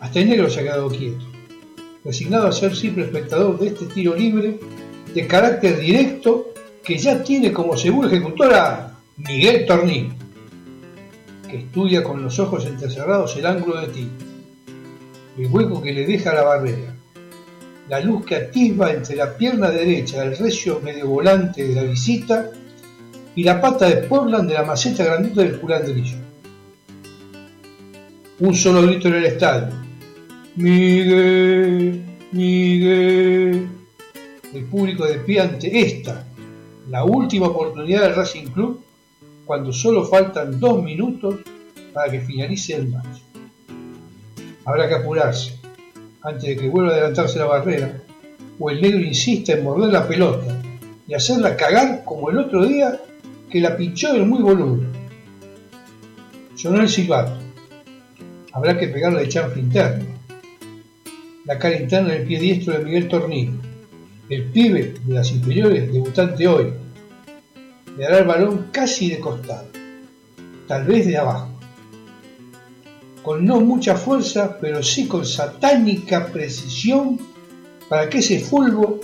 Hasta 0.00 0.20
el 0.20 0.28
negro 0.28 0.48
se 0.48 0.60
ha 0.60 0.62
quedado 0.62 0.88
quieto, 0.88 1.24
resignado 2.04 2.46
a 2.46 2.52
ser 2.52 2.76
simple 2.76 3.04
espectador 3.04 3.58
de 3.58 3.68
este 3.68 3.86
tiro 3.86 4.14
libre 4.14 4.58
de 5.12 5.26
carácter 5.26 5.78
directo 5.80 6.52
que 6.84 6.96
ya 6.96 7.22
tiene 7.22 7.52
como 7.52 7.76
seguro 7.76 8.08
ejecutor 8.08 8.54
a 8.54 8.98
Miguel 9.16 9.66
Tornillo, 9.66 10.14
que 11.50 11.58
estudia 11.58 12.02
con 12.02 12.22
los 12.22 12.38
ojos 12.38 12.64
entrecerrados 12.66 13.36
el 13.36 13.46
ángulo 13.46 13.80
de 13.80 13.88
tiro, 13.88 14.10
el 15.36 15.46
hueco 15.48 15.82
que 15.82 15.92
le 15.92 16.06
deja 16.06 16.32
la 16.32 16.44
barrera, 16.44 16.94
la 17.88 18.00
luz 18.00 18.24
que 18.24 18.36
atisba 18.36 18.92
entre 18.92 19.16
la 19.16 19.36
pierna 19.36 19.70
derecha 19.70 20.20
del 20.20 20.36
recio 20.36 20.80
medio 20.80 21.08
volante 21.08 21.66
de 21.66 21.74
la 21.74 21.82
visita 21.82 22.50
y 23.34 23.42
la 23.42 23.60
pata 23.60 23.88
de 23.88 23.96
Portland 24.08 24.48
de 24.48 24.54
la 24.54 24.64
maceta 24.64 25.04
grandota 25.04 25.42
del 25.42 25.58
culandrillo. 25.58 26.16
Un 28.40 28.54
solo 28.54 28.82
grito 28.82 29.08
en 29.08 29.14
el 29.14 29.24
estadio. 29.24 29.77
Miguel, 30.58 32.02
Miguel. 32.32 33.68
El 34.52 34.64
público 34.64 35.06
de 35.06 35.40
ante 35.40 35.78
esta, 35.78 36.26
la 36.90 37.04
última 37.04 37.46
oportunidad 37.46 38.02
del 38.02 38.16
Racing 38.16 38.46
Club, 38.46 38.82
cuando 39.44 39.72
solo 39.72 40.04
faltan 40.04 40.58
dos 40.58 40.82
minutos 40.82 41.36
para 41.94 42.10
que 42.10 42.22
finalice 42.22 42.74
el 42.74 42.88
match. 42.88 43.20
Habrá 44.64 44.88
que 44.88 44.96
apurarse 44.96 45.60
antes 46.22 46.42
de 46.42 46.56
que 46.56 46.68
vuelva 46.68 46.90
a 46.90 46.94
adelantarse 46.94 47.38
la 47.38 47.44
barrera, 47.44 48.02
o 48.58 48.68
el 48.68 48.80
negro 48.80 48.98
insista 48.98 49.52
en 49.52 49.62
morder 49.62 49.92
la 49.92 50.08
pelota 50.08 50.60
y 51.06 51.14
hacerla 51.14 51.56
cagar 51.56 52.02
como 52.04 52.30
el 52.30 52.38
otro 52.38 52.66
día 52.66 53.00
que 53.48 53.60
la 53.60 53.76
pinchó 53.76 54.12
el 54.12 54.26
muy 54.26 54.42
boludo. 54.42 54.82
Sonó 56.56 56.80
el 56.80 56.88
silbato. 56.88 57.38
Habrá 58.52 58.76
que 58.76 58.88
pegarle 58.88 59.20
de 59.20 59.28
chanfle 59.28 59.62
interno. 59.62 60.17
La 61.48 61.58
cara 61.58 61.80
interna 61.80 62.12
del 62.12 62.24
pie 62.24 62.38
diestro 62.38 62.74
de 62.74 62.84
Miguel 62.84 63.08
Tornillo. 63.08 63.52
El 64.28 64.44
pibe 64.44 64.94
de 65.02 65.14
las 65.14 65.32
inferiores, 65.32 65.90
debutante 65.90 66.46
hoy. 66.46 66.72
Le 67.96 68.04
dará 68.04 68.18
el 68.18 68.26
balón 68.26 68.66
casi 68.70 69.08
de 69.08 69.18
costado. 69.18 69.66
Tal 70.68 70.84
vez 70.84 71.06
de 71.06 71.16
abajo 71.16 71.58
con 73.28 73.44
no 73.44 73.60
mucha 73.60 73.94
fuerza, 73.94 74.58
pero 74.58 74.82
sí 74.82 75.06
con 75.06 75.26
satánica 75.26 76.26
precisión, 76.26 77.18
para 77.88 78.08
que 78.08 78.18
ese 78.18 78.38
fulbo 78.38 79.00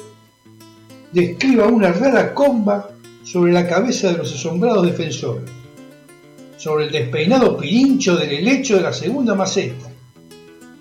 describa 1.12 1.66
una 1.66 1.92
rara 1.92 2.32
comba 2.32 2.90
sobre 3.22 3.52
la 3.52 3.68
cabeza 3.68 4.12
de 4.12 4.18
los 4.18 4.32
asombrados 4.32 4.86
defensores, 4.86 5.50
sobre 6.56 6.86
el 6.86 6.92
despeinado 6.92 7.58
pirincho 7.58 8.16
del 8.16 8.32
helecho 8.32 8.76
de 8.76 8.82
la 8.82 8.94
segunda 8.94 9.34
maceta, 9.34 9.90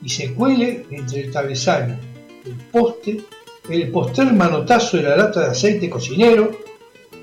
y 0.04 0.10
se 0.10 0.34
cuele 0.34 0.86
entre 0.92 1.22
el 1.22 1.32
travesaño, 1.32 1.98
el 2.46 2.56
poste, 2.72 3.22
el 3.70 3.90
postrer 3.90 4.34
manotazo 4.34 4.98
de 4.98 5.04
la 5.04 5.16
lata 5.16 5.42
de 5.42 5.52
aceite 5.52 5.90
cocinero 5.90 6.52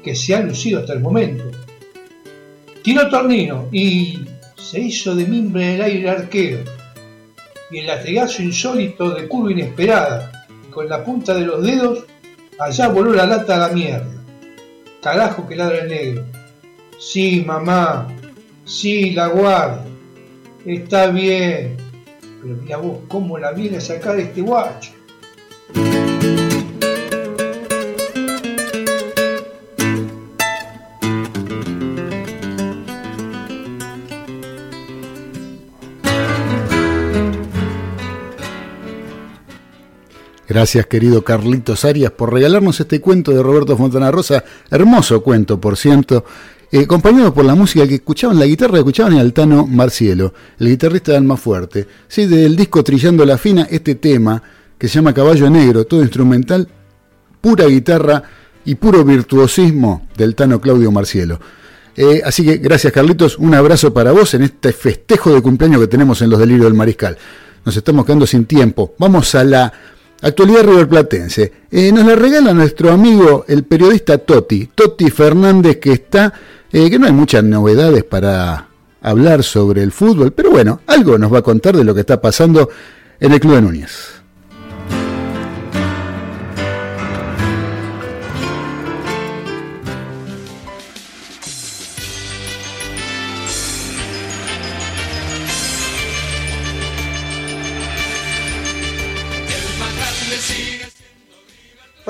que 0.02 0.14
se 0.14 0.34
ha 0.34 0.40
lucido 0.40 0.80
hasta 0.80 0.94
el 0.94 1.00
momento. 1.00 1.44
Tiró 2.82 3.08
Tornino 3.10 3.68
y 3.70 4.20
se 4.56 4.80
hizo 4.80 5.14
de 5.14 5.26
mimbre 5.26 5.64
en 5.64 5.74
el 5.74 5.82
aire 5.82 6.00
el 6.00 6.08
arquero, 6.08 6.60
y 7.70 7.78
el 7.78 7.86
latigazo 7.86 8.42
insólito 8.42 9.10
de 9.10 9.28
curva 9.28 9.52
inesperada, 9.52 10.46
y 10.66 10.70
con 10.70 10.88
la 10.88 11.04
punta 11.04 11.34
de 11.34 11.42
los 11.42 11.62
dedos, 11.62 12.04
allá 12.58 12.88
voló 12.88 13.12
la 13.12 13.26
lata 13.26 13.56
a 13.56 13.68
la 13.68 13.74
mierda. 13.74 14.10
Carajo 15.02 15.46
que 15.46 15.56
ladra 15.56 15.78
el 15.78 15.88
negro. 15.88 16.24
Sí, 16.98 17.42
mamá, 17.46 18.08
sí, 18.64 19.10
la 19.10 19.28
guardo. 19.28 19.84
Está 20.64 21.06
bien. 21.08 21.89
Pero 22.42 22.56
mira 22.56 22.76
vos 22.78 23.00
cómo 23.08 23.38
la 23.38 23.52
viene 23.52 23.76
a 23.76 23.80
sacar 23.80 24.18
este 24.18 24.40
guacho. 24.40 24.92
Gracias, 40.50 40.86
querido 40.86 41.22
Carlitos 41.22 41.84
Arias, 41.84 42.10
por 42.10 42.32
regalarnos 42.32 42.80
este 42.80 43.00
cuento 43.00 43.30
de 43.30 43.40
Roberto 43.40 43.76
Fontana 43.76 44.10
Rosa. 44.10 44.42
Hermoso 44.68 45.22
cuento, 45.22 45.60
por 45.60 45.76
cierto. 45.76 46.24
Eh, 46.72 46.82
acompañado 46.84 47.34
por 47.34 47.44
la 47.44 47.54
música 47.54 47.86
que 47.86 47.96
escuchaban, 47.96 48.38
la 48.38 48.46
guitarra 48.46 48.74
que 48.74 48.78
escuchaban 48.78 49.14
el 49.14 49.20
Altano 49.20 49.66
Marcielo, 49.66 50.32
el 50.58 50.68
guitarrista 50.68 51.12
de 51.12 51.18
Alma 51.18 51.36
Fuerte. 51.36 51.86
Sí, 52.06 52.26
del 52.26 52.54
disco 52.54 52.84
Trillando 52.84 53.24
la 53.24 53.38
Fina, 53.38 53.66
este 53.70 53.96
tema 53.96 54.40
que 54.78 54.88
se 54.88 54.94
llama 54.94 55.12
Caballo 55.12 55.50
Negro, 55.50 55.84
todo 55.84 56.00
instrumental, 56.00 56.68
pura 57.40 57.66
guitarra 57.66 58.22
y 58.64 58.76
puro 58.76 59.04
virtuosismo 59.04 60.06
del 60.16 60.36
Tano 60.36 60.60
Claudio 60.60 60.92
Marcielo. 60.92 61.40
Eh, 61.96 62.22
así 62.24 62.44
que 62.44 62.58
gracias 62.58 62.92
Carlitos, 62.92 63.36
un 63.36 63.52
abrazo 63.54 63.92
para 63.92 64.12
vos 64.12 64.32
en 64.34 64.42
este 64.42 64.72
festejo 64.72 65.34
de 65.34 65.42
cumpleaños 65.42 65.80
que 65.80 65.88
tenemos 65.88 66.22
en 66.22 66.30
los 66.30 66.38
delirios 66.38 66.66
del 66.66 66.74
mariscal. 66.74 67.18
Nos 67.64 67.76
estamos 67.76 68.06
quedando 68.06 68.26
sin 68.26 68.46
tiempo. 68.46 68.94
Vamos 68.96 69.34
a 69.34 69.44
la 69.44 69.72
Actualidad 70.22 70.64
riverplatense. 70.64 71.52
Eh, 71.70 71.90
nos 71.92 72.04
la 72.04 72.14
regala 72.14 72.52
nuestro 72.52 72.90
amigo 72.90 73.44
el 73.48 73.64
periodista 73.64 74.18
Toti, 74.18 74.68
Toti 74.74 75.10
Fernández, 75.10 75.78
que 75.78 75.92
está, 75.92 76.32
eh, 76.72 76.90
que 76.90 76.98
no 76.98 77.06
hay 77.06 77.12
muchas 77.12 77.44
novedades 77.44 78.04
para 78.04 78.68
hablar 79.02 79.42
sobre 79.42 79.82
el 79.82 79.92
fútbol, 79.92 80.32
pero 80.32 80.50
bueno, 80.50 80.80
algo 80.86 81.18
nos 81.18 81.32
va 81.32 81.38
a 81.38 81.42
contar 81.42 81.76
de 81.76 81.84
lo 81.84 81.94
que 81.94 82.00
está 82.00 82.20
pasando 82.20 82.68
en 83.18 83.32
el 83.32 83.40
Club 83.40 83.54
de 83.54 83.62
Núñez. 83.62 84.19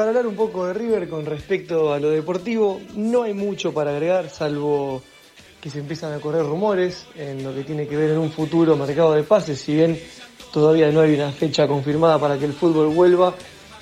Para 0.00 0.12
hablar 0.12 0.26
un 0.28 0.34
poco 0.34 0.66
de 0.66 0.72
River 0.72 1.10
con 1.10 1.26
respecto 1.26 1.92
a 1.92 1.98
lo 1.98 2.08
deportivo, 2.08 2.80
no 2.96 3.24
hay 3.24 3.34
mucho 3.34 3.74
para 3.74 3.90
agregar, 3.90 4.30
salvo 4.30 5.02
que 5.60 5.68
se 5.68 5.80
empiezan 5.80 6.14
a 6.14 6.20
correr 6.20 6.42
rumores 6.42 7.04
en 7.16 7.44
lo 7.44 7.54
que 7.54 7.64
tiene 7.64 7.86
que 7.86 7.98
ver 7.98 8.12
en 8.12 8.16
un 8.16 8.32
futuro 8.32 8.76
mercado 8.76 9.12
de 9.12 9.24
pases, 9.24 9.60
si 9.60 9.74
bien 9.74 10.00
todavía 10.54 10.90
no 10.90 11.02
hay 11.02 11.12
una 11.12 11.30
fecha 11.32 11.68
confirmada 11.68 12.18
para 12.18 12.38
que 12.38 12.46
el 12.46 12.54
fútbol 12.54 12.86
vuelva 12.86 13.34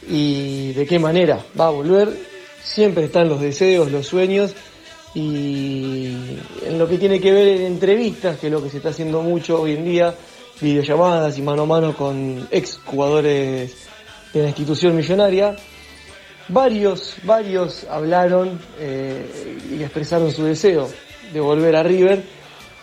y 0.08 0.72
de 0.72 0.86
qué 0.88 0.98
manera 0.98 1.38
va 1.56 1.68
a 1.68 1.70
volver. 1.70 2.08
Siempre 2.64 3.04
están 3.04 3.28
los 3.28 3.40
deseos, 3.40 3.92
los 3.92 4.04
sueños 4.04 4.56
y 5.14 6.16
en 6.66 6.80
lo 6.80 6.88
que 6.88 6.98
tiene 6.98 7.20
que 7.20 7.30
ver 7.30 7.46
en 7.46 7.62
entrevistas, 7.62 8.38
que 8.40 8.48
es 8.48 8.52
lo 8.52 8.60
que 8.60 8.70
se 8.70 8.78
está 8.78 8.88
haciendo 8.88 9.22
mucho 9.22 9.62
hoy 9.62 9.74
en 9.74 9.84
día, 9.84 10.16
videollamadas 10.60 11.38
y 11.38 11.42
mano 11.42 11.62
a 11.62 11.66
mano 11.66 11.96
con 11.96 12.48
ex 12.50 12.80
jugadores 12.84 13.86
de 14.34 14.42
la 14.42 14.48
institución 14.48 14.96
millonaria, 14.96 15.54
varios, 16.48 17.16
varios 17.24 17.84
hablaron 17.84 18.58
eh, 18.78 19.58
y 19.70 19.82
expresaron 19.82 20.32
su 20.32 20.44
deseo 20.44 20.88
de 21.32 21.40
volver 21.40 21.76
a 21.76 21.82
River. 21.82 22.22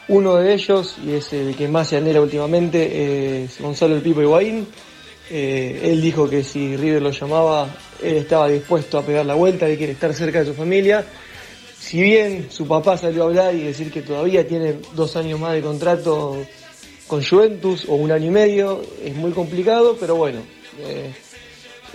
Uno 0.08 0.36
de 0.36 0.54
ellos, 0.54 0.98
y 1.04 1.14
es 1.14 1.34
el 1.34 1.56
que 1.56 1.68
más 1.68 1.88
se 1.90 1.98
anhela 1.98 2.22
últimamente, 2.22 3.44
es 3.44 3.60
Gonzalo 3.60 3.96
El 3.96 4.02
Pipo 4.02 4.22
Higuaín. 4.22 4.68
Eh, 5.32 5.82
él 5.84 6.02
dijo 6.02 6.30
que 6.30 6.44
si 6.44 6.78
River 6.78 7.02
lo 7.02 7.10
llamaba, 7.10 7.76
él 8.02 8.18
estaba 8.18 8.48
dispuesto 8.48 9.00
a 9.00 9.02
pegar 9.02 9.26
la 9.26 9.34
vuelta, 9.34 9.68
él 9.68 9.78
quiere 9.78 9.94
estar 9.94 10.14
cerca 10.14 10.40
de 10.40 10.46
su 10.46 10.54
familia. 10.54 11.04
Si 11.80 12.02
bien 12.02 12.48
su 12.52 12.68
papá 12.68 12.98
salió 12.98 13.24
a 13.24 13.26
hablar 13.28 13.56
y 13.56 13.64
decir 13.64 13.92
que 13.92 14.04
todavía 14.04 14.48
tiene 14.48 14.76
dos 14.94 15.16
años 15.16 15.40
más 15.40 15.54
de 15.54 15.62
contrato 15.62 16.38
con 17.08 17.24
Juventus 17.24 17.86
o 17.88 17.96
un 17.96 18.12
año 18.12 18.28
y 18.28 18.32
medio, 18.32 18.82
es 19.04 19.16
muy 19.16 19.32
complicado, 19.32 19.98
pero 20.00 20.16
bueno, 20.16 20.40
eh, 20.80 21.12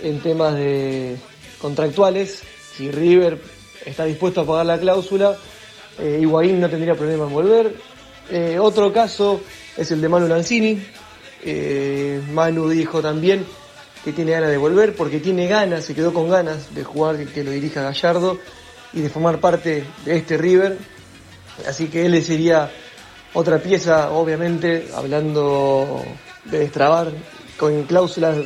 en 0.03 0.19
temas 0.19 0.55
de 0.55 1.15
contractuales, 1.61 2.41
si 2.75 2.91
River 2.91 3.39
está 3.85 4.05
dispuesto 4.05 4.41
a 4.41 4.45
pagar 4.45 4.65
la 4.65 4.79
cláusula, 4.79 5.37
eh, 5.99 6.21
no 6.21 6.69
tendría 6.69 6.95
problema 6.95 7.25
en 7.25 7.33
volver. 7.33 7.75
Eh, 8.29 8.57
otro 8.59 8.91
caso 8.91 9.41
es 9.77 9.91
el 9.91 10.01
de 10.01 10.09
Manu 10.09 10.27
Lanzini. 10.27 10.81
Eh, 11.43 12.21
Manu 12.31 12.69
dijo 12.69 13.01
también 13.01 13.45
que 14.03 14.13
tiene 14.13 14.31
ganas 14.31 14.49
de 14.49 14.57
volver 14.57 14.95
porque 14.95 15.19
tiene 15.19 15.47
ganas, 15.47 15.85
se 15.85 15.93
quedó 15.93 16.13
con 16.13 16.29
ganas 16.29 16.73
de 16.73 16.83
jugar 16.83 17.17
que 17.25 17.43
lo 17.43 17.51
dirija 17.51 17.83
Gallardo 17.83 18.39
y 18.93 19.01
de 19.01 19.09
formar 19.09 19.39
parte 19.39 19.83
de 20.05 20.17
este 20.17 20.37
River. 20.37 20.77
Así 21.67 21.87
que 21.87 22.05
él 22.05 22.23
sería 22.23 22.71
otra 23.33 23.59
pieza, 23.59 24.11
obviamente, 24.11 24.89
hablando 24.95 26.03
de 26.45 26.59
destrabar 26.59 27.11
con 27.57 27.83
cláusulas 27.83 28.37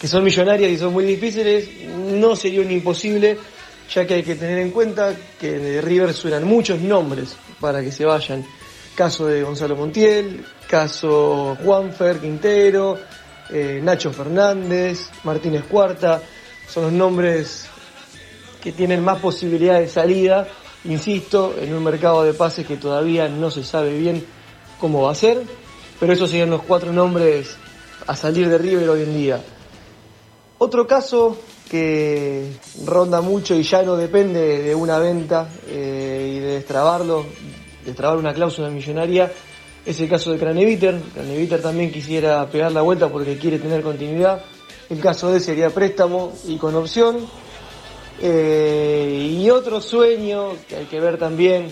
que 0.00 0.08
son 0.08 0.24
millonarias 0.24 0.70
y 0.70 0.78
son 0.78 0.94
muy 0.94 1.04
difíciles. 1.04 1.68
no 1.86 2.34
sería 2.34 2.62
un 2.62 2.70
imposible, 2.70 3.36
ya 3.94 4.06
que 4.06 4.14
hay 4.14 4.22
que 4.22 4.34
tener 4.34 4.58
en 4.58 4.70
cuenta 4.70 5.14
que 5.38 5.58
de 5.58 5.82
River 5.82 6.14
suenan 6.14 6.44
muchos 6.44 6.80
nombres 6.80 7.36
para 7.60 7.82
que 7.82 7.92
se 7.92 8.06
vayan. 8.06 8.44
Caso 8.94 9.26
de 9.26 9.42
Gonzalo 9.42 9.76
Montiel, 9.76 10.44
caso 10.66 11.56
Juanfer 11.62 12.18
Quintero, 12.18 12.98
eh, 13.50 13.80
Nacho 13.82 14.10
Fernández, 14.12 15.10
Martínez 15.24 15.64
Cuarta, 15.64 16.22
son 16.66 16.84
los 16.84 16.92
nombres 16.92 17.66
que 18.62 18.72
tienen 18.72 19.04
más 19.04 19.18
posibilidad 19.20 19.80
de 19.80 19.88
salida, 19.88 20.48
insisto, 20.84 21.54
en 21.60 21.74
un 21.74 21.84
mercado 21.84 22.24
de 22.24 22.32
pases 22.32 22.66
que 22.66 22.76
todavía 22.76 23.28
no 23.28 23.50
se 23.50 23.64
sabe 23.64 23.98
bien 23.98 24.24
cómo 24.78 25.02
va 25.02 25.12
a 25.12 25.14
ser, 25.14 25.42
pero 25.98 26.12
esos 26.12 26.30
serían 26.30 26.50
los 26.50 26.62
cuatro 26.62 26.90
nombres 26.90 27.56
a 28.06 28.16
salir 28.16 28.48
de 28.48 28.56
River 28.56 28.88
hoy 28.88 29.02
en 29.02 29.16
día. 29.16 29.40
Otro 30.62 30.86
caso 30.86 31.38
que 31.70 32.52
ronda 32.84 33.22
mucho 33.22 33.54
y 33.54 33.62
ya 33.62 33.82
no 33.82 33.96
depende 33.96 34.60
de 34.60 34.74
una 34.74 34.98
venta 34.98 35.48
eh, 35.66 36.34
y 36.36 36.38
de 36.38 36.48
destrabarlo, 36.56 37.24
destrabar 37.82 38.18
una 38.18 38.34
cláusula 38.34 38.68
millonaria, 38.68 39.32
es 39.86 39.98
el 40.00 40.08
caso 40.10 40.30
de 40.30 40.38
Craneviter. 40.38 41.00
Craneviter 41.14 41.62
también 41.62 41.90
quisiera 41.90 42.46
pegar 42.50 42.72
la 42.72 42.82
vuelta 42.82 43.08
porque 43.08 43.38
quiere 43.38 43.58
tener 43.58 43.82
continuidad. 43.82 44.44
El 44.90 45.00
caso 45.00 45.32
de 45.32 45.40
sería 45.40 45.70
préstamo 45.70 46.34
y 46.46 46.58
con 46.58 46.74
opción. 46.74 47.26
Eh, 48.20 49.38
y 49.40 49.48
otro 49.48 49.80
sueño 49.80 50.50
que 50.68 50.76
hay 50.76 50.84
que 50.84 51.00
ver 51.00 51.16
también 51.16 51.70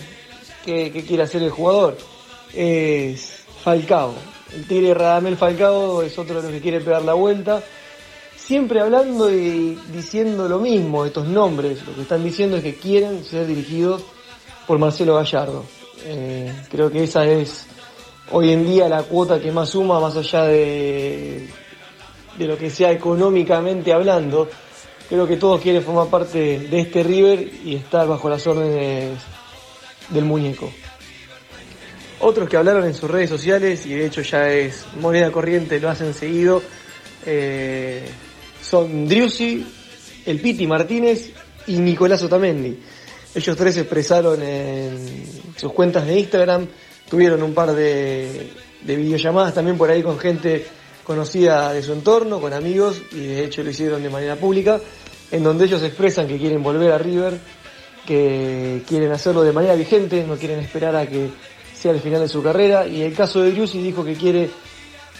que 0.65 1.05
quiere 1.07 1.21
hacer 1.21 1.43
el 1.43 1.51
jugador 1.51 1.95
es 2.55 3.43
Falcao. 3.63 4.15
El 4.55 4.65
Tigre 4.65 4.95
Radamel 4.95 5.37
Falcao 5.37 6.01
es 6.01 6.17
otro 6.17 6.37
de 6.37 6.41
los 6.41 6.51
que 6.51 6.59
quiere 6.59 6.81
pegar 6.81 7.03
la 7.03 7.13
vuelta. 7.13 7.61
Siempre 8.49 8.81
hablando 8.81 9.29
y 9.29 9.77
diciendo 9.93 10.49
lo 10.49 10.57
mismo, 10.57 11.05
estos 11.05 11.27
nombres, 11.27 11.85
lo 11.85 11.93
que 11.93 12.01
están 12.01 12.23
diciendo 12.23 12.57
es 12.57 12.63
que 12.63 12.73
quieren 12.73 13.23
ser 13.23 13.45
dirigidos 13.45 14.01
por 14.65 14.79
Marcelo 14.79 15.13
Gallardo. 15.13 15.65
Eh, 16.03 16.51
creo 16.71 16.89
que 16.89 17.03
esa 17.03 17.27
es 17.27 17.67
hoy 18.31 18.51
en 18.51 18.65
día 18.65 18.89
la 18.89 19.03
cuota 19.03 19.39
que 19.39 19.51
más 19.51 19.69
suma, 19.69 19.99
más 19.99 20.17
allá 20.17 20.45
de, 20.45 21.47
lo 22.39 22.57
que 22.57 22.71
sea 22.71 22.91
económicamente 22.91 23.93
hablando. 23.93 24.49
Creo 25.07 25.27
que 25.27 25.37
todos 25.37 25.61
quieren 25.61 25.83
formar 25.83 26.07
parte 26.07 26.57
de 26.57 26.79
este 26.79 27.03
River 27.03 27.51
y 27.63 27.75
estar 27.75 28.07
bajo 28.07 28.31
las 28.31 28.47
órdenes 28.47 29.19
del 30.09 30.25
muñeco. 30.25 30.71
Otros 32.21 32.49
que 32.49 32.57
hablaron 32.57 32.83
en 32.85 32.95
sus 32.95 33.11
redes 33.11 33.29
sociales, 33.29 33.85
y 33.85 33.93
de 33.93 34.07
hecho 34.07 34.23
ya 34.23 34.49
es 34.49 34.87
moneda 34.99 35.31
corriente, 35.31 35.79
lo 35.79 35.87
hacen 35.87 36.15
seguido, 36.15 36.63
eh, 37.27 38.09
son 38.69 39.07
Driussi, 39.07 39.65
el 40.25 40.39
Piti 40.39 40.67
Martínez 40.67 41.31
y 41.67 41.77
Nicolás 41.77 42.21
Otamendi. 42.21 42.79
Ellos 43.33 43.57
tres 43.57 43.77
expresaron 43.77 44.41
en 44.43 45.25
sus 45.55 45.71
cuentas 45.73 46.05
de 46.05 46.19
Instagram, 46.19 46.67
tuvieron 47.09 47.41
un 47.41 47.53
par 47.53 47.73
de, 47.73 48.51
de 48.81 48.95
videollamadas 48.95 49.53
también 49.53 49.77
por 49.77 49.89
ahí 49.89 50.03
con 50.03 50.19
gente 50.19 50.65
conocida 51.03 51.73
de 51.73 51.81
su 51.81 51.93
entorno, 51.93 52.39
con 52.39 52.53
amigos, 52.53 53.01
y 53.11 53.21
de 53.21 53.45
hecho 53.45 53.63
lo 53.63 53.71
hicieron 53.71 54.03
de 54.03 54.09
manera 54.09 54.35
pública, 54.35 54.79
en 55.31 55.43
donde 55.43 55.65
ellos 55.65 55.81
expresan 55.81 56.27
que 56.27 56.37
quieren 56.37 56.61
volver 56.61 56.91
a 56.91 56.99
River, 56.99 57.39
que 58.05 58.83
quieren 58.87 59.11
hacerlo 59.11 59.41
de 59.41 59.51
manera 59.51 59.73
vigente, 59.73 60.23
no 60.27 60.35
quieren 60.35 60.59
esperar 60.59 60.95
a 60.95 61.07
que 61.07 61.29
sea 61.73 61.91
el 61.91 61.99
final 62.01 62.21
de 62.21 62.27
su 62.27 62.43
carrera, 62.43 62.87
y 62.87 63.01
el 63.01 63.13
caso 63.15 63.41
de 63.41 63.51
Driussi 63.51 63.81
dijo 63.81 64.05
que 64.05 64.13
quiere 64.13 64.49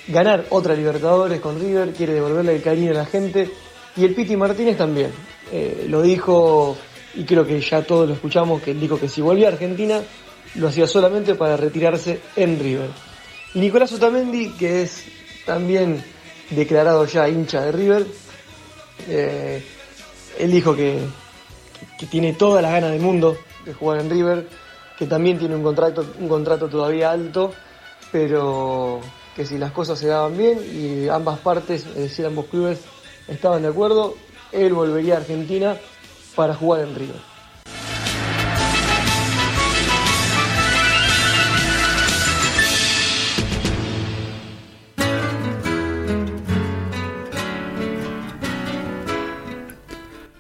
ganar 0.10 0.46
otra 0.50 0.74
Libertadores 0.74 1.40
con 1.40 1.60
River, 1.60 1.94
quiere 1.94 2.14
devolverle 2.14 2.56
el 2.56 2.62
cariño 2.62 2.92
a 2.92 2.96
la 2.96 3.06
gente, 3.06 3.50
y 3.96 4.06
el 4.06 4.16
Piti 4.16 4.36
Martínez 4.36 4.78
también. 4.78 5.12
Eh, 5.52 5.86
lo 5.88 6.02
dijo, 6.02 6.76
y 7.14 7.24
creo 7.24 7.46
que 7.46 7.62
ya 7.62 7.84
todos 7.84 8.08
lo 8.08 8.16
escuchamos, 8.16 8.62
que 8.62 8.74
dijo 8.74 9.00
que 9.00 9.08
si 9.08 9.22
volvía 9.22 9.50
a 9.50 9.52
Argentina, 9.52 10.02
lo 10.56 10.68
hacía 10.68 10.88
solamente 10.88 11.36
para 11.36 11.58
retirarse 11.58 12.20
en 12.36 12.60
River. 12.60 12.90
Y 13.54 13.60
Nicolás 13.60 13.94
Otamendi, 13.94 14.52
que 14.52 14.84
es 14.84 15.04
también 15.46 16.04
declarado 16.50 17.06
ya 17.06 17.30
hincha 17.30 17.62
de 17.62 17.72
River, 17.72 18.08
eh, 19.08 19.64
él 20.40 20.52
dijo 20.52 20.76
que, 20.76 21.00
que 21.98 22.06
tiene 22.08 22.34
todas 22.34 22.64
las 22.64 22.72
ganas 22.72 22.92
del 22.92 23.02
mundo 23.02 23.38
de 23.66 23.74
jugar 23.74 24.00
en 24.00 24.10
River, 24.10 24.48
que 24.98 25.06
también 25.06 25.38
tiene 25.38 25.56
un 25.56 25.64
contrato, 25.64 26.06
un 26.20 26.28
contrato 26.28 26.68
todavía 26.68 27.12
alto, 27.12 27.54
pero 28.12 29.02
que 29.40 29.46
si 29.46 29.58
las 29.58 29.72
cosas 29.72 29.98
se 29.98 30.08
daban 30.08 30.38
bien 30.38 30.60
y 30.60 31.08
ambas 31.08 31.40
partes, 31.40 31.86
es 31.86 31.96
decir, 31.96 32.26
ambos 32.26 32.48
clubes 32.48 32.80
estaban 33.30 33.62
de 33.62 33.70
acuerdo, 33.70 34.18
él 34.52 34.74
volvería 34.74 35.14
a 35.14 35.18
Argentina 35.20 35.78
para 36.36 36.54
jugar 36.54 36.82
en 36.82 36.94
River. 36.94 37.16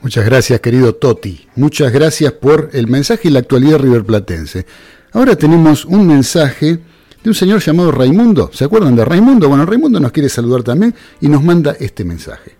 Muchas 0.01 0.25
gracias, 0.25 0.59
querido 0.59 0.95
Toti. 0.95 1.47
Muchas 1.55 1.93
gracias 1.93 2.33
por 2.33 2.71
el 2.73 2.87
mensaje 2.87 3.29
y 3.29 3.31
la 3.31 3.39
actualidad 3.39 3.79
riverplatense. 3.79 4.65
Ahora 5.13 5.37
tenemos 5.37 5.85
un 5.85 6.05
mensaje 6.05 6.79
de 7.23 7.29
un 7.29 7.35
señor 7.35 7.59
llamado 7.61 7.91
Raimundo. 7.91 8.49
¿Se 8.53 8.65
acuerdan 8.65 8.95
de 8.95 9.05
Raimundo? 9.05 9.49
Bueno, 9.49 9.65
Raimundo 9.65 9.99
nos 9.99 10.11
quiere 10.11 10.29
saludar 10.29 10.63
también 10.63 10.95
y 11.21 11.27
nos 11.27 11.43
manda 11.43 11.75
este 11.79 12.03
mensaje. 12.03 12.57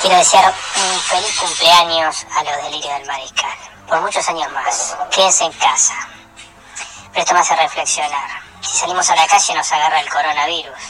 Quiero 0.00 0.16
desear 0.16 0.46
un 0.46 1.00
feliz 1.00 1.38
cumpleaños 1.38 2.26
a 2.36 2.42
los 2.42 2.64
delirios 2.64 2.98
del 2.98 3.06
mariscal. 3.06 3.50
Por 3.88 4.00
muchos 4.00 4.28
años 4.28 4.50
más. 4.52 4.96
Quédense 5.10 5.44
en 5.44 5.52
casa. 5.52 5.94
Pero 7.12 7.22
esto 7.22 7.34
me 7.34 7.40
hace 7.40 7.54
reflexionar. 7.56 8.42
Si 8.62 8.78
salimos 8.78 9.08
a 9.10 9.16
la 9.16 9.26
calle 9.26 9.54
nos 9.54 9.70
agarra 9.70 10.00
el 10.00 10.08
coronavirus. 10.08 10.82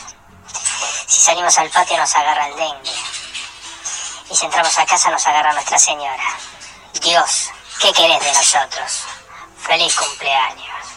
Si 1.06 1.20
salimos 1.20 1.58
al 1.58 1.68
patio 1.70 1.98
nos 1.98 2.14
agarra 2.14 2.46
el 2.48 2.56
dengue. 2.56 2.92
Y 4.30 4.34
si 4.34 4.44
entramos 4.46 4.78
a 4.78 4.86
casa 4.86 5.10
nos 5.10 5.26
agarra 5.26 5.52
Nuestra 5.52 5.78
Señora. 5.78 6.36
Dios, 7.02 7.50
¿qué 7.80 7.92
querés 7.92 8.20
de 8.20 8.32
nosotros? 8.32 9.04
Feliz 9.58 9.94
cumpleaños. 9.94 10.91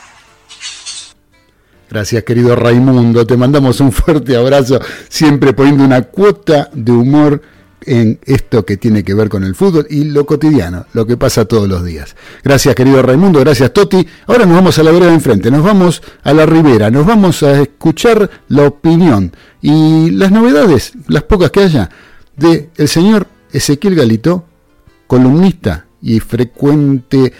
Gracias, 1.96 2.26
querido 2.26 2.58
Raimundo. 2.58 3.26
Te 3.26 3.38
mandamos 3.38 3.80
un 3.80 3.94
fuerte 3.94 4.36
abrazo, 4.36 4.82
siempre 5.08 5.54
poniendo 5.54 5.86
una 5.86 6.02
cuota 6.02 6.70
de 6.74 6.92
humor 6.92 7.42
en 7.86 8.20
esto 8.26 8.66
que 8.66 8.76
tiene 8.76 9.02
que 9.02 9.14
ver 9.14 9.30
con 9.30 9.46
el 9.46 9.56
fútbol 9.56 9.88
y 9.90 10.04
lo 10.04 10.26
cotidiano, 10.26 10.88
lo 10.92 11.08
que 11.08 11.16
pasa 11.16 11.46
todos 11.46 11.70
los 11.70 11.86
días. 11.86 12.18
Gracias, 12.44 12.76
querido 12.76 13.02
Raimundo, 13.02 13.40
gracias, 13.40 13.72
Toti. 13.72 14.06
Ahora 14.28 14.46
nos 14.46 14.56
vamos 14.56 14.78
a 14.78 14.84
la 14.84 14.92
vereda 14.92 15.08
de 15.08 15.16
enfrente, 15.16 15.50
nos 15.50 15.64
vamos 15.64 16.02
a 16.22 16.34
la 16.34 16.46
ribera, 16.46 16.92
nos 16.92 17.06
vamos 17.06 17.42
a 17.44 17.62
escuchar 17.62 18.30
la 18.50 18.64
opinión 18.64 19.32
y 19.62 20.12
las 20.12 20.34
novedades, 20.34 20.92
las 21.08 21.24
pocas 21.24 21.50
que 21.50 21.62
haya, 21.62 21.90
de 22.36 22.72
el 22.76 22.90
señor 22.90 23.26
Ezequiel 23.54 23.96
Galito, 23.96 24.44
columnista 25.08 25.86
y 26.02 26.20
frecuente 26.20 27.32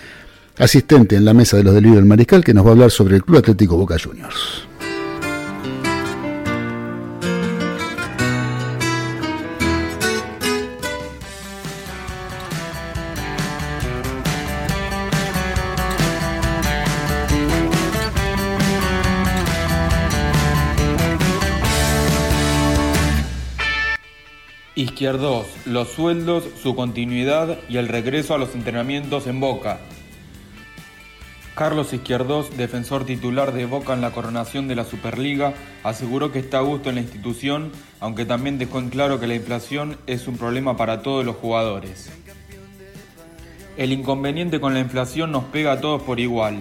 asistente 0.57 1.15
en 1.15 1.26
la 1.26 1.34
mesa 1.34 1.57
de 1.57 1.64
los 1.64 1.73
delirios 1.73 1.98
del 1.98 2.06
Mariscal, 2.06 2.44
que 2.44 2.53
nos 2.53 2.65
va 2.65 2.69
a 2.69 2.72
hablar 2.73 2.91
sobre 2.91 3.15
el 3.15 3.23
Club 3.23 3.40
Atlético 3.40 3.77
Boca 3.77 3.98
Juniors. 4.02 4.68
Izquierdos, 24.77 25.48
los 25.65 25.90
sueldos, 25.90 26.44
su 26.61 26.76
continuidad 26.76 27.57
y 27.69 27.77
el 27.77 27.88
regreso 27.88 28.34
a 28.34 28.38
los 28.38 28.53
entrenamientos 28.56 29.26
en 29.26 29.40
Boca. 29.40 29.80
Carlos 31.56 31.94
Izquierdos, 31.94 32.57
defensor 32.57 33.06
titular 33.06 33.53
de 33.53 33.65
Boca 33.65 33.94
en 33.94 34.02
la 34.02 34.11
coronación 34.11 34.68
de 34.68 34.76
la 34.76 34.84
Superliga, 34.84 35.53
aseguró 35.84 36.34
que 36.34 36.40
está 36.40 36.57
a 36.57 36.61
gusto 36.61 36.90
en 36.90 36.95
la 36.95 37.02
institución, 37.02 37.72
aunque 38.02 38.26
también 38.26 38.57
dejó 38.57 38.80
en 38.80 38.90
claro 38.90 39.22
que 39.22 39.27
la 39.27 39.36
inflación 39.36 39.98
es 40.06 40.27
un 40.27 40.38
problema 40.38 40.76
para 40.76 41.02
todos 41.02 41.23
los 41.23 41.38
jugadores. 41.38 42.11
El 43.77 43.94
inconveniente 43.94 44.60
con 44.60 44.73
la 44.73 44.82
inflación 44.82 45.32
nos 45.32 45.45
pega 45.45 45.72
a 45.72 45.80
todos 45.80 46.02
por 46.02 46.19
igual. 46.19 46.57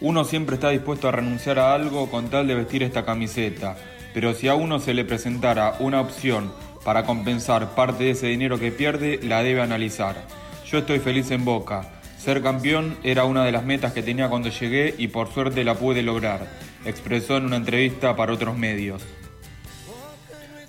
Uno 0.00 0.24
siempre 0.24 0.56
está 0.56 0.70
dispuesto 0.70 1.06
a 1.06 1.12
renunciar 1.12 1.60
a 1.60 1.72
algo 1.72 2.10
con 2.10 2.28
tal 2.28 2.48
de 2.48 2.56
vestir 2.56 2.82
esta 2.82 3.04
camiseta, 3.04 3.76
pero 4.14 4.34
si 4.34 4.48
a 4.48 4.56
uno 4.56 4.80
se 4.80 4.94
le 4.94 5.04
presentara 5.04 5.76
una 5.78 6.00
opción 6.00 6.52
para 6.84 7.04
compensar 7.04 7.76
parte 7.76 8.02
de 8.02 8.10
ese 8.10 8.26
dinero 8.26 8.58
que 8.58 8.72
pierde, 8.72 9.20
la 9.22 9.44
debe 9.44 9.62
analizar. 9.62 10.16
Yo 10.66 10.78
estoy 10.78 10.98
feliz 10.98 11.30
en 11.30 11.44
Boca. 11.44 11.93
Ser 12.24 12.40
campeón 12.40 12.96
era 13.02 13.26
una 13.26 13.44
de 13.44 13.52
las 13.52 13.66
metas 13.66 13.92
que 13.92 14.02
tenía 14.02 14.30
cuando 14.30 14.48
llegué 14.48 14.94
y 14.96 15.08
por 15.08 15.30
suerte 15.30 15.62
la 15.62 15.74
pude 15.74 16.02
lograr, 16.02 16.48
expresó 16.86 17.36
en 17.36 17.44
una 17.44 17.56
entrevista 17.56 18.16
para 18.16 18.32
otros 18.32 18.56
medios. 18.56 19.02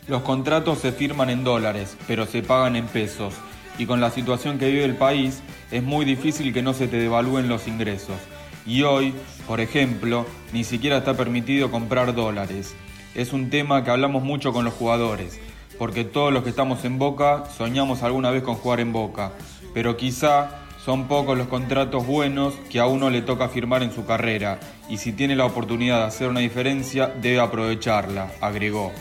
Los 0.10 0.24
contratos 0.24 0.80
se 0.80 0.92
firman 0.92 1.30
en 1.30 1.46
dólares, 1.46 1.96
pero 2.08 2.26
se 2.26 2.44
pagan 2.44 2.76
en 2.76 2.88
pesos, 2.88 3.36
y 3.78 3.86
con 3.86 4.02
la 4.02 4.12
situación 4.12 4.60
que 4.60 4.70
vive 4.70 4.84
el 4.84 4.98
país 4.98 5.42
es 5.72 5.82
muy 5.82 6.04
difícil 6.04 6.54
que 6.54 6.62
no 6.62 6.74
se 6.74 6.90
te 6.90 6.98
devalúen 6.98 7.48
los 7.48 7.70
ingresos. 7.70 8.18
Y 8.66 8.82
hoy, 8.82 9.14
por 9.48 9.62
ejemplo, 9.62 10.26
ni 10.52 10.66
siquiera 10.66 10.98
está 10.98 11.16
permitido 11.16 11.72
comprar 11.72 12.14
dólares. 12.14 12.76
Es 13.16 13.32
un 13.32 13.50
tema 13.50 13.86
que 13.86 13.92
hablamos 13.92 14.24
mucho 14.24 14.52
con 14.52 14.66
los 14.66 14.74
jugadores, 14.74 15.40
porque 15.80 16.04
todos 16.04 16.34
los 16.34 16.44
que 16.44 16.50
estamos 16.50 16.84
en 16.84 17.00
Boca 17.00 17.46
soñamos 17.58 18.04
alguna 18.04 18.30
vez 18.30 18.44
con 18.44 18.56
jugar 18.56 18.82
en 18.82 18.92
Boca, 18.92 19.32
pero 19.74 19.96
quizá 19.96 20.65
son 20.86 21.08
pocos 21.08 21.36
los 21.36 21.48
contratos 21.48 22.06
buenos 22.06 22.54
que 22.70 22.80
a 22.80 22.86
uno 22.86 23.10
le 23.10 23.24
toca 23.24 23.50
firmar 23.50 23.82
en 23.82 23.92
su 23.92 24.06
carrera, 24.06 24.60
y 24.88 24.98
si 24.98 25.12
tiene 25.14 25.36
la 25.36 25.46
oportunidad 25.46 26.02
de 26.02 26.06
hacer 26.06 26.30
una 26.30 26.42
diferencia, 26.42 27.08
debe 27.08 27.40
aprovecharla, 27.40 28.32
agregó. 28.40 28.92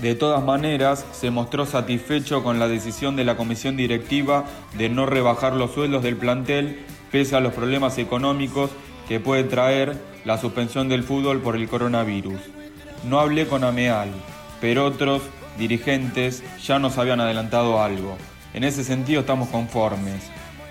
De 0.00 0.14
todas 0.14 0.42
maneras, 0.42 1.04
se 1.12 1.30
mostró 1.30 1.66
satisfecho 1.66 2.42
con 2.42 2.58
la 2.58 2.68
decisión 2.68 3.16
de 3.16 3.24
la 3.24 3.36
comisión 3.36 3.76
directiva 3.76 4.44
de 4.78 4.88
no 4.88 5.04
rebajar 5.04 5.52
los 5.54 5.72
sueldos 5.72 6.02
del 6.02 6.16
plantel 6.16 6.86
pese 7.12 7.36
a 7.36 7.40
los 7.40 7.52
problemas 7.52 7.98
económicos 7.98 8.70
que 9.08 9.20
puede 9.20 9.44
traer 9.44 9.96
la 10.24 10.38
suspensión 10.38 10.88
del 10.88 11.02
fútbol 11.02 11.40
por 11.40 11.54
el 11.56 11.68
coronavirus. 11.68 12.40
No 13.04 13.20
hablé 13.20 13.46
con 13.46 13.64
Ameal, 13.64 14.10
pero 14.60 14.86
otros 14.86 15.20
dirigentes 15.58 16.42
ya 16.62 16.78
nos 16.78 16.96
habían 16.96 17.20
adelantado 17.20 17.82
algo. 17.82 18.16
En 18.58 18.64
ese 18.64 18.82
sentido 18.82 19.20
estamos 19.20 19.50
conformes. 19.50 20.20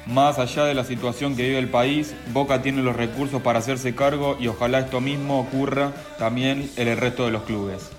Más 0.05 0.39
allá 0.39 0.65
de 0.65 0.73
la 0.73 0.84
situación 0.84 1.38
que 1.38 1.43
vive 1.43 1.57
el 1.57 1.69
país, 1.69 2.14
Boca 2.34 2.61
tiene 2.61 2.81
los 2.81 2.97
recursos 2.97 3.41
para 3.41 3.59
hacerse 3.59 3.95
cargo 3.95 4.35
y 4.41 4.49
ojalá 4.49 4.80
esto 4.80 4.99
mismo 4.99 5.39
ocurra 5.39 5.93
también 6.19 6.69
en 6.76 6.89
el 6.89 6.97
resto 6.97 7.23
de 7.23 7.31
los 7.31 7.43
clubes. 7.43 7.89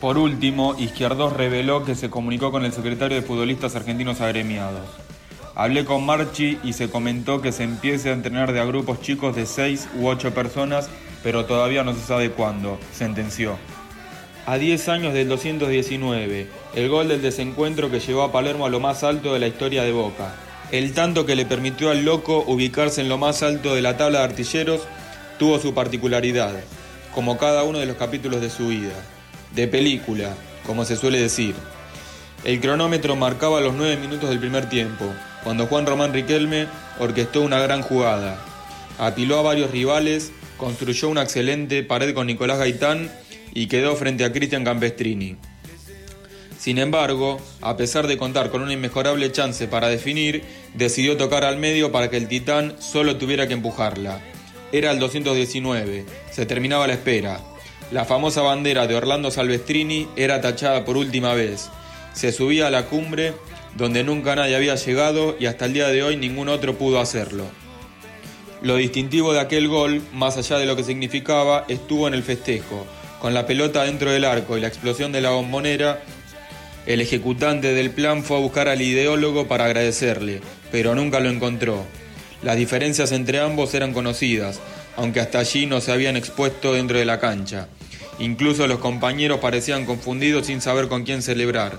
Por 0.00 0.18
último, 0.18 0.74
Izquierdos 0.76 1.34
reveló 1.34 1.84
que 1.84 1.94
se 1.94 2.10
comunicó 2.10 2.50
con 2.50 2.64
el 2.64 2.72
secretario 2.72 3.16
de 3.16 3.24
futbolistas 3.24 3.76
argentinos 3.76 4.20
agremiados. 4.20 4.88
Hablé 5.54 5.84
con 5.84 6.04
Marchi 6.04 6.58
y 6.64 6.72
se 6.72 6.90
comentó 6.90 7.40
que 7.40 7.52
se 7.52 7.62
empiece 7.62 8.10
a 8.10 8.14
entrenar 8.14 8.52
de 8.52 8.58
a 8.58 8.64
grupos 8.64 9.00
chicos 9.00 9.36
de 9.36 9.46
6 9.46 9.88
u 10.00 10.08
8 10.08 10.34
personas, 10.34 10.90
pero 11.22 11.44
todavía 11.44 11.84
no 11.84 11.94
se 11.94 12.00
sabe 12.00 12.32
cuándo, 12.32 12.80
sentenció. 12.92 13.56
A 14.44 14.58
10 14.58 14.88
años 14.88 15.14
del 15.14 15.28
219, 15.28 16.48
el 16.74 16.88
gol 16.88 17.06
del 17.06 17.22
desencuentro 17.22 17.92
que 17.92 18.00
llevó 18.00 18.24
a 18.24 18.32
Palermo 18.32 18.66
a 18.66 18.70
lo 18.70 18.80
más 18.80 19.04
alto 19.04 19.32
de 19.32 19.38
la 19.38 19.46
historia 19.46 19.84
de 19.84 19.92
Boca. 19.92 20.34
El 20.72 20.94
tanto 20.94 21.24
que 21.24 21.36
le 21.36 21.46
permitió 21.46 21.90
al 21.90 22.04
loco 22.04 22.42
ubicarse 22.48 23.02
en 23.02 23.08
lo 23.08 23.18
más 23.18 23.44
alto 23.44 23.72
de 23.72 23.82
la 23.82 23.96
tabla 23.96 24.18
de 24.18 24.24
artilleros 24.24 24.80
tuvo 25.38 25.60
su 25.60 25.74
particularidad, 25.74 26.54
como 27.14 27.38
cada 27.38 27.62
uno 27.62 27.78
de 27.78 27.86
los 27.86 27.96
capítulos 27.96 28.40
de 28.40 28.50
su 28.50 28.66
vida. 28.66 28.94
De 29.54 29.68
película, 29.68 30.34
como 30.66 30.84
se 30.84 30.96
suele 30.96 31.20
decir. 31.20 31.54
El 32.42 32.60
cronómetro 32.60 33.14
marcaba 33.14 33.60
los 33.60 33.74
9 33.74 33.96
minutos 33.98 34.28
del 34.28 34.40
primer 34.40 34.68
tiempo, 34.68 35.04
cuando 35.44 35.66
Juan 35.68 35.86
Román 35.86 36.12
Riquelme 36.12 36.66
orquestó 36.98 37.42
una 37.42 37.60
gran 37.60 37.82
jugada. 37.82 38.42
Apiló 38.98 39.38
a 39.38 39.42
varios 39.42 39.70
rivales, 39.70 40.32
construyó 40.56 41.10
una 41.10 41.22
excelente 41.22 41.84
pared 41.84 42.12
con 42.12 42.26
Nicolás 42.26 42.58
Gaitán 42.58 43.08
y 43.54 43.66
quedó 43.66 43.96
frente 43.96 44.24
a 44.24 44.32
Cristian 44.32 44.64
Campestrini. 44.64 45.36
Sin 46.58 46.78
embargo, 46.78 47.40
a 47.60 47.76
pesar 47.76 48.06
de 48.06 48.16
contar 48.16 48.50
con 48.50 48.62
una 48.62 48.72
inmejorable 48.72 49.32
chance 49.32 49.66
para 49.66 49.88
definir, 49.88 50.44
decidió 50.74 51.16
tocar 51.16 51.44
al 51.44 51.56
medio 51.56 51.90
para 51.90 52.08
que 52.08 52.16
el 52.16 52.28
Titán 52.28 52.76
solo 52.78 53.16
tuviera 53.16 53.48
que 53.48 53.54
empujarla. 53.54 54.20
Era 54.70 54.92
el 54.92 54.98
219, 55.00 56.04
se 56.30 56.46
terminaba 56.46 56.86
la 56.86 56.94
espera. 56.94 57.40
La 57.90 58.04
famosa 58.04 58.42
bandera 58.42 58.86
de 58.86 58.94
Orlando 58.94 59.30
Salvestrini 59.30 60.08
era 60.16 60.40
tachada 60.40 60.84
por 60.84 60.96
última 60.96 61.34
vez. 61.34 61.68
Se 62.14 62.32
subía 62.32 62.68
a 62.68 62.70
la 62.70 62.86
cumbre 62.86 63.34
donde 63.76 64.04
nunca 64.04 64.36
nadie 64.36 64.56
había 64.56 64.76
llegado 64.76 65.36
y 65.38 65.46
hasta 65.46 65.64
el 65.64 65.72
día 65.72 65.88
de 65.88 66.02
hoy 66.02 66.16
ningún 66.16 66.48
otro 66.48 66.78
pudo 66.78 67.00
hacerlo. 67.00 67.46
Lo 68.62 68.76
distintivo 68.76 69.32
de 69.32 69.40
aquel 69.40 69.68
gol, 69.68 70.00
más 70.12 70.36
allá 70.36 70.58
de 70.58 70.66
lo 70.66 70.76
que 70.76 70.84
significaba, 70.84 71.64
estuvo 71.68 72.06
en 72.06 72.14
el 72.14 72.22
festejo. 72.22 72.86
Con 73.22 73.34
la 73.34 73.46
pelota 73.46 73.84
dentro 73.84 74.10
del 74.10 74.24
arco 74.24 74.58
y 74.58 74.60
la 74.60 74.66
explosión 74.66 75.12
de 75.12 75.20
la 75.20 75.30
bombonera, 75.30 76.02
el 76.86 77.00
ejecutante 77.00 77.72
del 77.72 77.92
plan 77.92 78.24
fue 78.24 78.36
a 78.36 78.40
buscar 78.40 78.66
al 78.66 78.82
ideólogo 78.82 79.46
para 79.46 79.66
agradecerle, 79.66 80.40
pero 80.72 80.96
nunca 80.96 81.20
lo 81.20 81.30
encontró. 81.30 81.84
Las 82.42 82.56
diferencias 82.56 83.12
entre 83.12 83.38
ambos 83.38 83.74
eran 83.74 83.92
conocidas, 83.92 84.58
aunque 84.96 85.20
hasta 85.20 85.38
allí 85.38 85.66
no 85.66 85.80
se 85.80 85.92
habían 85.92 86.16
expuesto 86.16 86.72
dentro 86.72 86.98
de 86.98 87.04
la 87.04 87.20
cancha. 87.20 87.68
Incluso 88.18 88.66
los 88.66 88.80
compañeros 88.80 89.38
parecían 89.38 89.86
confundidos 89.86 90.48
sin 90.48 90.60
saber 90.60 90.88
con 90.88 91.04
quién 91.04 91.22
celebrar. 91.22 91.78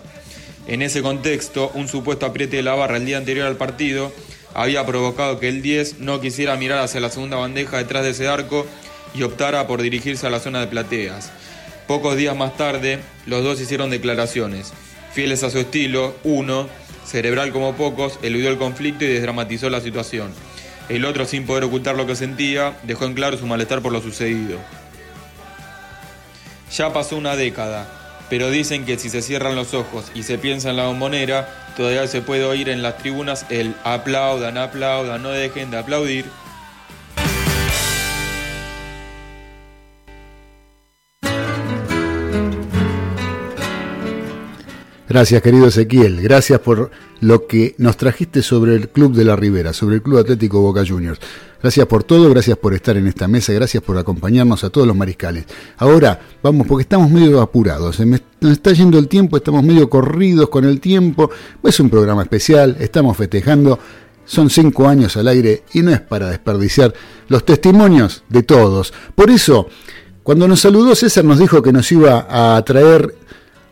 En 0.65 0.81
ese 0.81 1.01
contexto, 1.01 1.71
un 1.73 1.89
supuesto 1.89 2.25
apriete 2.25 2.55
de 2.55 2.63
la 2.63 2.75
barra 2.75 2.95
el 2.95 3.05
día 3.05 3.17
anterior 3.17 3.47
al 3.47 3.57
partido 3.57 4.13
había 4.53 4.85
provocado 4.85 5.39
que 5.39 5.49
el 5.49 5.61
10 5.61 5.99
no 5.99 6.21
quisiera 6.21 6.55
mirar 6.55 6.79
hacia 6.79 6.99
la 6.99 7.09
segunda 7.09 7.37
bandeja 7.37 7.77
detrás 7.77 8.03
de 8.03 8.11
ese 8.11 8.27
arco 8.27 8.65
y 9.13 9.23
optara 9.23 9.67
por 9.67 9.81
dirigirse 9.81 10.27
a 10.27 10.29
la 10.29 10.39
zona 10.39 10.59
de 10.59 10.67
plateas. 10.67 11.31
Pocos 11.87 12.15
días 12.15 12.35
más 12.35 12.55
tarde, 12.57 12.99
los 13.25 13.43
dos 13.43 13.59
hicieron 13.59 13.89
declaraciones. 13.89 14.73
Fieles 15.13 15.43
a 15.43 15.49
su 15.49 15.59
estilo, 15.59 16.15
uno, 16.23 16.67
cerebral 17.05 17.51
como 17.51 17.75
pocos, 17.75 18.19
eludió 18.21 18.49
el 18.49 18.57
conflicto 18.57 19.05
y 19.05 19.09
desdramatizó 19.09 19.69
la 19.69 19.81
situación. 19.81 20.31
El 20.89 21.05
otro, 21.05 21.25
sin 21.25 21.45
poder 21.45 21.63
ocultar 21.63 21.95
lo 21.95 22.07
que 22.07 22.15
sentía, 22.15 22.77
dejó 22.83 23.05
en 23.05 23.13
claro 23.13 23.37
su 23.37 23.45
malestar 23.45 23.81
por 23.81 23.91
lo 23.91 24.01
sucedido. 24.01 24.57
Ya 26.75 26.91
pasó 26.91 27.17
una 27.17 27.35
década, 27.35 27.87
pero 28.29 28.49
dicen 28.49 28.85
que 28.85 28.97
si 28.97 29.09
se 29.09 29.21
cierran 29.21 29.55
los 29.55 29.73
ojos 29.73 30.05
y 30.15 30.23
se 30.23 30.37
piensa 30.37 30.71
en 30.71 30.77
la 30.77 30.87
bombonera, 30.87 31.73
todavía 31.77 32.07
se 32.07 32.21
puede 32.21 32.45
oír 32.45 32.69
en 32.69 32.81
las 32.81 32.97
tribunas 32.97 33.45
el 33.49 33.75
aplaudan, 33.83 34.57
aplaudan, 34.57 35.21
no 35.21 35.29
dejen 35.29 35.69
de 35.71 35.77
aplaudir. 35.77 36.25
Gracias, 45.13 45.43
querido 45.43 45.67
Ezequiel. 45.67 46.23
Gracias 46.23 46.59
por 46.59 46.89
lo 47.21 47.45
que 47.45 47.75
nos 47.77 47.97
trajiste 47.97 48.41
sobre 48.41 48.73
el 48.73 48.89
Club 48.89 49.13
de 49.13 49.23
la 49.23 49.35
Ribera, 49.35 49.71
sobre 49.71 49.97
el 49.97 50.01
Club 50.01 50.17
Atlético 50.17 50.59
Boca 50.59 50.83
Juniors. 50.83 51.19
Gracias 51.61 51.85
por 51.85 52.03
todo, 52.03 52.31
gracias 52.31 52.57
por 52.57 52.73
estar 52.73 52.97
en 52.97 53.05
esta 53.05 53.27
mesa, 53.27 53.53
gracias 53.53 53.83
por 53.83 53.95
acompañarnos 53.95 54.63
a 54.63 54.71
todos 54.71 54.87
los 54.87 54.95
mariscales. 54.95 55.45
Ahora 55.77 56.19
vamos, 56.41 56.65
porque 56.65 56.81
estamos 56.81 57.11
medio 57.11 57.41
apurados, 57.41 57.97
se 57.97 58.07
me 58.07 58.23
nos 58.41 58.53
está 58.53 58.71
yendo 58.71 58.97
el 58.97 59.07
tiempo, 59.07 59.37
estamos 59.37 59.61
medio 59.61 59.87
corridos 59.87 60.49
con 60.49 60.65
el 60.65 60.79
tiempo. 60.79 61.29
Es 61.61 61.79
un 61.79 61.91
programa 61.91 62.23
especial, 62.23 62.75
estamos 62.79 63.15
festejando. 63.15 63.77
Son 64.25 64.49
cinco 64.49 64.87
años 64.87 65.15
al 65.15 65.27
aire 65.27 65.61
y 65.73 65.83
no 65.83 65.91
es 65.91 66.01
para 66.01 66.31
desperdiciar 66.31 66.91
los 67.27 67.45
testimonios 67.45 68.23
de 68.29 68.41
todos. 68.41 68.91
Por 69.13 69.29
eso, 69.29 69.67
cuando 70.23 70.47
nos 70.47 70.61
saludó 70.61 70.95
César 70.95 71.23
nos 71.23 71.37
dijo 71.37 71.61
que 71.61 71.71
nos 71.71 71.91
iba 71.91 72.55
a 72.55 72.59
traer 72.63 73.13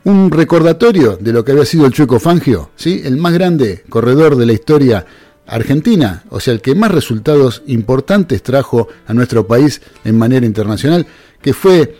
un 0.04 0.32
recordatorio 0.32 1.18
de 1.18 1.32
lo 1.32 1.46
que 1.46 1.52
había 1.52 1.66
sido 1.66 1.86
el 1.86 1.94
Chueco 1.94 2.20
Fangio, 2.20 2.72
¿sí? 2.76 3.02
el 3.04 3.18
más 3.18 3.34
grande 3.34 3.84
corredor 3.90 4.36
de 4.36 4.46
la 4.46 4.54
historia 4.54 5.06
argentina, 5.46 6.24
o 6.30 6.40
sea, 6.40 6.54
el 6.54 6.62
que 6.62 6.76
más 6.76 6.92
resultados 6.92 7.62
importantes 7.68 8.42
trajo 8.42 8.88
a 9.06 9.14
nuestro 9.14 9.46
país 9.46 9.82
en 10.04 10.18
manera 10.18 10.46
internacional, 10.46 11.06
que 11.42 11.54
fue 11.54 11.98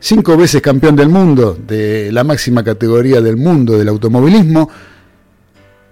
cinco 0.00 0.36
veces 0.36 0.62
campeón 0.62 0.96
del 0.96 1.08
mundo, 1.08 1.58
de 1.66 2.10
la 2.12 2.24
máxima 2.24 2.62
categoría 2.62 3.20
del 3.20 3.36
mundo 3.36 3.76
del 3.76 3.88
automovilismo. 3.88 4.70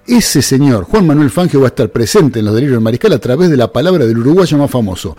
Ese 0.07 0.41
señor, 0.41 0.85
Juan 0.85 1.07
Manuel 1.07 1.31
Fangio, 1.31 1.61
va 1.61 1.67
a 1.67 1.69
estar 1.69 1.91
presente 1.91 2.39
en 2.39 2.47
los 2.47 2.55
delirios 2.55 2.77
del 2.77 2.85
Mariscal 2.85 3.13
a 3.13 3.19
través 3.19 3.51
de 3.51 3.57
la 3.57 3.73
palabra 3.73 4.07
del 4.07 4.19
uruguayo 4.19 4.57
más 4.57 4.71
famoso, 4.71 5.17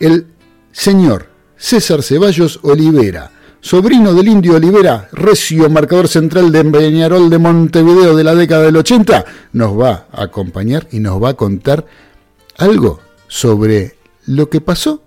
el 0.00 0.26
señor 0.72 1.26
César 1.56 2.02
Ceballos 2.02 2.60
Olivera 2.62 3.32
sobrino 3.60 4.14
del 4.14 4.28
indio 4.28 4.56
Olivera, 4.56 5.08
recio 5.12 5.68
marcador 5.68 6.08
central 6.08 6.52
de 6.52 6.64
Peñarol 6.64 7.30
de 7.30 7.38
Montevideo 7.38 8.16
de 8.16 8.24
la 8.24 8.34
década 8.34 8.64
del 8.64 8.76
80, 8.76 9.24
nos 9.52 9.78
va 9.78 10.06
a 10.12 10.24
acompañar 10.24 10.86
y 10.90 11.00
nos 11.00 11.22
va 11.22 11.30
a 11.30 11.34
contar 11.34 11.86
algo 12.56 13.00
sobre 13.28 13.96
lo 14.26 14.48
que 14.48 14.60
pasó 14.60 15.02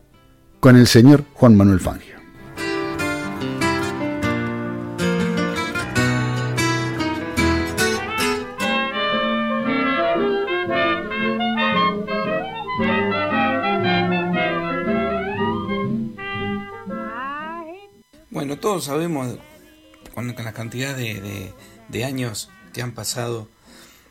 con 0.59 0.75
el 0.75 0.87
señor 0.87 1.23
Juan 1.33 1.55
Manuel 1.55 1.79
Fangio. 1.79 2.20
Todos 18.61 18.85
sabemos 18.85 19.37
con, 20.13 20.31
con 20.33 20.45
la 20.45 20.53
cantidad 20.53 20.95
de, 20.95 21.53
años 22.05 22.49
que 22.73 22.81
han 22.81 22.93
pasado 22.93 23.49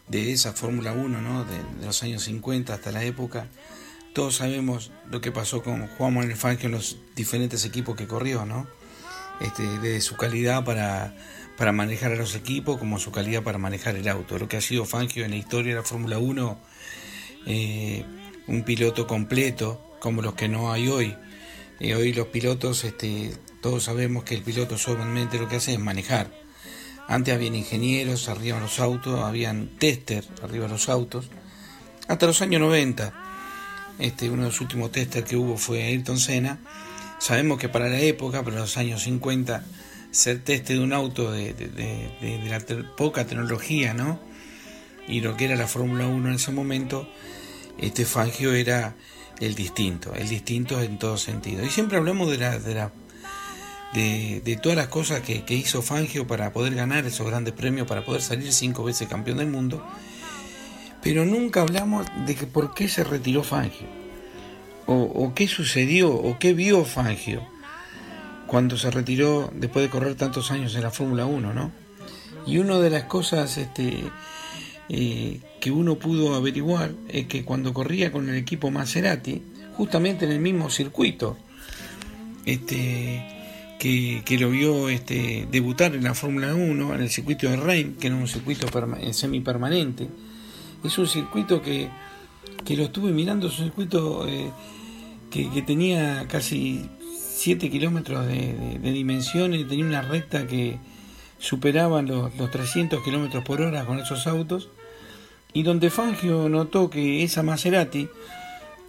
de 0.09 0.32
esa 0.32 0.52
Fórmula 0.52 0.93
1, 0.93 1.22
¿no? 1.22 1.44
de, 1.44 1.56
de 1.81 1.86
los 1.86 2.02
años 2.02 2.24
50 2.24 2.74
hasta 2.74 2.93
la 2.93 3.05
época, 3.05 3.48
todos 4.12 4.36
sabemos 4.36 4.90
lo 5.10 5.20
que 5.20 5.31
pasó 5.32 5.62
con 5.62 5.86
Juan 5.86 6.14
Manuel 6.14 6.36
Fangio 6.36 6.66
en 6.66 6.72
los 6.72 6.98
diferentes 7.14 7.64
equipos 7.64 7.97
que 7.97 8.06
corrió, 8.06 8.44
¿no? 8.44 8.66
este, 9.40 9.62
desde 9.78 10.01
su 10.01 10.16
calidad 10.16 10.64
para, 10.64 11.14
para 11.56 11.72
manejar 11.72 12.12
a 12.12 12.16
los 12.16 12.35
equipos 12.35 12.78
como 12.78 12.98
su 12.98 13.10
calidad 13.10 13.43
para 13.43 13.59
manejar 13.59 13.97
el 13.97 14.09
auto. 14.09 14.39
Lo 14.39 14.48
que 14.48 14.59
ha 14.59 14.60
sido 14.60 14.85
Fangio 14.85 15.24
en 15.24 15.31
la 15.31 15.36
historia 15.36 15.74
de 15.74 15.81
la 15.81 15.86
Fórmula 15.86 16.18
1, 16.18 16.60
eh, 17.47 18.05
un 18.47 18.62
piloto 18.62 19.06
completo 19.06 19.97
como 20.01 20.22
los 20.22 20.35
que 20.35 20.48
no 20.48 20.72
hay 20.72 20.89
hoy. 20.89 21.16
Eh, 21.81 21.94
hoy 21.94 22.12
los 22.12 22.28
pilotos, 22.28 22.85
este, 22.85 23.32
todos 23.61 23.85
sabemos 23.85 24.24
que 24.24 24.35
el 24.35 24.43
piloto 24.43 24.78
solamente 24.78 25.39
lo 25.39 25.49
que 25.49 25.57
hace 25.57 25.73
es 25.74 25.78
manejar. 25.78 26.31
Antes 27.09 27.35
habían 27.35 27.55
ingenieros 27.55 28.28
arriba 28.28 28.57
de 28.57 28.62
los 28.62 28.78
autos, 28.81 29.20
habían 29.24 29.69
tester 29.78 30.24
arriba 30.43 30.65
de 30.66 30.70
los 30.73 30.89
autos. 30.89 31.28
Hasta 32.09 32.27
los 32.27 32.41
años 32.43 32.61
90, 32.61 33.12
este, 33.99 34.31
uno 34.31 34.43
de 34.43 34.49
los 34.49 34.61
últimos 34.61 34.93
testers 34.93 35.28
que 35.28 35.37
hubo 35.37 35.57
fue 35.57 35.82
Ayrton 35.82 36.19
Senna. 36.19 36.59
Sabemos 37.19 37.59
que 37.59 37.69
para 37.69 37.89
la 37.89 38.01
época, 38.01 38.43
para 38.43 38.57
los 38.61 38.77
años 38.77 39.03
50, 39.03 39.65
ser 40.11 40.43
tester 40.43 40.78
de 40.78 40.82
un 40.82 40.93
auto 40.93 41.31
de, 41.32 41.53
de- 41.53 41.69
de- 42.20 42.49
la 42.49 42.61
poca 42.97 43.27
tecnología, 43.27 43.93
¿no? 43.95 44.20
Y 45.07 45.20
lo 45.20 45.37
que 45.37 45.45
era 45.47 45.57
la 45.57 45.66
Fórmula 45.66 46.07
1 46.07 46.28
en 46.28 46.35
ese 46.37 46.53
momento, 46.53 47.09
este 47.78 48.05
Fangio 48.05 48.53
era 48.55 48.95
el 49.41 49.55
distinto, 49.55 50.15
el 50.15 50.28
distinto 50.28 50.81
en 50.81 50.99
todo 50.99 51.16
sentido. 51.16 51.65
Y 51.65 51.70
siempre 51.70 51.99
hablamos 51.99 52.31
de 52.31 52.39
la, 52.39 52.59
de 52.59 52.74
la 52.74 52.93
de, 53.94 54.58
todas 54.62 54.76
las 54.76 54.88
cosas 54.88 55.20
que, 55.20 55.44
que 55.44 55.54
hizo 55.54 55.82
Fangio 55.82 56.26
para 56.26 56.52
poder 56.52 56.74
ganar 56.74 57.06
esos 57.06 57.26
grandes 57.26 57.54
premios, 57.54 57.86
para 57.86 58.04
poder 58.04 58.22
salir 58.22 58.52
cinco 58.52 58.84
veces 58.84 59.08
campeón 59.08 59.38
del 59.38 59.48
mundo, 59.48 59.84
pero 61.02 61.24
nunca 61.24 61.62
hablamos 61.62 62.06
de 62.26 62.34
que 62.34 62.46
por 62.46 62.74
qué 62.74 62.88
se 62.88 63.04
retiró 63.04 63.42
Fangio, 63.42 63.86
o, 64.86 64.94
o 64.94 65.34
qué 65.34 65.48
sucedió, 65.48 66.12
o 66.12 66.38
qué 66.38 66.52
vio 66.54 66.84
Fangio 66.84 67.46
cuando 68.50 68.76
se 68.76 68.90
retiró 68.90 69.48
después 69.54 69.84
de 69.84 69.90
correr 69.90 70.16
tantos 70.16 70.50
años 70.50 70.74
en 70.74 70.82
la 70.82 70.90
Fórmula 70.90 71.24
1, 71.24 71.54
¿no? 71.54 71.70
Y 72.46 72.58
una 72.58 72.80
de 72.80 72.90
las 72.90 73.04
cosas 73.04 73.56
este, 73.58 74.02
eh, 74.88 75.40
que 75.60 75.70
uno 75.70 75.94
pudo 76.00 76.34
averiguar 76.34 76.90
es 77.08 77.26
que 77.26 77.44
cuando 77.44 77.72
corría 77.72 78.10
con 78.10 78.28
el 78.28 78.34
equipo 78.34 78.72
Maserati, 78.72 79.40
justamente 79.76 80.24
en 80.24 80.32
el 80.32 80.40
mismo 80.40 80.68
circuito, 80.68 81.36
este, 82.44 83.39
que, 83.81 84.36
lo 84.39 84.51
vio 84.51 84.90
este, 84.90 85.48
debutar 85.51 85.94
en 85.94 86.05
la 86.05 86.15
Fórmula 86.15 86.55
1, 86.55 86.94
en 86.94 87.01
el 87.01 87.09
circuito 87.09 87.48
de 87.48 87.57
Reims, 87.57 87.97
que 87.98 88.09
era 88.09 88.16
un 88.16 88.28
circuito 88.28 88.66
eh, 89.01 89.15
semipermanente. 89.15 90.09
Es 90.85 90.98
un 90.98 91.07
circuito 91.07 91.62
que, 91.62 91.89
que 92.65 92.77
lo 92.77 92.85
estuve 92.85 93.11
mirando, 93.11 93.48
es 93.48 93.59
un 93.59 93.65
circuito 93.65 94.28
eh, 94.28 94.51
que, 95.31 95.62
tenía 95.62 96.27
casi 96.28 96.90
7 97.16 97.70
kilómetros 97.70 98.27
de 98.27 98.93
dimensiones, 98.93 99.66
tenía 99.66 99.86
una 99.86 100.02
recta 100.02 100.47
que 100.47 100.78
superaban 101.39 102.07
los, 102.07 102.36
los 102.36 102.51
300 102.51 103.02
kilómetros 103.02 103.43
por 103.44 103.62
hora 103.62 103.86
con 103.86 103.98
esos 103.98 104.27
autos, 104.27 104.69
y 105.55 105.62
donde 105.62 105.89
Fangio 105.89 106.51
notó 106.51 106.90
que 106.90 107.23
esa 107.23 107.43
Maserati, 107.43 108.09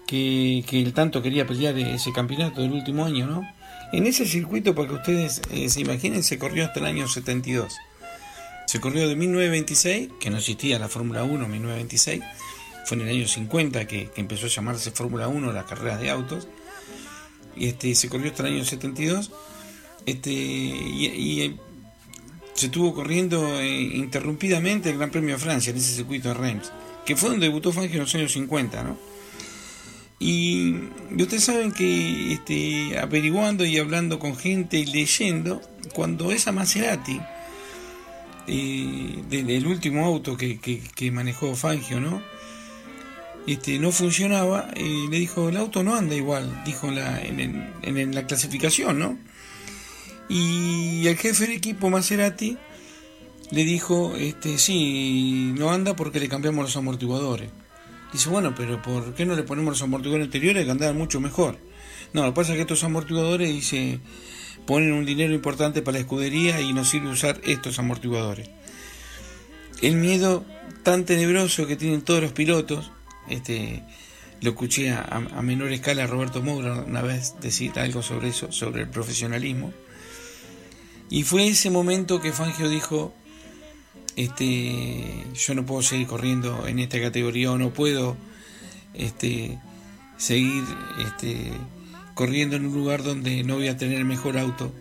que, 0.05 0.65
que 0.67 0.81
él 0.81 0.93
tanto 0.93 1.21
quería 1.21 1.47
pelear 1.47 1.77
ese 1.77 2.11
campeonato 2.11 2.61
del 2.61 2.73
último 2.73 3.05
año, 3.05 3.25
¿no? 3.25 3.60
En 3.91 4.07
ese 4.07 4.25
circuito, 4.25 4.73
para 4.73 4.87
que 4.87 4.93
ustedes 4.95 5.41
eh, 5.51 5.69
se 5.69 5.81
imaginen, 5.81 6.23
se 6.23 6.39
corrió 6.39 6.65
hasta 6.65 6.79
el 6.79 6.85
año 6.85 7.07
72. 7.07 7.75
Se 8.65 8.79
corrió 8.79 9.07
de 9.09 9.17
1926, 9.17 10.11
que 10.19 10.29
no 10.29 10.37
existía 10.37 10.79
la 10.79 10.87
Fórmula 10.87 11.23
1 11.23 11.43
en 11.43 11.51
1926, 11.51 12.23
fue 12.85 12.97
en 12.97 13.03
el 13.03 13.15
año 13.17 13.27
50 13.27 13.85
que, 13.87 14.09
empezó 14.15 14.45
a 14.45 14.49
llamarse 14.49 14.91
Fórmula 14.91 15.27
1 15.27 15.51
las 15.51 15.65
carreras 15.65 15.99
de 15.99 16.09
autos, 16.09 16.47
y 17.55 17.67
este, 17.67 17.93
se 17.95 18.07
corrió 18.07 18.31
hasta 18.31 18.47
el 18.47 18.53
año 18.55 18.63
72, 18.63 19.29
este, 20.05 20.31
y, 20.31 21.07
y, 21.07 21.41
eh, 21.41 21.55
se 22.53 22.67
estuvo 22.67 22.93
corriendo 22.93 23.59
eh, 23.59 23.81
interrumpidamente 23.81 24.89
el 24.89 24.97
Gran 24.97 25.11
Premio 25.11 25.35
de 25.35 25.41
Francia 25.41 25.71
en 25.71 25.77
ese 25.77 25.95
circuito 25.95 26.29
de 26.29 26.35
Reims, 26.35 26.71
que 27.05 27.17
fue 27.17 27.29
donde 27.29 27.47
debutó 27.47 27.73
Fangio 27.73 27.95
en 27.95 28.01
los 28.01 28.15
años 28.15 28.31
50, 28.31 28.83
¿no? 28.83 29.10
Y, 30.23 30.75
ustedes 31.17 31.45
saben 31.45 31.71
que 31.71 32.33
este, 32.33 32.99
averiguando 32.99 33.65
y 33.65 33.79
hablando 33.79 34.19
con 34.19 34.37
gente 34.37 34.77
y 34.77 34.85
leyendo, 34.85 35.63
cuando 35.95 36.31
esa 36.31 36.51
Maserati, 36.51 37.19
eh, 38.45 39.23
del, 39.31 39.65
último 39.65 40.05
auto 40.05 40.37
que, 40.37 40.59
que- 40.59 41.11
manejó 41.11 41.55
Fangio, 41.55 41.99
¿no? 41.99 42.21
Este, 43.47 43.79
no 43.79 43.91
funcionaba, 43.91 44.69
eh, 44.75 45.07
le 45.09 45.17
dijo, 45.17 45.49
el 45.49 45.57
auto 45.57 45.81
no 45.81 45.95
anda 45.95 46.13
igual, 46.13 46.61
dijo 46.65 46.89
en 46.89 47.73
en, 47.81 48.13
la 48.13 48.27
clasificación, 48.27 48.99
¿no? 48.99 49.17
Y 50.29 51.07
el 51.07 51.17
jefe 51.17 51.47
del 51.47 51.57
equipo 51.57 51.89
Maserati 51.89 52.59
le 53.49 53.63
dijo, 53.63 54.15
este, 54.15 54.59
sí, 54.59 55.51
no 55.57 55.71
anda 55.71 55.95
porque 55.95 56.19
le 56.19 56.29
cambiamos 56.29 56.63
los 56.65 56.77
amortiguadores. 56.77 57.49
Dice, 58.11 58.29
bueno, 58.29 58.53
pero 58.55 58.81
¿por 58.81 59.13
qué 59.13 59.25
no 59.25 59.35
le 59.35 59.43
ponemos 59.43 59.73
los 59.73 59.81
amortiguadores 59.81 60.25
anteriores 60.25 60.65
que 60.65 60.71
andaban 60.71 60.97
mucho 60.97 61.19
mejor? 61.19 61.57
No, 62.13 62.23
lo 62.23 62.33
que 62.33 62.35
pasa 62.35 62.51
es 62.51 62.57
que 62.57 62.61
estos 62.61 62.83
amortiguadores, 62.83 63.49
dice, 63.49 63.99
ponen 64.65 64.91
un 64.91 65.05
dinero 65.05 65.33
importante 65.33 65.81
para 65.81 65.93
la 65.93 66.01
escudería 66.01 66.59
y 66.61 66.73
nos 66.73 66.89
sirve 66.89 67.09
usar 67.09 67.39
estos 67.43 67.79
amortiguadores. 67.79 68.49
El 69.81 69.95
miedo 69.95 70.45
tan 70.83 71.05
tenebroso 71.05 71.67
que 71.67 71.75
tienen 71.75 72.01
todos 72.01 72.21
los 72.21 72.33
pilotos, 72.33 72.91
este, 73.29 73.83
lo 74.41 74.51
escuché 74.51 74.91
a, 74.91 75.19
menor 75.41 75.71
escala 75.71 76.03
a 76.03 76.07
Roberto 76.07 76.41
Moura 76.41 76.73
una 76.73 77.01
vez 77.01 77.35
decir 77.39 77.71
algo 77.79 78.01
sobre 78.01 78.29
eso, 78.29 78.51
sobre 78.51 78.81
el 78.81 78.89
profesionalismo. 78.89 79.71
Y 81.09 81.23
fue 81.23 81.47
ese 81.47 81.69
momento 81.69 82.21
que 82.21 82.31
Fangio 82.31 82.69
dijo, 82.69 83.13
este, 84.15 85.25
yo 85.33 85.53
no 85.55 85.65
puedo 85.65 85.81
seguir 85.81 86.07
corriendo 86.07 86.67
en 86.67 86.79
esta 86.79 86.99
categoría 86.99 87.51
o 87.51 87.57
no 87.57 87.71
puedo 87.71 88.17
este, 88.93 89.59
seguir 90.17 90.63
este, 91.05 91.51
corriendo 92.13 92.55
en 92.55 92.65
un 92.65 92.73
lugar 92.73 93.03
donde 93.03 93.43
no 93.43 93.55
voy 93.55 93.67
a 93.67 93.77
tener 93.77 93.97
el 93.97 94.05
mejor 94.05 94.37
auto, 94.37 94.73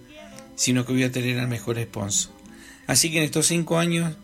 sino 0.57 0.85
que 0.85 0.93
voy 0.93 1.05
a 1.05 1.13
tener 1.13 1.39
al 1.39 1.49
mejor 1.49 1.81
sponsor. 1.81 2.33
Así 2.87 3.11
que 3.11 3.19
en 3.19 3.25
estos 3.25 3.47
cinco 3.47 3.79
años 3.79 4.17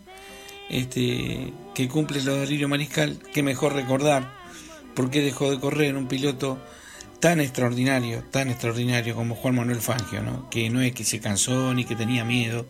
este, 0.69 1.53
que 1.73 1.87
cumple 1.87 2.21
lo 2.21 2.35
de 2.35 2.67
Mariscal, 2.67 3.19
que 3.33 3.43
mejor 3.43 3.73
recordar 3.73 4.33
por 4.93 5.09
qué 5.09 5.21
dejó 5.21 5.51
de 5.51 5.59
correr 5.59 5.95
un 5.95 6.07
piloto 6.07 6.59
tan 7.19 7.39
extraordinario, 7.39 8.23
tan 8.31 8.49
extraordinario 8.49 9.15
como 9.15 9.35
Juan 9.35 9.55
Manuel 9.55 9.81
Fangio, 9.81 10.21
¿no? 10.21 10.49
que 10.49 10.69
no 10.69 10.81
es 10.81 10.93
que 10.93 11.03
se 11.03 11.19
cansó 11.19 11.73
ni 11.73 11.85
que 11.85 11.95
tenía 11.95 12.23
miedo, 12.23 12.67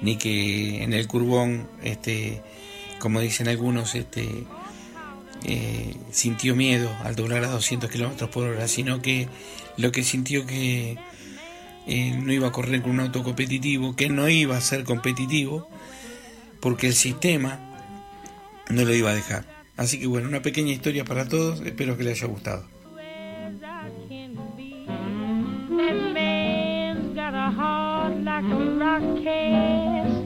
ni 0.00 0.16
que 0.16 0.82
en 0.82 0.92
el 0.92 1.06
curbón, 1.06 1.68
este, 1.82 2.42
como 2.98 3.20
dicen 3.20 3.48
algunos, 3.48 3.94
este, 3.94 4.44
eh, 5.44 5.94
sintió 6.10 6.56
miedo 6.56 6.90
al 7.04 7.16
doblar 7.16 7.44
a 7.44 7.48
200 7.48 7.90
kilómetros 7.90 8.30
por 8.30 8.48
hora, 8.48 8.66
sino 8.68 9.02
que 9.02 9.28
lo 9.76 9.92
que 9.92 10.02
sintió 10.02 10.46
que 10.46 10.96
eh, 11.86 12.10
no 12.16 12.32
iba 12.32 12.48
a 12.48 12.52
correr 12.52 12.82
con 12.82 12.92
un 12.92 13.00
auto 13.00 13.22
competitivo, 13.22 13.94
que 13.94 14.08
no 14.08 14.28
iba 14.28 14.56
a 14.56 14.60
ser 14.60 14.84
competitivo, 14.84 15.68
porque 16.60 16.86
el 16.86 16.94
sistema 16.94 17.60
no 18.70 18.84
lo 18.84 18.94
iba 18.94 19.10
a 19.10 19.14
dejar. 19.14 19.44
Así 19.76 19.98
que 19.98 20.06
bueno, 20.06 20.28
una 20.28 20.40
pequeña 20.40 20.72
historia 20.72 21.04
para 21.04 21.28
todos, 21.28 21.60
espero 21.60 21.96
que 21.96 22.04
les 22.04 22.18
haya 22.18 22.28
gustado. 22.28 22.73
Rock 28.24 29.22
cast 29.22 30.24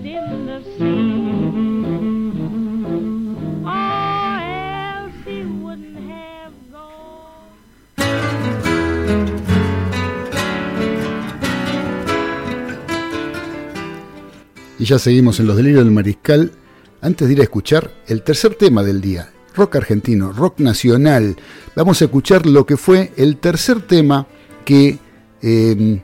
Y 14.81 14.85
ya 14.85 14.99
seguimos 15.01 15.41
en 15.41 15.49
los 15.49 15.57
delirios 15.57 15.83
del 15.85 15.93
mariscal. 15.93 16.53
Antes 17.01 17.27
de 17.27 17.35
ir 17.35 17.41
a 17.41 17.43
escuchar 17.43 17.91
el 18.07 18.23
tercer 18.23 18.55
tema 18.55 18.85
del 18.85 19.01
día, 19.01 19.33
rock 19.57 19.77
argentino, 19.77 20.33
rock 20.33 20.61
nacional, 20.61 21.37
vamos 21.75 22.01
a 22.01 22.05
escuchar 22.05 22.47
lo 22.47 22.65
que 22.65 22.77
fue 22.77 23.13
el 23.17 23.39
tercer 23.39 23.81
tema 23.81 24.29
que 24.65 24.99
eh, 25.43 26.01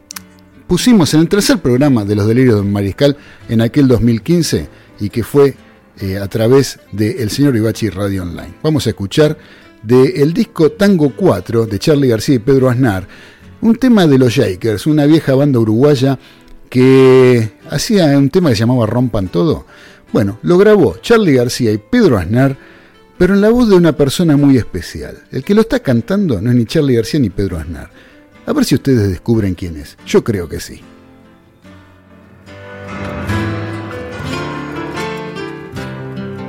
pusimos 0.66 1.14
en 1.14 1.20
el 1.20 1.28
tercer 1.28 1.58
programa 1.58 2.04
de 2.04 2.14
los 2.14 2.26
delirios 2.26 2.56
del 2.56 2.70
mariscal 2.70 3.16
en 3.48 3.60
aquel 3.60 3.88
2015 3.88 4.68
y 5.00 5.10
que 5.10 5.22
fue 5.22 5.54
eh, 6.00 6.18
a 6.18 6.26
través 6.28 6.80
de 6.92 7.22
El 7.22 7.30
Señor 7.30 7.56
Ibachi 7.56 7.88
Radio 7.90 8.22
Online. 8.22 8.54
Vamos 8.62 8.86
a 8.86 8.90
escuchar 8.90 9.36
del 9.82 10.32
disco 10.32 10.72
Tango 10.72 11.12
4 11.14 11.66
de 11.66 11.78
Charlie 11.78 12.08
García 12.08 12.36
y 12.36 12.38
Pedro 12.38 12.70
Aznar, 12.70 13.06
un 13.60 13.76
tema 13.76 14.06
de 14.06 14.18
los 14.18 14.32
Shakers, 14.32 14.86
una 14.86 15.06
vieja 15.06 15.34
banda 15.34 15.58
uruguaya 15.58 16.18
que 16.68 17.52
hacía 17.70 18.18
un 18.18 18.30
tema 18.30 18.48
que 18.48 18.56
se 18.56 18.60
llamaba 18.60 18.86
Rompan 18.86 19.28
Todo. 19.28 19.66
Bueno, 20.12 20.38
lo 20.42 20.58
grabó 20.58 20.96
Charlie 21.00 21.34
García 21.34 21.70
y 21.70 21.78
Pedro 21.78 22.18
Aznar, 22.18 22.56
pero 23.18 23.34
en 23.34 23.40
la 23.40 23.50
voz 23.50 23.68
de 23.68 23.76
una 23.76 23.96
persona 23.96 24.36
muy 24.36 24.56
especial. 24.56 25.18
El 25.30 25.44
que 25.44 25.54
lo 25.54 25.60
está 25.60 25.80
cantando 25.80 26.40
no 26.40 26.50
es 26.50 26.56
ni 26.56 26.64
Charlie 26.64 26.96
García 26.96 27.20
ni 27.20 27.30
Pedro 27.30 27.58
Aznar. 27.58 27.90
A 28.46 28.52
ver 28.52 28.64
si 28.66 28.74
ustedes 28.74 29.08
descubren 29.08 29.54
quién 29.54 29.76
es. 29.76 29.96
Yo 30.06 30.22
creo 30.22 30.48
que 30.48 30.60
sí. 30.60 30.82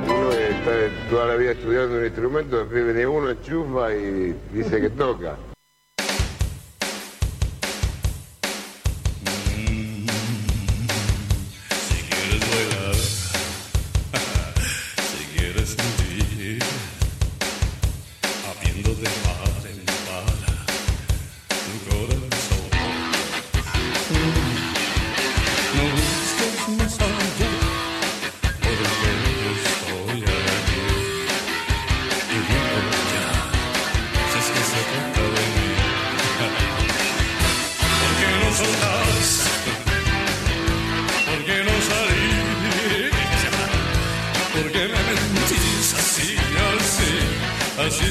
Uno 0.06 0.32
está 0.32 0.70
toda 1.08 1.26
la 1.26 1.36
vida 1.36 1.52
estudiando 1.52 1.96
un 1.96 2.04
instrumento, 2.04 2.58
después 2.58 2.84
viene 2.84 3.06
uno, 3.06 3.30
enchufa 3.30 3.94
y 3.94 4.34
dice 4.52 4.80
que 4.80 4.90
toca. 4.90 5.36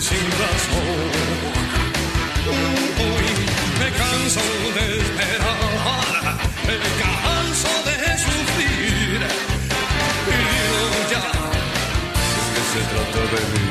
Sin 0.02 0.26
razón? 0.42 1.10
Uy, 3.00 3.30
me 3.80 3.90
canso 3.92 4.42
de 4.76 4.84
esperar, 5.00 6.38
me 6.68 6.78
canso 7.02 7.72
de 7.86 7.98
sufrir. 8.18 9.20
Y 10.28 10.38
digo 10.52 11.00
ya, 11.12 11.26
es 12.40 12.48
que 12.54 12.64
se 12.72 12.82
trata 12.92 13.22
de 13.34 13.42
mí. 13.52 13.64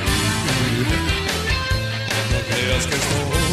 No 2.32 2.38
creas 2.48 2.84
que 2.86 2.96
estoy 2.96 3.43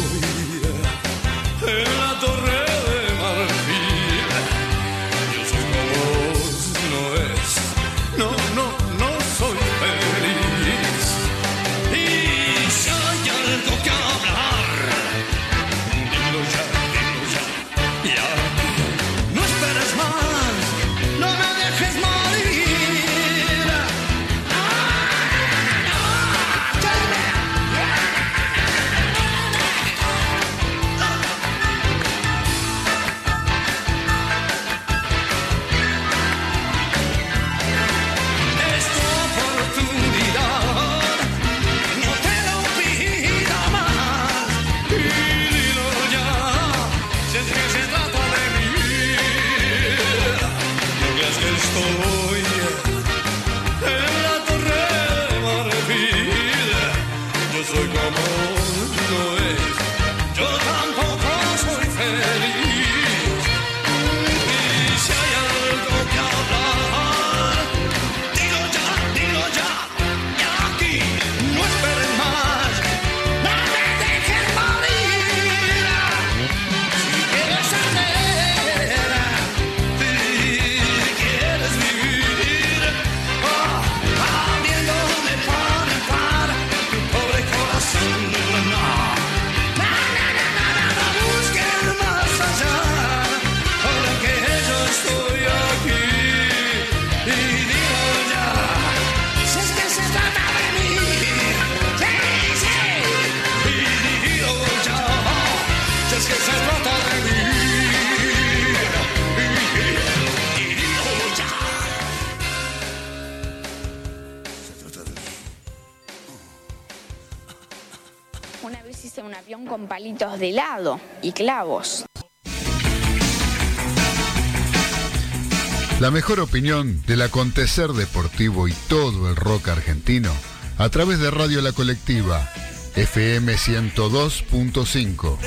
La 125.98 126.12
mejor 126.12 126.38
opinión 126.38 127.02
del 127.06 127.22
acontecer 127.22 127.90
deportivo 127.90 128.68
y 128.68 128.72
todo 128.88 129.28
el 129.28 129.34
rock 129.34 129.68
argentino 129.68 130.32
a 130.78 130.88
través 130.88 131.18
de 131.18 131.32
Radio 131.32 131.60
La 131.60 131.72
Colectiva, 131.72 132.48
FM 132.94 133.54
102.5. 133.54 135.38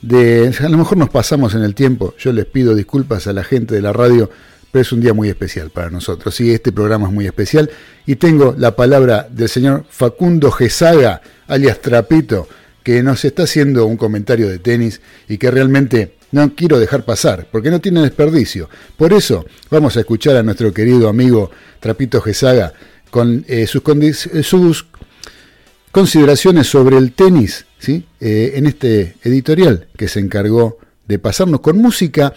de, 0.02 0.56
a 0.58 0.70
lo 0.70 0.78
mejor 0.78 0.98
nos 0.98 1.10
pasamos 1.10 1.54
en 1.56 1.64
el 1.64 1.76
tiempo, 1.76 2.14
yo 2.18 2.32
les 2.32 2.46
pido 2.46 2.74
disculpas 2.74 3.28
a 3.28 3.34
la 3.34 3.44
gente 3.44 3.76
de 3.76 3.82
la 3.82 3.92
radio, 3.92 4.30
pero 4.72 4.82
es 4.82 4.92
un 4.92 5.02
día 5.02 5.14
muy 5.14 5.30
especial 5.30 5.70
para 5.70 5.90
nosotros. 5.90 6.36
Sí, 6.36 6.52
este 6.52 6.72
programa 6.72 7.08
es 7.08 7.14
muy 7.14 7.26
especial 7.26 7.70
y 8.06 8.16
tengo 8.16 8.56
la 8.58 8.76
palabra 8.76 9.28
del 9.30 9.50
señor 9.50 9.86
Facundo 9.90 10.52
Gesaga, 10.52 11.22
alias 11.48 11.82
Trapito, 11.82 12.48
que 12.84 13.04
nos 13.04 13.26
está 13.26 13.44
haciendo 13.44 13.86
un 13.86 13.98
comentario 13.98 14.48
de 14.48 14.60
tenis 14.60 15.02
y 15.28 15.38
que 15.38 15.52
realmente 15.52 16.16
no 16.32 16.54
quiero 16.56 16.80
dejar 16.80 17.06
pasar, 17.06 17.48
porque 17.52 17.72
no 17.72 17.82
tiene 17.82 18.02
desperdicio. 18.02 18.70
Por 18.98 19.14
eso 19.14 19.46
vamos 19.70 19.98
a 19.98 20.02
escuchar 20.02 20.36
a 20.36 20.44
nuestro 20.44 20.74
querido 20.74 21.10
amigo 21.10 21.50
Trapito 21.80 22.22
Gesaga 22.22 22.74
con 23.10 23.46
eh, 23.48 23.66
eh, 23.68 24.44
sus 24.44 24.86
consideraciones 25.92 26.68
sobre 26.68 26.98
el 26.98 27.14
tenis 27.14 27.66
¿sí? 27.80 28.06
Eh, 28.20 28.54
en 28.56 28.68
este 28.68 29.16
editorial 29.24 29.88
que 29.98 30.08
se 30.08 30.20
encargó 30.20 30.78
de 31.08 31.18
pasarnos 31.18 31.62
con 31.62 31.78
música 31.78 32.34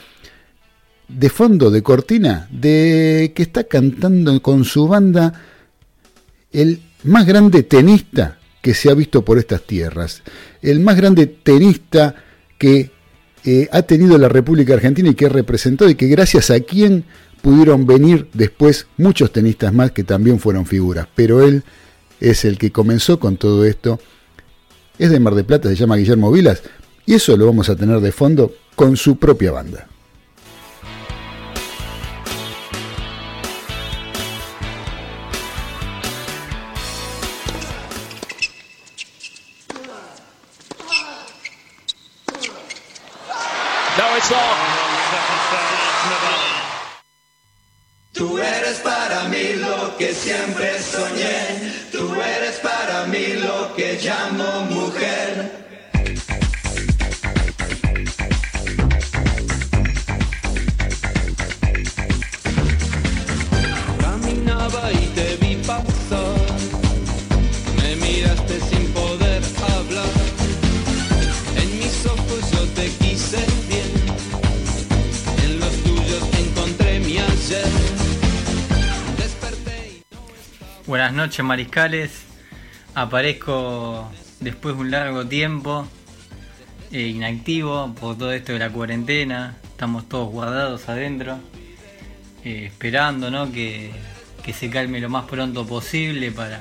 de 1.08 1.28
fondo, 1.28 1.70
de 1.70 1.82
cortina, 1.82 2.48
de 2.50 3.32
que 3.34 3.42
está 3.42 3.64
cantando 3.64 4.40
con 4.42 4.64
su 4.64 4.88
banda 4.88 5.32
el 6.52 6.80
más 7.04 7.26
grande 7.26 7.62
tenista 7.62 8.38
que 8.60 8.74
se 8.74 8.90
ha 8.90 8.94
visto 8.94 9.24
por 9.24 9.38
estas 9.38 9.62
tierras, 9.62 10.22
el 10.62 10.80
más 10.80 10.96
grande 10.96 11.26
tenista 11.26 12.14
que 12.58 12.90
eh, 13.44 13.68
ha 13.72 13.82
tenido 13.82 14.16
la 14.18 14.28
República 14.28 14.74
Argentina 14.74 15.10
y 15.10 15.14
que 15.14 15.28
representó 15.28 15.88
y 15.88 15.96
que 15.96 16.06
gracias 16.06 16.50
a 16.50 16.60
quien 16.60 17.04
pudieron 17.42 17.86
venir 17.86 18.28
después 18.32 18.86
muchos 18.96 19.32
tenistas 19.32 19.74
más 19.74 19.90
que 19.90 20.04
también 20.04 20.38
fueron 20.38 20.64
figuras, 20.64 21.08
pero 21.14 21.42
él 21.42 21.64
es 22.20 22.44
el 22.44 22.56
que 22.56 22.70
comenzó 22.70 23.18
con 23.18 23.36
todo 23.36 23.64
esto, 23.64 23.98
es 24.98 25.10
de 25.10 25.18
Mar 25.18 25.34
de 25.34 25.42
Plata, 25.42 25.68
se 25.68 25.74
llama 25.74 25.96
Guillermo 25.96 26.30
Vilas, 26.30 26.62
y 27.04 27.14
eso 27.14 27.36
lo 27.36 27.46
vamos 27.46 27.68
a 27.68 27.74
tener 27.74 27.98
de 27.98 28.12
fondo 28.12 28.54
con 28.76 28.96
su 28.96 29.16
propia 29.16 29.50
banda. 29.50 29.88
Buenas 80.92 81.14
noches, 81.14 81.42
mariscales. 81.42 82.10
Aparezco 82.94 84.12
después 84.40 84.74
de 84.74 84.80
un 84.82 84.90
largo 84.90 85.26
tiempo 85.26 85.88
eh, 86.90 87.06
inactivo 87.06 87.94
por 87.98 88.18
todo 88.18 88.30
esto 88.30 88.52
de 88.52 88.58
la 88.58 88.68
cuarentena. 88.68 89.56
Estamos 89.64 90.06
todos 90.06 90.30
guardados 90.30 90.90
adentro, 90.90 91.38
eh, 92.44 92.66
esperando 92.66 93.30
¿no? 93.30 93.50
que, 93.50 93.90
que 94.44 94.52
se 94.52 94.68
calme 94.68 95.00
lo 95.00 95.08
más 95.08 95.24
pronto 95.24 95.66
posible 95.66 96.30
para, 96.30 96.60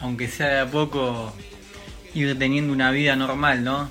aunque 0.00 0.28
sea 0.28 0.46
de 0.46 0.60
a 0.60 0.70
poco, 0.70 1.34
ir 2.14 2.38
teniendo 2.38 2.72
una 2.72 2.92
vida 2.92 3.16
normal, 3.16 3.64
¿no? 3.64 3.88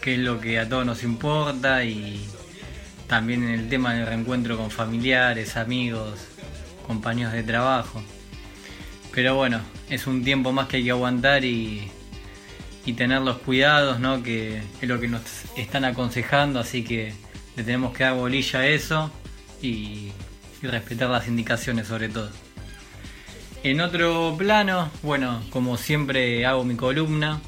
Que 0.00 0.14
es 0.14 0.20
lo 0.20 0.40
que 0.40 0.60
a 0.60 0.68
todos 0.68 0.86
nos 0.86 1.02
importa 1.02 1.82
y 1.82 2.24
también 3.08 3.42
en 3.42 3.58
el 3.58 3.68
tema 3.68 3.94
del 3.94 4.06
reencuentro 4.06 4.56
con 4.56 4.70
familiares, 4.70 5.56
amigos, 5.56 6.20
compañeros 6.86 7.32
de 7.32 7.42
trabajo. 7.42 8.00
Pero 9.18 9.34
bueno, 9.34 9.60
es 9.90 10.06
un 10.06 10.22
tiempo 10.22 10.52
más 10.52 10.68
que 10.68 10.76
hay 10.76 10.84
que 10.84 10.92
aguantar 10.92 11.44
y, 11.44 11.90
y 12.86 12.92
tener 12.92 13.20
los 13.20 13.38
cuidados, 13.38 13.98
¿no? 13.98 14.22
Que 14.22 14.62
es 14.80 14.88
lo 14.88 15.00
que 15.00 15.08
nos 15.08 15.22
están 15.56 15.84
aconsejando, 15.84 16.60
así 16.60 16.84
que 16.84 17.12
le 17.56 17.64
tenemos 17.64 17.92
que 17.96 18.04
dar 18.04 18.14
bolilla 18.14 18.60
a 18.60 18.68
eso 18.68 19.10
y, 19.60 20.12
y 20.62 20.66
respetar 20.68 21.10
las 21.10 21.26
indicaciones 21.26 21.88
sobre 21.88 22.08
todo. 22.08 22.30
En 23.64 23.80
otro 23.80 24.36
plano, 24.38 24.88
bueno, 25.02 25.42
como 25.50 25.76
siempre 25.78 26.46
hago 26.46 26.62
mi 26.62 26.76
columna, 26.76 27.40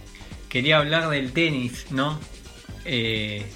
quería 0.48 0.78
hablar 0.78 1.08
del 1.08 1.32
tenis, 1.32 1.86
¿no? 1.90 2.18
Eh, 2.84 3.46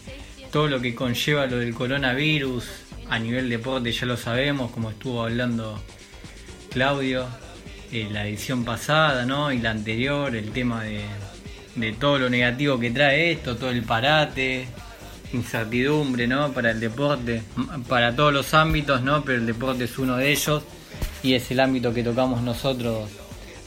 todo 0.53 0.69
lo 0.69 0.81
que 0.81 0.95
conlleva 0.95 1.47
lo 1.47 1.57
del 1.57 1.75
coronavirus 1.75 2.65
a 3.11 3.19
nivel 3.19 3.49
deporte 3.51 3.91
ya 3.91 4.07
lo 4.07 4.17
sabemos, 4.17 4.71
como 4.71 4.91
estuvo 4.91 5.25
hablando 5.25 5.83
Claudio, 6.71 7.27
eh, 7.95 8.09
la 8.11 8.27
edición 8.27 8.65
pasada, 8.65 9.25
¿no? 9.25 9.53
Y 9.53 9.59
la 9.59 9.71
anterior, 9.71 10.35
el 10.35 10.51
tema 10.51 10.83
de, 10.83 11.03
de 11.77 11.93
todo 11.93 12.19
lo 12.19 12.29
negativo 12.29 12.77
que 12.77 12.91
trae 12.91 13.31
esto, 13.31 13.55
todo 13.55 13.71
el 13.71 13.85
parate, 13.85 14.67
incertidumbre, 15.33 16.27
¿no? 16.27 16.53
Para 16.53 16.73
el 16.73 16.81
deporte, 16.81 17.43
para 17.89 18.17
todos 18.17 18.33
los 18.33 18.53
ámbitos, 18.53 19.01
¿no? 19.03 19.23
Pero 19.23 19.39
el 19.39 19.47
deporte 19.47 19.85
es 19.85 19.97
uno 19.97 20.17
de 20.17 20.33
ellos 20.33 20.65
y 21.23 21.35
es 21.35 21.49
el 21.53 21.61
ámbito 21.61 21.95
que 21.95 22.03
tocamos 22.03 22.43
nosotros 22.43 23.09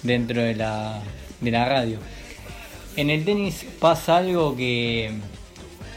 dentro 0.03 0.41
de 0.41 0.55
la, 0.55 1.01
de 1.39 1.51
la 1.51 1.63
radio. 1.63 1.97
En 2.97 3.09
el 3.09 3.23
tenis 3.23 3.65
pasa 3.79 4.17
algo 4.17 4.57
que 4.57 5.09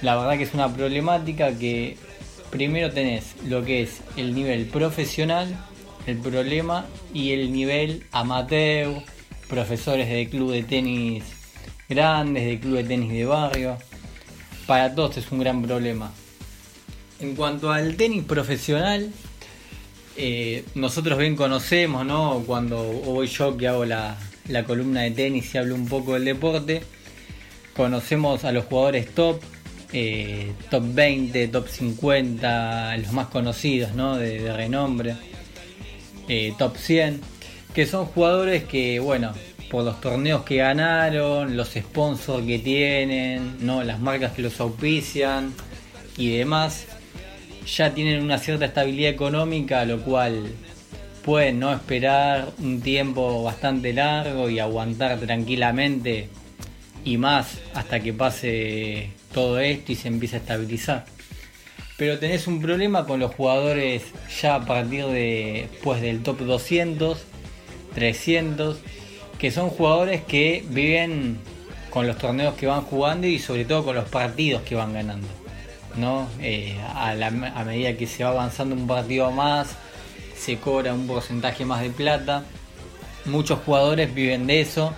la 0.02 0.15
verdad 0.15 0.36
que 0.36 0.44
es 0.44 0.55
una 0.55 0.73
problemática 0.73 1.59
que 1.59 1.97
primero 2.51 2.93
tenés 2.93 3.35
lo 3.48 3.65
que 3.65 3.82
es 3.82 4.02
el 4.16 4.36
nivel 4.36 4.66
profesional, 4.66 5.48
el 6.06 6.18
problema, 6.18 6.86
y 7.12 7.32
el 7.32 7.52
nivel 7.52 8.05
amateur, 8.12 9.02
profesores 9.48 10.09
de 10.09 10.28
club 10.28 10.52
de 10.52 10.62
tenis 10.62 11.24
grandes, 11.89 12.47
de 12.47 12.60
club 12.60 12.77
de 12.77 12.85
tenis 12.85 13.12
de 13.12 13.24
barrio. 13.24 13.77
Para 14.66 14.94
todos 14.94 15.16
es 15.16 15.31
un 15.32 15.40
gran 15.40 15.62
problema. 15.62 16.12
En 17.18 17.35
cuanto 17.35 17.70
al 17.70 17.97
tenis 17.97 18.24
profesional, 18.24 19.10
eh, 20.16 20.64
nosotros 20.74 21.18
bien 21.18 21.36
conocemos, 21.36 22.06
¿no? 22.06 22.43
Cuando 22.47 22.82
voy 22.82 23.27
yo 23.27 23.56
que 23.56 23.68
hago 23.68 23.85
la, 23.85 24.16
la 24.48 24.64
columna 24.64 25.02
de 25.02 25.10
tenis 25.10 25.55
y 25.55 25.59
hablo 25.59 25.74
un 25.74 25.89
poco 25.89 26.14
del 26.14 26.24
deporte, 26.24 26.82
conocemos 27.77 28.44
a 28.44 28.52
los 28.52 28.64
jugadores 28.64 29.12
top, 29.14 29.40
eh, 29.93 30.52
top 30.70 30.85
20, 30.94 31.48
top 31.48 31.68
50, 31.68 32.97
los 32.98 33.12
más 33.12 33.27
conocidos, 33.28 33.94
¿no? 33.94 34.16
De, 34.16 34.40
de 34.40 34.52
renombre, 34.52 35.16
eh, 36.31 36.55
top 36.57 36.77
100, 36.77 37.20
que 37.74 37.86
son 37.86 38.07
jugadores 38.07 38.62
que, 38.62 39.01
bueno, 39.01 39.32
por 39.69 39.85
los 39.85 40.01
torneos 40.01 40.44
que 40.44 40.59
ganaron, 40.59 41.57
los 41.57 41.70
sponsors 41.70 42.47
que 42.47 42.61
tienen, 42.61 43.57
¿no? 43.66 43.82
Las 43.82 43.98
marcas 43.98 44.31
que 44.31 44.43
los 44.43 44.61
auspician 44.61 45.52
y 46.16 46.36
demás, 46.36 46.86
ya 47.66 47.93
tienen 47.94 48.23
una 48.23 48.39
cierta 48.39 48.66
estabilidad 48.66 49.11
económica, 49.11 49.85
lo 49.85 50.02
cual 50.02 50.52
pueden 51.24 51.59
no 51.59 51.73
esperar 51.73 52.52
un 52.59 52.81
tiempo 52.81 53.43
bastante 53.43 53.93
largo 53.93 54.48
y 54.48 54.61
aguantar 54.61 55.19
tranquilamente 55.19 56.28
y 57.05 57.16
más 57.16 57.59
hasta 57.74 57.98
que 57.98 58.12
pase 58.12 59.11
todo 59.35 59.59
esto 59.59 59.90
y 59.90 59.97
se 59.97 60.07
empiece 60.07 60.36
a 60.36 60.39
estabilizar. 60.39 61.07
Pero 62.01 62.18
tenés 62.18 62.47
un 62.47 62.62
problema 62.62 63.05
con 63.05 63.20
los 63.20 63.35
jugadores 63.35 64.05
ya 64.40 64.55
a 64.55 64.64
partir 64.64 65.05
de 65.05 65.68
pues 65.82 66.01
del 66.01 66.22
top 66.22 66.39
200, 66.39 67.18
300, 67.94 68.78
que 69.39 69.51
son 69.51 69.68
jugadores 69.68 70.22
que 70.24 70.64
viven 70.70 71.36
con 71.90 72.06
los 72.06 72.16
torneos 72.16 72.55
que 72.55 72.66
van 72.66 72.81
jugando 72.81 73.27
y 73.27 73.39
sobre 73.39 73.66
todo 73.66 73.85
con 73.85 73.97
los 73.97 74.09
partidos 74.09 74.62
que 74.62 74.77
van 74.77 74.94
ganando. 74.94 75.28
¿no? 75.98 76.27
Eh, 76.40 76.74
a, 76.94 77.64
medida 77.66 77.94
que 77.94 78.06
se 78.06 78.24
va 78.24 78.31
avanzando 78.31 78.74
un 78.74 78.86
partido 78.86 79.31
más, 79.31 79.77
se 80.35 80.56
cobra 80.56 80.94
un 80.94 81.06
porcentaje 81.06 81.66
más 81.66 81.82
de 81.82 81.90
plata. 81.90 82.44
Muchos 83.27 83.59
jugadores 83.59 84.14
viven 84.14 84.47
de 84.47 84.62
eso, 84.62 84.94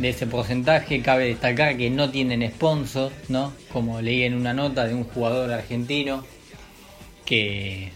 de 0.00 0.10
ese 0.10 0.26
porcentaje. 0.26 1.02
Cabe 1.02 1.26
destacar 1.26 1.76
que 1.76 1.90
no 1.90 2.10
tienen 2.10 2.48
sponsor, 2.50 3.12
¿no? 3.28 3.52
Como 3.72 4.00
leí 4.00 4.22
en 4.22 4.34
una 4.34 4.54
nota 4.54 4.86
de 4.86 4.94
un 4.94 5.04
jugador 5.04 5.52
argentino 5.52 6.24
que, 7.24 7.90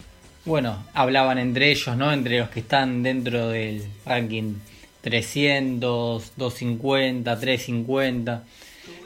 bueno, 0.45 0.85
hablaban 0.93 1.37
entre 1.39 1.71
ellos, 1.71 1.97
¿no? 1.97 2.11
Entre 2.11 2.39
los 2.39 2.49
que 2.49 2.59
están 2.59 3.03
dentro 3.03 3.49
del 3.49 3.83
ranking 4.05 4.55
300, 5.01 6.33
250, 6.37 7.39
350, 7.39 8.43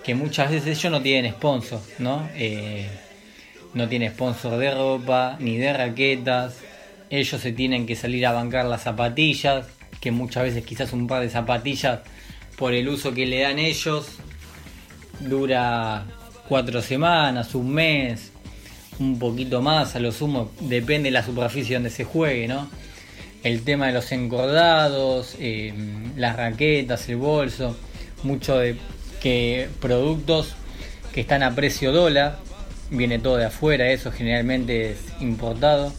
que 0.04 0.16
muchas 0.16 0.52
veces 0.52 0.78
ellos 0.78 0.92
no 0.92 1.02
tienen 1.02 1.32
sponsor, 1.32 1.82
¿no? 2.00 2.28
Eh, 2.36 2.88
no 3.74 3.88
tienen 3.88 4.12
sponsor 4.12 4.58
de 4.58 4.72
ropa 4.74 5.38
ni 5.40 5.58
de 5.58 5.74
raquetas. 5.74 6.58
Ellos 7.10 7.40
se 7.40 7.52
tienen 7.54 7.86
que 7.86 7.96
salir 7.96 8.26
a 8.26 8.34
bancar 8.34 8.66
las 8.66 8.84
zapatillas, 8.84 9.68
que 10.02 10.12
muchas 10.12 10.44
veces 10.44 10.66
quizás 10.66 10.94
un 10.94 11.08
par 11.08 11.22
de 11.22 11.30
zapatillas 11.30 12.02
por 12.58 12.74
el 12.74 12.90
uso 12.90 13.14
que 13.14 13.26
le 13.26 13.42
dan 13.42 13.60
ellos 13.60 14.08
dura 15.20 16.06
cuatro 16.48 16.82
semanas, 16.82 17.56
un 17.56 17.74
mes, 17.74 18.32
un 19.00 19.20
poquito 19.20 19.62
más 19.62 19.96
a 19.96 20.00
lo 20.00 20.12
sumo, 20.12 20.52
depende 20.62 21.08
de 21.08 21.12
la 21.12 21.24
superficie 21.24 21.76
donde 21.76 21.92
se 21.92 22.04
juegue, 22.04 22.48
¿no? 22.48 22.68
El 23.44 23.64
tema 23.64 23.88
de 23.88 23.94
los 23.94 24.12
encordados, 24.12 25.36
eh, 25.40 25.74
las 26.16 26.36
raquetas, 26.36 27.08
el 27.10 27.18
bolso, 27.18 27.78
mucho 28.24 28.58
de 28.58 28.76
que 29.22 29.70
productos 29.80 30.56
que 31.14 31.22
están 31.22 31.44
a 31.44 31.54
precio 31.54 31.92
dólar, 31.92 32.40
viene 32.90 33.20
todo 33.20 33.38
de 33.38 33.46
afuera, 33.46 33.90
eso 33.92 34.12
generalmente 34.12 34.92
es 34.92 34.98
importado, 35.20 35.94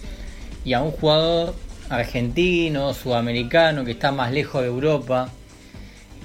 y 0.65 0.73
a 0.73 0.83
un 0.83 0.91
jugador 0.91 1.55
argentino, 1.89 2.93
sudamericano, 2.95 3.85
que 3.85 3.93
está 3.93 4.11
más 4.11 4.33
lejos 4.33 4.63
de 4.63 4.69
Europa, 4.69 5.31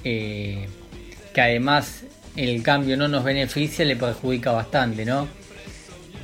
eh, 0.04 0.68
que 1.32 1.40
además 1.40 2.02
el 2.36 2.62
cambio 2.62 2.96
no 2.96 3.08
nos 3.08 3.24
beneficia, 3.24 3.84
le 3.84 3.96
perjudica 3.96 4.52
bastante, 4.52 5.04
¿no? 5.04 5.26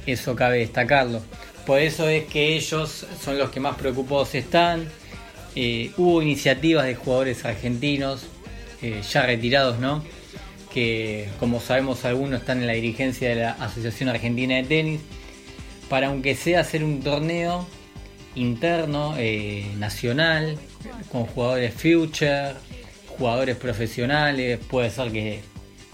Eso 0.07 0.36
cabe 0.36 0.59
destacarlo. 0.59 1.23
Por 1.66 1.81
eso 1.81 2.09
es 2.09 2.24
que 2.24 2.57
ellos 2.57 3.07
son 3.20 3.39
los 3.39 3.51
que 3.51 3.61
más 3.61 3.77
preocupados 3.77 4.35
están. 4.35 4.86
Eh, 5.55 5.93
hubo 5.97 6.23
iniciativas 6.23 6.85
de 6.85 6.94
jugadores 6.94 7.44
argentinos, 7.44 8.27
eh, 8.82 9.02
ya 9.11 9.27
retirados, 9.27 9.78
¿no? 9.78 10.05
Que 10.73 11.28
como 11.39 11.61
sabemos 11.61 12.05
algunos 12.05 12.40
están 12.40 12.61
en 12.61 12.66
la 12.66 12.74
dirigencia 12.74 13.31
de 13.31 13.36
la 13.36 13.52
Asociación 13.52 14.09
Argentina 14.09 14.57
de 14.57 14.65
Tenis, 14.65 15.01
para 15.89 16.09
aunque 16.09 16.35
sea 16.35 16.61
hacer 16.61 16.85
un 16.85 17.01
torneo 17.02 17.66
interno, 18.36 19.16
nacional, 19.78 20.57
con 21.11 21.27
jugadores 21.27 21.74
future, 21.74 22.55
jugadores 23.20 23.56
profesionales, 23.56 24.59
puede 24.70 24.88
ser 24.88 25.12
que 25.12 25.40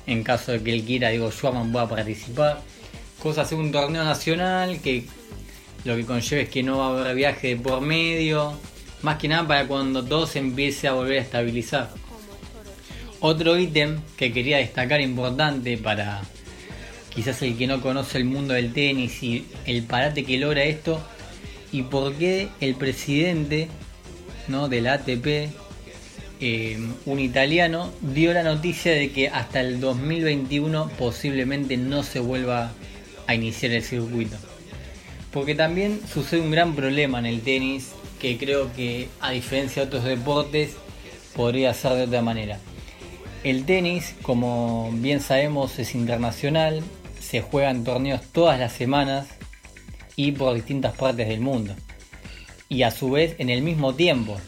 en 0.07 0.23
caso 0.23 0.53
de 0.53 0.63
que 0.63 0.73
él 0.73 0.85
quiera, 0.85 1.09
digo, 1.09 1.33
Schwarman 1.33 1.73
pueda 1.73 1.89
participar, 1.89 2.61
cosa 3.21 3.43
hacer 3.43 3.59
un 3.59 3.73
torneo 3.73 4.05
nacional 4.05 4.81
que 4.81 5.07
lo 5.85 5.97
que 5.97 6.07
conlleva 6.07 6.43
es 6.43 6.49
que 6.49 6.63
no 6.63 6.79
va 6.79 6.87
a 6.87 7.01
haber 7.01 7.17
viaje 7.17 7.49
de 7.49 7.57
por 7.57 7.81
medio, 7.81 8.57
más 9.03 9.19
que 9.19 9.27
nada 9.27 9.45
para 9.45 9.67
cuando 9.67 10.05
todo 10.05 10.29
se 10.29 10.39
empiece 10.39 10.87
a 10.87 10.93
volver 10.93 11.19
a 11.19 11.23
estabilizar. 11.23 11.91
Otro 13.19 13.59
ítem 13.59 13.99
que 14.17 14.33
quería 14.33 14.59
destacar 14.59 15.01
importante 15.01 15.77
para 15.79 16.23
quizás 17.13 17.43
el 17.43 17.59
que 17.59 17.67
no 17.67 17.81
conoce 17.81 18.19
el 18.19 18.25
mundo 18.25 18.55
del 18.55 18.73
tenis 18.73 19.21
y 19.25 19.47
el 19.65 19.83
parate 19.83 20.25
que 20.25 20.39
logra 20.39 20.63
esto 20.63 21.01
y 21.73 21.83
por 21.83 22.15
qué 22.15 22.51
el 22.61 22.77
presidente 22.77 23.67
¿no? 24.47 24.69
de 24.69 24.81
la 24.81 24.93
ATP, 24.93 25.66
eh, 26.41 26.79
un 27.07 27.19
italiano, 27.19 27.93
dio 28.01 28.33
la 28.33 28.43
noticia 28.43 28.93
de 28.93 29.11
que 29.11 29.29
hasta 29.29 29.61
el 29.61 29.81
2021 29.81 30.91
posiblemente 30.99 31.77
no 31.77 32.03
se 32.03 32.21
vuelva 32.21 32.73
a 33.27 33.35
iniciar 33.35 33.73
el 33.73 33.83
circuito. 33.83 34.37
Porque 35.33 35.55
también 35.55 36.01
sucede 36.13 36.41
un 36.41 36.51
gran 36.51 36.75
problema 36.75 37.19
en 37.19 37.27
el 37.27 37.41
tenis 37.41 37.93
que 38.21 38.39
creo 38.39 38.73
que 38.75 39.09
a 39.21 39.31
diferencia 39.31 39.83
de 39.83 39.89
otros 39.89 40.05
deportes 40.05 40.77
podría 41.35 41.73
ser 41.75 41.93
de 41.93 42.03
otra 42.05 42.23
manera. 42.23 42.59
El 43.45 43.65
tenis, 43.65 44.15
como 44.23 44.91
bien 44.93 45.21
sabemos, 45.21 45.79
es 45.79 45.95
internacional, 45.95 46.83
se 47.21 47.41
juega 47.41 47.71
en 47.71 47.85
torneos 47.85 48.23
todas 48.33 48.59
las 48.59 48.73
semanas 48.73 49.27
y 50.17 50.33
por 50.33 50.55
distintas 50.55 50.97
partes 50.97 51.29
del 51.29 51.41
mundo. 51.41 51.75
Y 52.69 52.83
a 52.83 52.91
su 52.91 53.11
vez 53.11 53.37
en 53.39 53.51
el 53.51 53.63
mismo 53.63 53.95
tiempo, 53.95 54.39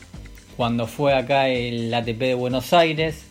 cuando 0.59 0.89
fue 0.89 1.15
acá 1.15 1.47
el 1.49 1.95
ATP 1.95 2.19
de 2.19 2.35
Buenos 2.35 2.73
Aires, 2.73 3.23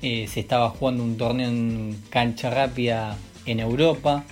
eh, 0.00 0.28
se 0.32 0.38
estaba 0.38 0.70
jugando 0.70 1.02
un 1.02 1.16
torneo 1.16 1.48
en 1.48 2.00
cancha 2.08 2.50
rápida 2.50 3.16
en 3.46 3.58
Europa. 3.58 4.22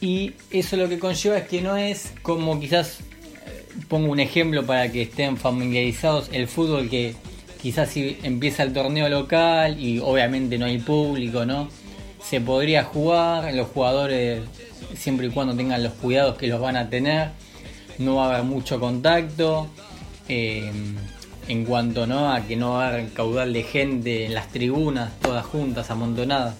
Y 0.00 0.32
eso 0.50 0.76
lo 0.76 0.88
que 0.88 0.98
conlleva 0.98 1.38
es 1.38 1.46
que 1.46 1.62
no 1.62 1.76
es 1.76 2.12
como 2.22 2.58
quizás, 2.58 2.98
eh, 3.46 3.64
pongo 3.86 4.10
un 4.10 4.18
ejemplo 4.18 4.66
para 4.66 4.90
que 4.90 5.02
estén 5.02 5.36
familiarizados, 5.36 6.30
el 6.32 6.48
fútbol 6.48 6.90
que 6.90 7.14
quizás 7.62 7.90
si 7.90 8.18
empieza 8.24 8.64
el 8.64 8.72
torneo 8.72 9.08
local 9.08 9.78
y 9.78 10.00
obviamente 10.00 10.58
no 10.58 10.66
hay 10.66 10.78
público, 10.78 11.46
¿no? 11.46 11.68
Se 12.28 12.40
podría 12.40 12.82
jugar, 12.82 13.54
los 13.54 13.68
jugadores 13.68 14.42
siempre 14.96 15.28
y 15.28 15.30
cuando 15.30 15.54
tengan 15.54 15.80
los 15.80 15.92
cuidados 15.92 16.36
que 16.38 16.48
los 16.48 16.60
van 16.60 16.74
a 16.74 16.90
tener, 16.90 17.28
no 17.98 18.16
va 18.16 18.26
a 18.26 18.34
haber 18.34 18.44
mucho 18.44 18.80
contacto. 18.80 19.70
Eh, 20.28 20.70
en 21.48 21.64
cuanto 21.64 22.06
¿no? 22.06 22.32
a 22.32 22.40
que 22.42 22.56
no 22.56 22.74
va 22.74 22.86
a 22.86 22.88
haber 22.88 23.08
caudal 23.10 23.52
de 23.52 23.62
gente 23.62 24.26
en 24.26 24.34
las 24.34 24.48
tribunas, 24.48 25.18
todas 25.20 25.44
juntas, 25.44 25.90
amontonadas. 25.90 26.56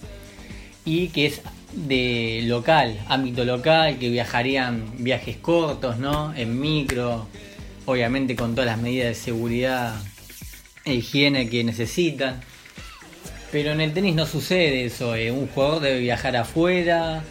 Y 0.84 1.08
que 1.08 1.26
es 1.26 1.40
de 1.72 2.42
local, 2.44 2.98
ámbito 3.08 3.44
local, 3.44 3.98
que 3.98 4.10
viajarían 4.10 4.84
viajes 4.98 5.36
cortos, 5.36 5.98
¿no? 5.98 6.34
En 6.34 6.60
micro, 6.60 7.26
obviamente 7.86 8.36
con 8.36 8.54
todas 8.54 8.66
las 8.66 8.78
medidas 8.78 9.08
de 9.08 9.14
seguridad 9.14 9.94
e 10.84 10.94
higiene 10.94 11.48
que 11.48 11.64
necesitan. 11.64 12.40
Pero 13.50 13.72
en 13.72 13.80
el 13.80 13.92
tenis 13.92 14.14
no 14.14 14.26
sucede 14.26 14.84
eso, 14.84 15.14
eh, 15.14 15.30
un 15.30 15.46
jugador 15.48 15.80
debe 15.80 16.00
viajar 16.00 16.36
afuera, 16.36 17.22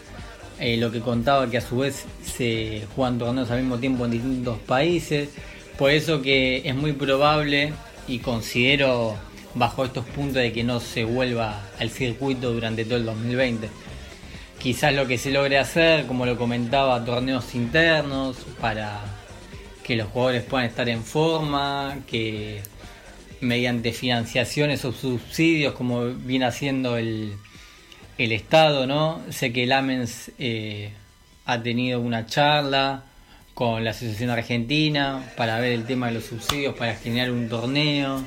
eh, 0.59 0.77
lo 0.77 0.91
que 0.91 0.99
contaba 0.99 1.49
que 1.49 1.57
a 1.57 1.61
su 1.61 1.77
vez 1.77 2.05
se 2.23 2.83
juegan 2.95 3.17
torneos 3.17 3.51
al 3.51 3.59
mismo 3.59 3.77
tiempo 3.77 4.05
en 4.05 4.11
distintos 4.11 4.57
países, 4.59 5.29
por 5.77 5.91
eso 5.91 6.21
que 6.21 6.61
es 6.65 6.75
muy 6.75 6.93
probable 6.93 7.73
y 8.07 8.19
considero 8.19 9.17
bajo 9.55 9.85
estos 9.85 10.05
puntos 10.05 10.35
de 10.35 10.51
que 10.51 10.63
no 10.63 10.79
se 10.79 11.03
vuelva 11.03 11.61
al 11.79 11.89
circuito 11.89 12.53
durante 12.53 12.85
todo 12.85 12.97
el 12.97 13.05
2020. 13.05 13.69
Quizás 14.59 14.93
lo 14.93 15.07
que 15.07 15.17
se 15.17 15.31
logre 15.31 15.57
hacer, 15.57 16.05
como 16.05 16.25
lo 16.25 16.37
comentaba, 16.37 17.03
torneos 17.03 17.53
internos 17.53 18.37
para 18.61 19.01
que 19.83 19.95
los 19.95 20.07
jugadores 20.07 20.43
puedan 20.43 20.67
estar 20.67 20.87
en 20.87 21.03
forma, 21.03 21.97
que 22.07 22.61
mediante 23.41 23.91
financiaciones 23.91 24.85
o 24.85 24.93
subsidios, 24.93 25.73
como 25.73 26.05
viene 26.05 26.45
haciendo 26.45 26.97
el, 26.97 27.33
el 28.17 28.31
Estado, 28.31 28.87
¿no? 28.87 29.21
Sé 29.29 29.51
que 29.51 29.63
el 29.63 29.73
AMENS 29.73 30.31
eh, 30.39 30.93
ha 31.45 31.61
tenido 31.61 31.99
una 31.99 32.25
charla 32.25 33.03
con 33.53 33.83
la 33.83 33.91
Asociación 33.91 34.29
Argentina 34.29 35.23
para 35.37 35.59
ver 35.59 35.73
el 35.73 35.85
tema 35.85 36.07
de 36.07 36.13
los 36.13 36.25
subsidios 36.25 36.75
para 36.75 36.95
generar 36.95 37.31
un 37.31 37.49
torneo. 37.49 38.23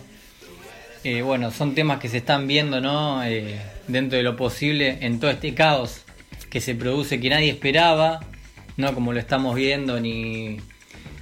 Eh, 1.04 1.22
bueno, 1.22 1.50
son 1.50 1.74
temas 1.74 2.00
que 2.00 2.08
se 2.08 2.18
están 2.18 2.46
viendo, 2.46 2.80
¿no? 2.80 3.24
Eh, 3.24 3.60
dentro 3.88 4.16
de 4.16 4.22
lo 4.22 4.36
posible 4.36 4.98
en 5.00 5.20
todo 5.20 5.30
este 5.30 5.54
caos 5.54 6.02
que 6.50 6.60
se 6.60 6.74
produce 6.74 7.20
que 7.20 7.28
nadie 7.28 7.50
esperaba, 7.50 8.20
no 8.76 8.94
como 8.94 9.12
lo 9.12 9.20
estamos 9.20 9.54
viendo, 9.54 10.00
ni, 10.00 10.58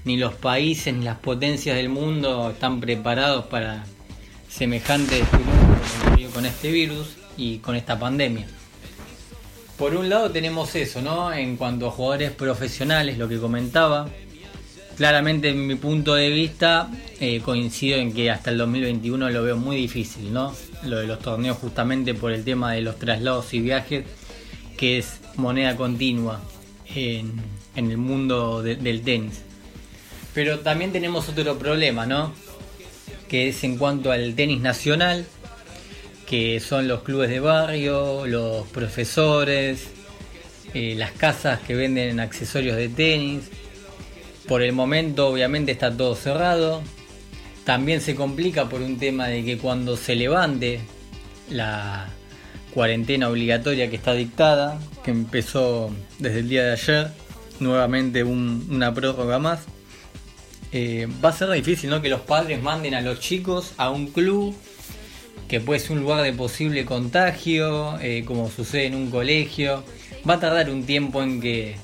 ni 0.05 0.17
los 0.17 0.35
países 0.35 0.95
ni 0.95 1.05
las 1.05 1.19
potencias 1.19 1.77
del 1.77 1.89
mundo 1.89 2.51
están 2.51 2.81
preparados 2.81 3.47
para 3.47 3.85
semejante 4.49 5.25
fenómeno 5.25 5.65
con 6.33 6.47
este 6.47 6.71
virus 6.73 7.17
y 7.37 7.59
con 7.59 7.77
esta 7.77 7.99
pandemia. 7.99 8.47
Por 9.79 9.97
un 9.97 10.09
lado 10.09 10.31
tenemos 10.31 10.75
eso, 10.77 11.03
¿no? 11.03 11.33
En 11.33 11.57
cuanto 11.57 11.89
a 11.89 11.91
jugadores 11.91 12.31
profesionales, 12.31 13.19
lo 13.19 13.29
que 13.29 13.39
comentaba. 13.39 14.09
Claramente, 14.97 15.49
en 15.49 15.67
mi 15.67 15.75
punto 15.75 16.15
de 16.15 16.31
vista, 16.31 16.89
eh, 17.19 17.41
coincido 17.45 17.99
en 17.99 18.13
que 18.13 18.31
hasta 18.31 18.51
el 18.51 18.59
2021 18.59 19.31
lo 19.31 19.43
veo 19.43 19.57
muy 19.57 19.77
difícil, 19.77 20.33
¿no? 20.33 20.55
Lo 20.85 20.99
de 20.99 21.09
los 21.09 21.19
torneos, 21.19 21.59
justamente 21.59 22.15
por 22.15 22.31
el 22.31 22.45
tema 22.45 22.73
de 22.75 22.83
los 22.83 22.97
traslados 23.01 23.53
y 23.55 23.61
viajes, 23.61 24.05
que 24.77 24.99
es 24.99 25.19
moneda 25.35 25.77
continua 25.77 26.41
en, 26.95 27.33
el 27.75 27.97
mundo 27.99 28.63
de- 28.63 28.77
del 28.77 29.03
tenis. 29.03 29.43
Pero 30.33 30.61
también 30.61 30.93
tenemos 30.93 31.29
otro 31.29 31.59
problema, 31.59 32.07
¿no? 32.07 32.33
Que 33.29 33.49
es 33.49 33.65
en 33.65 33.77
cuanto 33.79 34.13
al 34.13 34.37
tenis 34.37 34.61
nacional, 34.61 35.27
que 36.27 36.61
son 36.61 36.89
los 36.89 37.03
clubes 37.03 37.29
de 37.31 37.41
barrio, 37.41 38.27
los 38.27 38.67
profesores, 38.69 39.89
eh, 40.73 40.95
las 40.97 41.13
casas 41.13 41.61
que 41.61 41.75
venden 41.75 42.21
accesorios 42.21 42.77
de 42.77 42.89
tenis. 42.89 43.51
Por 44.49 44.63
el 44.63 44.73
momento 44.73 45.29
obviamente 45.29 45.73
está 45.73 45.95
todo 45.97 46.15
cerrado. 46.15 46.83
También 47.65 48.01
se 48.01 48.15
complica 48.15 48.69
por 48.69 48.83
un 48.83 48.99
tema 48.99 49.29
de 49.29 49.45
que 49.45 49.59
cuando 49.59 49.97
se 49.97 50.15
levante 50.15 50.81
la 51.51 52.09
cuarentena 52.73 53.29
obligatoria 53.29 53.89
que 53.89 53.97
está 53.97 54.13
dictada, 54.15 54.79
que 55.05 55.11
empezó 55.11 55.91
desde 56.19 56.41
el 56.41 56.49
día 56.49 56.65
de 56.65 56.73
ayer, 56.73 57.09
nuevamente 57.61 58.25
un- 58.25 58.67
una 58.71 58.93
prórroga 58.93 59.39
más, 59.39 59.61
eh, 60.73 61.07
va 61.25 61.29
a 61.29 61.33
ser 61.33 61.51
difícil 61.51 61.89
¿no? 61.89 62.03
que 62.03 62.09
los 62.09 62.21
padres 62.23 62.61
manden 62.61 62.95
a 62.95 63.01
los 63.01 63.21
chicos 63.21 63.73
a 63.77 63.91
un 63.91 64.09
club 64.09 64.55
que 65.49 65.61
puede 65.61 65.81
ser 65.81 65.93
un 65.93 66.03
lugar 66.03 66.23
de 66.23 66.33
posible 66.33 66.85
contagio, 66.85 67.99
eh, 68.01 68.25
como 68.27 68.51
sucede 68.51 68.87
en 68.87 68.95
un 68.95 69.11
colegio. 69.11 69.85
Va 70.29 70.35
a 70.35 70.41
tardar 70.41 70.71
un 70.71 70.85
tiempo 70.85 71.23
en 71.23 71.41
que, 71.41 71.77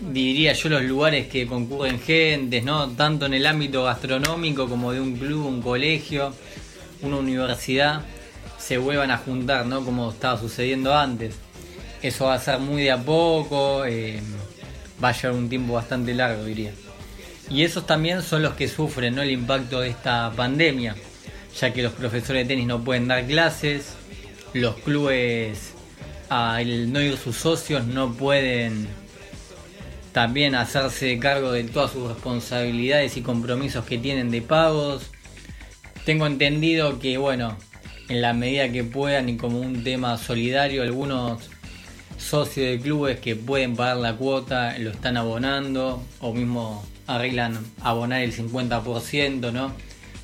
diría 0.00 0.52
yo, 0.52 0.68
los 0.68 0.82
lugares 0.82 1.28
que 1.28 1.46
concurren 1.46 2.00
gentes, 2.00 2.64
¿no? 2.64 2.88
tanto 2.90 3.26
en 3.26 3.34
el 3.34 3.46
ámbito 3.46 3.84
gastronómico 3.84 4.68
como 4.68 4.92
de 4.92 5.00
un 5.00 5.16
club, 5.16 5.46
un 5.46 5.60
colegio, 5.62 6.34
una 7.02 7.16
universidad, 7.16 8.02
se 8.58 8.78
vuelvan 8.78 9.10
a 9.10 9.18
juntar, 9.18 9.66
¿no? 9.66 9.84
como 9.84 10.10
estaba 10.10 10.38
sucediendo 10.40 10.94
antes. 10.94 11.34
Eso 12.02 12.26
va 12.26 12.34
a 12.34 12.38
ser 12.38 12.58
muy 12.60 12.82
de 12.82 12.92
a 12.92 13.02
poco, 13.02 13.84
eh, 13.84 14.20
va 15.02 15.08
a 15.08 15.12
llevar 15.12 15.36
un 15.36 15.48
tiempo 15.48 15.74
bastante 15.74 16.14
largo, 16.14 16.44
diría. 16.44 16.72
Y 17.50 17.64
esos 17.64 17.86
también 17.86 18.22
son 18.22 18.42
los 18.42 18.54
que 18.54 18.68
sufren 18.68 19.14
¿no? 19.14 19.22
el 19.22 19.30
impacto 19.30 19.80
de 19.80 19.88
esta 19.88 20.32
pandemia, 20.36 20.94
ya 21.60 21.72
que 21.72 21.82
los 21.82 21.92
profesores 21.92 22.46
de 22.46 22.54
tenis 22.54 22.66
no 22.66 22.84
pueden 22.84 23.08
dar 23.08 23.26
clases, 23.26 23.94
los 24.52 24.76
clubes, 24.76 25.72
al 26.28 26.92
no 26.92 27.00
ir 27.00 27.16
sus 27.16 27.36
socios, 27.36 27.86
no 27.86 28.12
pueden 28.12 28.88
también 30.12 30.54
hacerse 30.54 31.18
cargo 31.18 31.52
de 31.52 31.64
todas 31.64 31.92
sus 31.92 32.08
responsabilidades 32.08 33.16
y 33.16 33.22
compromisos 33.22 33.84
que 33.84 33.98
tienen 33.98 34.30
de 34.30 34.42
pagos. 34.42 35.10
Tengo 36.04 36.26
entendido 36.26 36.98
que, 36.98 37.18
bueno, 37.18 37.56
en 38.08 38.22
la 38.22 38.32
medida 38.32 38.70
que 38.70 38.84
puedan 38.84 39.28
y 39.28 39.36
como 39.36 39.60
un 39.60 39.84
tema 39.84 40.16
solidario, 40.16 40.82
algunos 40.82 41.50
socios 42.16 42.66
de 42.66 42.80
clubes 42.80 43.20
que 43.20 43.36
pueden 43.36 43.76
pagar 43.76 43.98
la 43.98 44.16
cuota 44.16 44.78
lo 44.78 44.90
están 44.90 45.16
abonando 45.16 46.02
o 46.20 46.34
mismo 46.34 46.84
arreglan 47.06 47.58
abonar 47.82 48.22
el 48.22 48.34
50%, 48.34 49.52
¿no? 49.52 49.72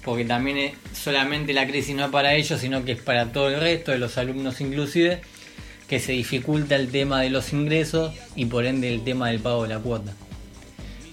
Porque 0.04 0.24
también 0.24 0.72
solamente 0.92 1.52
la 1.52 1.66
crisis 1.66 1.94
no 1.94 2.04
es 2.04 2.10
para 2.10 2.34
ellos, 2.34 2.60
sino 2.60 2.84
que 2.84 2.92
es 2.92 3.00
para 3.00 3.32
todo 3.32 3.48
el 3.48 3.60
resto 3.60 3.92
de 3.92 3.98
los 3.98 4.18
alumnos 4.18 4.60
inclusive, 4.60 5.20
que 5.88 5.98
se 5.98 6.12
dificulta 6.12 6.76
el 6.76 6.90
tema 6.90 7.20
de 7.20 7.30
los 7.30 7.52
ingresos 7.52 8.14
y 8.36 8.46
por 8.46 8.66
ende 8.66 8.92
el 8.92 9.02
tema 9.02 9.28
del 9.28 9.40
pago 9.40 9.62
de 9.62 9.70
la 9.70 9.78
cuota. 9.78 10.12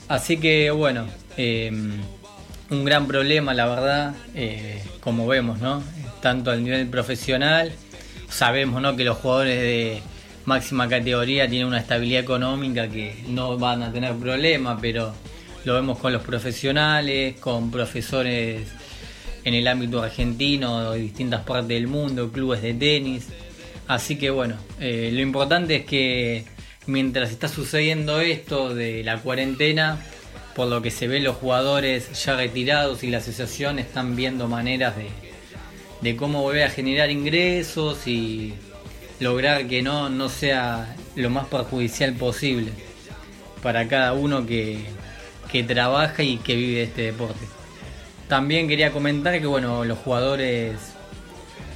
Así 0.07 0.37
que 0.37 0.71
bueno, 0.71 1.07
eh, 1.37 1.71
un 2.69 2.85
gran 2.85 3.07
problema 3.07 3.53
la 3.53 3.67
verdad, 3.67 4.15
eh, 4.35 4.83
como 4.99 5.27
vemos, 5.27 5.59
¿no? 5.59 5.83
Tanto 6.21 6.51
al 6.51 6.63
nivel 6.63 6.87
profesional, 6.87 7.71
sabemos 8.31 8.81
¿no? 8.81 8.95
que 8.95 9.03
los 9.03 9.17
jugadores 9.17 9.59
de 9.59 10.01
máxima 10.45 10.87
categoría 10.87 11.47
tiene 11.47 11.65
una 11.65 11.79
estabilidad 11.79 12.21
económica 12.21 12.87
que 12.87 13.23
no 13.27 13.57
van 13.57 13.83
a 13.83 13.91
tener 13.91 14.15
problemas, 14.15 14.79
pero 14.81 15.13
lo 15.65 15.75
vemos 15.75 15.99
con 15.99 16.13
los 16.13 16.23
profesionales, 16.23 17.35
con 17.39 17.69
profesores 17.69 18.67
en 19.43 19.53
el 19.53 19.67
ámbito 19.67 20.01
argentino, 20.01 20.91
de 20.91 20.99
distintas 20.99 21.41
partes 21.41 21.69
del 21.69 21.87
mundo, 21.87 22.31
clubes 22.31 22.61
de 22.61 22.73
tenis. 22.73 23.27
Así 23.87 24.17
que 24.17 24.29
bueno, 24.29 24.55
eh, 24.79 25.09
lo 25.13 25.21
importante 25.21 25.77
es 25.77 25.85
que 25.85 26.45
mientras 26.87 27.31
está 27.31 27.47
sucediendo 27.47 28.21
esto 28.21 28.73
de 28.73 29.03
la 29.03 29.17
cuarentena, 29.17 29.99
por 30.55 30.67
lo 30.67 30.81
que 30.81 30.91
se 30.91 31.07
ve 31.07 31.19
los 31.19 31.37
jugadores 31.37 32.23
ya 32.25 32.35
retirados 32.35 33.03
y 33.03 33.09
la 33.09 33.19
asociación 33.19 33.79
están 33.79 34.15
viendo 34.15 34.47
maneras 34.47 34.95
de, 34.95 35.07
de 36.01 36.15
cómo 36.15 36.41
volver 36.41 36.63
a 36.63 36.69
generar 36.69 37.09
ingresos 37.09 38.07
y 38.07 38.53
lograr 39.19 39.67
que 39.67 39.81
no, 39.81 40.09
no 40.09 40.29
sea 40.29 40.95
lo 41.15 41.29
más 41.29 41.47
perjudicial 41.47 42.13
posible 42.13 42.71
para 43.61 43.87
cada 43.87 44.13
uno 44.13 44.45
que, 44.45 44.79
que 45.51 45.63
trabaja 45.63 46.23
y 46.23 46.37
que 46.37 46.55
vive 46.55 46.83
este 46.83 47.03
deporte. 47.03 47.60
También 48.31 48.69
quería 48.69 48.93
comentar 48.93 49.37
que 49.41 49.45
bueno, 49.45 49.83
los 49.83 49.97
jugadores 49.97 50.93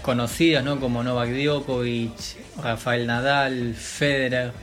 conocidos, 0.02 0.64
¿no? 0.64 0.80
como 0.80 1.03
Novak 1.03 1.32
Djokovic, 1.32 2.14
Rafael 2.64 3.06
Nadal, 3.06 3.76
Federer, 3.76 4.53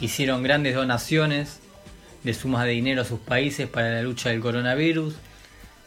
hicieron 0.00 0.44
grandes 0.44 0.76
donaciones 0.76 1.58
de 2.22 2.34
sumas 2.34 2.66
de 2.66 2.70
dinero 2.70 3.02
a 3.02 3.04
sus 3.04 3.18
países 3.18 3.68
para 3.68 3.90
la 3.90 4.02
lucha 4.02 4.28
del 4.28 4.38
coronavirus. 4.38 5.16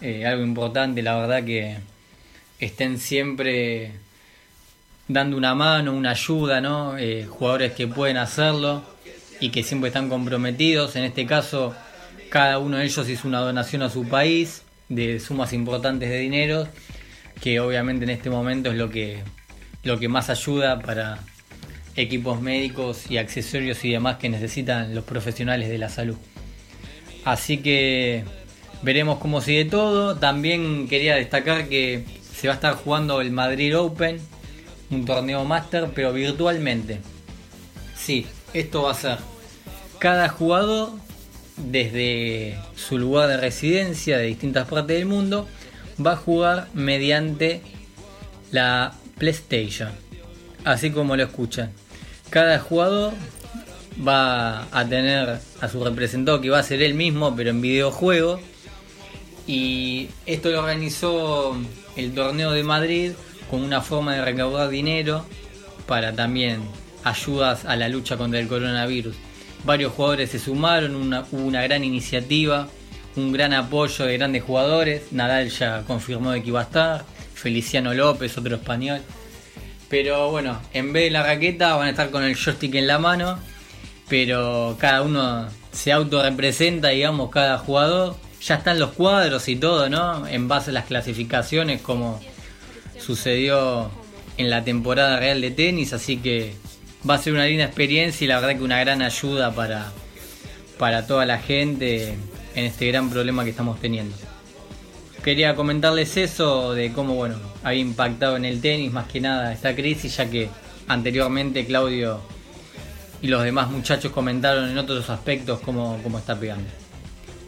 Eh, 0.02 0.26
algo 0.26 0.44
importante, 0.44 1.02
la 1.02 1.16
verdad 1.16 1.46
que 1.46 1.78
estén 2.60 3.00
siempre 3.00 3.94
dando 5.08 5.38
una 5.38 5.56
mano, 5.56 5.94
una 5.94 6.12
ayuda, 6.12 6.60
¿no? 6.60 6.98
Eh, 6.98 7.26
jugadores 7.26 7.72
que 7.72 7.88
pueden 7.88 8.18
hacerlo 8.18 8.84
y 9.40 9.50
que 9.50 9.64
siempre 9.64 9.88
están 9.88 10.10
comprometidos. 10.10 10.98
En 10.98 11.06
este 11.06 11.26
caso, 11.26 11.74
cada 12.30 12.60
uno 12.60 12.80
de 12.80 12.84
ellos 12.84 13.08
hizo 13.08 13.30
una 13.30 13.40
donación 13.40 13.82
a 13.82 13.90
su 13.90 14.06
país 14.10 14.63
de 14.96 15.20
sumas 15.20 15.54
importantes 15.54 16.10
de 16.10 16.20
dinero, 16.20 16.68
que 17.42 17.60
obviamente 17.60 18.06
en 18.06 18.12
este 18.12 18.30
momento 18.30 18.72
es 18.72 18.78
lo 18.78 18.90
que, 18.90 19.20
lo 19.84 20.00
que 20.00 20.08
más 20.08 20.30
ayuda 20.30 20.80
para 20.80 21.20
equipos 21.96 22.42
médicos 22.42 23.10
y 23.10 23.18
accesorios 23.18 23.84
y 23.86 23.92
demás 23.92 24.18
que 24.18 24.30
necesitan 24.30 24.96
los 24.96 25.04
profesionales 25.04 25.70
de 25.70 25.78
la 25.78 25.90
salud. 25.90 26.18
Así 27.26 27.58
que 27.58 28.24
veremos 28.82 29.20
cómo 29.20 29.42
sigue 29.42 29.66
todo. 29.66 30.18
También 30.18 30.88
quería 30.88 31.16
destacar 31.16 31.70
que 31.70 32.04
se 32.34 32.48
va 32.48 32.54
a 32.54 32.56
estar 32.56 32.76
jugando 32.76 33.22
el 33.22 33.32
Madrid 33.32 33.78
Open, 33.78 34.20
un 34.90 35.06
torneo 35.06 35.46
máster, 35.46 35.90
pero 35.94 36.12
virtualmente. 36.14 37.00
Sí, 37.96 38.26
esto 38.54 38.84
va 38.84 38.92
a 38.92 38.96
ser 38.96 39.18
cada 40.04 40.28
jugador 40.28 40.92
desde 41.58 42.58
su 42.76 42.98
lugar 42.98 43.30
de 43.30 43.38
residencia 43.38 44.18
de 44.18 44.26
distintas 44.26 44.68
partes 44.68 44.98
del 44.98 45.06
mundo 45.06 45.48
va 46.04 46.14
a 46.14 46.16
jugar 46.18 46.68
mediante 46.74 47.62
la 48.52 48.94
PlayStation. 49.18 49.90
Así 50.64 50.92
como 50.92 51.16
lo 51.16 51.24
escuchan. 51.24 51.72
Cada 52.30 52.60
jugador 52.60 53.14
va 54.06 54.68
a 54.72 54.88
tener 54.88 55.40
a 55.62 55.70
su 55.70 55.84
representado 55.84 56.42
que 56.42 56.50
va 56.50 56.60
a 56.60 56.64
ser 56.64 56.82
él 56.82 56.94
mismo, 56.94 57.36
pero 57.36 57.52
en 57.52 57.62
videojuego. 57.62 58.40
Y 59.46 60.10
esto 60.26 60.50
lo 60.50 60.60
organizó 60.60 61.56
el 61.96 62.14
torneo 62.14 62.52
de 62.52 62.64
Madrid 62.64 63.12
con 63.52 63.62
una 63.62 63.82
forma 63.82 64.16
de 64.16 64.24
recaudar 64.24 64.70
dinero 64.70 65.26
para 65.86 66.14
también 66.14 66.62
ayudas 67.04 67.66
a 67.66 67.76
la 67.76 67.90
lucha 67.90 68.18
contra 68.18 68.40
el 68.40 68.48
coronavirus. 68.48 69.16
Varios 69.64 69.94
jugadores 69.94 70.32
se 70.32 70.40
sumaron, 70.40 70.96
hubo 70.96 71.46
una 71.46 71.62
gran 71.64 71.84
iniciativa, 71.84 72.68
un 73.16 73.32
gran 73.32 73.54
apoyo 73.54 74.06
de 74.06 74.18
grandes 74.18 74.44
jugadores. 74.44 75.12
Nadal 75.12 75.50
ya 75.50 75.84
confirmó 75.88 76.32
de 76.32 76.42
que 76.42 76.50
iba 76.50 76.60
a 76.60 76.64
estar, 76.64 77.06
Feliciano 77.34 77.94
López, 77.94 78.38
otro 78.38 78.56
español. 78.56 79.02
Pero 79.90 80.32
bueno, 80.32 80.60
en 80.74 80.92
vez 80.92 81.06
de 81.06 81.12
la 81.12 81.24
raqueta 81.24 81.76
van 81.76 81.88
a 81.88 81.90
estar 81.92 82.10
con 82.10 82.24
el 82.24 82.36
joystick 82.36 82.76
en 82.76 82.88
la 82.88 83.00
mano, 83.00 83.40
pero 84.10 84.76
cada 84.80 85.02
uno 85.02 85.48
se 85.72 85.92
autorrepresenta, 85.92 86.90
digamos, 86.90 87.30
cada 87.30 87.58
jugador. 87.58 88.16
Ya 88.42 88.56
están 88.56 88.80
los 88.80 88.92
cuadros 88.92 89.48
y 89.48 89.56
todo, 89.56 89.90
¿no? 89.90 90.28
En 90.28 90.48
base 90.50 90.72
a 90.72 90.74
las 90.74 90.86
clasificaciones, 90.86 91.82
como 91.82 92.20
sucedió 93.00 93.92
en 94.38 94.50
la 94.50 94.64
temporada 94.64 95.20
real 95.20 95.40
de 95.40 95.52
tenis, 95.52 95.94
así 95.94 96.18
que 96.18 96.56
va 97.10 97.16
a 97.16 97.18
ser 97.18 97.34
una 97.34 97.46
linda 97.46 97.66
experiencia 97.66 98.26
y 98.26 98.28
la 98.28 98.40
verdad 98.40 98.58
que 98.58 98.64
una 98.64 98.80
gran 98.80 99.02
ayuda 99.02 99.54
para, 99.54 99.92
para 100.78 101.06
toda 101.06 101.26
la 101.26 101.40
gente 101.40 102.16
en 102.56 102.66
este 102.66 102.88
gran 102.88 103.10
problema 103.10 103.44
que 103.44 103.50
estamos 103.50 103.80
teniendo. 103.80 104.16
Quería 105.24 105.56
comentarles 105.56 106.18
eso 106.18 106.74
de 106.74 106.92
cómo 106.92 107.16
bueno 107.16 107.38
había 107.64 107.80
impactado 107.80 108.36
en 108.36 108.46
el 108.46 108.60
tenis 108.60 108.92
más 108.92 109.08
que 109.08 109.22
nada 109.22 109.54
esta 109.54 109.74
crisis, 109.74 110.18
ya 110.18 110.30
que 110.30 110.50
anteriormente 110.88 111.66
Claudio 111.66 112.20
y 113.22 113.28
los 113.28 113.44
demás 113.44 113.70
muchachos 113.70 114.12
comentaron 114.12 114.70
en 114.70 114.78
otros 114.78 115.10
aspectos 115.10 115.62
cómo, 115.62 116.00
cómo 116.04 116.20
está 116.20 116.38
pegando. 116.38 116.70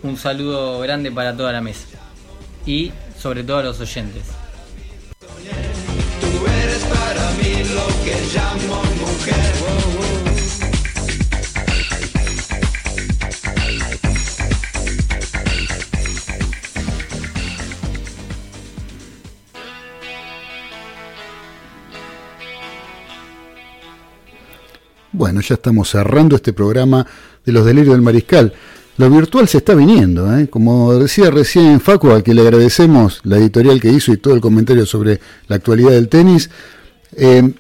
Un 0.03 0.17
saludo 0.17 0.79
grande 0.79 1.11
para 1.11 1.35
toda 1.35 1.51
la 1.51 1.61
mesa 1.61 1.87
y 2.65 2.91
sobre 3.17 3.43
todo 3.43 3.57
a 3.57 3.63
los 3.63 3.79
oyentes. 3.81 4.44
Bueno, 25.17 25.39
ya 25.39 25.55
estamos 25.55 25.89
cerrando 25.89 26.35
este 26.35 26.51
programa 26.51 27.07
de 27.45 27.51
los 27.53 27.65
delirios 27.65 27.93
del 27.95 28.01
mariscal. 28.01 28.53
Lo 28.97 29.09
virtual 29.09 29.47
se 29.47 29.59
está 29.59 29.73
viniendo, 29.73 30.37
¿eh? 30.37 30.49
como 30.49 30.93
decía 30.93 31.31
recién 31.31 31.79
Facu, 31.79 32.11
al 32.11 32.21
que 32.21 32.33
le 32.33 32.41
agradecemos 32.41 33.21
la 33.23 33.37
editorial 33.37 33.79
que 33.79 33.89
hizo 33.91 34.11
y 34.11 34.17
todo 34.17 34.33
el 34.33 34.41
comentario 34.41 34.85
sobre 34.85 35.21
la 35.47 35.55
actualidad 35.55 35.91
del 35.91 36.09
tenis. 36.09 36.49
Eh, 37.15 37.53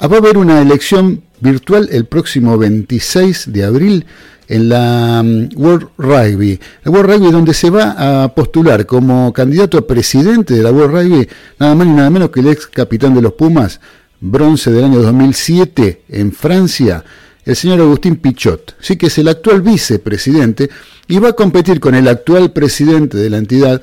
va 0.00 0.16
a 0.16 0.18
haber 0.18 0.38
una 0.38 0.60
elección 0.60 1.22
virtual 1.40 1.88
el 1.90 2.04
próximo 2.06 2.56
26 2.58 3.52
de 3.52 3.64
abril 3.64 4.06
en 4.50 4.68
la 4.68 5.20
um, 5.24 5.48
World 5.54 5.88
Rugby. 5.96 6.58
La 6.84 6.90
World 6.90 7.10
Rugby 7.12 7.30
donde 7.30 7.54
se 7.54 7.70
va 7.70 8.24
a 8.24 8.34
postular 8.34 8.84
como 8.84 9.32
candidato 9.32 9.78
a 9.78 9.86
presidente 9.86 10.54
de 10.54 10.62
la 10.62 10.72
World 10.72 10.94
Rugby 10.94 11.28
nada 11.58 11.74
más 11.74 11.86
ni 11.86 11.92
nada 11.94 12.10
menos 12.10 12.30
que 12.30 12.40
el 12.40 12.48
ex 12.48 12.66
capitán 12.66 13.14
de 13.14 13.22
los 13.22 13.34
Pumas, 13.34 13.80
bronce 14.20 14.72
del 14.72 14.84
año 14.84 15.02
2007 15.02 16.02
en 16.08 16.32
Francia, 16.32 17.04
el 17.44 17.56
señor 17.56 17.80
Agustín 17.80 18.16
Pichot, 18.16 18.76
sí 18.80 18.96
que 18.96 19.06
es 19.06 19.18
el 19.18 19.28
actual 19.28 19.62
vicepresidente 19.62 20.68
y 21.06 21.18
va 21.18 21.30
a 21.30 21.32
competir 21.34 21.78
con 21.78 21.94
el 21.94 22.08
actual 22.08 22.52
presidente 22.52 23.18
de 23.18 23.30
la 23.30 23.38
entidad, 23.38 23.80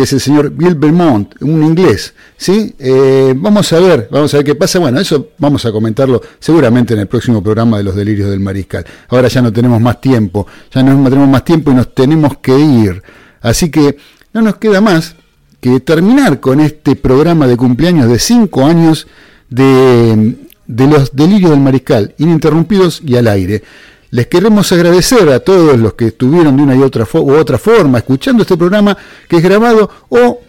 que 0.00 0.04
es 0.04 0.12
el 0.14 0.20
señor 0.20 0.48
Bill 0.48 0.76
Belmont, 0.76 1.34
un 1.42 1.62
inglés, 1.62 2.14
¿sí? 2.34 2.74
Eh, 2.78 3.34
vamos 3.36 3.70
a 3.74 3.80
ver, 3.80 4.08
vamos 4.10 4.32
a 4.32 4.38
ver 4.38 4.46
qué 4.46 4.54
pasa. 4.54 4.78
Bueno, 4.78 4.98
eso 4.98 5.28
vamos 5.36 5.66
a 5.66 5.72
comentarlo 5.72 6.22
seguramente 6.38 6.94
en 6.94 7.00
el 7.00 7.06
próximo 7.06 7.42
programa 7.42 7.76
de 7.76 7.84
los 7.84 7.94
delirios 7.94 8.30
del 8.30 8.40
mariscal. 8.40 8.86
Ahora 9.10 9.28
ya 9.28 9.42
no 9.42 9.52
tenemos 9.52 9.78
más 9.78 10.00
tiempo, 10.00 10.46
ya 10.72 10.82
no 10.82 11.04
tenemos 11.04 11.28
más 11.28 11.44
tiempo 11.44 11.70
y 11.70 11.74
nos 11.74 11.94
tenemos 11.94 12.38
que 12.38 12.58
ir. 12.58 13.02
Así 13.42 13.70
que 13.70 13.98
no 14.32 14.40
nos 14.40 14.56
queda 14.56 14.80
más 14.80 15.16
que 15.60 15.80
terminar 15.80 16.40
con 16.40 16.60
este 16.60 16.96
programa 16.96 17.46
de 17.46 17.58
cumpleaños 17.58 18.08
de 18.08 18.18
cinco 18.18 18.64
años 18.64 19.06
de, 19.50 20.34
de 20.66 20.86
los 20.86 21.14
delirios 21.14 21.50
del 21.50 21.60
mariscal, 21.60 22.14
ininterrumpidos 22.16 23.02
y 23.04 23.16
al 23.16 23.28
aire. 23.28 23.62
Les 24.10 24.26
queremos 24.26 24.72
agradecer 24.72 25.28
a 25.28 25.40
todos 25.40 25.78
los 25.78 25.94
que 25.94 26.08
estuvieron 26.08 26.56
de 26.56 26.62
una 26.62 26.74
y 26.74 26.82
otra, 26.82 27.06
u 27.12 27.32
otra 27.32 27.58
forma 27.58 27.98
escuchando 27.98 28.42
este 28.42 28.56
programa 28.56 28.96
que 29.28 29.36
es 29.36 29.42
grabado 29.42 29.88
o 30.08 30.40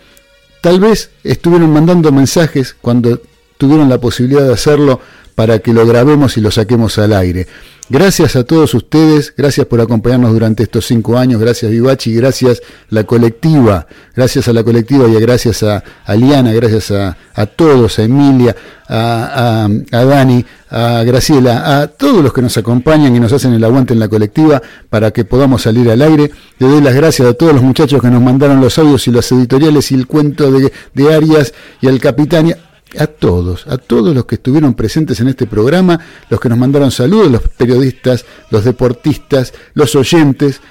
tal 0.61 0.79
vez 0.79 1.11
estuvieron 1.23 1.71
mandando 1.71 2.11
mensajes 2.11 2.75
cuando 2.81 3.21
tuvieron 3.61 3.89
la 3.89 3.99
posibilidad 3.99 4.41
de 4.41 4.53
hacerlo 4.53 4.99
para 5.35 5.59
que 5.59 5.71
lo 5.71 5.85
grabemos 5.85 6.35
y 6.35 6.41
lo 6.41 6.49
saquemos 6.49 6.97
al 6.97 7.13
aire. 7.13 7.45
Gracias 7.89 8.35
a 8.35 8.43
todos 8.43 8.73
ustedes, 8.73 9.35
gracias 9.37 9.67
por 9.67 9.79
acompañarnos 9.81 10.31
durante 10.33 10.63
estos 10.63 10.87
cinco 10.87 11.15
años, 11.15 11.39
gracias 11.39 11.69
Vivachi, 11.69 12.15
gracias 12.15 12.63
la 12.89 13.03
colectiva, 13.03 13.85
gracias 14.15 14.47
a 14.47 14.53
la 14.53 14.63
colectiva 14.63 15.07
y 15.07 15.13
gracias 15.19 15.61
a, 15.61 15.83
a 16.05 16.15
Liana, 16.15 16.53
gracias 16.53 16.89
a, 16.89 17.15
a, 17.35 17.45
todos, 17.45 17.99
a 17.99 18.03
Emilia, 18.03 18.55
a, 18.89 19.67
a, 19.91 20.05
Dani, 20.05 20.43
a 20.71 21.03
Graciela, 21.03 21.81
a 21.81 21.87
todos 21.87 22.23
los 22.23 22.33
que 22.33 22.41
nos 22.41 22.57
acompañan 22.57 23.15
y 23.15 23.19
nos 23.19 23.31
hacen 23.31 23.53
el 23.53 23.63
aguante 23.63 23.93
en 23.93 23.99
la 23.99 24.07
colectiva 24.07 24.59
para 24.89 25.11
que 25.11 25.23
podamos 25.23 25.61
salir 25.61 25.91
al 25.91 26.01
aire. 26.01 26.31
Le 26.57 26.67
doy 26.67 26.81
las 26.81 26.95
gracias 26.95 27.27
a 27.27 27.33
todos 27.33 27.53
los 27.53 27.61
muchachos 27.61 28.01
que 28.01 28.09
nos 28.09 28.23
mandaron 28.23 28.59
los 28.59 28.79
audios 28.79 29.07
y 29.07 29.11
los 29.11 29.31
editoriales 29.31 29.91
y 29.91 29.95
el 29.95 30.07
cuento 30.07 30.49
de, 30.51 30.71
de 30.95 31.13
Arias 31.13 31.53
y 31.79 31.87
al 31.87 31.99
capitán 31.99 32.55
a 32.97 33.07
todos, 33.07 33.67
a 33.67 33.77
todos 33.77 34.13
los 34.13 34.25
que 34.25 34.35
estuvieron 34.35 34.73
presentes 34.73 35.19
en 35.19 35.27
este 35.29 35.47
programa, 35.47 35.99
los 36.29 36.39
que 36.39 36.49
nos 36.49 36.57
mandaron 36.57 36.91
saludos, 36.91 37.31
los 37.31 37.41
periodistas, 37.41 38.25
los 38.49 38.63
deportistas, 38.63 39.53
los 39.73 39.95
oyentes, 39.95 40.61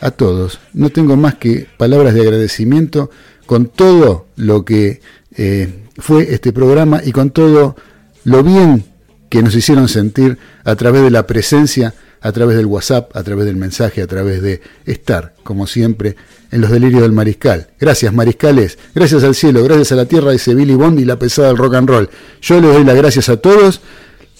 a 0.00 0.10
todos. 0.10 0.60
No 0.74 0.90
tengo 0.90 1.16
más 1.16 1.36
que 1.36 1.66
palabras 1.78 2.12
de 2.12 2.20
agradecimiento 2.20 3.10
con 3.46 3.66
todo 3.66 4.26
lo 4.36 4.64
que 4.64 5.00
eh, 5.34 5.84
fue 5.96 6.34
este 6.34 6.52
programa 6.52 7.00
y 7.02 7.12
con 7.12 7.30
todo 7.30 7.76
lo 8.24 8.42
bien 8.42 8.84
que 9.30 9.42
nos 9.42 9.54
hicieron 9.54 9.88
sentir 9.88 10.38
a 10.64 10.76
través 10.76 11.02
de 11.02 11.10
la 11.10 11.26
presencia, 11.26 11.94
a 12.24 12.32
través 12.32 12.56
del 12.56 12.64
WhatsApp, 12.64 13.14
a 13.14 13.22
través 13.22 13.44
del 13.44 13.56
mensaje, 13.56 14.00
a 14.00 14.06
través 14.06 14.40
de 14.40 14.62
estar, 14.86 15.34
como 15.42 15.66
siempre, 15.66 16.16
en 16.50 16.62
los 16.62 16.70
delirios 16.70 17.02
del 17.02 17.12
mariscal. 17.12 17.68
Gracias, 17.78 18.14
mariscales. 18.14 18.78
Gracias 18.94 19.22
al 19.24 19.34
cielo, 19.34 19.62
gracias 19.62 19.92
a 19.92 19.96
la 19.96 20.06
tierra, 20.06 20.32
dice 20.32 20.54
Billy 20.54 20.74
Bond 20.74 20.98
y 20.98 21.04
la 21.04 21.18
pesada 21.18 21.48
del 21.48 21.58
rock 21.58 21.74
and 21.74 21.88
roll. 21.90 22.08
Yo 22.40 22.62
les 22.62 22.72
doy 22.72 22.82
las 22.82 22.96
gracias 22.96 23.28
a 23.28 23.36
todos. 23.36 23.82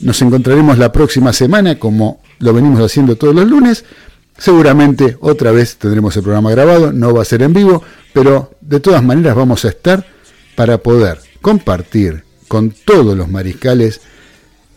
Nos 0.00 0.22
encontraremos 0.22 0.78
la 0.78 0.92
próxima 0.92 1.34
semana, 1.34 1.78
como 1.78 2.22
lo 2.38 2.54
venimos 2.54 2.80
haciendo 2.80 3.16
todos 3.16 3.34
los 3.34 3.46
lunes. 3.46 3.84
Seguramente 4.38 5.18
otra 5.20 5.52
vez 5.52 5.76
tendremos 5.76 6.16
el 6.16 6.22
programa 6.22 6.50
grabado, 6.52 6.90
no 6.90 7.12
va 7.12 7.20
a 7.20 7.26
ser 7.26 7.42
en 7.42 7.52
vivo, 7.52 7.82
pero 8.14 8.54
de 8.62 8.80
todas 8.80 9.04
maneras 9.04 9.36
vamos 9.36 9.66
a 9.66 9.68
estar 9.68 10.06
para 10.56 10.78
poder 10.78 11.18
compartir 11.42 12.24
con 12.48 12.70
todos 12.70 13.14
los 13.14 13.28
mariscales 13.28 14.00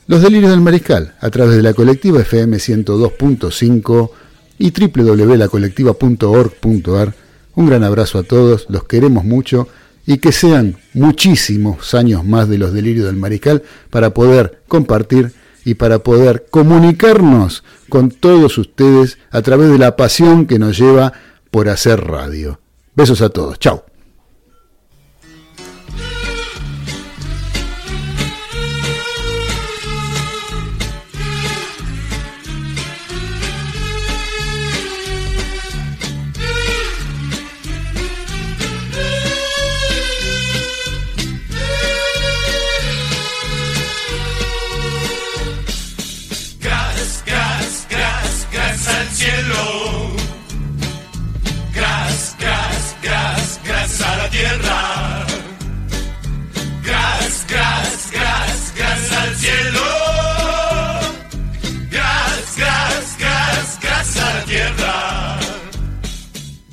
los 0.08 0.22
delirios 0.22 0.52
del 0.52 0.62
mariscal 0.62 1.16
a 1.20 1.30
través 1.30 1.58
de 1.58 1.64
la 1.64 1.74
colectiva 1.74 2.22
FM 2.22 2.56
102.5 2.58 4.10
y 4.58 4.72
www.lacolectiva.org.ar. 4.72 7.14
Un 7.56 7.68
gran 7.68 7.84
abrazo 7.84 8.20
a 8.20 8.24
todos, 8.24 8.68
los 8.70 8.86
queremos 8.86 9.26
mucho 9.26 9.68
y 10.06 10.20
que 10.20 10.32
sean 10.32 10.78
muchísimos 10.94 11.94
años 11.94 12.24
más 12.24 12.48
de 12.48 12.58
los 12.58 12.72
delirios 12.74 13.08
del 13.08 13.18
mariscal 13.18 13.64
para 13.90 14.14
poder 14.14 14.62
compartir 14.68 15.34
y 15.66 15.74
para 15.74 16.00
poder 16.00 16.46
comunicarnos 16.50 17.66
con 17.90 18.12
todos 18.12 18.58
ustedes 18.58 19.18
a 19.32 19.42
través 19.42 19.70
de 19.70 19.78
la 19.78 19.98
pasión 19.98 20.46
que 20.46 20.60
nos 20.60 20.80
lleva 20.80 21.12
por 21.52 21.68
hacer 21.68 22.06
radio. 22.06 22.62
Besos 22.96 23.22
a 23.22 23.28
todos, 23.30 23.60
chao. 23.60 23.87